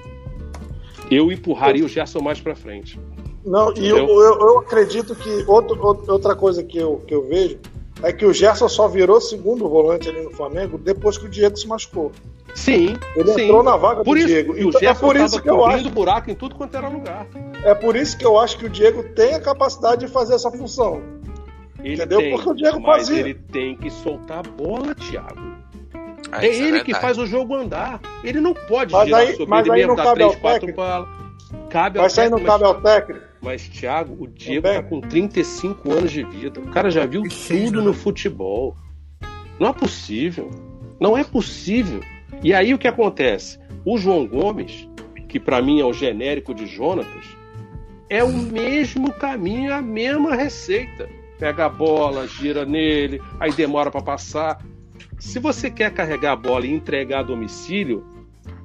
Eu 1.12 1.32
empurraria 1.32 1.86
o 1.86 1.88
Gerson 1.88 2.22
mais 2.22 2.41
para 2.41 2.55
frente. 2.55 2.99
Não, 3.45 3.72
e 3.78 3.88
eu, 3.88 3.97
eu, 3.99 4.39
eu 4.39 4.60
acredito 4.60 5.16
que 5.16 5.43
outro- 5.47 5.80
outra 6.12 6.36
coisa 6.36 6.64
que 6.64 6.78
eu, 6.78 6.97
que 7.08 7.14
eu 7.14 7.28
vejo 7.28 7.60
é 8.03 8.11
que 8.13 8.25
o 8.25 8.33
Gerson 8.33 8.67
só 8.69 8.87
virou 8.87 9.19
segundo 9.21 9.67
volante 9.67 10.09
ali 10.09 10.21
no 10.21 10.31
Flamengo 10.31 10.77
depois 10.77 11.17
que 11.17 11.25
o 11.25 11.29
Diego 11.29 11.57
se 11.57 11.67
machucou. 11.67 12.11
Sim, 12.55 12.95
Ele 13.15 13.31
sim. 13.33 13.41
entrou 13.43 13.61
na 13.61 13.75
vaga 13.77 14.03
Por 14.03 14.15
do 14.15 14.19
isso, 14.19 14.27
Diego. 14.27 14.57
e 14.57 14.65
o 14.65 14.69
Então, 14.69 14.81
é 14.81 14.83
Gerson 14.85 15.05
por 15.05 15.15
isso 15.15 15.41
que 15.41 15.49
eu 15.49 15.65
acho, 15.65 15.89
buraco 15.91 16.31
em 16.31 16.35
tudo 16.35 16.55
quanto 16.55 16.75
era 16.75 16.87
lugar. 16.87 17.27
é 17.63 17.75
por 17.75 17.95
isso 17.95 18.17
que 18.17 18.25
eu 18.25 18.39
acho 18.39 18.57
que 18.57 18.65
o 18.65 18.69
Diego 18.69 19.03
tem 19.13 19.33
a 19.35 19.39
capacidade 19.39 20.05
de 20.05 20.11
fazer 20.11 20.33
essa 20.35 20.49
função. 20.51 21.01
Ele 21.83 21.93
Entendeu? 21.95 22.19
tem, 22.19 22.31
Porque 22.33 22.49
o 22.49 22.53
Diego 22.55 22.79
mas 22.81 23.07
fazia. 23.07 23.19
ele 23.19 23.33
tem 23.35 23.75
que 23.77 23.89
soltar 23.91 24.39
a 24.39 24.41
bola, 24.49 24.95
Thiago. 24.95 25.55
Ah, 26.31 26.43
é 26.43 26.49
isso 26.49 26.61
ele 26.63 26.79
que 26.79 26.91
verdade. 26.91 27.01
faz 27.01 27.17
o 27.19 27.25
jogo 27.27 27.53
andar. 27.55 28.01
Ele 28.23 28.41
não 28.41 28.53
pode 28.53 28.91
Mas 28.91 29.05
girar 29.05 29.19
aí- 29.21 29.31
sobre 29.33 29.45
mas 29.49 29.61
ele 29.65 29.71
aí 29.75 29.77
mesmo, 29.81 29.89
não 29.89 29.95
dar 29.95 30.03
cabe 30.03 30.15
três, 30.15 30.33
ao 30.33 30.39
quatro 30.41 30.59
técnico. 30.61 30.77
balas. 30.81 31.07
Cabe 31.69 31.99
ao 31.99 32.03
Mas 32.03 32.11
isso 32.11 32.21
aí 32.21 32.29
não 32.29 32.39
cabe 32.39 32.63
ao 32.65 32.81
técnico. 32.81 33.25
Mas, 33.41 33.67
Thiago, 33.67 34.15
o 34.19 34.27
Diego 34.27 34.67
tá 34.67 34.83
com 34.83 34.99
35 34.99 35.91
anos 35.91 36.11
de 36.11 36.23
vida. 36.23 36.59
O 36.59 36.69
cara 36.69 36.89
já 36.89 37.05
viu 37.05 37.23
tudo 37.23 37.79
né? 37.79 37.85
no 37.85 37.93
futebol. 37.93 38.75
Não 39.59 39.69
é 39.69 39.73
possível. 39.73 40.49
Não 40.99 41.17
é 41.17 41.23
possível. 41.23 42.01
E 42.43 42.53
aí 42.53 42.73
o 42.73 42.77
que 42.77 42.88
acontece? 42.88 43.59
O 43.85 43.97
João 43.97 44.27
Gomes, 44.27 44.88
que 45.27 45.39
pra 45.39 45.61
mim 45.61 45.79
é 45.79 45.85
o 45.85 45.93
genérico 45.93 46.53
de 46.53 46.65
Jonatas, 46.65 47.25
é 48.09 48.23
o 48.23 48.31
mesmo 48.31 49.11
caminho, 49.13 49.73
a 49.73 49.81
mesma 49.81 50.35
receita. 50.35 51.09
Pega 51.39 51.65
a 51.65 51.69
bola, 51.69 52.27
gira 52.27 52.65
nele, 52.65 53.21
aí 53.39 53.51
demora 53.51 53.91
pra 53.91 54.01
passar. 54.01 54.63
Se 55.19 55.39
você 55.39 55.69
quer 55.69 55.93
carregar 55.93 56.33
a 56.33 56.35
bola 56.35 56.65
e 56.65 56.73
entregar 56.73 57.19
a 57.19 57.23
domicílio, 57.23 58.05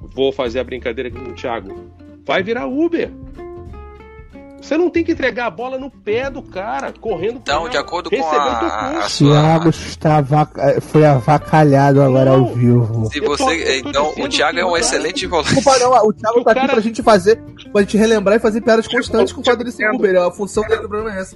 vou 0.01 0.31
fazer 0.31 0.59
a 0.59 0.63
brincadeira 0.63 1.09
aqui 1.09 1.19
com 1.19 1.31
o 1.31 1.35
Thiago. 1.35 1.91
Vai 2.25 2.41
virar 2.41 2.67
Uber. 2.67 3.11
Você 4.63 4.77
não 4.77 4.89
tem 4.89 5.03
que 5.03 5.11
entregar 5.11 5.47
a 5.47 5.49
bola 5.49 5.77
no 5.77 5.91
pé 5.91 6.29
do 6.29 6.41
cara, 6.41 6.93
correndo 6.93 7.35
Então, 7.35 7.67
de 7.67 7.75
acordo 7.77 8.09
com 8.09 8.25
a, 8.25 8.91
a 8.91 8.93
curso. 8.93 9.09
sua. 9.09 9.33
Thiago 9.41 9.69
está 9.69 10.15
avaca- 10.17 10.79
foi 10.81 11.05
avacalhado 11.05 12.01
agora 12.01 12.31
Não. 12.31 12.45
ao 12.45 12.53
vivo. 12.55 13.09
Se 13.11 13.19
você, 13.19 13.81
tô 13.81 13.89
então, 13.89 14.13
o 14.17 14.29
Thiago 14.29 14.59
é 14.59 14.65
um 14.65 14.77
excelente 14.77 15.27
volante. 15.27 15.53
Desculpa, 15.53 15.77
não, 15.79 15.91
o 16.07 16.13
Thiago 16.13 16.39
O 16.39 16.43
tá 16.45 16.51
aqui 16.51 16.59
cara- 16.61 16.71
pra 16.73 16.81
gente 16.81 17.03
fazer, 17.03 17.41
pra 17.73 17.81
gente 17.81 17.97
relembrar 17.97 18.37
e 18.37 18.39
fazer 18.39 18.61
piadas 18.61 18.87
constantes 18.87 19.33
com 19.33 19.41
o 19.41 19.43
ser 19.43 19.91
Uber. 19.91 20.15
A 20.21 20.31
função 20.31 20.63
dele 20.63 20.81
do 20.81 20.87
programa 20.87 21.17
é 21.17 21.19
essa. 21.21 21.35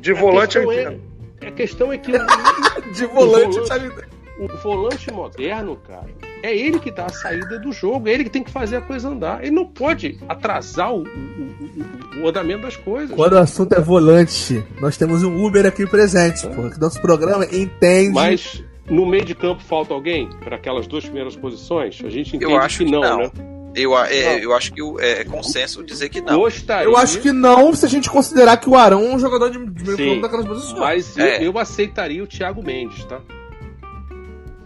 De 0.00 0.12
volante 0.12 0.58
eu 0.58 0.70
é- 0.70 0.82
entendo. 0.82 1.00
A 1.46 1.50
questão 1.52 1.90
é 1.90 1.96
que 1.96 2.12
De 2.92 3.06
volante, 3.06 3.58
volante. 3.58 4.10
O 4.44 4.48
volante 4.62 5.12
moderno, 5.12 5.76
cara, 5.76 6.06
é 6.42 6.56
ele 6.56 6.78
que 6.78 6.90
dá 6.90 7.06
a 7.06 7.08
saída 7.12 7.58
do 7.58 7.72
jogo, 7.72 8.08
é 8.08 8.12
ele 8.12 8.24
que 8.24 8.30
tem 8.30 8.42
que 8.42 8.50
fazer 8.50 8.76
a 8.76 8.80
coisa 8.80 9.08
andar. 9.08 9.42
Ele 9.42 9.50
não 9.50 9.66
pode 9.66 10.18
atrasar 10.28 10.92
o, 10.94 11.02
o- 11.02 12.20
o- 12.20 12.22
o 12.24 12.28
andamento 12.28 12.62
das 12.62 12.76
coisas. 12.76 13.14
Quando 13.14 13.34
o 13.34 13.38
assunto 13.38 13.74
é 13.74 13.80
volante, 13.80 14.62
nós 14.80 14.96
temos 14.96 15.22
um 15.22 15.44
Uber 15.44 15.66
aqui 15.66 15.86
presente, 15.86 16.46
pô. 16.48 16.70
Que 16.70 16.80
nosso 16.80 17.00
programa 17.00 17.44
entende. 17.44 18.14
Mas 18.14 18.64
no 18.88 19.04
meio 19.06 19.24
de 19.24 19.34
campo 19.34 19.62
falta 19.62 19.92
alguém 19.94 20.28
para 20.42 20.56
aquelas 20.56 20.86
duas 20.86 21.04
primeiras 21.04 21.36
posições? 21.36 22.00
A 22.04 22.08
gente 22.08 22.36
entende 22.36 22.50
Eu 22.52 22.58
acho 22.58 22.78
que 22.78 22.84
que 22.86 22.90
não, 22.90 23.00
não. 23.00 23.18
né? 23.18 23.30
Eu, 23.72 23.96
é, 23.96 24.44
eu 24.44 24.52
acho 24.52 24.72
que 24.72 24.82
o- 24.82 24.98
é 24.98 25.22
consenso 25.24 25.84
dizer 25.84 26.08
que 26.08 26.20
não. 26.20 26.40
Gostaria, 26.40 26.86
Eu 26.88 26.96
acho 26.96 27.20
que 27.20 27.30
não, 27.30 27.72
se 27.72 27.86
a 27.86 27.88
gente 27.88 28.10
considerar 28.10 28.56
que 28.56 28.68
o 28.68 28.74
Arão 28.74 29.04
é 29.04 29.14
um 29.14 29.18
jogador 29.18 29.48
de, 29.48 29.64
de 29.64 29.84
meio 29.84 29.96
campo 29.96 30.22
daquelas 30.22 30.46
posições. 30.46 30.78
mas 30.80 31.16
eu, 31.16 31.24
É. 31.24 31.46
eu 31.46 31.56
aceitaria 31.58 32.20
o 32.22 32.26
Thiago 32.26 32.64
Mendes, 32.64 33.04
tá? 33.04 33.20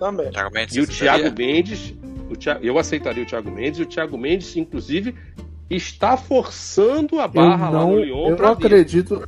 Também. 0.04 0.30
Thiago 0.30 0.50
Mendes, 0.54 0.76
E 0.76 0.80
o 0.80 0.86
Thiago? 0.86 1.34
Mendes, 1.38 1.94
o 2.30 2.36
Thiago- 2.36 2.62
eu 2.62 2.78
aceitaria 2.78 3.22
o 3.22 3.26
Thiago 3.26 3.50
Mendes, 3.50 3.78
e 3.80 3.82
o 3.84 3.86
Thiago 3.86 4.18
Mendes, 4.18 4.54
inclusive, 4.54 5.14
está 5.70 6.14
forçando 6.16 7.18
a 7.18 7.24
Eu 7.24 7.28
barra 7.28 7.70
lá 7.70 7.80
não, 7.80 7.90
no 7.92 8.00
Lyon 8.00 8.28
eu 8.28 8.36
não 8.36 8.54
vir. 8.54 8.66
acredito. 8.66 9.26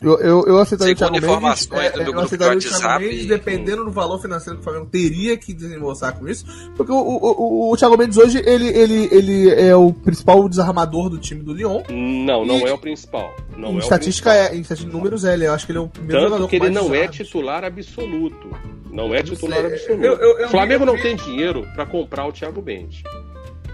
Eu, 0.00 0.18
eu, 0.20 0.44
eu 0.46 0.58
aceitaria 0.58 0.96
Segundo 0.96 1.16
o 1.16 1.20
Thiago 1.20 1.40
Mendes. 1.42 1.66
do 1.66 1.76
É, 1.76 1.88
eu 1.88 2.04
grupo 2.04 2.20
aceitaria 2.20 2.56
o 2.56 2.60
Thiago 2.60 3.00
Mendes 3.00 3.26
dependendo 3.26 3.84
do 3.84 3.90
valor 3.90 4.20
financeiro 4.20 4.56
que 4.56 4.60
o 4.60 4.64
Flamengo 4.64 4.86
teria 4.86 5.36
que 5.36 5.52
desembolsar 5.52 6.18
com 6.18 6.28
isso. 6.28 6.44
Porque 6.76 6.92
o, 6.92 6.96
o, 6.96 7.68
o, 7.68 7.72
o 7.72 7.76
Thiago 7.76 7.96
Mendes 7.96 8.16
hoje 8.18 8.42
ele, 8.44 8.68
ele, 8.68 9.08
ele 9.12 9.50
é 9.50 9.74
o 9.74 9.92
principal 9.92 10.48
desarmador 10.48 11.08
do 11.10 11.18
time 11.18 11.42
do 11.42 11.52
Lyon. 11.52 11.82
Não, 11.90 12.44
não 12.44 12.66
é 12.66 12.72
o 12.72 12.78
principal. 12.78 13.34
Não 13.56 13.70
em 13.70 13.72
é 13.72 13.76
o 13.76 13.78
estatística 13.78 14.30
principal. 14.30 14.52
é, 14.54 14.56
em 14.56 14.60
estatística 14.60 14.90
de 14.90 14.96
números 14.96 15.24
é, 15.24 15.34
ele, 15.34 15.46
eu 15.46 15.52
acho 15.52 15.66
que 15.66 15.72
ele 15.72 15.78
é 15.78 15.82
o 15.82 15.88
primeiro 15.88 16.20
Tanto 16.20 16.28
jogador 16.30 16.48
que 16.48 16.56
ele 16.56 16.70
não 16.70 16.94
é 16.94 17.08
titular 17.08 17.64
absoluto. 17.64 18.50
Não 18.90 19.14
é 19.14 19.22
titular 19.22 19.60
sei. 19.60 19.72
absoluto. 19.74 20.04
Eu- 20.04 20.16
eu- 20.16 20.38
eu 20.38 20.46
o 20.46 20.50
Flamengo 20.50 20.84
não 20.86 20.96
tem 20.96 21.14
dinheiro 21.16 21.66
para 21.74 21.84
comprar 21.84 22.26
o 22.26 22.32
Thiago 22.32 22.62
Mendes. 22.62 23.02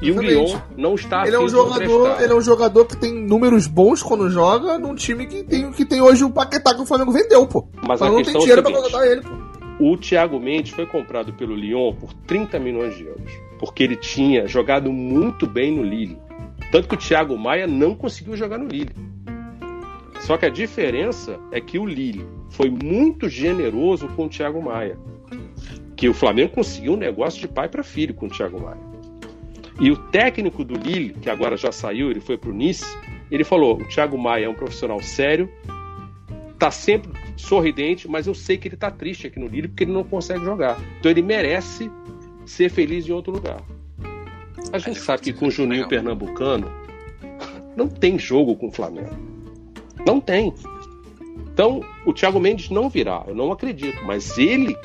E 0.02 0.10
o. 0.10 0.20
Lyon 0.20 0.58
não 0.76 0.94
está 0.94 1.26
Ele 1.26 1.36
é 1.36 1.40
um 1.40 1.48
jogador, 1.48 2.20
ele 2.20 2.32
é 2.32 2.36
um 2.36 2.40
jogador 2.40 2.84
que 2.84 2.96
tem 2.96 3.14
números 3.14 3.66
bons 3.66 4.02
quando 4.02 4.28
joga 4.28 4.78
num 4.78 4.94
time 4.94 5.26
que 5.26 5.42
tem, 5.44 5.70
que 5.72 5.84
tem 5.84 6.00
hoje 6.00 6.24
o 6.24 6.30
Paquetá 6.30 6.74
que 6.74 6.82
o 6.82 6.86
Flamengo 6.86 7.12
vendeu, 7.12 7.46
pô. 7.46 7.66
Mas 7.86 8.00
não 8.00 8.22
tem 8.22 8.34
é 8.34 8.36
o 8.36 8.40
dinheiro 8.40 8.62
pra 8.62 8.72
seguinte, 8.72 8.92
contratar 8.92 9.10
ele, 9.10 9.22
pô. 9.22 9.54
O 9.80 9.96
Thiago 9.96 10.38
Mendes 10.38 10.72
foi 10.72 10.86
comprado 10.86 11.32
pelo 11.32 11.54
Lyon 11.54 11.92
por 11.94 12.12
30 12.12 12.60
milhões 12.60 12.96
de 12.96 13.04
euros, 13.04 13.32
porque 13.58 13.82
ele 13.82 13.96
tinha 13.96 14.46
jogado 14.46 14.92
muito 14.92 15.46
bem 15.46 15.76
no 15.76 15.82
Lille. 15.82 16.16
Tanto 16.70 16.88
que 16.88 16.94
o 16.94 16.98
Thiago 16.98 17.36
Maia 17.36 17.66
não 17.66 17.94
conseguiu 17.94 18.36
jogar 18.36 18.58
no 18.58 18.68
Lille. 18.68 18.94
Só 20.20 20.36
que 20.36 20.46
a 20.46 20.50
diferença 20.50 21.38
é 21.50 21.60
que 21.60 21.78
o 21.78 21.84
Lille 21.84 22.26
foi 22.50 22.70
muito 22.70 23.28
generoso 23.28 24.08
com 24.08 24.26
o 24.26 24.28
Thiago 24.28 24.62
Maia. 24.62 24.96
Que 25.96 26.08
o 26.08 26.14
Flamengo 26.14 26.54
conseguiu 26.54 26.94
um 26.94 26.96
negócio 26.96 27.40
de 27.40 27.48
pai 27.48 27.68
para 27.68 27.82
filho 27.82 28.14
com 28.14 28.26
o 28.26 28.30
Thiago 28.30 28.60
Maia. 28.60 28.93
E 29.80 29.90
o 29.90 29.96
técnico 29.96 30.64
do 30.64 30.74
Lille, 30.74 31.14
que 31.14 31.28
agora 31.28 31.56
já 31.56 31.72
saiu, 31.72 32.10
ele 32.10 32.20
foi 32.20 32.38
pro 32.38 32.52
Nice, 32.52 32.84
ele 33.30 33.44
falou: 33.44 33.80
o 33.80 33.88
Thiago 33.88 34.16
Maia 34.16 34.46
é 34.46 34.48
um 34.48 34.54
profissional 34.54 35.00
sério, 35.02 35.50
tá 36.58 36.70
sempre 36.70 37.10
sorridente, 37.36 38.08
mas 38.08 38.26
eu 38.26 38.34
sei 38.34 38.56
que 38.56 38.68
ele 38.68 38.76
tá 38.76 38.90
triste 38.90 39.26
aqui 39.26 39.38
no 39.38 39.48
Lille 39.48 39.68
porque 39.68 39.84
ele 39.84 39.92
não 39.92 40.04
consegue 40.04 40.44
jogar. 40.44 40.78
Então 40.98 41.10
ele 41.10 41.22
merece 41.22 41.90
ser 42.46 42.70
feliz 42.70 43.06
em 43.08 43.12
outro 43.12 43.32
lugar. 43.32 43.60
A 44.72 44.78
gente 44.78 44.98
sabe 45.00 45.22
que 45.22 45.32
com 45.32 45.48
o 45.48 45.50
Juninho 45.50 45.88
Pernambucano 45.88 46.70
não 47.76 47.88
tem 47.88 48.18
jogo 48.18 48.56
com 48.56 48.68
o 48.68 48.72
Flamengo. 48.72 49.16
Não 50.06 50.20
tem. 50.20 50.52
Então, 51.52 51.82
o 52.04 52.12
Thiago 52.12 52.40
Mendes 52.40 52.68
não 52.68 52.88
virá, 52.88 53.24
eu 53.28 53.34
não 53.34 53.52
acredito, 53.52 54.04
mas 54.04 54.36
ele 54.38 54.76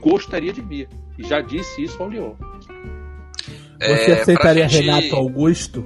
gostaria 0.00 0.52
de 0.52 0.60
vir. 0.60 0.88
E 1.18 1.26
já 1.26 1.40
disse 1.40 1.82
isso 1.82 2.02
ao 2.02 2.08
Lyon. 2.08 2.34
Você 3.80 4.10
É, 4.10 4.20
aceitaria 4.20 4.68
gente- 4.68 4.84
Renato 4.86 5.14
Augusto? 5.16 5.84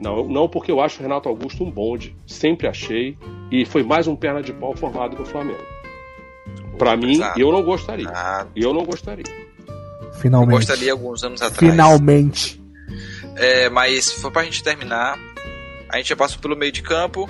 Não, 0.00 0.26
não 0.28 0.48
porque 0.48 0.70
eu 0.70 0.80
acho 0.80 0.98
o 0.98 1.02
Renato 1.02 1.28
Augusto 1.28 1.62
um 1.64 1.70
bonde. 1.70 2.14
Sempre 2.26 2.66
achei. 2.66 3.16
E 3.50 3.64
foi 3.64 3.82
mais 3.82 4.06
um 4.06 4.16
perna 4.16 4.42
de 4.42 4.52
pau 4.52 4.76
formado 4.76 5.16
do 5.16 5.24
Flamengo. 5.24 5.62
Pra 6.76 6.96
mim, 6.96 7.20
eu 7.36 7.52
não 7.52 7.62
gostaria. 7.62 8.08
Ah, 8.08 8.46
Eu 8.54 8.74
não 8.74 8.84
gostaria. 8.84 9.24
eu 9.26 10.12
Finalmente. 10.14 10.56
gostaria 10.66 10.92
alguns 10.92 11.22
anos 11.22 11.40
atrás. 11.40 11.58
Finalmente. 11.58 12.60
É, 13.36 13.68
mas 13.70 14.12
foi 14.12 14.30
pra 14.30 14.42
gente 14.44 14.62
terminar. 14.62 15.16
A 15.88 15.96
gente 15.98 16.08
já 16.08 16.16
passou 16.16 16.40
pelo 16.40 16.56
meio 16.56 16.72
de 16.72 16.82
campo. 16.82 17.28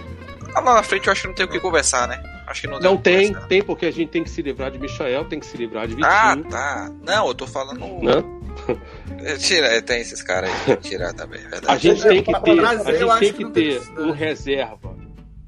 Ah, 0.54 0.60
lá 0.60 0.74
na 0.74 0.82
frente 0.82 1.06
eu 1.06 1.12
acho 1.12 1.22
que 1.22 1.28
não 1.28 1.34
tem 1.34 1.44
o 1.44 1.48
que 1.48 1.60
conversar, 1.60 2.08
né? 2.08 2.22
Acho 2.46 2.62
que 2.62 2.66
não 2.66 2.78
tem 2.78 2.84
Não 2.88 2.94
o 2.94 2.96
que 2.96 3.02
tem, 3.04 3.26
conversar. 3.28 3.48
tem 3.48 3.62
porque 3.62 3.86
a 3.86 3.90
gente 3.90 4.08
tem 4.10 4.22
que 4.24 4.30
se 4.30 4.40
livrar 4.42 4.70
de 4.70 4.78
Michael, 4.78 5.24
tem 5.26 5.38
que 5.40 5.46
se 5.46 5.56
livrar 5.56 5.86
de 5.86 5.94
Vitinho. 5.94 6.10
Ah, 6.10 6.36
tá. 6.50 6.90
Não, 7.04 7.28
eu 7.28 7.34
tô 7.34 7.46
falando. 7.46 7.78
né? 8.02 8.22
Tira, 9.38 9.66
é, 9.68 9.80
tem 9.80 10.00
esses 10.00 10.22
caras 10.22 10.50
aí. 10.50 10.56
tem 10.66 10.76
que 10.76 10.88
Tirar 10.90 11.12
também, 11.12 11.40
é 11.40 11.46
A 11.46 11.48
verdade. 11.50 11.82
gente 11.82 12.02
tem 12.02 12.22
que 12.22 12.32
ter, 12.40 12.64
a 12.64 12.74
gente 12.74 12.84
tem 12.84 13.32
que 13.32 13.32
que 13.32 13.44
não 13.44 13.50
tem 13.52 13.78
ter 13.80 14.00
um 14.00 14.10
reserva 14.10 14.94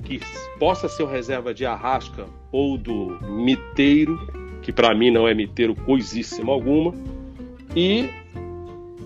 que 0.04 0.20
possa 0.58 0.88
ser 0.88 1.02
o 1.02 1.06
reserva 1.06 1.52
de 1.52 1.66
Arrasca 1.66 2.26
ou 2.52 2.78
do 2.78 3.18
Miteiro, 3.22 4.16
que 4.62 4.72
pra 4.72 4.94
mim 4.94 5.10
não 5.10 5.26
é 5.26 5.34
Miteiro 5.34 5.74
coisíssima 5.74 6.52
alguma. 6.52 6.94
E 7.74 8.08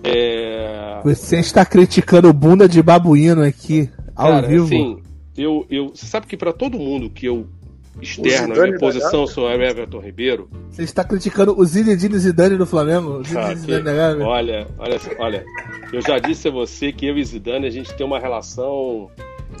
é, 0.03 0.99
Você 1.03 1.39
está 1.39 1.65
criticando 1.65 2.29
o 2.29 2.33
bunda 2.33 2.67
de 2.67 2.81
babuíno 2.81 3.43
aqui, 3.43 3.89
ao 4.15 4.31
Cara, 4.31 4.47
vivo. 4.47 4.65
assim, 4.65 5.01
eu, 5.37 5.65
eu, 5.69 5.89
você 5.89 6.05
sabe 6.05 6.27
que 6.27 6.37
pra 6.37 6.53
todo 6.53 6.77
mundo 6.77 7.09
que 7.09 7.25
eu 7.25 7.47
externo 8.01 8.51
a 8.51 8.55
Zidane 8.55 8.67
minha 8.69 8.79
posição 8.79 9.27
sou 9.27 9.45
o 9.47 9.51
Everton 9.51 9.99
Ribeiro, 9.99 10.49
Você 10.69 10.83
está 10.83 11.03
criticando 11.03 11.57
o 11.59 11.65
Zinedine 11.65 12.17
Zidane 12.17 12.57
do 12.57 12.65
Flamengo? 12.65 13.21
Que- 13.23 13.55
Zidane 13.55 14.21
olha, 14.23 14.67
olha, 14.77 14.99
olha, 15.19 15.45
eu 15.93 16.01
já 16.01 16.17
disse 16.19 16.47
a 16.47 16.51
você 16.51 16.91
que 16.91 17.05
eu 17.05 17.17
e 17.17 17.23
Zidane 17.23 17.67
a 17.67 17.69
gente 17.71 17.93
tem 17.93 18.05
uma 18.05 18.19
relação 18.19 19.09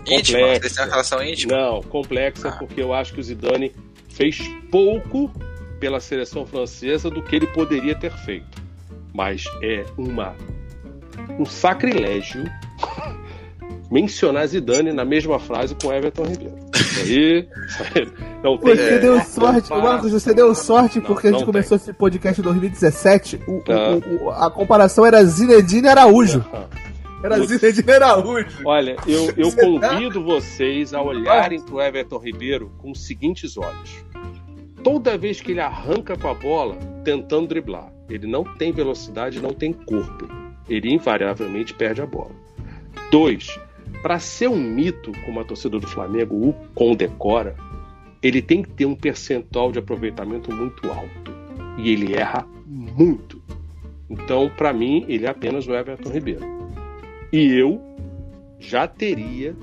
Íntima, 0.07 0.39
complexa. 0.39 0.75
têm 0.75 0.83
uma 0.85 0.91
relação 0.91 1.23
íntima? 1.23 1.53
Não, 1.55 1.81
complexa, 1.83 2.49
Ah. 2.49 2.51
porque 2.53 2.81
eu 2.81 2.93
acho 2.93 3.13
que 3.13 3.19
o 3.19 3.23
Zidane 3.23 3.71
fez 4.09 4.39
pouco 4.71 5.31
pela 5.79 5.99
seleção 5.99 6.45
francesa 6.45 7.09
do 7.09 7.21
que 7.21 7.35
ele 7.35 7.47
poderia 7.47 7.95
ter 7.95 8.11
feito. 8.11 8.61
Mas 9.13 9.43
é 9.61 9.83
uma 9.97 10.35
um 11.39 11.45
sacrilégio 11.45 12.43
mencionar 13.91 14.47
Zidane 14.47 14.91
na 14.93 15.03
mesma 15.03 15.37
frase 15.37 15.75
com 15.75 15.91
Everton 15.91 16.23
Ribeiro. 16.23 16.55
Isso 16.75 17.01
aí, 17.03 17.47
não 18.43 18.57
tem. 18.57 18.75
Você 18.75 18.99
deu 18.99 19.21
sorte. 19.21 19.69
Marcos, 19.69 20.11
você 20.11 20.33
deu 20.33 20.55
sorte 20.55 20.99
Não, 20.99 21.05
porque 21.05 21.27
a 21.27 21.31
gente 21.31 21.39
não 21.41 21.45
começou 21.45 21.75
esse 21.77 21.91
podcast 21.93 22.39
em 22.39 22.43
2017. 22.43 23.39
O, 23.47 23.59
Tá. 23.61 23.73
o- 23.91 24.25
o- 24.25 24.29
a 24.31 24.49
comparação 24.49 25.05
era 25.05 25.23
Zinedine 25.25 25.87
Araújo. 25.87 26.43
Era 27.23 27.35
Putz. 27.37 27.49
Zinedine 27.49 27.91
Araújo. 27.91 28.47
Olha, 28.65 28.95
eu, 29.07 29.31
eu 29.37 29.51
Você 29.51 29.79
tá- 29.79 29.89
convido 29.89 30.23
vocês 30.23 30.93
a 30.93 31.01
olharem 31.01 31.61
para 31.61 31.75
o 31.75 31.81
Everton 31.81 32.17
Ribeiro 32.17 32.71
com 32.79 32.91
os 32.91 33.05
seguintes 33.05 33.57
olhos. 33.57 34.03
Toda 34.83 35.17
vez 35.17 35.39
que 35.39 35.51
ele 35.51 35.59
arranca 35.59 36.17
com 36.17 36.27
a 36.27 36.33
bola, 36.33 36.75
tentando 37.03 37.47
driblar, 37.47 37.91
ele 38.09 38.25
não 38.25 38.43
tem 38.43 38.71
velocidade, 38.71 39.39
não 39.39 39.51
tem 39.53 39.71
corpo. 39.71 40.27
Ele 40.67 40.91
invariavelmente 40.93 41.73
perde 41.75 42.01
a 42.01 42.05
bola. 42.07 42.31
Dois, 43.11 43.59
para 44.01 44.19
ser 44.19 44.47
um 44.49 44.57
mito, 44.57 45.11
como 45.25 45.39
a 45.39 45.43
torcida 45.43 45.79
do 45.79 45.87
Flamengo 45.87 46.35
o 46.35 46.53
condecora, 46.73 47.55
ele 48.21 48.41
tem 48.41 48.61
que 48.63 48.69
ter 48.69 48.85
um 48.85 48.95
percentual 48.95 49.71
de 49.71 49.79
aproveitamento 49.79 50.53
muito 50.53 50.89
alto. 50.91 51.31
E 51.77 51.91
ele 51.91 52.13
erra 52.15 52.45
muito. 52.67 53.41
Então, 54.09 54.51
para 54.55 54.73
mim, 54.73 55.05
ele 55.07 55.25
é 55.25 55.29
apenas 55.29 55.67
o 55.67 55.73
Everton 55.73 56.09
Ribeiro. 56.09 56.45
E 57.31 57.53
eu 57.57 57.81
já 58.59 58.87
teria 58.87 59.55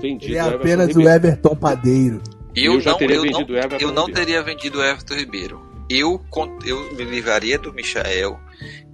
vendido 0.00 0.32
Ele 0.32 0.38
é 0.38 0.44
o 0.44 0.46
Everton 0.46 0.60
apenas 0.62 0.96
o. 0.96 1.00
Everton 1.08 1.56
Padeiro. 1.56 2.22
Eu, 2.56 2.74
Eu 2.74 2.80
já 2.80 2.90
não, 2.92 2.98
teria 2.98 3.16
eu, 3.16 3.24
não, 3.24 3.32
vendido 3.32 3.52
o 3.52 3.56
Everton 3.56 3.76
eu 3.86 3.92
não 3.92 4.06
Ribeiro. 4.06 4.26
teria 4.26 4.42
vendido 4.42 4.78
o 4.78 4.82
Everton 4.82 5.14
Ribeiro. 5.14 5.60
Eu, 5.90 6.20
eu 6.64 6.92
me 6.94 7.04
livraria 7.04 7.58
do 7.58 7.72
Michael 7.72 8.40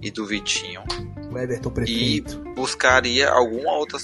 e 0.01 0.11
do 0.11 0.25
Vitinho 0.25 0.81
O 1.31 1.37
Everton 1.37 1.69
e 1.69 1.73
prefeito. 1.73 2.43
buscaria 2.55 3.29
alguma 3.29 3.71
outra 3.77 3.97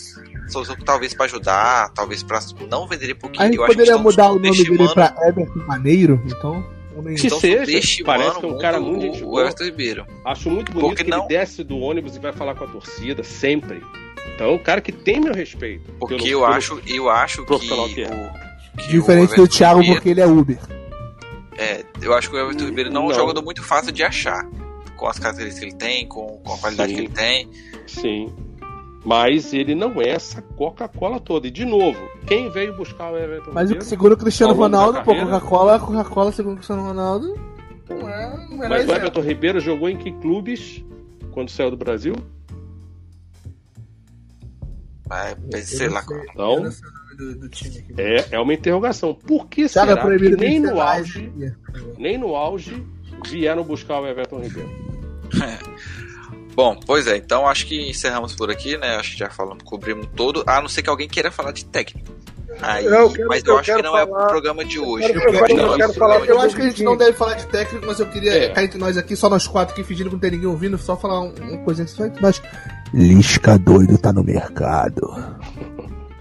solução, 0.52 0.76
talvez 0.86 1.14
pra 1.14 1.26
ajudar, 1.26 1.90
talvez 1.94 2.24
pra. 2.24 2.40
Não 2.70 2.88
venderia 2.88 3.16
porque 3.16 3.42
A 3.42 3.46
gente 3.46 3.56
eu 3.58 3.64
acho 3.64 3.72
que 3.72 3.78
poderia 3.78 3.98
mudar 3.98 4.32
o 4.32 4.36
nome 4.40 4.52
dele 4.64 4.88
pra 4.94 5.16
Everton 5.28 5.60
Maneiro, 5.68 6.22
então. 6.26 6.64
Que 7.16 7.28
estão 7.28 7.40
seja, 7.40 8.04
parece 8.04 8.40
que 8.40 8.46
é 8.46 8.50
um 8.50 8.58
cara 8.58 8.80
muito 8.80 9.02
gente 9.02 9.22
boa. 9.24 9.42
Everton 9.42 9.64
Ribeiro. 9.66 10.06
Acho 10.26 10.50
muito 10.50 10.72
bonito 10.72 10.88
Porque 10.90 11.04
que 11.04 11.12
não- 11.12 11.20
ele 11.20 11.28
desce 11.28 11.64
do 11.64 11.78
ônibus 11.78 12.16
e 12.16 12.20
vai 12.20 12.34
falar 12.34 12.56
com 12.56 12.64
a 12.64 12.68
torcida, 12.68 13.24
sempre. 13.24 13.84
Então 14.34 14.48
é 14.48 14.52
um 14.52 14.58
cara 14.58 14.82
que 14.82 14.92
tem 14.92 15.20
meu 15.20 15.32
respeito. 15.34 15.92
Porque 16.00 16.16
pelo- 16.16 16.28
eu 16.28 16.40
pelo- 16.40 16.52
acho, 16.54 16.82
eu 16.88 17.08
acho 17.08 17.42
que, 17.42 17.46
profissional 17.46 17.88
que 17.88 18.02
é. 18.02 18.08
o, 18.08 18.82
que 18.82 18.88
Diferente 18.90 19.34
o 19.34 19.36
do 19.36 19.48
Thiago, 19.48 19.80
Ribeiro- 19.80 19.96
porque 20.02 20.10
ele 20.10 20.22
é 20.22 20.26
Uber. 20.26 20.58
É, 21.60 21.84
eu 22.02 22.14
acho 22.16 22.30
que 22.32 22.36
o 22.36 22.40
Everton 22.40 22.66
Ribeiro 22.66 22.92
não, 22.92 23.04
é 23.04 23.06
um 23.06 23.10
Não. 23.10 23.16
jogador 23.16 23.44
muito 23.44 23.62
fácil 23.64 23.92
de 23.92 24.02
achar. 24.04 24.44
Com 24.96 25.08
as 25.08 25.20
características 25.20 25.60
que 25.60 25.66
ele 25.66 25.76
tem, 25.78 26.08
com, 26.08 26.42
com 26.44 26.54
a 26.54 26.58
qualidade 26.58 26.90
Sim. 26.90 26.96
que 26.96 27.02
ele 27.04 27.14
tem. 27.14 27.50
Sim. 27.86 28.34
Mas 29.06 29.54
ele 29.54 29.74
não 29.74 30.02
é 30.02 30.10
essa 30.10 30.42
Coca-Cola 30.42 31.20
toda. 31.20 31.48
E 31.48 31.52
de 31.52 31.64
novo, 31.64 32.00
quem 32.26 32.50
veio 32.50 32.76
buscar 32.76 33.12
o 33.12 33.18
Everton 33.18 33.52
Mas 33.54 33.70
o 33.70 33.74
Ribeiro? 33.74 33.80
que 33.80 33.86
segundo 33.86 34.12
o 34.14 34.18
Cristiano 34.18 34.54
Ronaldo, 34.54 35.02
pô? 35.04 35.16
Coca-Cola, 35.16 35.80
Coca-Cola, 35.80 36.32
segundo 36.32 36.54
o 36.54 36.56
Cristiano 36.58 36.84
Ronaldo, 36.84 37.36
não 37.90 38.10
é, 38.10 38.48
não 38.50 38.64
é 38.64 38.70
Mas 38.70 38.88
o. 38.88 38.92
Everton 38.92 39.22
Ribeiro 39.22 39.60
jogou 39.60 39.90
em 39.90 39.98
que 39.98 40.12
clubes 40.12 40.84
quando 41.32 41.50
saiu 41.50 41.72
do 41.72 41.78
Brasil? 41.78 42.16
Mas, 45.08 45.38
sei 45.70 45.88
lá. 45.88 46.04
Então, 46.32 46.70
do, 47.18 47.36
do 47.36 47.50
é, 47.98 48.28
é 48.32 48.40
uma 48.40 48.54
interrogação. 48.54 49.14
Por 49.14 49.48
que 49.48 49.64
é 49.64 49.68
será 49.68 49.96
que 49.96 50.02
proibido 50.02 50.38
nem 50.38 50.60
no 50.60 50.82
auge, 50.82 51.32
nem 51.98 52.18
no 52.18 52.36
auge 52.36 52.86
vieram 53.26 53.64
buscar 53.64 54.02
o 54.02 54.08
Everton 54.08 54.40
Ribeiro? 54.40 54.70
Bom, 56.58 56.76
pois 56.88 57.06
é, 57.06 57.16
então 57.16 57.48
acho 57.48 57.68
que 57.68 57.88
encerramos 57.88 58.34
por 58.36 58.50
aqui, 58.50 58.76
né? 58.80 58.96
Acho 58.96 59.12
que 59.12 59.20
já 59.20 59.30
falamos, 59.30 59.62
cobrimos 59.64 60.08
todo, 60.16 60.44
a 60.48 60.60
não 60.60 60.68
ser 60.68 60.82
que 60.82 60.90
alguém 60.90 61.08
queira 61.08 61.30
falar 61.30 61.52
de 61.52 61.64
técnico. 61.64 62.12
Aí, 62.60 62.84
Eu 62.84 63.12
quero- 63.12 63.28
mas 63.30 63.44
eu, 63.46 63.54
eu 63.54 63.60
acho 63.60 63.76
que 63.76 63.82
não 63.84 63.96
é 63.96 64.08
falar- 64.08 64.26
o 64.26 64.28
programa 64.30 64.66
de 64.66 64.80
hoje. 64.80 65.08
Eu 65.08 65.14
quero- 65.14 65.36
eu 65.36 65.44
quero- 65.46 65.56
Não, 65.56 65.66
eu 65.74 65.78
quero 65.78 65.90
esse 65.92 66.00
falar- 66.00 66.26
Eu 66.26 66.42
acho 66.42 66.56
que 66.56 66.62
a 66.64 66.66
gente 66.66 66.82
não 66.84 66.98
deve 66.98 67.14
falar 67.14 67.36
de 67.36 67.46
técnico, 67.46 67.86
mas 67.86 68.00
eu 68.00 68.08
queria, 68.08 68.34
É. 68.46 68.50
cá 68.50 68.64
entre 68.64 68.80
nós 68.80 68.98
aqui, 68.98 69.16
só 69.16 69.30
nós 69.30 69.46
quatro 69.46 69.74
aqui, 69.76 69.84
fingindo 69.84 70.10
que 70.10 70.16
não 70.16 70.20
tem 70.20 70.32
ninguém 70.32 70.48
ouvindo, 70.48 70.80
só 70.80 70.98
falar 70.98 71.22
um- 71.22 71.32
uma 71.36 71.58
coisinha 71.60 71.88
só 71.88 72.04
entre 72.08 72.20
nós. 72.24 72.42
Lisca 72.92 73.60
doido 73.60 73.96
tá 74.00 74.12
no 74.12 74.24
mercado. 74.24 75.14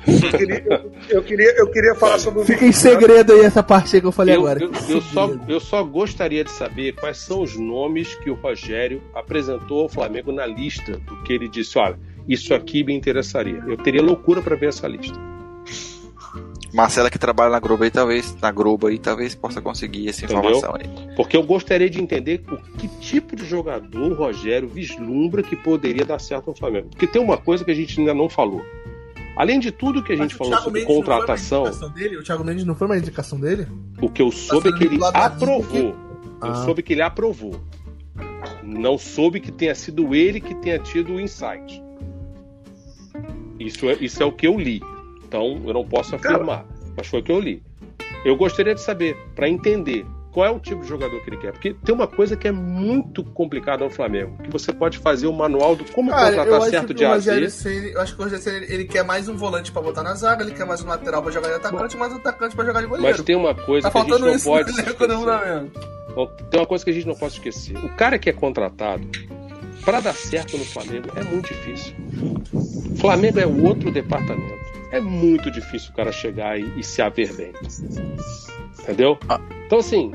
Eu 0.06 0.38
queria, 0.38 0.86
eu, 1.08 1.22
queria, 1.22 1.58
eu 1.58 1.70
queria 1.70 1.94
falar 1.94 2.18
sobre 2.18 2.44
Fica 2.44 2.64
em 2.64 2.72
segredo 2.72 3.32
aí 3.32 3.40
essa 3.40 3.62
parte 3.62 4.00
que 4.00 4.06
eu 4.06 4.12
falei 4.12 4.36
eu, 4.36 4.40
agora. 4.40 4.62
Eu, 4.62 4.72
eu, 4.88 5.00
só, 5.00 5.30
eu 5.48 5.60
só 5.60 5.82
gostaria 5.82 6.44
de 6.44 6.50
saber 6.50 6.94
quais 6.94 7.18
são 7.18 7.42
os 7.42 7.56
nomes 7.56 8.14
que 8.16 8.30
o 8.30 8.34
Rogério 8.34 9.02
apresentou 9.14 9.82
ao 9.82 9.88
Flamengo 9.88 10.30
na 10.32 10.46
lista 10.46 10.98
do 10.98 11.22
que 11.22 11.32
ele 11.32 11.48
disse: 11.48 11.78
olha, 11.78 11.98
isso 12.28 12.54
aqui 12.54 12.84
me 12.84 12.94
interessaria. 12.94 13.62
Eu 13.66 13.76
teria 13.76 14.02
loucura 14.02 14.40
para 14.40 14.56
ver 14.56 14.68
essa 14.68 14.86
lista. 14.86 15.18
Marcela 16.72 17.08
que 17.08 17.18
trabalha 17.18 17.50
na 17.50 17.58
Globo 17.58 17.84
aí, 17.84 17.90
talvez, 17.90 18.36
na 18.40 18.50
Globo 18.50 18.86
aí, 18.88 18.98
talvez 18.98 19.34
possa 19.34 19.62
conseguir 19.62 20.10
essa 20.10 20.26
informação 20.26 20.76
Entendeu? 20.76 21.08
aí. 21.08 21.16
Porque 21.16 21.34
eu 21.34 21.42
gostaria 21.42 21.88
de 21.88 22.02
entender 22.02 22.42
o 22.50 22.56
que 22.76 22.86
tipo 23.00 23.34
de 23.34 23.46
jogador 23.46 24.12
o 24.12 24.14
Rogério 24.14 24.68
vislumbra 24.68 25.42
que 25.42 25.56
poderia 25.56 26.04
dar 26.04 26.20
certo 26.20 26.48
no 26.48 26.54
Flamengo. 26.54 26.88
Porque 26.90 27.06
tem 27.06 27.22
uma 27.22 27.38
coisa 27.38 27.64
que 27.64 27.70
a 27.70 27.74
gente 27.74 27.98
ainda 27.98 28.12
não 28.12 28.28
falou. 28.28 28.62
Além 29.36 29.60
de 29.60 29.70
tudo 29.70 30.02
que 30.02 30.14
a 30.14 30.16
gente 30.16 30.34
falou 30.34 30.56
sobre 30.56 30.80
Mendes 30.80 30.96
contratação. 30.96 31.64
O 31.64 32.22
Thiago 32.22 32.42
Mendes 32.42 32.64
não 32.64 32.74
foi 32.74 32.86
uma 32.86 32.96
indicação 32.96 33.38
dele? 33.38 33.68
O 34.00 34.08
que 34.08 34.22
eu 34.22 34.32
soube 34.32 34.70
é 34.70 34.72
que 34.72 34.84
ele 34.84 34.98
aprovou. 35.12 35.94
Eu 36.42 36.50
ah. 36.50 36.64
soube 36.64 36.82
que 36.82 36.94
ele 36.94 37.02
aprovou. 37.02 37.60
Não 38.62 38.96
soube 38.96 39.40
que 39.40 39.52
tenha 39.52 39.74
sido 39.74 40.14
ele 40.14 40.40
que 40.40 40.54
tenha 40.54 40.78
tido 40.78 41.14
o 41.14 41.20
insight. 41.20 41.82
Isso 43.60 43.88
é, 43.88 43.96
isso 44.00 44.22
é 44.22 44.26
o 44.26 44.32
que 44.32 44.46
eu 44.46 44.58
li. 44.58 44.80
Então 45.26 45.60
eu 45.66 45.74
não 45.74 45.86
posso 45.86 46.16
afirmar, 46.16 46.64
mas 46.96 47.06
foi 47.06 47.20
o 47.20 47.22
que 47.22 47.32
eu 47.32 47.40
li. 47.40 47.62
Eu 48.24 48.36
gostaria 48.36 48.74
de 48.74 48.80
saber, 48.80 49.16
para 49.34 49.48
entender 49.48 50.06
qual 50.36 50.44
é 50.44 50.50
o 50.50 50.60
tipo 50.60 50.82
de 50.82 50.88
jogador 50.88 51.18
que 51.22 51.30
ele 51.30 51.38
quer. 51.38 51.50
Porque 51.50 51.72
tem 51.72 51.94
uma 51.94 52.06
coisa 52.06 52.36
que 52.36 52.46
é 52.46 52.52
muito 52.52 53.24
complicada 53.24 53.82
no 53.82 53.90
Flamengo, 53.90 54.36
que 54.42 54.50
você 54.50 54.70
pode 54.70 54.98
fazer 54.98 55.26
o 55.26 55.30
um 55.30 55.32
manual 55.32 55.74
do 55.74 55.82
como 55.92 56.10
Cara, 56.10 56.36
contratar 56.36 56.60
certo 56.68 56.92
de 56.92 57.06
AZ. 57.06 57.26
Eu 57.64 58.02
acho 58.02 58.14
que 58.14 58.20
o 58.20 58.24
Rogério 58.24 58.44
Ceni, 58.44 58.66
ele 58.68 58.84
quer 58.84 59.02
mais 59.02 59.30
um 59.30 59.34
volante 59.34 59.72
para 59.72 59.80
botar 59.80 60.02
na 60.02 60.14
zaga, 60.14 60.44
ele 60.44 60.52
quer 60.52 60.66
mais 60.66 60.82
um 60.82 60.88
lateral 60.88 61.22
para 61.22 61.32
jogar 61.32 61.48
de 61.48 61.54
atacante, 61.54 61.96
mais 61.96 62.12
um 62.12 62.16
atacante 62.16 62.54
para 62.54 62.66
jogar 62.66 62.82
de 62.82 62.86
goleiro. 62.86 63.16
Mas 63.16 63.24
tem 63.24 63.34
uma 63.34 63.54
coisa 63.54 63.90
tá 63.90 64.04
que 64.04 64.12
a 64.12 64.18
gente 64.18 64.26
não 64.26 64.40
pode 64.40 64.72
Tem 66.50 66.60
uma 66.60 66.66
coisa 66.66 66.84
que 66.84 66.90
a 66.90 66.94
gente 66.94 67.06
não 67.06 67.14
pode 67.14 67.32
esquecer. 67.32 67.78
O 67.78 67.96
cara 67.96 68.18
que 68.18 68.28
é 68.28 68.32
contratado 68.34 69.08
para 69.86 70.00
dar 70.00 70.14
certo 70.14 70.58
no 70.58 70.66
Flamengo 70.66 71.08
é 71.16 71.24
muito 71.24 71.48
difícil. 71.48 71.94
O 72.52 72.96
Flamengo 72.98 73.40
é 73.40 73.46
outro 73.46 73.90
departamento 73.90 74.66
é 74.90 75.00
muito 75.00 75.50
difícil 75.50 75.90
o 75.90 75.94
cara 75.94 76.12
chegar 76.12 76.58
e, 76.58 76.78
e 76.78 76.84
se 76.84 77.02
haver 77.02 77.32
bem. 77.34 77.52
Entendeu? 78.80 79.18
Ah. 79.28 79.40
Então, 79.66 79.78
assim, 79.78 80.12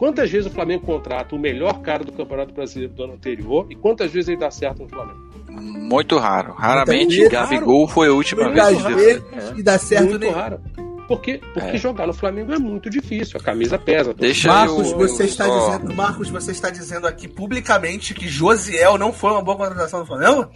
quantas 0.00 0.30
vezes 0.30 0.46
o 0.46 0.50
Flamengo 0.50 0.86
contrata 0.86 1.36
o 1.36 1.38
melhor 1.38 1.82
cara 1.82 2.02
do 2.02 2.10
Campeonato 2.10 2.54
Brasileiro 2.54 2.94
do 2.94 3.04
ano 3.04 3.12
anterior 3.12 3.66
e 3.68 3.76
quantas 3.76 4.10
vezes 4.10 4.30
ele 4.30 4.38
dá 4.38 4.50
certo 4.50 4.82
no 4.82 4.88
Flamengo? 4.88 5.20
Muito 5.50 6.16
raro. 6.16 6.54
Raramente 6.54 7.20
então, 7.20 7.30
Gabigol 7.30 7.84
raro. 7.84 7.94
foi 7.94 8.08
a 8.08 8.12
última 8.12 8.44
muito 8.44 8.54
vez. 8.54 8.82
Vezes, 8.82 9.22
é. 9.30 9.58
E 9.58 9.62
dá 9.62 9.76
certo 9.78 10.08
muito 10.08 10.20
nele. 10.20 10.32
raro. 10.32 10.58
Porque, 11.06 11.38
porque 11.52 11.76
é. 11.76 11.76
jogar 11.76 12.06
no 12.06 12.14
Flamengo 12.14 12.50
é 12.50 12.58
muito 12.58 12.88
difícil, 12.88 13.38
a 13.38 13.42
camisa 13.42 13.76
pesa. 13.78 14.14
Deixa 14.14 14.48
Marcos, 14.48 14.90
eu, 14.90 14.96
você 14.96 15.24
eu, 15.24 15.26
está 15.26 15.46
eu, 15.46 15.58
dizendo, 15.58 15.94
Marcos, 15.94 16.30
você 16.30 16.52
está 16.52 16.70
dizendo 16.70 17.06
aqui 17.06 17.28
publicamente 17.28 18.14
que 18.14 18.26
Josiel 18.26 18.96
não 18.96 19.12
foi 19.12 19.32
uma 19.32 19.42
boa 19.42 19.56
contratação 19.58 20.00
do 20.00 20.06
Flamengo? 20.06 20.48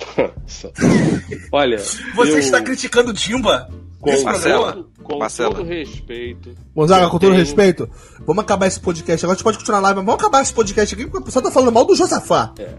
Olha, 1.53 1.77
você 2.15 2.39
está 2.39 2.63
criticando 2.63 3.13
Dimba? 3.13 3.69
Com, 4.05 4.23
Marcelo, 4.23 4.91
com 5.03 5.19
Marcelo. 5.19 5.55
todo 5.55 5.67
respeito. 5.67 6.55
Gonzaga, 6.77 7.07
com 7.07 7.19
todo 7.19 7.31
tenho... 7.31 7.35
respeito, 7.35 7.89
vamos 8.27 8.45
acabar 8.45 8.67
esse 8.67 8.79
podcast. 8.79 9.25
Agora 9.25 9.35
a 9.35 9.37
gente 9.37 9.45
pode 9.45 9.59
continuar 9.59 9.79
a 9.79 9.83
live, 9.83 9.97
mas 9.97 10.07
vamos 10.07 10.21
acabar 10.21 10.43
esse 10.43 10.53
podcast 10.53 10.95
aqui 10.95 11.05
porque 11.05 11.19
o 11.19 11.23
pessoal 11.23 11.43
tá 11.43 11.51
falando 11.51 11.73
mal 11.73 11.85
do 11.87 11.97
Josafá. 11.97 12.53
É. 12.59 12.75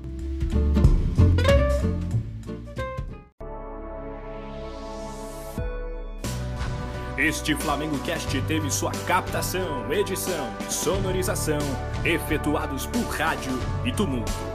Este 7.17 7.55
Flamengo 7.55 7.97
Cast 7.99 8.39
teve 8.41 8.69
sua 8.69 8.91
captação, 9.07 9.91
edição 9.91 10.47
e 10.59 10.71
sonorização 10.71 11.59
efetuados 12.03 12.85
por 12.85 13.03
rádio 13.05 13.57
e 13.83 13.91
tumulto. 13.91 14.54